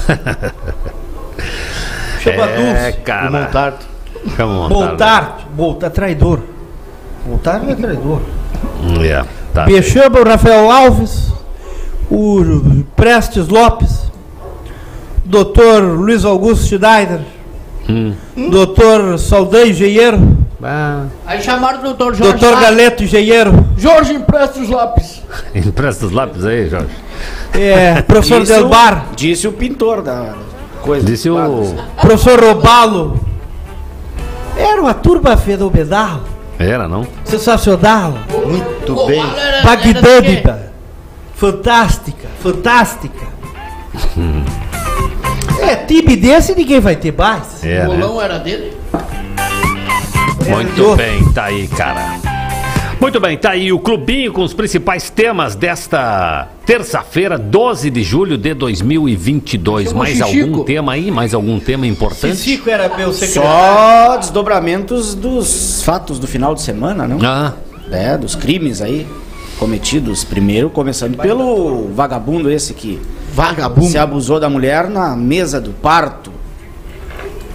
Chama 2.22 2.44
a 2.44 2.48
É, 2.50 2.56
Dulce. 2.92 3.02
cara. 3.04 3.30
o 3.30 3.34
Montardo. 3.34 3.78
Calma, 4.38 4.54
montar. 4.70 4.76
Voltar. 4.88 5.48
Voltar 5.56 5.90
traidor. 5.90 6.40
Voltar 7.26 7.60
não 7.62 7.72
é 7.72 7.76
traidor. 7.76 8.22
Hum, 8.84 9.04
é, 9.04 9.26
tá. 9.54 9.66
Me 9.66 9.82
chama 9.82 10.20
o 10.20 10.24
Rafael 10.24 10.70
Alves, 10.72 11.32
o 12.12 12.84
Prestes 12.96 13.48
Lopes, 13.48 14.12
Dr. 15.26 15.82
Luiz 15.96 16.24
Augusto 16.24 16.66
Schneider, 16.68 17.22
Hum. 17.92 18.50
Dr. 18.50 19.18
Saldanha 19.18 19.68
Engenheiro, 19.68 20.38
Ah, 20.64 21.06
Aí 21.26 21.42
chamaram 21.42 21.80
o 21.80 21.84
doutor 21.84 22.14
Jorge. 22.16 22.34
Dr. 22.38 22.54
Sá. 22.54 22.62
Galeto 22.62 23.04
Engenheiro, 23.04 23.66
Jorge 23.78 24.14
empresta 24.14 24.60
os 24.60 24.70
lápis. 24.70 25.22
empresta 25.56 26.06
os 26.08 26.12
lápis 26.12 26.46
aí, 26.46 26.70
Jorge. 26.70 26.88
é, 27.54 28.02
professor 28.04 28.42
Disse 28.42 28.54
o- 28.54 28.56
Delbar, 28.58 29.06
Disse 29.16 29.48
o 29.48 29.52
pintor 29.54 30.02
da 30.04 30.36
coisa. 30.82 31.06
Disse 31.06 31.30
o. 31.30 31.76
professor 32.00 32.40
Robalo. 32.40 33.20
Era 34.56 34.80
uma 34.82 34.94
turma 34.94 35.36
fenomenal, 35.36 36.22
Era, 36.60 36.88
não? 36.88 37.08
sensacional, 37.26 38.14
Muito 38.46 39.06
bem. 39.08 39.24
magnânima, 39.64 40.60
fantástica, 41.36 42.28
fantástica. 42.44 43.26
É, 45.72 45.76
time 45.86 46.16
desse 46.16 46.54
ninguém 46.56 46.80
vai 46.80 46.96
ter 46.96 47.14
mais. 47.18 47.64
É, 47.64 47.86
O 47.86 47.90
né? 47.92 47.98
bolão 47.98 48.22
era 48.22 48.38
dele? 48.38 48.74
Muito 50.50 50.96
bem, 50.96 51.24
tá 51.34 51.46
aí, 51.46 51.68
cara. 51.68 52.20
Muito 53.00 53.20
bem, 53.20 53.36
tá 53.38 53.52
aí 53.52 53.72
o 53.74 53.80
clubinho 53.80 54.32
com 54.32 54.44
os 54.44 54.54
principais 54.54 55.10
temas 55.10 55.56
desta 55.56 56.50
terça-feira, 56.66 57.38
12 57.38 57.90
de 57.90 58.04
julho 58.04 58.38
de 58.38 58.54
2022. 58.54 59.86
Chama 59.90 59.96
o 59.96 60.00
Mais 60.04 60.18
Chichico. 60.18 60.50
algum 60.52 60.64
tema 60.64 60.92
aí? 60.94 61.10
Mais 61.10 61.34
algum 61.34 61.60
tema 61.60 61.88
importante? 61.88 62.62
Era 62.68 62.96
meu 62.96 63.12
secretário. 63.12 63.50
Só 64.12 64.18
desdobramentos 64.18 65.16
dos 65.16 65.82
fatos 65.84 66.20
do 66.20 66.28
final 66.28 66.54
de 66.54 66.62
semana, 66.62 67.08
não? 67.08 67.18
Ah, 67.28 67.54
É, 67.92 68.16
dos 68.18 68.36
crimes 68.36 68.82
aí 68.82 69.08
cometidos. 69.58 70.24
Primeiro, 70.24 70.70
começando 70.70 71.18
pelo 71.18 71.88
vagabundo 71.96 72.52
esse 72.52 72.74
que 72.74 73.00
Vagabundo. 73.34 73.88
se 73.88 73.98
abusou 73.98 74.40
da 74.40 74.50
mulher 74.50 74.90
na 74.90 75.16
mesa 75.16 75.60
do 75.62 75.72
parto, 75.72 76.32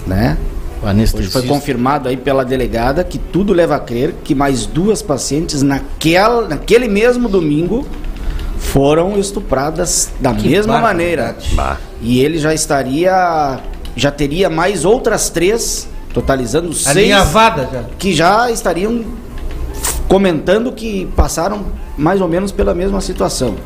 né? 0.07 0.36
O 0.82 0.86
Hoje 0.89 1.28
foi 1.28 1.43
confirmado 1.43 2.09
aí 2.09 2.16
pela 2.16 2.44
delegada 2.44 3.03
que 3.03 3.19
tudo 3.19 3.53
leva 3.53 3.74
a 3.77 3.81
crer 3.81 4.15
que 4.23 4.35
mais 4.35 4.66
duas 4.66 5.03
pacientes 5.03 5.62
naquela, 5.62 6.47
naquele 6.48 6.86
mesmo 6.86 7.28
domingo 7.28 7.85
foram 8.59 9.19
estupradas 9.19 10.11
da 10.20 10.32
Que 10.35 10.48
mesma 10.48 10.78
maneira. 10.81 11.23
barbaridade. 11.24 11.55
bah. 11.57 11.77
E 12.01 12.20
ele 12.20 12.39
já 12.39 12.55
estaria, 12.55 13.59
já 13.97 14.11
teria 14.12 14.48
mais 14.51 14.85
outras 14.85 15.28
três, 15.31 15.89
totalizando 16.12 16.73
seis, 16.73 16.97
Alinhavada 16.97 17.69
já. 17.73 17.85
que 17.98 18.15
já 18.15 18.51
estariam 18.51 19.05
comentando 20.09 20.70
que 20.73 21.07
passaram 21.16 21.65
mais 21.97 22.20
ou 22.20 22.28
menos 22.28 22.53
pela 22.53 22.74
mesma 22.74 23.01
situação. 23.01 23.57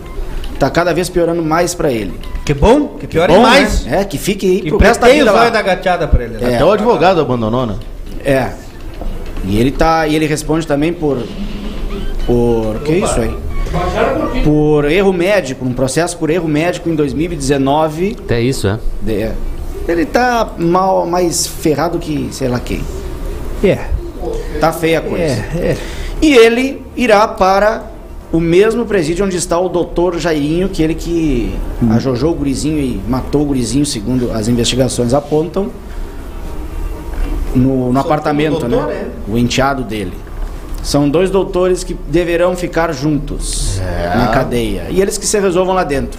Tá 0.61 0.69
cada 0.70 0.93
vez 0.95 1.09
piorando 1.09 1.43
mais 1.43 1.74
pra 1.74 1.91
ele. 1.91 2.12
Que 2.45 2.53
bom, 2.55 2.89
que 3.01 3.07
pior 3.07 3.27
Bom, 3.28 3.41
mais. 3.41 3.85
né? 3.87 4.03
É, 4.03 4.05
que 4.05 4.19
fique 4.19 4.47
aí 4.47 4.61
Que 4.61 4.69
pro 4.69 4.77
resto 4.78 5.01
da 5.01 5.09
vida 5.09 5.32
lá. 5.32 5.49
da 5.49 5.62
gateada 5.62 6.07
pra 6.07 6.23
ele. 6.23 6.35
né? 6.37 6.53
É. 6.53 6.55
Até 6.57 6.65
o 6.65 6.70
advogado 6.70 7.19
abandonou, 7.20 7.65
né? 7.66 7.77
É. 8.23 8.51
E 9.45 9.59
ele 9.59 9.70
tá, 9.73 10.07
e 10.07 10.15
ele 10.15 10.27
responde 10.27 10.66
também 10.66 10.93
por 10.93 11.16
por 12.27 12.78
que 12.85 12.93
isso 12.93 13.19
aí? 13.20 13.35
Por 14.45 14.85
erro 14.85 15.12
médico, 15.12 15.65
um 15.65 15.73
processo 15.73 16.16
por 16.19 16.28
erro 16.28 16.47
médico 16.47 16.89
em 16.91 16.95
2019. 16.95 18.16
Até 18.23 18.41
isso, 18.41 18.69
é. 18.69 18.78
De- 19.01 19.32
ele 19.89 20.05
tá 20.05 20.53
mal 20.59 21.07
mais 21.07 21.47
ferrado 21.47 21.99
que 21.99 22.28
sei 22.32 22.49
lá 22.49 22.61
quem. 22.61 22.82
É, 23.65 23.78
Tá 24.61 24.73
feia 24.73 24.99
a 24.99 25.03
coisa. 25.03 25.24
é, 25.24 25.37
é. 25.73 25.77
E 26.20 26.35
ele 26.35 26.82
irá 26.97 27.27
para 27.27 27.85
o 28.32 28.39
mesmo 28.39 28.85
presídio 28.86 29.24
onde 29.24 29.36
está 29.36 29.59
o 29.59 29.69
doutor 29.69 30.19
Jairinho, 30.19 30.69
que 30.69 30.82
ele 30.82 30.94
que 30.94 31.52
ajojou 31.90 32.31
o 32.32 32.35
gurizinho 32.35 32.78
e 32.78 33.01
matou 33.09 33.43
o 33.43 33.44
gurizinho, 33.47 33.85
segundo 33.85 34.31
as 34.32 34.47
investigações 34.48 35.12
apontam, 35.12 35.70
no, 37.55 37.93
no 37.93 37.98
apartamento, 37.98 38.61
doutor, 38.61 38.86
né? 38.86 39.09
O 39.28 39.36
enteado 39.36 39.82
dele. 39.82 40.12
São 40.82 41.11
dois 41.11 41.28
doutores 41.31 41.85
que 41.85 41.93
deverão 42.09 42.57
ficar 42.57 42.93
juntos 42.93 43.81
na 44.16 44.28
cadeia. 44.28 44.86
E 44.90 45.01
eles 45.02 45.19
que 45.19 45.27
se 45.27 45.39
resolvam 45.39 45.74
lá 45.74 45.85
dentro. 45.85 46.19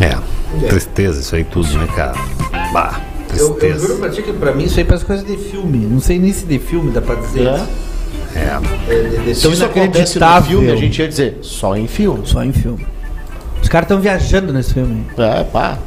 É. 0.00 0.16
Tristeza 0.68 1.20
isso 1.20 1.34
aí 1.34 1.44
tudo, 1.44 1.66
né, 1.78 1.86
cara? 1.94 2.14
Bah, 2.72 3.00
Eu, 3.30 3.36
eu 3.38 3.38
juro 3.48 3.54
tristeza. 3.58 3.94
pra 3.98 4.08
ti 4.10 4.22
que 4.22 4.32
pra 4.32 4.52
mim 4.54 4.64
isso 4.64 4.78
aí 4.78 4.84
parece 4.84 5.04
coisa 5.04 5.24
de 5.24 5.36
filme. 5.36 5.78
Não 5.78 6.00
sei 6.00 6.18
nem 6.18 6.32
se 6.32 6.46
de 6.46 6.58
filme 6.58 6.90
dá 6.92 7.00
pra 7.02 7.14
dizer. 7.16 7.46
É. 7.48 7.66
É. 8.36 8.92
É, 8.92 9.02
de- 9.08 9.24
de 9.24 9.34
Se 9.34 9.42
tão 9.42 9.52
isso 9.52 9.64
acontece 9.64 9.84
no 9.86 9.90
inacreditável. 10.26 10.48
filme, 10.60 10.70
a 10.72 10.76
gente 10.76 10.98
ia 11.00 11.08
dizer, 11.08 11.38
só 11.42 11.76
em 11.76 11.86
filme. 11.86 12.20
Só 12.26 12.44
em 12.44 12.52
filme. 12.52 12.86
Os 13.62 13.68
caras 13.68 13.86
estão 13.86 14.00
viajando 14.00 14.52
nesse 14.52 14.74
filme. 14.74 15.06
É, 15.16 15.42
pá. 15.44 15.78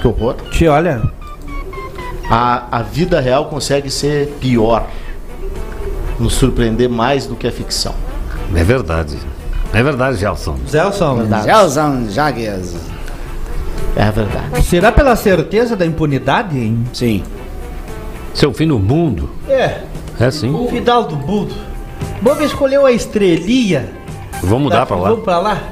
Que 0.00 0.06
horror. 0.06 0.36
Te 0.50 0.66
olha. 0.68 1.02
A, 2.30 2.78
a 2.78 2.82
vida 2.82 3.20
real 3.20 3.46
consegue 3.46 3.90
ser 3.90 4.28
pior. 4.40 4.86
Nos 6.18 6.34
surpreender 6.34 6.88
mais 6.88 7.26
do 7.26 7.34
que 7.34 7.46
a 7.46 7.52
ficção. 7.52 7.94
É 8.54 8.62
verdade. 8.62 9.16
É 9.72 9.82
verdade, 9.82 10.18
Gelson. 10.18 10.56
Zelson, 10.68 11.26
Gelson 11.44 12.06
Jagues. 12.10 12.76
É 13.96 14.10
verdade. 14.10 14.62
será 14.64 14.92
pela 14.92 15.16
certeza 15.16 15.74
da 15.76 15.84
impunidade, 15.86 16.58
hein? 16.58 16.84
Sim. 16.92 17.22
Seu 18.34 18.52
fim 18.52 18.66
no 18.66 18.78
mundo. 18.78 19.30
É. 19.48 19.80
É 20.18 20.30
sim. 20.30 20.54
O 20.54 20.68
final 20.68 21.04
do 21.04 21.16
mundo. 21.16 21.54
Bob 22.22 22.42
escolheu 22.44 22.84
a 22.86 22.92
estrelinha. 22.92 23.88
Vamos 24.42 24.64
mudar 24.64 24.86
pra 24.86 24.96
lá. 24.96 25.08
Vamos 25.10 25.24
pra 25.24 25.38
lá. 25.38 25.62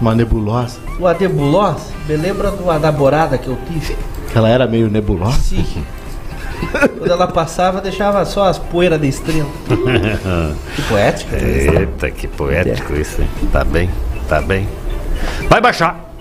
Uma 0.00 0.14
nebulosa. 0.14 0.78
O 0.98 1.06
Adebulosa. 1.06 1.92
Me 2.08 2.16
lembra 2.16 2.50
de 2.50 2.62
uma 2.62 2.78
namorada 2.78 3.36
que 3.38 3.48
eu 3.48 3.58
tive. 3.68 3.96
Ela 4.34 4.48
era 4.48 4.66
meio 4.66 4.88
nebulosa. 4.88 5.38
Sim. 5.40 5.84
Quando 6.98 7.10
ela 7.10 7.26
passava, 7.26 7.80
deixava 7.80 8.24
só 8.24 8.44
as 8.44 8.58
poeiras 8.58 9.00
da 9.00 9.06
estrela. 9.06 9.48
Que 10.76 10.82
poética. 10.82 11.36
Eita, 11.36 12.10
que 12.10 12.26
poético 12.28 12.94
isso, 12.94 13.20
hein? 13.22 13.28
Tá 13.52 13.64
bem, 13.64 13.90
tá 14.28 14.40
bem. 14.40 14.68
Vai 15.48 15.60
baixar 15.60 16.12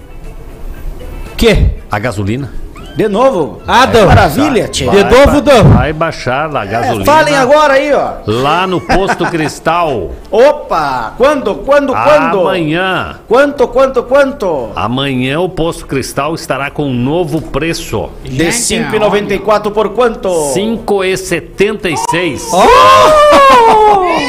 Que? 1.37 1.71
a 1.89 1.99
gasolina. 1.99 2.51
De 2.95 3.07
novo. 3.07 3.61
Ah, 3.67 3.85
Dan. 3.85 4.07
Maravilha, 4.07 4.67
tia. 4.67 4.91
De 4.91 5.03
novo, 5.03 5.41
Dan. 5.41 5.63
Vai 5.63 5.93
baixar 5.93 6.55
a 6.55 6.65
gasolina. 6.65 7.05
Falem 7.05 7.35
agora 7.35 7.73
aí, 7.73 7.93
ó. 7.93 8.13
Lá 8.27 8.67
no 8.67 8.81
posto 8.81 9.25
Cristal. 9.27 10.11
Opa! 10.29 11.13
Quando, 11.17 11.55
quando, 11.55 11.93
quando? 11.93 12.39
Amanhã. 12.41 13.19
Quanto, 13.27 13.67
quanto, 13.67 14.03
quanto? 14.03 14.69
Amanhã 14.75 15.39
o 15.39 15.49
posto 15.49 15.85
Cristal 15.85 16.35
estará 16.35 16.69
com 16.69 16.87
um 16.87 16.93
novo 16.93 17.41
preço. 17.41 18.09
De 18.23 18.45
5,94 18.47 19.71
por 19.71 19.89
quanto? 19.89 20.29
5,76. 20.29 21.99
Deus! 22.11 24.28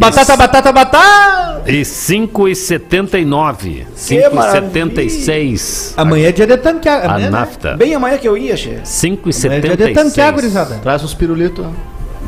Batata, 0.00 0.34
batata, 0.34 0.72
batata! 0.72 1.62
E 1.66 1.82
5,79. 1.82 3.84
5,76. 3.94 5.92
Amanhã 5.94 6.28
é 6.28 6.32
dia 6.32 6.46
de 6.46 6.56
tanquear. 6.56 7.02
A 7.02 7.10
amanhã, 7.10 7.26
né? 7.26 7.30
nafta. 7.30 7.76
Bem 7.76 7.94
amanhã 7.94 8.16
que 8.16 8.26
eu 8.26 8.34
ia, 8.34 8.56
che. 8.56 8.70
Amanhã 8.70 9.58
é 9.58 9.60
dia 9.60 9.76
de 9.76 9.92
tanquear, 9.92 10.32
5,76. 10.32 10.34
gurizada. 10.34 10.76
Traz 10.76 11.04
os 11.04 11.12
pirulitos. 11.12 11.66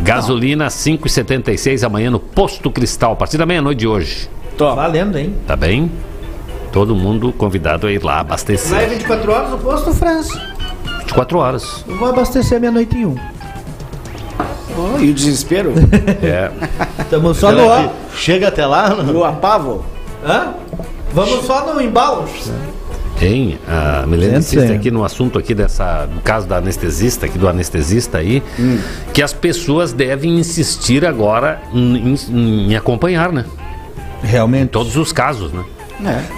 Gasolina 0.02 0.66
5,76 0.66 1.82
amanhã 1.82 2.10
no 2.10 2.20
posto 2.20 2.70
Cristal, 2.70 3.12
a 3.12 3.16
partir 3.16 3.38
da 3.38 3.46
meia-noite 3.46 3.78
de 3.78 3.88
hoje. 3.88 4.28
Tô. 4.58 4.74
Valendo, 4.74 5.16
hein? 5.16 5.34
Tá 5.46 5.56
bem? 5.56 5.90
Todo 6.72 6.94
mundo 6.94 7.32
convidado 7.32 7.86
a 7.86 7.92
ir 7.92 8.04
lá 8.04 8.12
Lá 8.12 8.18
é 8.18 8.20
abastecer. 8.20 8.86
24 8.90 9.32
horas 9.32 9.50
no 9.50 9.56
posto 9.56 9.94
França. 9.94 10.38
24 10.98 11.38
horas. 11.38 11.86
Eu 11.88 11.96
vou 11.96 12.10
abastecer 12.10 12.60
meia-noite 12.60 12.98
em 12.98 13.06
um. 13.06 13.16
Oh, 14.76 14.98
e 14.98 15.10
o 15.10 15.14
desespero? 15.14 15.72
É. 16.22 16.50
Estamos 17.00 17.36
só 17.36 17.50
no 17.52 17.64
que 17.88 18.16
Chega 18.16 18.48
até 18.48 18.64
lá. 18.66 18.90
não? 18.90 19.04
Do 19.12 19.24
apavo? 19.24 19.84
Hã? 20.24 20.54
Vamos 21.12 21.44
só 21.44 21.72
no 21.74 21.80
embalo. 21.80 22.26
Hein? 23.20 23.58
A 23.68 24.04
Milena 24.06 24.38
insiste 24.38 24.72
aqui 24.72 24.90
no 24.90 25.04
assunto 25.04 25.38
aqui 25.38 25.54
dessa, 25.54 26.08
no 26.12 26.20
caso 26.22 26.46
da 26.46 26.56
anestesista, 26.56 27.26
aqui 27.26 27.38
do 27.38 27.46
anestesista 27.48 28.18
aí, 28.18 28.42
que 29.12 29.22
as 29.22 29.32
pessoas 29.32 29.92
devem 29.92 30.38
insistir 30.38 31.06
agora 31.06 31.60
em, 31.72 32.14
em- 32.30 32.70
em 32.72 32.76
acompanhar, 32.76 33.30
né? 33.30 33.44
Realmente. 34.22 34.64
Em 34.64 34.66
todos 34.68 34.96
os 34.96 35.12
casos, 35.12 35.52
né? 35.52 35.64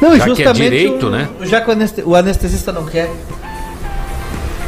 Não, 0.02 0.14
e 0.14 0.18
Já 0.18 0.24
que 0.24 0.30
é 0.30 0.34
justamente 0.34 0.62
direito, 0.70 1.06
o, 1.06 1.10
né? 1.10 1.28
Já 1.42 1.60
que 1.62 1.70
o 2.04 2.14
anestesista 2.14 2.70
não 2.72 2.84
quer. 2.84 3.10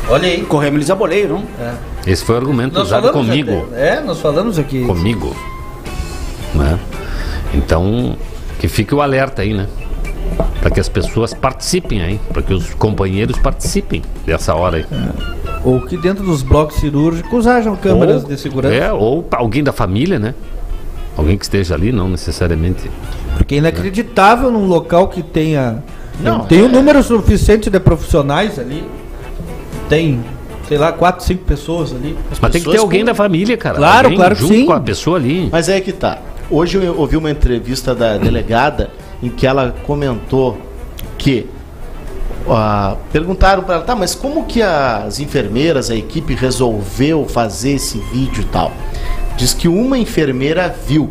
Olha 0.09 0.29
aí. 0.29 0.43
Corremos 0.43 0.77
eles 0.77 0.91
a 0.91 0.95
boleio, 0.95 1.29
não? 1.29 1.43
É. 1.61 1.75
Esse 2.11 2.25
foi 2.25 2.37
o 2.37 2.39
argumento 2.39 2.81
usado 2.81 3.11
comigo. 3.11 3.67
até- 3.73 3.97
é, 3.97 4.01
nós 4.01 4.21
falamos 4.21 4.59
aqui. 4.59 4.85
Comigo. 4.85 5.35
Né? 6.55 6.79
Então, 7.55 8.17
que 8.59 8.69
fique 8.69 8.95
o 8.95 9.01
alerta 9.01 9.43
aí, 9.43 9.53
né? 9.55 9.67
Para 10.61 10.71
que 10.71 10.81
as 10.81 10.89
pessoas 10.89 11.33
participem 11.35 12.03
aí, 12.03 12.21
para 12.33 12.43
que 12.43 12.53
os 12.53 12.75
companheiros 12.75 13.39
participem 13.39 14.03
dessa 14.25 14.55
hora 14.55 14.79
aí. 14.79 14.87
Ou 15.65 15.81
que 15.81 15.97
dentro 15.97 16.25
dos 16.25 16.43
blocos 16.43 16.77
cirúrgicos 16.77 17.47
hajam 17.47 17.77
câmeras 17.77 18.23
Ou- 18.23 18.29
de 18.29 18.39
segurança. 18.39 18.75
É, 18.75 18.93
ou 18.93 19.27
alguém 19.33 19.63
da 19.63 19.73
família, 19.73 20.19
né? 20.19 20.35
Alguém 21.17 21.37
que 21.39 21.45
esteja 21.45 21.75
ali, 21.75 21.93
não 21.93 22.09
necessariamente. 22.09 22.91
Porque 23.37 23.55
é 23.55 23.59
inacreditável 23.59 24.51
num 24.51 24.67
local 24.67 25.09
que 25.09 25.23
tenha. 25.23 25.83
Não, 26.21 26.41
tem 26.47 26.63
um 26.63 26.69
número 26.69 27.03
suficiente 27.03 27.69
de 27.71 27.79
profissionais 27.81 28.59
ali. 28.59 28.85
Tem, 29.89 30.23
sei 30.69 30.79
lá, 30.79 30.93
quatro, 30.93 31.25
cinco 31.25 31.45
pessoas 31.45 31.93
ali. 31.93 32.17
Mas 32.29 32.39
tem 32.39 32.51
que 32.51 32.59
ter 32.59 32.65
pessoas 32.65 32.81
alguém 32.81 33.01
com- 33.01 33.07
da 33.07 33.15
família, 33.15 33.57
cara. 33.57 33.77
Claro, 33.77 34.07
Alguém 34.07 34.19
claro 34.19 34.35
que 34.35 34.41
junto 34.43 34.55
sim. 34.55 34.67
com 34.67 34.73
a 34.73 34.81
pessoa 34.81 35.17
ali. 35.17 35.49
Mas 35.51 35.69
é 35.69 35.81
que 35.81 35.93
tá. 35.93 36.19
Hoje 36.51 36.79
eu 36.79 36.97
ouvi 36.99 37.17
uma 37.17 37.31
entrevista 37.31 37.95
da 37.95 38.17
delegada 38.19 38.91
em 39.23 39.29
que 39.29 39.47
ela 39.47 39.75
comentou 39.87 40.57
que 41.19 41.47
ah, 42.49 42.97
perguntaram 43.13 43.65
para 43.65 43.77
ela, 43.77 43.85
tá, 43.85 43.97
mas 43.97 44.15
como 44.15 44.45
que 44.45 44.63
as 44.63 45.19
enfermeiras, 45.19 45.91
a 45.91 45.97
equipe 45.97 46.35
resolveu 46.35 47.27
fazer 47.27 47.73
esse 47.73 47.99
vídeo 48.13 48.43
e 48.43 48.47
tal? 48.47 48.71
Diz 49.37 49.53
que 49.53 49.67
uma 49.67 49.99
enfermeira 49.99 50.75
viu. 50.87 51.11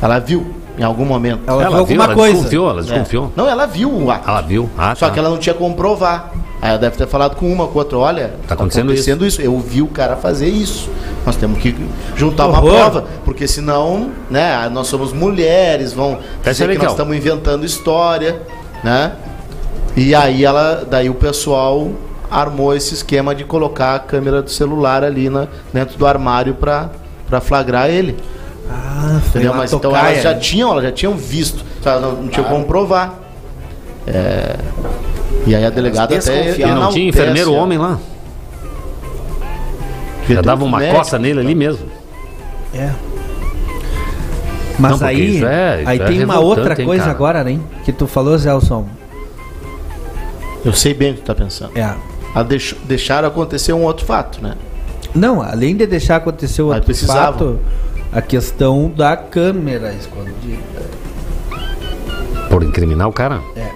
Ela 0.00 0.18
viu 0.18 0.46
em 0.78 0.82
algum 0.82 1.04
momento. 1.04 1.40
Ela 1.46 1.64
Ela 1.64 1.84
viu, 1.84 2.02
ela 2.02 2.14
desconfiou, 2.14 2.70
ela 2.70 2.80
É. 2.80 2.84
desconfiou. 2.84 3.32
Não, 3.36 3.46
ela 3.48 3.66
viu 3.66 3.92
o 3.92 4.10
ato. 4.10 4.28
Ela 4.28 4.40
viu. 4.40 4.70
Ah, 4.76 4.94
Só 4.94 5.06
tá. 5.08 5.12
que 5.12 5.18
ela 5.18 5.28
não 5.28 5.38
tinha 5.38 5.54
como 5.54 5.74
provar. 5.74 6.32
Aí 6.66 6.70
ela 6.70 6.78
deve 6.80 6.96
ter 6.96 7.06
falado 7.06 7.36
com 7.36 7.52
uma, 7.52 7.68
com 7.68 7.78
outra, 7.78 7.96
olha, 7.96 8.34
tá 8.48 8.54
acontecendo 8.54 9.24
isso. 9.24 9.40
Eu 9.40 9.56
vi 9.60 9.82
o 9.82 9.86
cara 9.86 10.16
fazer 10.16 10.48
isso. 10.48 10.90
Nós 11.24 11.36
temos 11.36 11.60
que 11.60 11.76
juntar 12.16 12.48
uma 12.48 12.60
prova, 12.60 13.04
porque 13.24 13.46
senão, 13.46 14.10
né, 14.28 14.68
nós 14.68 14.88
somos 14.88 15.12
mulheres, 15.12 15.92
vão 15.92 16.18
Essa 16.40 16.50
dizer 16.50 16.70
é 16.70 16.72
que 16.72 16.82
nós 16.82 16.90
estamos 16.90 17.16
inventando 17.16 17.64
história, 17.64 18.42
né? 18.82 19.12
E 19.96 20.12
aí 20.12 20.44
ela, 20.44 20.84
daí 20.90 21.08
o 21.08 21.14
pessoal 21.14 21.88
armou 22.28 22.74
esse 22.74 22.94
esquema 22.94 23.32
de 23.32 23.44
colocar 23.44 23.94
a 23.94 24.00
câmera 24.00 24.42
do 24.42 24.50
celular 24.50 25.04
ali 25.04 25.30
na, 25.30 25.46
dentro 25.72 25.96
do 25.96 26.04
armário 26.04 26.54
para 26.54 26.90
para 27.28 27.40
flagrar 27.40 27.88
ele. 27.88 28.16
Ah, 28.68 29.20
foi 29.20 29.40
Entendeu? 29.40 29.54
Mas 29.54 29.72
então 29.72 29.94
elas 29.96 30.20
já 30.20 30.34
tinham, 30.34 30.72
elas 30.72 30.82
já 30.82 30.92
tinham 30.92 31.16
visto, 31.16 31.64
não, 31.84 32.12
não 32.22 32.28
tinham 32.28 32.48
como 32.48 32.64
provar. 32.64 33.20
É, 34.06 34.56
E 35.46 35.54
aí 35.54 35.64
a 35.64 35.70
delegada 35.70 36.16
até 36.16 36.58
E 36.58 36.66
não 36.66 36.90
tinha 36.90 37.08
enfermeiro 37.08 37.54
a- 37.54 37.58
homem 37.58 37.78
lá. 37.78 37.98
Já 40.28 40.42
dava 40.42 40.64
um 40.64 40.66
uma 40.66 40.78
médico, 40.78 40.98
coça 40.98 41.18
nele 41.18 41.40
ali 41.40 41.54
mesmo. 41.54 41.86
É. 42.74 42.90
Mas 44.78 45.00
Não, 45.00 45.06
aí, 45.08 45.36
isso 45.36 45.46
é- 45.46 45.80
isso 45.82 45.88
aí 45.90 45.98
é 46.00 46.04
tem 46.04 46.24
uma 46.24 46.38
outra 46.40 46.78
hein, 46.78 46.84
coisa 46.84 47.04
cara? 47.04 47.14
agora, 47.14 47.44
né? 47.44 47.58
Que 47.84 47.92
tu 47.92 48.06
falou, 48.06 48.36
Zelson. 48.36 48.86
Eu 50.64 50.72
sei 50.72 50.92
bem 50.92 51.12
o 51.12 51.14
que 51.14 51.20
tu 51.20 51.26
tá 51.26 51.34
pensando. 51.34 51.78
É. 51.78 51.94
A 52.34 52.42
deix- 52.42 52.74
deixaram 52.84 53.28
acontecer 53.28 53.72
um 53.72 53.84
outro 53.84 54.04
fato, 54.04 54.42
né? 54.42 54.54
Não, 55.14 55.40
além 55.40 55.74
de 55.76 55.86
deixar 55.86 56.16
acontecer 56.16 56.60
o 56.60 56.66
outro 56.74 56.92
fato, 56.94 57.58
a 58.12 58.20
questão 58.20 58.90
da 58.94 59.16
câmera 59.16 59.94
escondida. 59.94 60.82
Por 62.50 62.62
incriminar 62.64 63.08
o 63.08 63.12
cara? 63.12 63.40
É. 63.56 63.70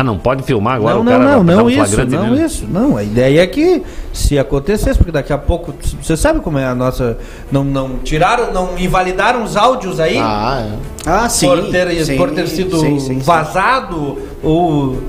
Ah, 0.00 0.04
não 0.04 0.16
pode 0.16 0.44
filmar 0.44 0.76
agora 0.76 0.94
não, 0.94 1.00
o 1.00 1.04
não, 1.04 1.10
cara 1.12 1.24
não, 1.24 1.42
não 1.42 1.64
um 1.64 1.68
isso, 1.68 2.06
não 2.06 2.30
nele? 2.30 2.44
isso, 2.46 2.64
não. 2.70 2.96
A 2.96 3.02
ideia 3.02 3.42
é 3.42 3.46
que 3.48 3.82
se 4.12 4.38
acontecesse, 4.38 4.96
porque 4.96 5.10
daqui 5.10 5.32
a 5.32 5.38
pouco, 5.38 5.74
você 6.00 6.16
sabe 6.16 6.38
como 6.38 6.56
é 6.56 6.64
a 6.66 6.72
nossa, 6.72 7.18
não, 7.50 7.64
não 7.64 7.98
tiraram, 8.04 8.52
não 8.52 8.78
invalidaram 8.78 9.42
os 9.42 9.56
áudios 9.56 9.98
aí? 9.98 10.16
Ah, 10.16 10.68
é. 11.04 11.10
Ah, 11.10 11.28
sim. 11.28 11.48
Por 11.48 11.68
ter, 11.72 12.04
sim, 12.04 12.16
por 12.16 12.30
ter 12.30 12.46
sido 12.46 12.78
sim, 12.78 13.00
sim, 13.00 13.14
sim. 13.14 13.18
vazado 13.18 14.18
ou 14.40 15.02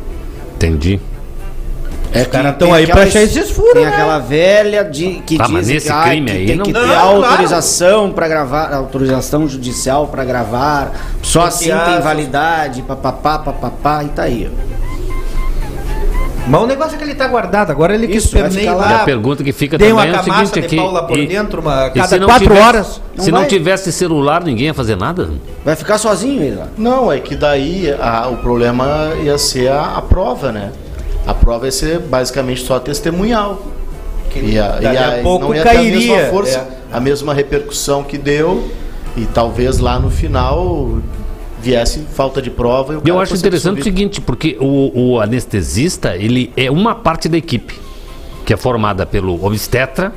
Entendi. 0.56 1.00
É 2.12 2.22
Os 2.24 2.28
caras 2.30 2.54
que 2.54 2.58
tão 2.60 2.70
tem 2.70 2.78
aí 2.78 2.86
pra 2.88 2.96
aquelas- 3.04 3.10
achar 3.16 3.22
esses 3.22 3.52
furos, 3.52 3.74
Tem 3.74 3.84
né? 3.86 3.90
aquela 3.94 4.18
velha 4.18 4.84
de, 4.84 5.22
que 5.24 5.38
Tá, 5.38 5.48
mas 5.48 5.68
diz 5.68 5.84
que, 5.84 5.90
ah, 5.92 6.04
crime 6.06 6.26
que 6.32 6.38
aí 6.38 6.46
tem 6.48 6.56
não- 6.56 6.66
que 6.66 6.74
ter 6.74 6.80
Não, 6.80 6.88
claro. 6.88 7.24
autorização 7.26 8.12
pra 8.12 8.28
gravar, 8.28 8.74
autorização 8.74 9.48
judicial 9.48 10.08
pra 10.08 10.26
gravar, 10.26 10.92
só 11.22 11.42
Porque 11.42 11.54
assim 11.54 11.72
as- 11.72 11.88
tem 11.88 12.02
validade, 12.02 12.82
papapá, 12.82 13.38
papapá, 13.38 14.04
e 14.04 14.08
tá 14.08 14.24
aí. 14.24 14.50
Mas 16.50 16.62
o 16.62 16.66
negócio 16.66 16.96
é 16.96 16.98
que 16.98 17.04
ele 17.04 17.16
tá 17.16 17.28
guardado, 17.28 17.72
agora 17.72 17.94
ele 17.94 18.08
que 18.08 18.18
Isso, 18.18 18.32
vai 18.34 18.44
permeia 18.44 18.74
lá. 18.74 18.90
E 18.92 18.94
a 18.96 19.00
pergunta 19.00 19.44
que 19.44 19.52
fica 19.52 19.78
Tem 19.78 19.90
também 19.90 20.10
uma 20.12 20.18
é 20.18 20.20
o 20.20 20.24
seguinte 20.24 20.52
de 20.54 20.60
aqui. 20.66 20.76
pau 20.78 20.92
lá 20.92 21.04
por 21.04 21.18
e- 21.18 21.28
dentro, 21.28 21.62
uma, 21.62 21.90
cada 21.90 22.08
se 22.08 22.20
não 22.20 22.28
quatro 22.28 22.48
tivesse- 22.48 22.66
horas. 22.68 23.02
Não 23.16 23.24
Se 23.24 23.32
não 23.32 23.40
vai. 23.42 23.48
tivesse 23.48 23.92
celular, 23.92 24.44
ninguém 24.44 24.66
ia 24.68 24.74
fazer 24.74 24.96
nada? 24.96 25.30
Vai 25.64 25.76
ficar 25.76 25.98
sozinho 25.98 26.42
ele 26.42 26.56
lá. 26.56 26.68
Não, 26.78 27.12
é 27.12 27.20
que 27.20 27.36
daí 27.36 27.94
a- 28.00 28.28
o 28.30 28.38
problema 28.38 29.12
ia 29.24 29.38
ser 29.38 29.70
a, 29.72 29.98
a 29.98 30.02
prova, 30.02 30.52
né? 30.52 30.72
A 31.28 31.34
prova 31.34 31.66
ia 31.66 31.72
ser 31.72 32.00
basicamente 32.00 32.62
só 32.66 32.80
testemunhal. 32.80 33.62
E 34.36 34.58
a, 34.60 34.68
Daqui 34.80 34.98
a 34.98 35.20
pouco 35.24 35.48
não 35.48 35.56
ia 35.56 35.64
ter 35.64 35.70
a 35.70 35.74
cairia, 35.74 36.16
mesma 36.18 36.30
força, 36.32 36.60
é. 36.60 36.96
a 36.96 37.00
mesma 37.00 37.34
repercussão 37.34 38.04
que 38.04 38.18
deu, 38.18 38.70
e 39.18 39.26
talvez 39.26 39.80
lá 39.80 40.00
no 40.00 40.10
final 40.12 41.00
viesse 41.62 42.00
falta 42.14 42.42
de 42.42 42.50
prova. 42.50 42.94
E 42.94 42.98
o 42.98 43.02
Eu 43.06 43.20
acho 43.20 43.36
interessante 43.36 43.82
o 43.82 43.84
seguinte, 43.84 44.22
porque 44.22 44.58
o, 44.60 45.14
o 45.14 45.20
anestesista, 45.20 46.16
ele 46.16 46.52
é 46.56 46.70
uma 46.72 46.96
parte 46.96 47.28
da 47.28 47.38
equipe, 47.38 47.80
que 48.46 48.54
é 48.54 48.58
formada 48.58 49.06
pelo 49.06 49.44
obstetra, 49.44 50.14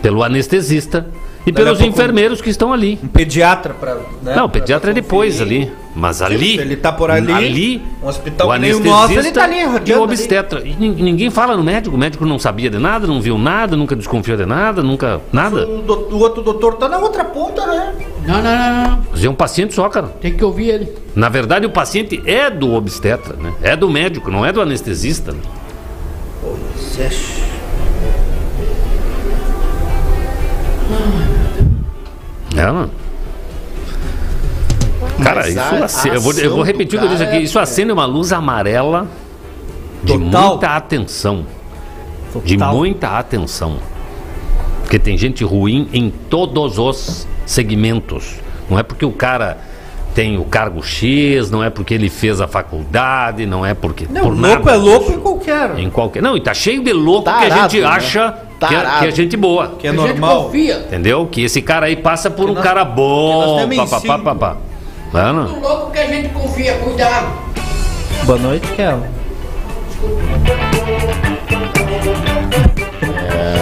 pelo 0.00 0.22
anestesista 0.22 1.06
e 1.46 1.52
pelos 1.52 1.80
enfermeiros 1.80 2.40
que 2.40 2.50
estão 2.50 2.72
ali. 2.72 2.98
Um 3.02 3.08
pediatra 3.08 3.74
pra. 3.74 3.96
né, 4.22 4.34
Não, 4.36 4.44
o 4.44 4.48
pediatra 4.48 4.90
é 4.90 4.94
depois 4.94 5.40
ali. 5.40 5.70
Mas 5.94 6.22
ali. 6.22 6.52
Se 6.54 6.60
ele 6.60 6.76
tá 6.76 6.90
por 6.90 7.10
ali, 7.10 7.30
ali 7.32 7.82
um 8.02 8.06
hospital 8.06 8.48
o 8.48 8.52
que 8.54 8.58
nem 8.60 8.72
o 8.72 8.76
anestesista 8.76 8.96
nosso, 9.02 9.12
ele 9.18 9.32
tá 9.32 9.44
ali 9.44 9.60
e 9.60 9.64
o 9.66 9.76
ali. 9.76 9.92
obstetra. 10.02 10.62
E 10.66 10.74
nin- 10.74 10.94
ninguém 11.02 11.28
fala 11.30 11.54
no 11.54 11.62
médico. 11.62 11.94
O 11.94 11.98
médico 11.98 12.24
não 12.24 12.38
sabia 12.38 12.70
de 12.70 12.78
nada, 12.78 13.06
não 13.06 13.20
viu 13.20 13.36
nada, 13.36 13.76
nunca 13.76 13.94
desconfiou 13.94 14.38
de 14.38 14.46
nada, 14.46 14.82
nunca. 14.82 15.20
Nada. 15.30 15.66
O, 15.68 15.82
do- 15.82 16.14
o 16.14 16.18
outro 16.20 16.42
doutor 16.42 16.76
tá 16.76 16.88
na 16.88 16.96
outra 16.98 17.24
ponta, 17.24 17.66
né? 17.66 17.92
Não, 18.26 18.34
não, 18.36 18.42
não, 18.42 18.88
não. 18.88 19.06
Mas 19.10 19.22
é 19.24 19.28
um 19.28 19.34
paciente 19.34 19.74
só, 19.74 19.86
cara. 19.90 20.06
Tem 20.06 20.32
que 20.34 20.42
ouvir 20.42 20.68
ele. 20.70 20.92
Na 21.14 21.28
verdade, 21.28 21.66
o 21.66 21.70
paciente 21.70 22.22
é 22.24 22.48
do 22.48 22.72
obstetra, 22.72 23.36
né? 23.36 23.52
É 23.60 23.76
do 23.76 23.90
médico, 23.90 24.30
não 24.30 24.46
é 24.46 24.52
do 24.52 24.62
anestesista. 24.62 25.32
né? 25.32 25.40
É, 32.56 32.66
mano. 32.66 32.90
Cara, 35.22 35.36
Mas 35.40 35.48
isso 35.50 35.58
a- 35.60 35.62
a 35.78 35.84
acende, 35.84 36.14
eu, 36.16 36.20
vou, 36.20 36.32
eu 36.34 36.50
vou 36.54 36.62
repetir 36.62 36.96
o 36.96 37.00
que 37.00 37.06
eu 37.06 37.10
disse 37.10 37.22
aqui. 37.22 37.38
Isso 37.38 37.58
é- 37.58 37.62
acende 37.62 37.92
uma 37.92 38.04
luz 38.04 38.32
amarela 38.32 39.06
de 40.02 40.12
Total. 40.18 40.48
muita 40.50 40.76
atenção. 40.76 41.46
De 42.44 42.54
Total. 42.56 42.74
muita 42.74 43.18
atenção. 43.18 43.76
Porque 44.82 44.98
tem 44.98 45.16
gente 45.16 45.44
ruim 45.44 45.88
em 45.92 46.10
todos 46.10 46.78
os 46.78 47.26
segmentos. 47.46 48.36
Não 48.68 48.78
é 48.78 48.82
porque 48.82 49.04
o 49.04 49.12
cara 49.12 49.58
tem 50.14 50.36
o 50.38 50.44
cargo 50.44 50.82
X, 50.82 51.50
não 51.50 51.62
é 51.62 51.70
porque 51.70 51.94
ele 51.94 52.08
fez 52.10 52.40
a 52.40 52.46
faculdade, 52.48 53.46
não 53.46 53.64
é 53.64 53.74
porque. 53.74 54.06
Não, 54.10 54.22
por 54.22 54.30
louco 54.38 54.40
nada 54.66 54.72
é 54.72 54.76
louco 54.76 55.12
em 55.12 55.18
qualquer. 55.18 55.78
Em 55.78 55.90
qualquer. 55.90 56.22
Não, 56.22 56.36
e 56.36 56.40
tá 56.40 56.52
cheio 56.52 56.82
de 56.82 56.92
louco 56.92 57.24
que 57.24 57.30
a 57.30 57.48
Tarado, 57.48 57.70
gente 57.72 57.80
né? 57.82 57.86
acha 57.86 58.34
que 58.68 58.74
é, 58.74 58.78
Tarado. 58.78 58.98
que 59.00 59.06
é 59.06 59.10
gente 59.10 59.36
boa. 59.36 59.72
Que 59.78 59.86
é 59.86 59.90
A 59.90 59.92
gente 59.94 60.06
normal. 60.08 60.44
confia. 60.44 60.76
Entendeu? 60.78 61.26
Que 61.26 61.42
esse 61.44 61.60
cara 61.62 61.86
aí 61.86 61.96
passa 61.96 62.30
por 62.30 62.48
um 62.50 62.54
nós- 62.54 62.62
cara 62.64 62.84
que 62.84 62.92
bom. 62.92 63.68
Papapá, 63.76 64.00
cinco. 64.00 64.18
papá. 64.24 64.56
Mano, 65.12 65.42
Muito 65.48 65.60
louco 65.60 65.90
que 65.90 65.98
a 65.98 66.06
gente 66.06 66.28
confia, 66.30 66.74
cuidado. 66.78 67.26
Boa 68.24 68.38
noite, 68.38 68.66
Kel. 68.68 69.00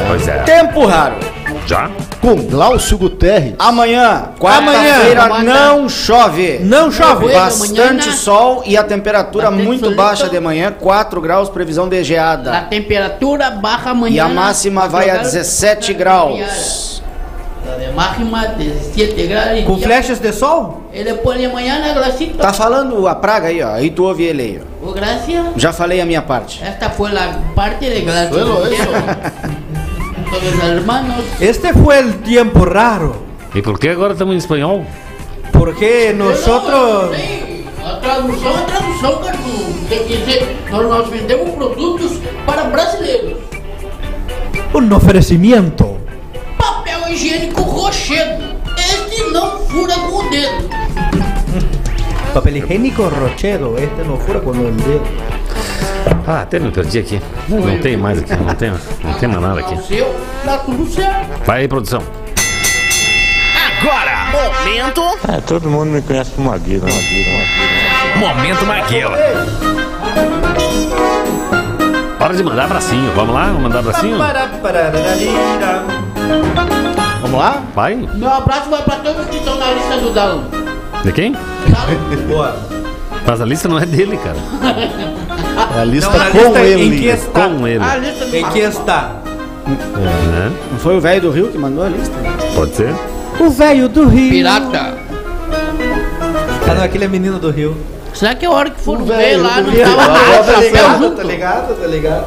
pois 0.08 0.28
é. 0.28 0.38
Tempo 0.40 0.86
raro. 0.86 1.14
Já? 1.66 1.90
Com 2.20 2.34
Glaucio 2.36 2.98
Guterres. 2.98 3.54
Amanhã, 3.58 4.32
quarta-feira, 4.38 5.22
Amanhã. 5.22 5.54
não 5.54 5.88
chove. 5.88 6.58
Não 6.60 6.90
chove. 6.92 7.32
Bastante 7.32 7.80
Amanhã. 7.80 8.12
sol 8.12 8.62
e 8.66 8.76
a 8.76 8.84
temperatura 8.84 9.50
muito 9.50 9.94
baixa 9.94 10.28
de 10.28 10.38
manhã, 10.38 10.70
4 10.78 11.18
graus, 11.20 11.48
previsão 11.48 11.88
de 11.88 11.98
A 11.98 12.02
geada. 12.02 12.60
temperatura 12.68 13.50
baja 13.50 13.90
amanhã. 13.90 14.16
E 14.16 14.20
a 14.20 14.28
máxima 14.28 14.86
vai 14.86 15.08
a 15.08 15.16
17 15.16 15.94
graus. 15.94 17.02
A 17.66 17.92
máxima 17.92 18.46
17 18.48 19.26
graus. 19.26 19.64
Com 19.64 19.78
flechas 19.78 20.18
de 20.18 20.32
sol? 20.32 20.82
E 20.92 21.02
depois 21.02 21.38
de 21.40 21.48
manhã, 21.48 21.78
né, 21.78 21.94
Glacito? 21.94 22.36
Tá 22.36 22.52
falando 22.52 23.06
a 23.08 23.14
praga 23.14 23.48
aí, 23.48 23.62
ó. 23.62 23.72
Aí 23.72 23.90
tu 23.90 24.04
ouve 24.04 24.24
ele 24.24 24.42
aí, 24.42 24.60
ó. 24.62 25.52
Já 25.56 25.72
falei 25.72 26.00
a 26.00 26.04
minha 26.04 26.20
parte. 26.20 26.62
Esta 26.62 26.90
fue 26.90 27.10
la 27.12 27.38
parte 27.54 27.88
de 27.88 28.00
Glacio. 28.02 29.59
Hermanos. 30.32 31.24
Este 31.40 31.72
foi 31.72 32.04
o 32.04 32.12
tempo 32.18 32.64
raro. 32.64 33.16
E 33.54 33.62
por 33.62 33.78
que 33.78 33.88
agora 33.88 34.12
estamos 34.12 34.34
em 34.34 34.38
espanhol? 34.38 34.86
Porque 35.52 36.12
nosotros. 36.12 37.16
A 37.84 37.96
tradução 37.96 38.58
é 38.58 38.62
tradução, 38.62 39.18
Carlos. 39.18 39.88
Tem 39.88 40.04
que 40.04 40.16
dizer, 40.18 40.56
nós, 40.70 40.86
nós 40.86 41.08
vendemos 41.08 41.50
produtos 41.50 42.12
para 42.46 42.64
brasileiros. 42.64 43.38
Un 44.72 44.92
ofrecimiento. 44.92 45.98
Papel 46.56 47.08
higiênico 47.08 47.62
rochedo. 47.62 48.44
Este 48.78 49.32
não 49.32 49.58
fura 49.66 49.94
com 49.94 50.16
o 50.18 50.30
dedo. 50.30 50.68
Papel 52.32 52.58
higiênico 52.58 53.02
rochedo. 53.02 53.76
Este 53.76 54.04
no 54.06 54.16
fura 54.16 54.40
con 54.40 54.54
el 54.54 54.76
dedo. 54.76 55.29
Ah, 56.26 56.42
até 56.42 56.58
me 56.58 56.70
perdi 56.70 56.98
aqui. 56.98 57.20
Não 57.48 57.78
tem 57.78 57.96
mais 57.96 58.18
aqui, 58.18 58.36
não 58.36 58.54
tem, 58.54 58.70
não 58.70 59.14
tem 59.14 59.28
mais 59.28 59.42
nada 59.42 59.60
aqui. 59.60 59.82
Seu, 59.82 60.14
tá 60.44 60.58
tudo 60.58 60.86
certo. 60.90 61.44
Vai 61.44 61.60
aí, 61.60 61.68
produção. 61.68 62.02
Agora, 63.80 64.26
momento. 64.30 65.02
É, 65.28 65.40
todo 65.40 65.68
mundo 65.70 65.90
me 65.90 66.02
conhece 66.02 66.32
como 66.32 66.50
Maguila. 66.50 66.86
Maguila, 66.86 67.30
Maguila. 67.32 67.90
Momento 68.18 68.66
Maguila. 68.66 69.18
Hora 72.20 72.34
de 72.34 72.42
mandar 72.42 72.64
abracinho. 72.64 73.10
Vamos 73.14 73.34
lá? 73.34 73.46
Vamos 73.46 73.62
mandar 73.62 73.78
abracinho? 73.78 74.18
Vamos 77.22 77.38
lá? 77.38 77.62
Vai. 77.74 77.94
Meu 77.96 78.30
abraço 78.30 78.68
vai 78.68 78.82
pra 78.82 78.96
todos 78.96 79.26
que 79.26 79.36
estão 79.36 79.58
na 79.58 79.70
lista 79.72 79.96
do 79.96 80.12
Dalão. 80.12 80.44
De 81.02 81.12
quem? 81.12 81.34
Boa. 82.28 82.54
Mas 83.26 83.40
a 83.40 83.44
lista 83.46 83.68
não 83.68 83.78
é 83.78 83.86
dele, 83.86 84.18
cara. 84.18 84.36
É 85.76 85.80
a 85.80 85.84
lista 85.84 86.10
Não, 86.10 86.30
com 86.30 86.38
lista 86.38 86.60
ele. 86.60 86.82
em 86.96 86.98
que 87.00 87.06
está? 87.06 87.48
Com 87.48 87.66
ele. 87.68 87.84
A 87.84 87.96
lista 87.96 88.36
Em 88.36 88.44
que 88.50 88.58
está? 88.60 89.12
Né? 89.66 90.52
Não 90.72 90.78
foi 90.78 90.96
o 90.96 91.00
velho 91.00 91.20
do 91.20 91.30
Rio 91.30 91.48
que 91.48 91.58
mandou 91.58 91.84
a 91.84 91.88
lista? 91.88 92.14
Pode 92.54 92.74
ser? 92.74 92.94
O 93.38 93.50
velho 93.50 93.88
do 93.88 94.06
Rio. 94.08 94.30
Pirata. 94.30 94.94
Ah, 96.68 96.74
não, 96.74 96.82
aquele 96.84 97.04
é 97.04 97.08
menino 97.08 97.38
do 97.38 97.50
Rio. 97.50 97.76
Será 98.14 98.34
que 98.34 98.44
a 98.44 98.50
hora 98.50 98.70
que 98.70 98.80
for 98.80 99.00
O 99.00 99.04
ver 99.04 99.16
velho 99.16 99.42
lá 99.42 99.60
no 99.60 99.70
Rio. 99.70 99.84
Tá 99.84 100.58
ligado, 100.60 101.16
tá 101.16 101.22
ligado, 101.22 101.80
tá 101.80 101.86
ligado. 101.86 102.24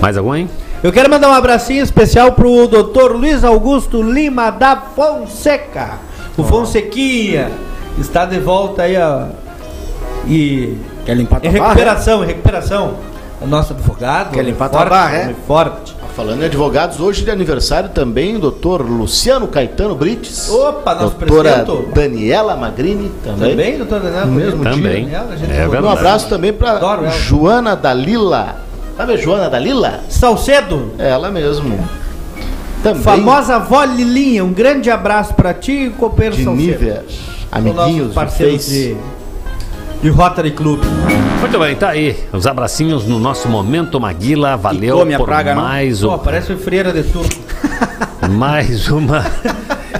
Mais 0.00 0.16
algum, 0.16 0.34
hein? 0.34 0.50
Eu 0.82 0.92
quero 0.92 1.08
mandar 1.08 1.28
um 1.30 1.32
abracinho 1.32 1.82
especial 1.82 2.32
pro 2.32 2.66
Dr. 2.68 3.12
Luiz 3.12 3.42
Augusto 3.42 4.02
Lima 4.02 4.50
da 4.50 4.76
Fonseca. 4.76 5.98
O 6.36 6.42
Fonsequinha 6.44 7.50
está 7.98 8.26
de 8.26 8.38
volta 8.38 8.82
aí, 8.82 8.96
ó. 8.98 9.26
E 10.26 10.76
Quer 11.04 11.16
limpar 11.16 11.38
em 11.38 11.50
tua 11.50 11.52
barra? 11.52 11.68
recuperação, 11.68 12.24
em 12.24 12.26
recuperação. 12.26 12.94
O 13.40 13.46
nosso 13.46 13.72
advogado. 13.72 14.32
Quer 14.32 14.42
limpar 14.44 14.68
forte, 14.70 14.80
tua 14.80 14.90
barra, 14.90 15.16
é? 15.16 15.34
Forte. 15.46 15.94
Falando 16.14 16.42
em 16.42 16.46
advogados, 16.46 17.00
hoje 17.00 17.24
de 17.24 17.30
aniversário 17.30 17.88
também 17.88 18.36
o 18.36 18.38
doutor 18.38 18.80
Luciano 18.88 19.48
Caetano 19.48 19.96
Brites. 19.96 20.48
Opa, 20.48 20.94
nosso 20.94 21.16
doutora 21.16 21.64
presidente. 21.64 21.92
Daniela 21.92 22.56
Magrini 22.56 23.10
também. 23.24 23.50
Também, 23.50 23.78
doutor 23.78 24.00
Daniel? 24.00 24.26
No 24.26 24.32
mesmo 24.32 24.62
Também. 24.62 25.06
dia. 25.06 25.26
A 25.28 25.36
gente 25.36 25.52
É. 25.52 25.68
Um 25.68 25.90
abraço 25.90 26.28
também 26.28 26.52
para. 26.52 26.78
Joana 27.10 27.74
Dalila. 27.74 28.56
Sabe 28.96 29.14
a 29.14 29.16
Joana 29.16 29.50
Dalila? 29.50 30.00
Salcedo. 30.08 30.92
Ela 30.98 31.32
mesmo. 31.32 31.76
Também 32.84 33.02
Famosa 33.02 33.56
avó 33.56 33.82
Lilinha, 33.82 34.44
um 34.44 34.52
grande 34.52 34.90
abraço 34.90 35.34
pra 35.34 35.52
ti 35.52 35.86
e 35.86 35.90
companheiro 35.90 36.36
de 36.36 36.44
Salcedo. 36.44 37.02
Amiguinhos 37.50 38.12
parceiros 38.14 38.66
de, 38.66 38.96
de 40.04 40.10
Rotary 40.10 40.50
Club. 40.50 40.82
Muito 41.40 41.58
bem, 41.58 41.74
tá 41.74 41.88
aí. 41.88 42.14
Os 42.30 42.46
abracinhos 42.46 43.06
no 43.06 43.18
nosso 43.18 43.48
Momento 43.48 43.98
Maguila. 43.98 44.54
Valeu 44.54 44.98
por 45.16 45.24
praga, 45.24 45.54
não? 45.54 45.62
mais, 45.62 46.02
Pô, 46.02 46.14
um, 46.14 46.18
parece 46.18 46.54
freira 46.56 46.92
de 46.92 47.02
turco. 47.04 47.32
mais 48.28 48.88
uma 48.88 49.24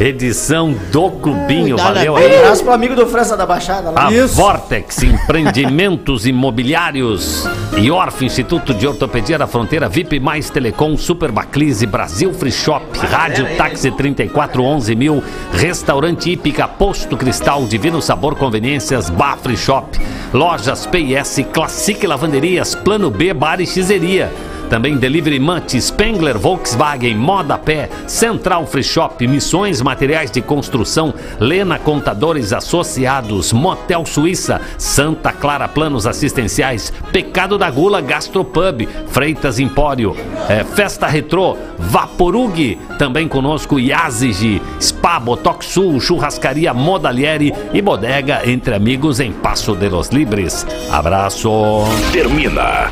edição 0.00 0.74
do 0.92 1.10
Clubinho. 1.10 1.76
Cuidado 1.76 1.94
Valeu 1.94 2.12
Um 2.14 2.16
aí. 2.16 2.36
abraço 2.38 2.62
pro 2.64 2.72
amigo 2.72 2.94
do 2.94 3.06
França 3.06 3.36
da 3.36 3.46
Baixada 3.46 3.90
lá. 3.90 4.08
A 4.08 4.12
Isso. 4.12 4.34
Vortex 4.34 5.02
Empreendimentos 5.02 6.26
Imobiliários, 6.26 7.44
IORF 7.76 8.24
Instituto 8.24 8.74
de 8.74 8.86
Ortopedia 8.86 9.38
da 9.38 9.46
Fronteira, 9.46 9.88
VIP 9.88 10.18
Mais 10.20 10.50
Telecom, 10.50 10.96
Super 10.96 11.30
Baclise, 11.30 11.86
Brasil 11.86 12.32
Free 12.32 12.52
Shop, 12.52 12.84
Rádio 12.98 13.46
Táxi 13.56 13.90
3411 13.90 14.94
mil, 14.96 15.22
Restaurante 15.52 16.30
Hípica, 16.30 16.66
Posto 16.66 17.16
Cristal, 17.16 17.64
Divino 17.66 18.00
Sabor 18.02 18.34
Conveniências, 18.36 19.10
Bar 19.10 19.38
Free 19.38 19.56
Shop, 19.56 19.86
Lojas 20.32 20.86
PS, 20.86 21.44
Classic 21.52 22.06
Lavanderias, 22.06 22.74
Plano 22.74 23.10
B, 23.10 23.32
Bar 23.32 23.60
e 23.60 23.66
Xizeria. 23.66 24.32
Também 24.68 24.96
Delivery 24.96 25.38
Munch, 25.38 25.80
Spengler, 25.80 26.38
Volkswagen, 26.38 27.14
Moda 27.14 27.58
Pé, 27.58 27.88
Central 28.06 28.66
Free 28.66 28.82
Shop, 28.82 29.26
Missões 29.26 29.80
Materiais 29.82 30.30
de 30.30 30.40
Construção, 30.40 31.14
Lena 31.38 31.78
Contadores 31.78 32.52
Associados, 32.52 33.52
Motel 33.52 34.04
Suíça, 34.06 34.60
Santa 34.78 35.32
Clara 35.32 35.68
Planos 35.68 36.06
Assistenciais, 36.06 36.92
Pecado 37.12 37.58
da 37.58 37.70
Gula 37.70 38.00
Gastropub, 38.00 38.88
Freitas 39.08 39.58
Empório, 39.58 40.16
eh, 40.48 40.64
Festa 40.64 41.06
Retrô, 41.06 41.56
Vaporug, 41.78 42.78
também 42.98 43.28
conosco 43.28 43.78
Yazigi, 43.78 44.60
Spa, 44.80 45.18
Botox 45.18 45.66
Sul, 45.66 46.00
Churrascaria 46.00 46.72
Modalieri 46.74 47.52
e 47.72 47.80
Bodega 47.80 48.42
Entre 48.44 48.74
Amigos 48.74 49.20
em 49.20 49.32
Passo 49.32 49.74
de 49.74 49.88
los 49.88 50.08
Libres. 50.08 50.66
Abraço! 50.90 51.84
Termina. 52.12 52.90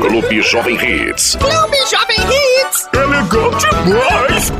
Clube 0.00 0.42
Jovem 0.42 0.76
Hits. 0.76 1.36
Clube 1.36 1.76
Jovem 1.90 2.18
Hits. 2.18 2.88
É 2.92 3.06
legal 3.06 3.50
demais. 3.50 4.52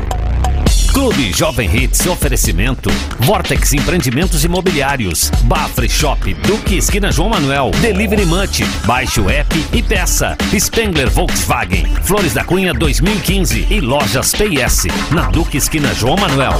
Clube 0.97 1.31
Jovem 1.31 1.69
Hits 1.71 2.07
oferecimento 2.07 2.89
Vortex 3.19 3.71
Empreendimentos 3.71 4.43
Imobiliários 4.43 5.29
Bafre 5.43 5.87
Shop 5.87 6.33
Duque 6.33 6.77
Esquina 6.77 7.11
João 7.11 7.29
Manuel 7.29 7.69
Delivery 7.81 8.25
Munch 8.25 8.63
Baixe 8.83 9.21
o 9.21 9.29
app 9.29 9.63
e 9.71 9.83
peça 9.83 10.35
Spengler 10.59 11.07
Volkswagen 11.07 11.85
Flores 12.01 12.33
da 12.33 12.43
Cunha 12.43 12.73
2015 12.73 13.67
e 13.69 13.79
Lojas 13.79 14.33
PS 14.33 14.87
na 15.11 15.29
Duque 15.29 15.57
Esquina 15.57 15.93
João 15.93 16.15
Manuel 16.15 16.57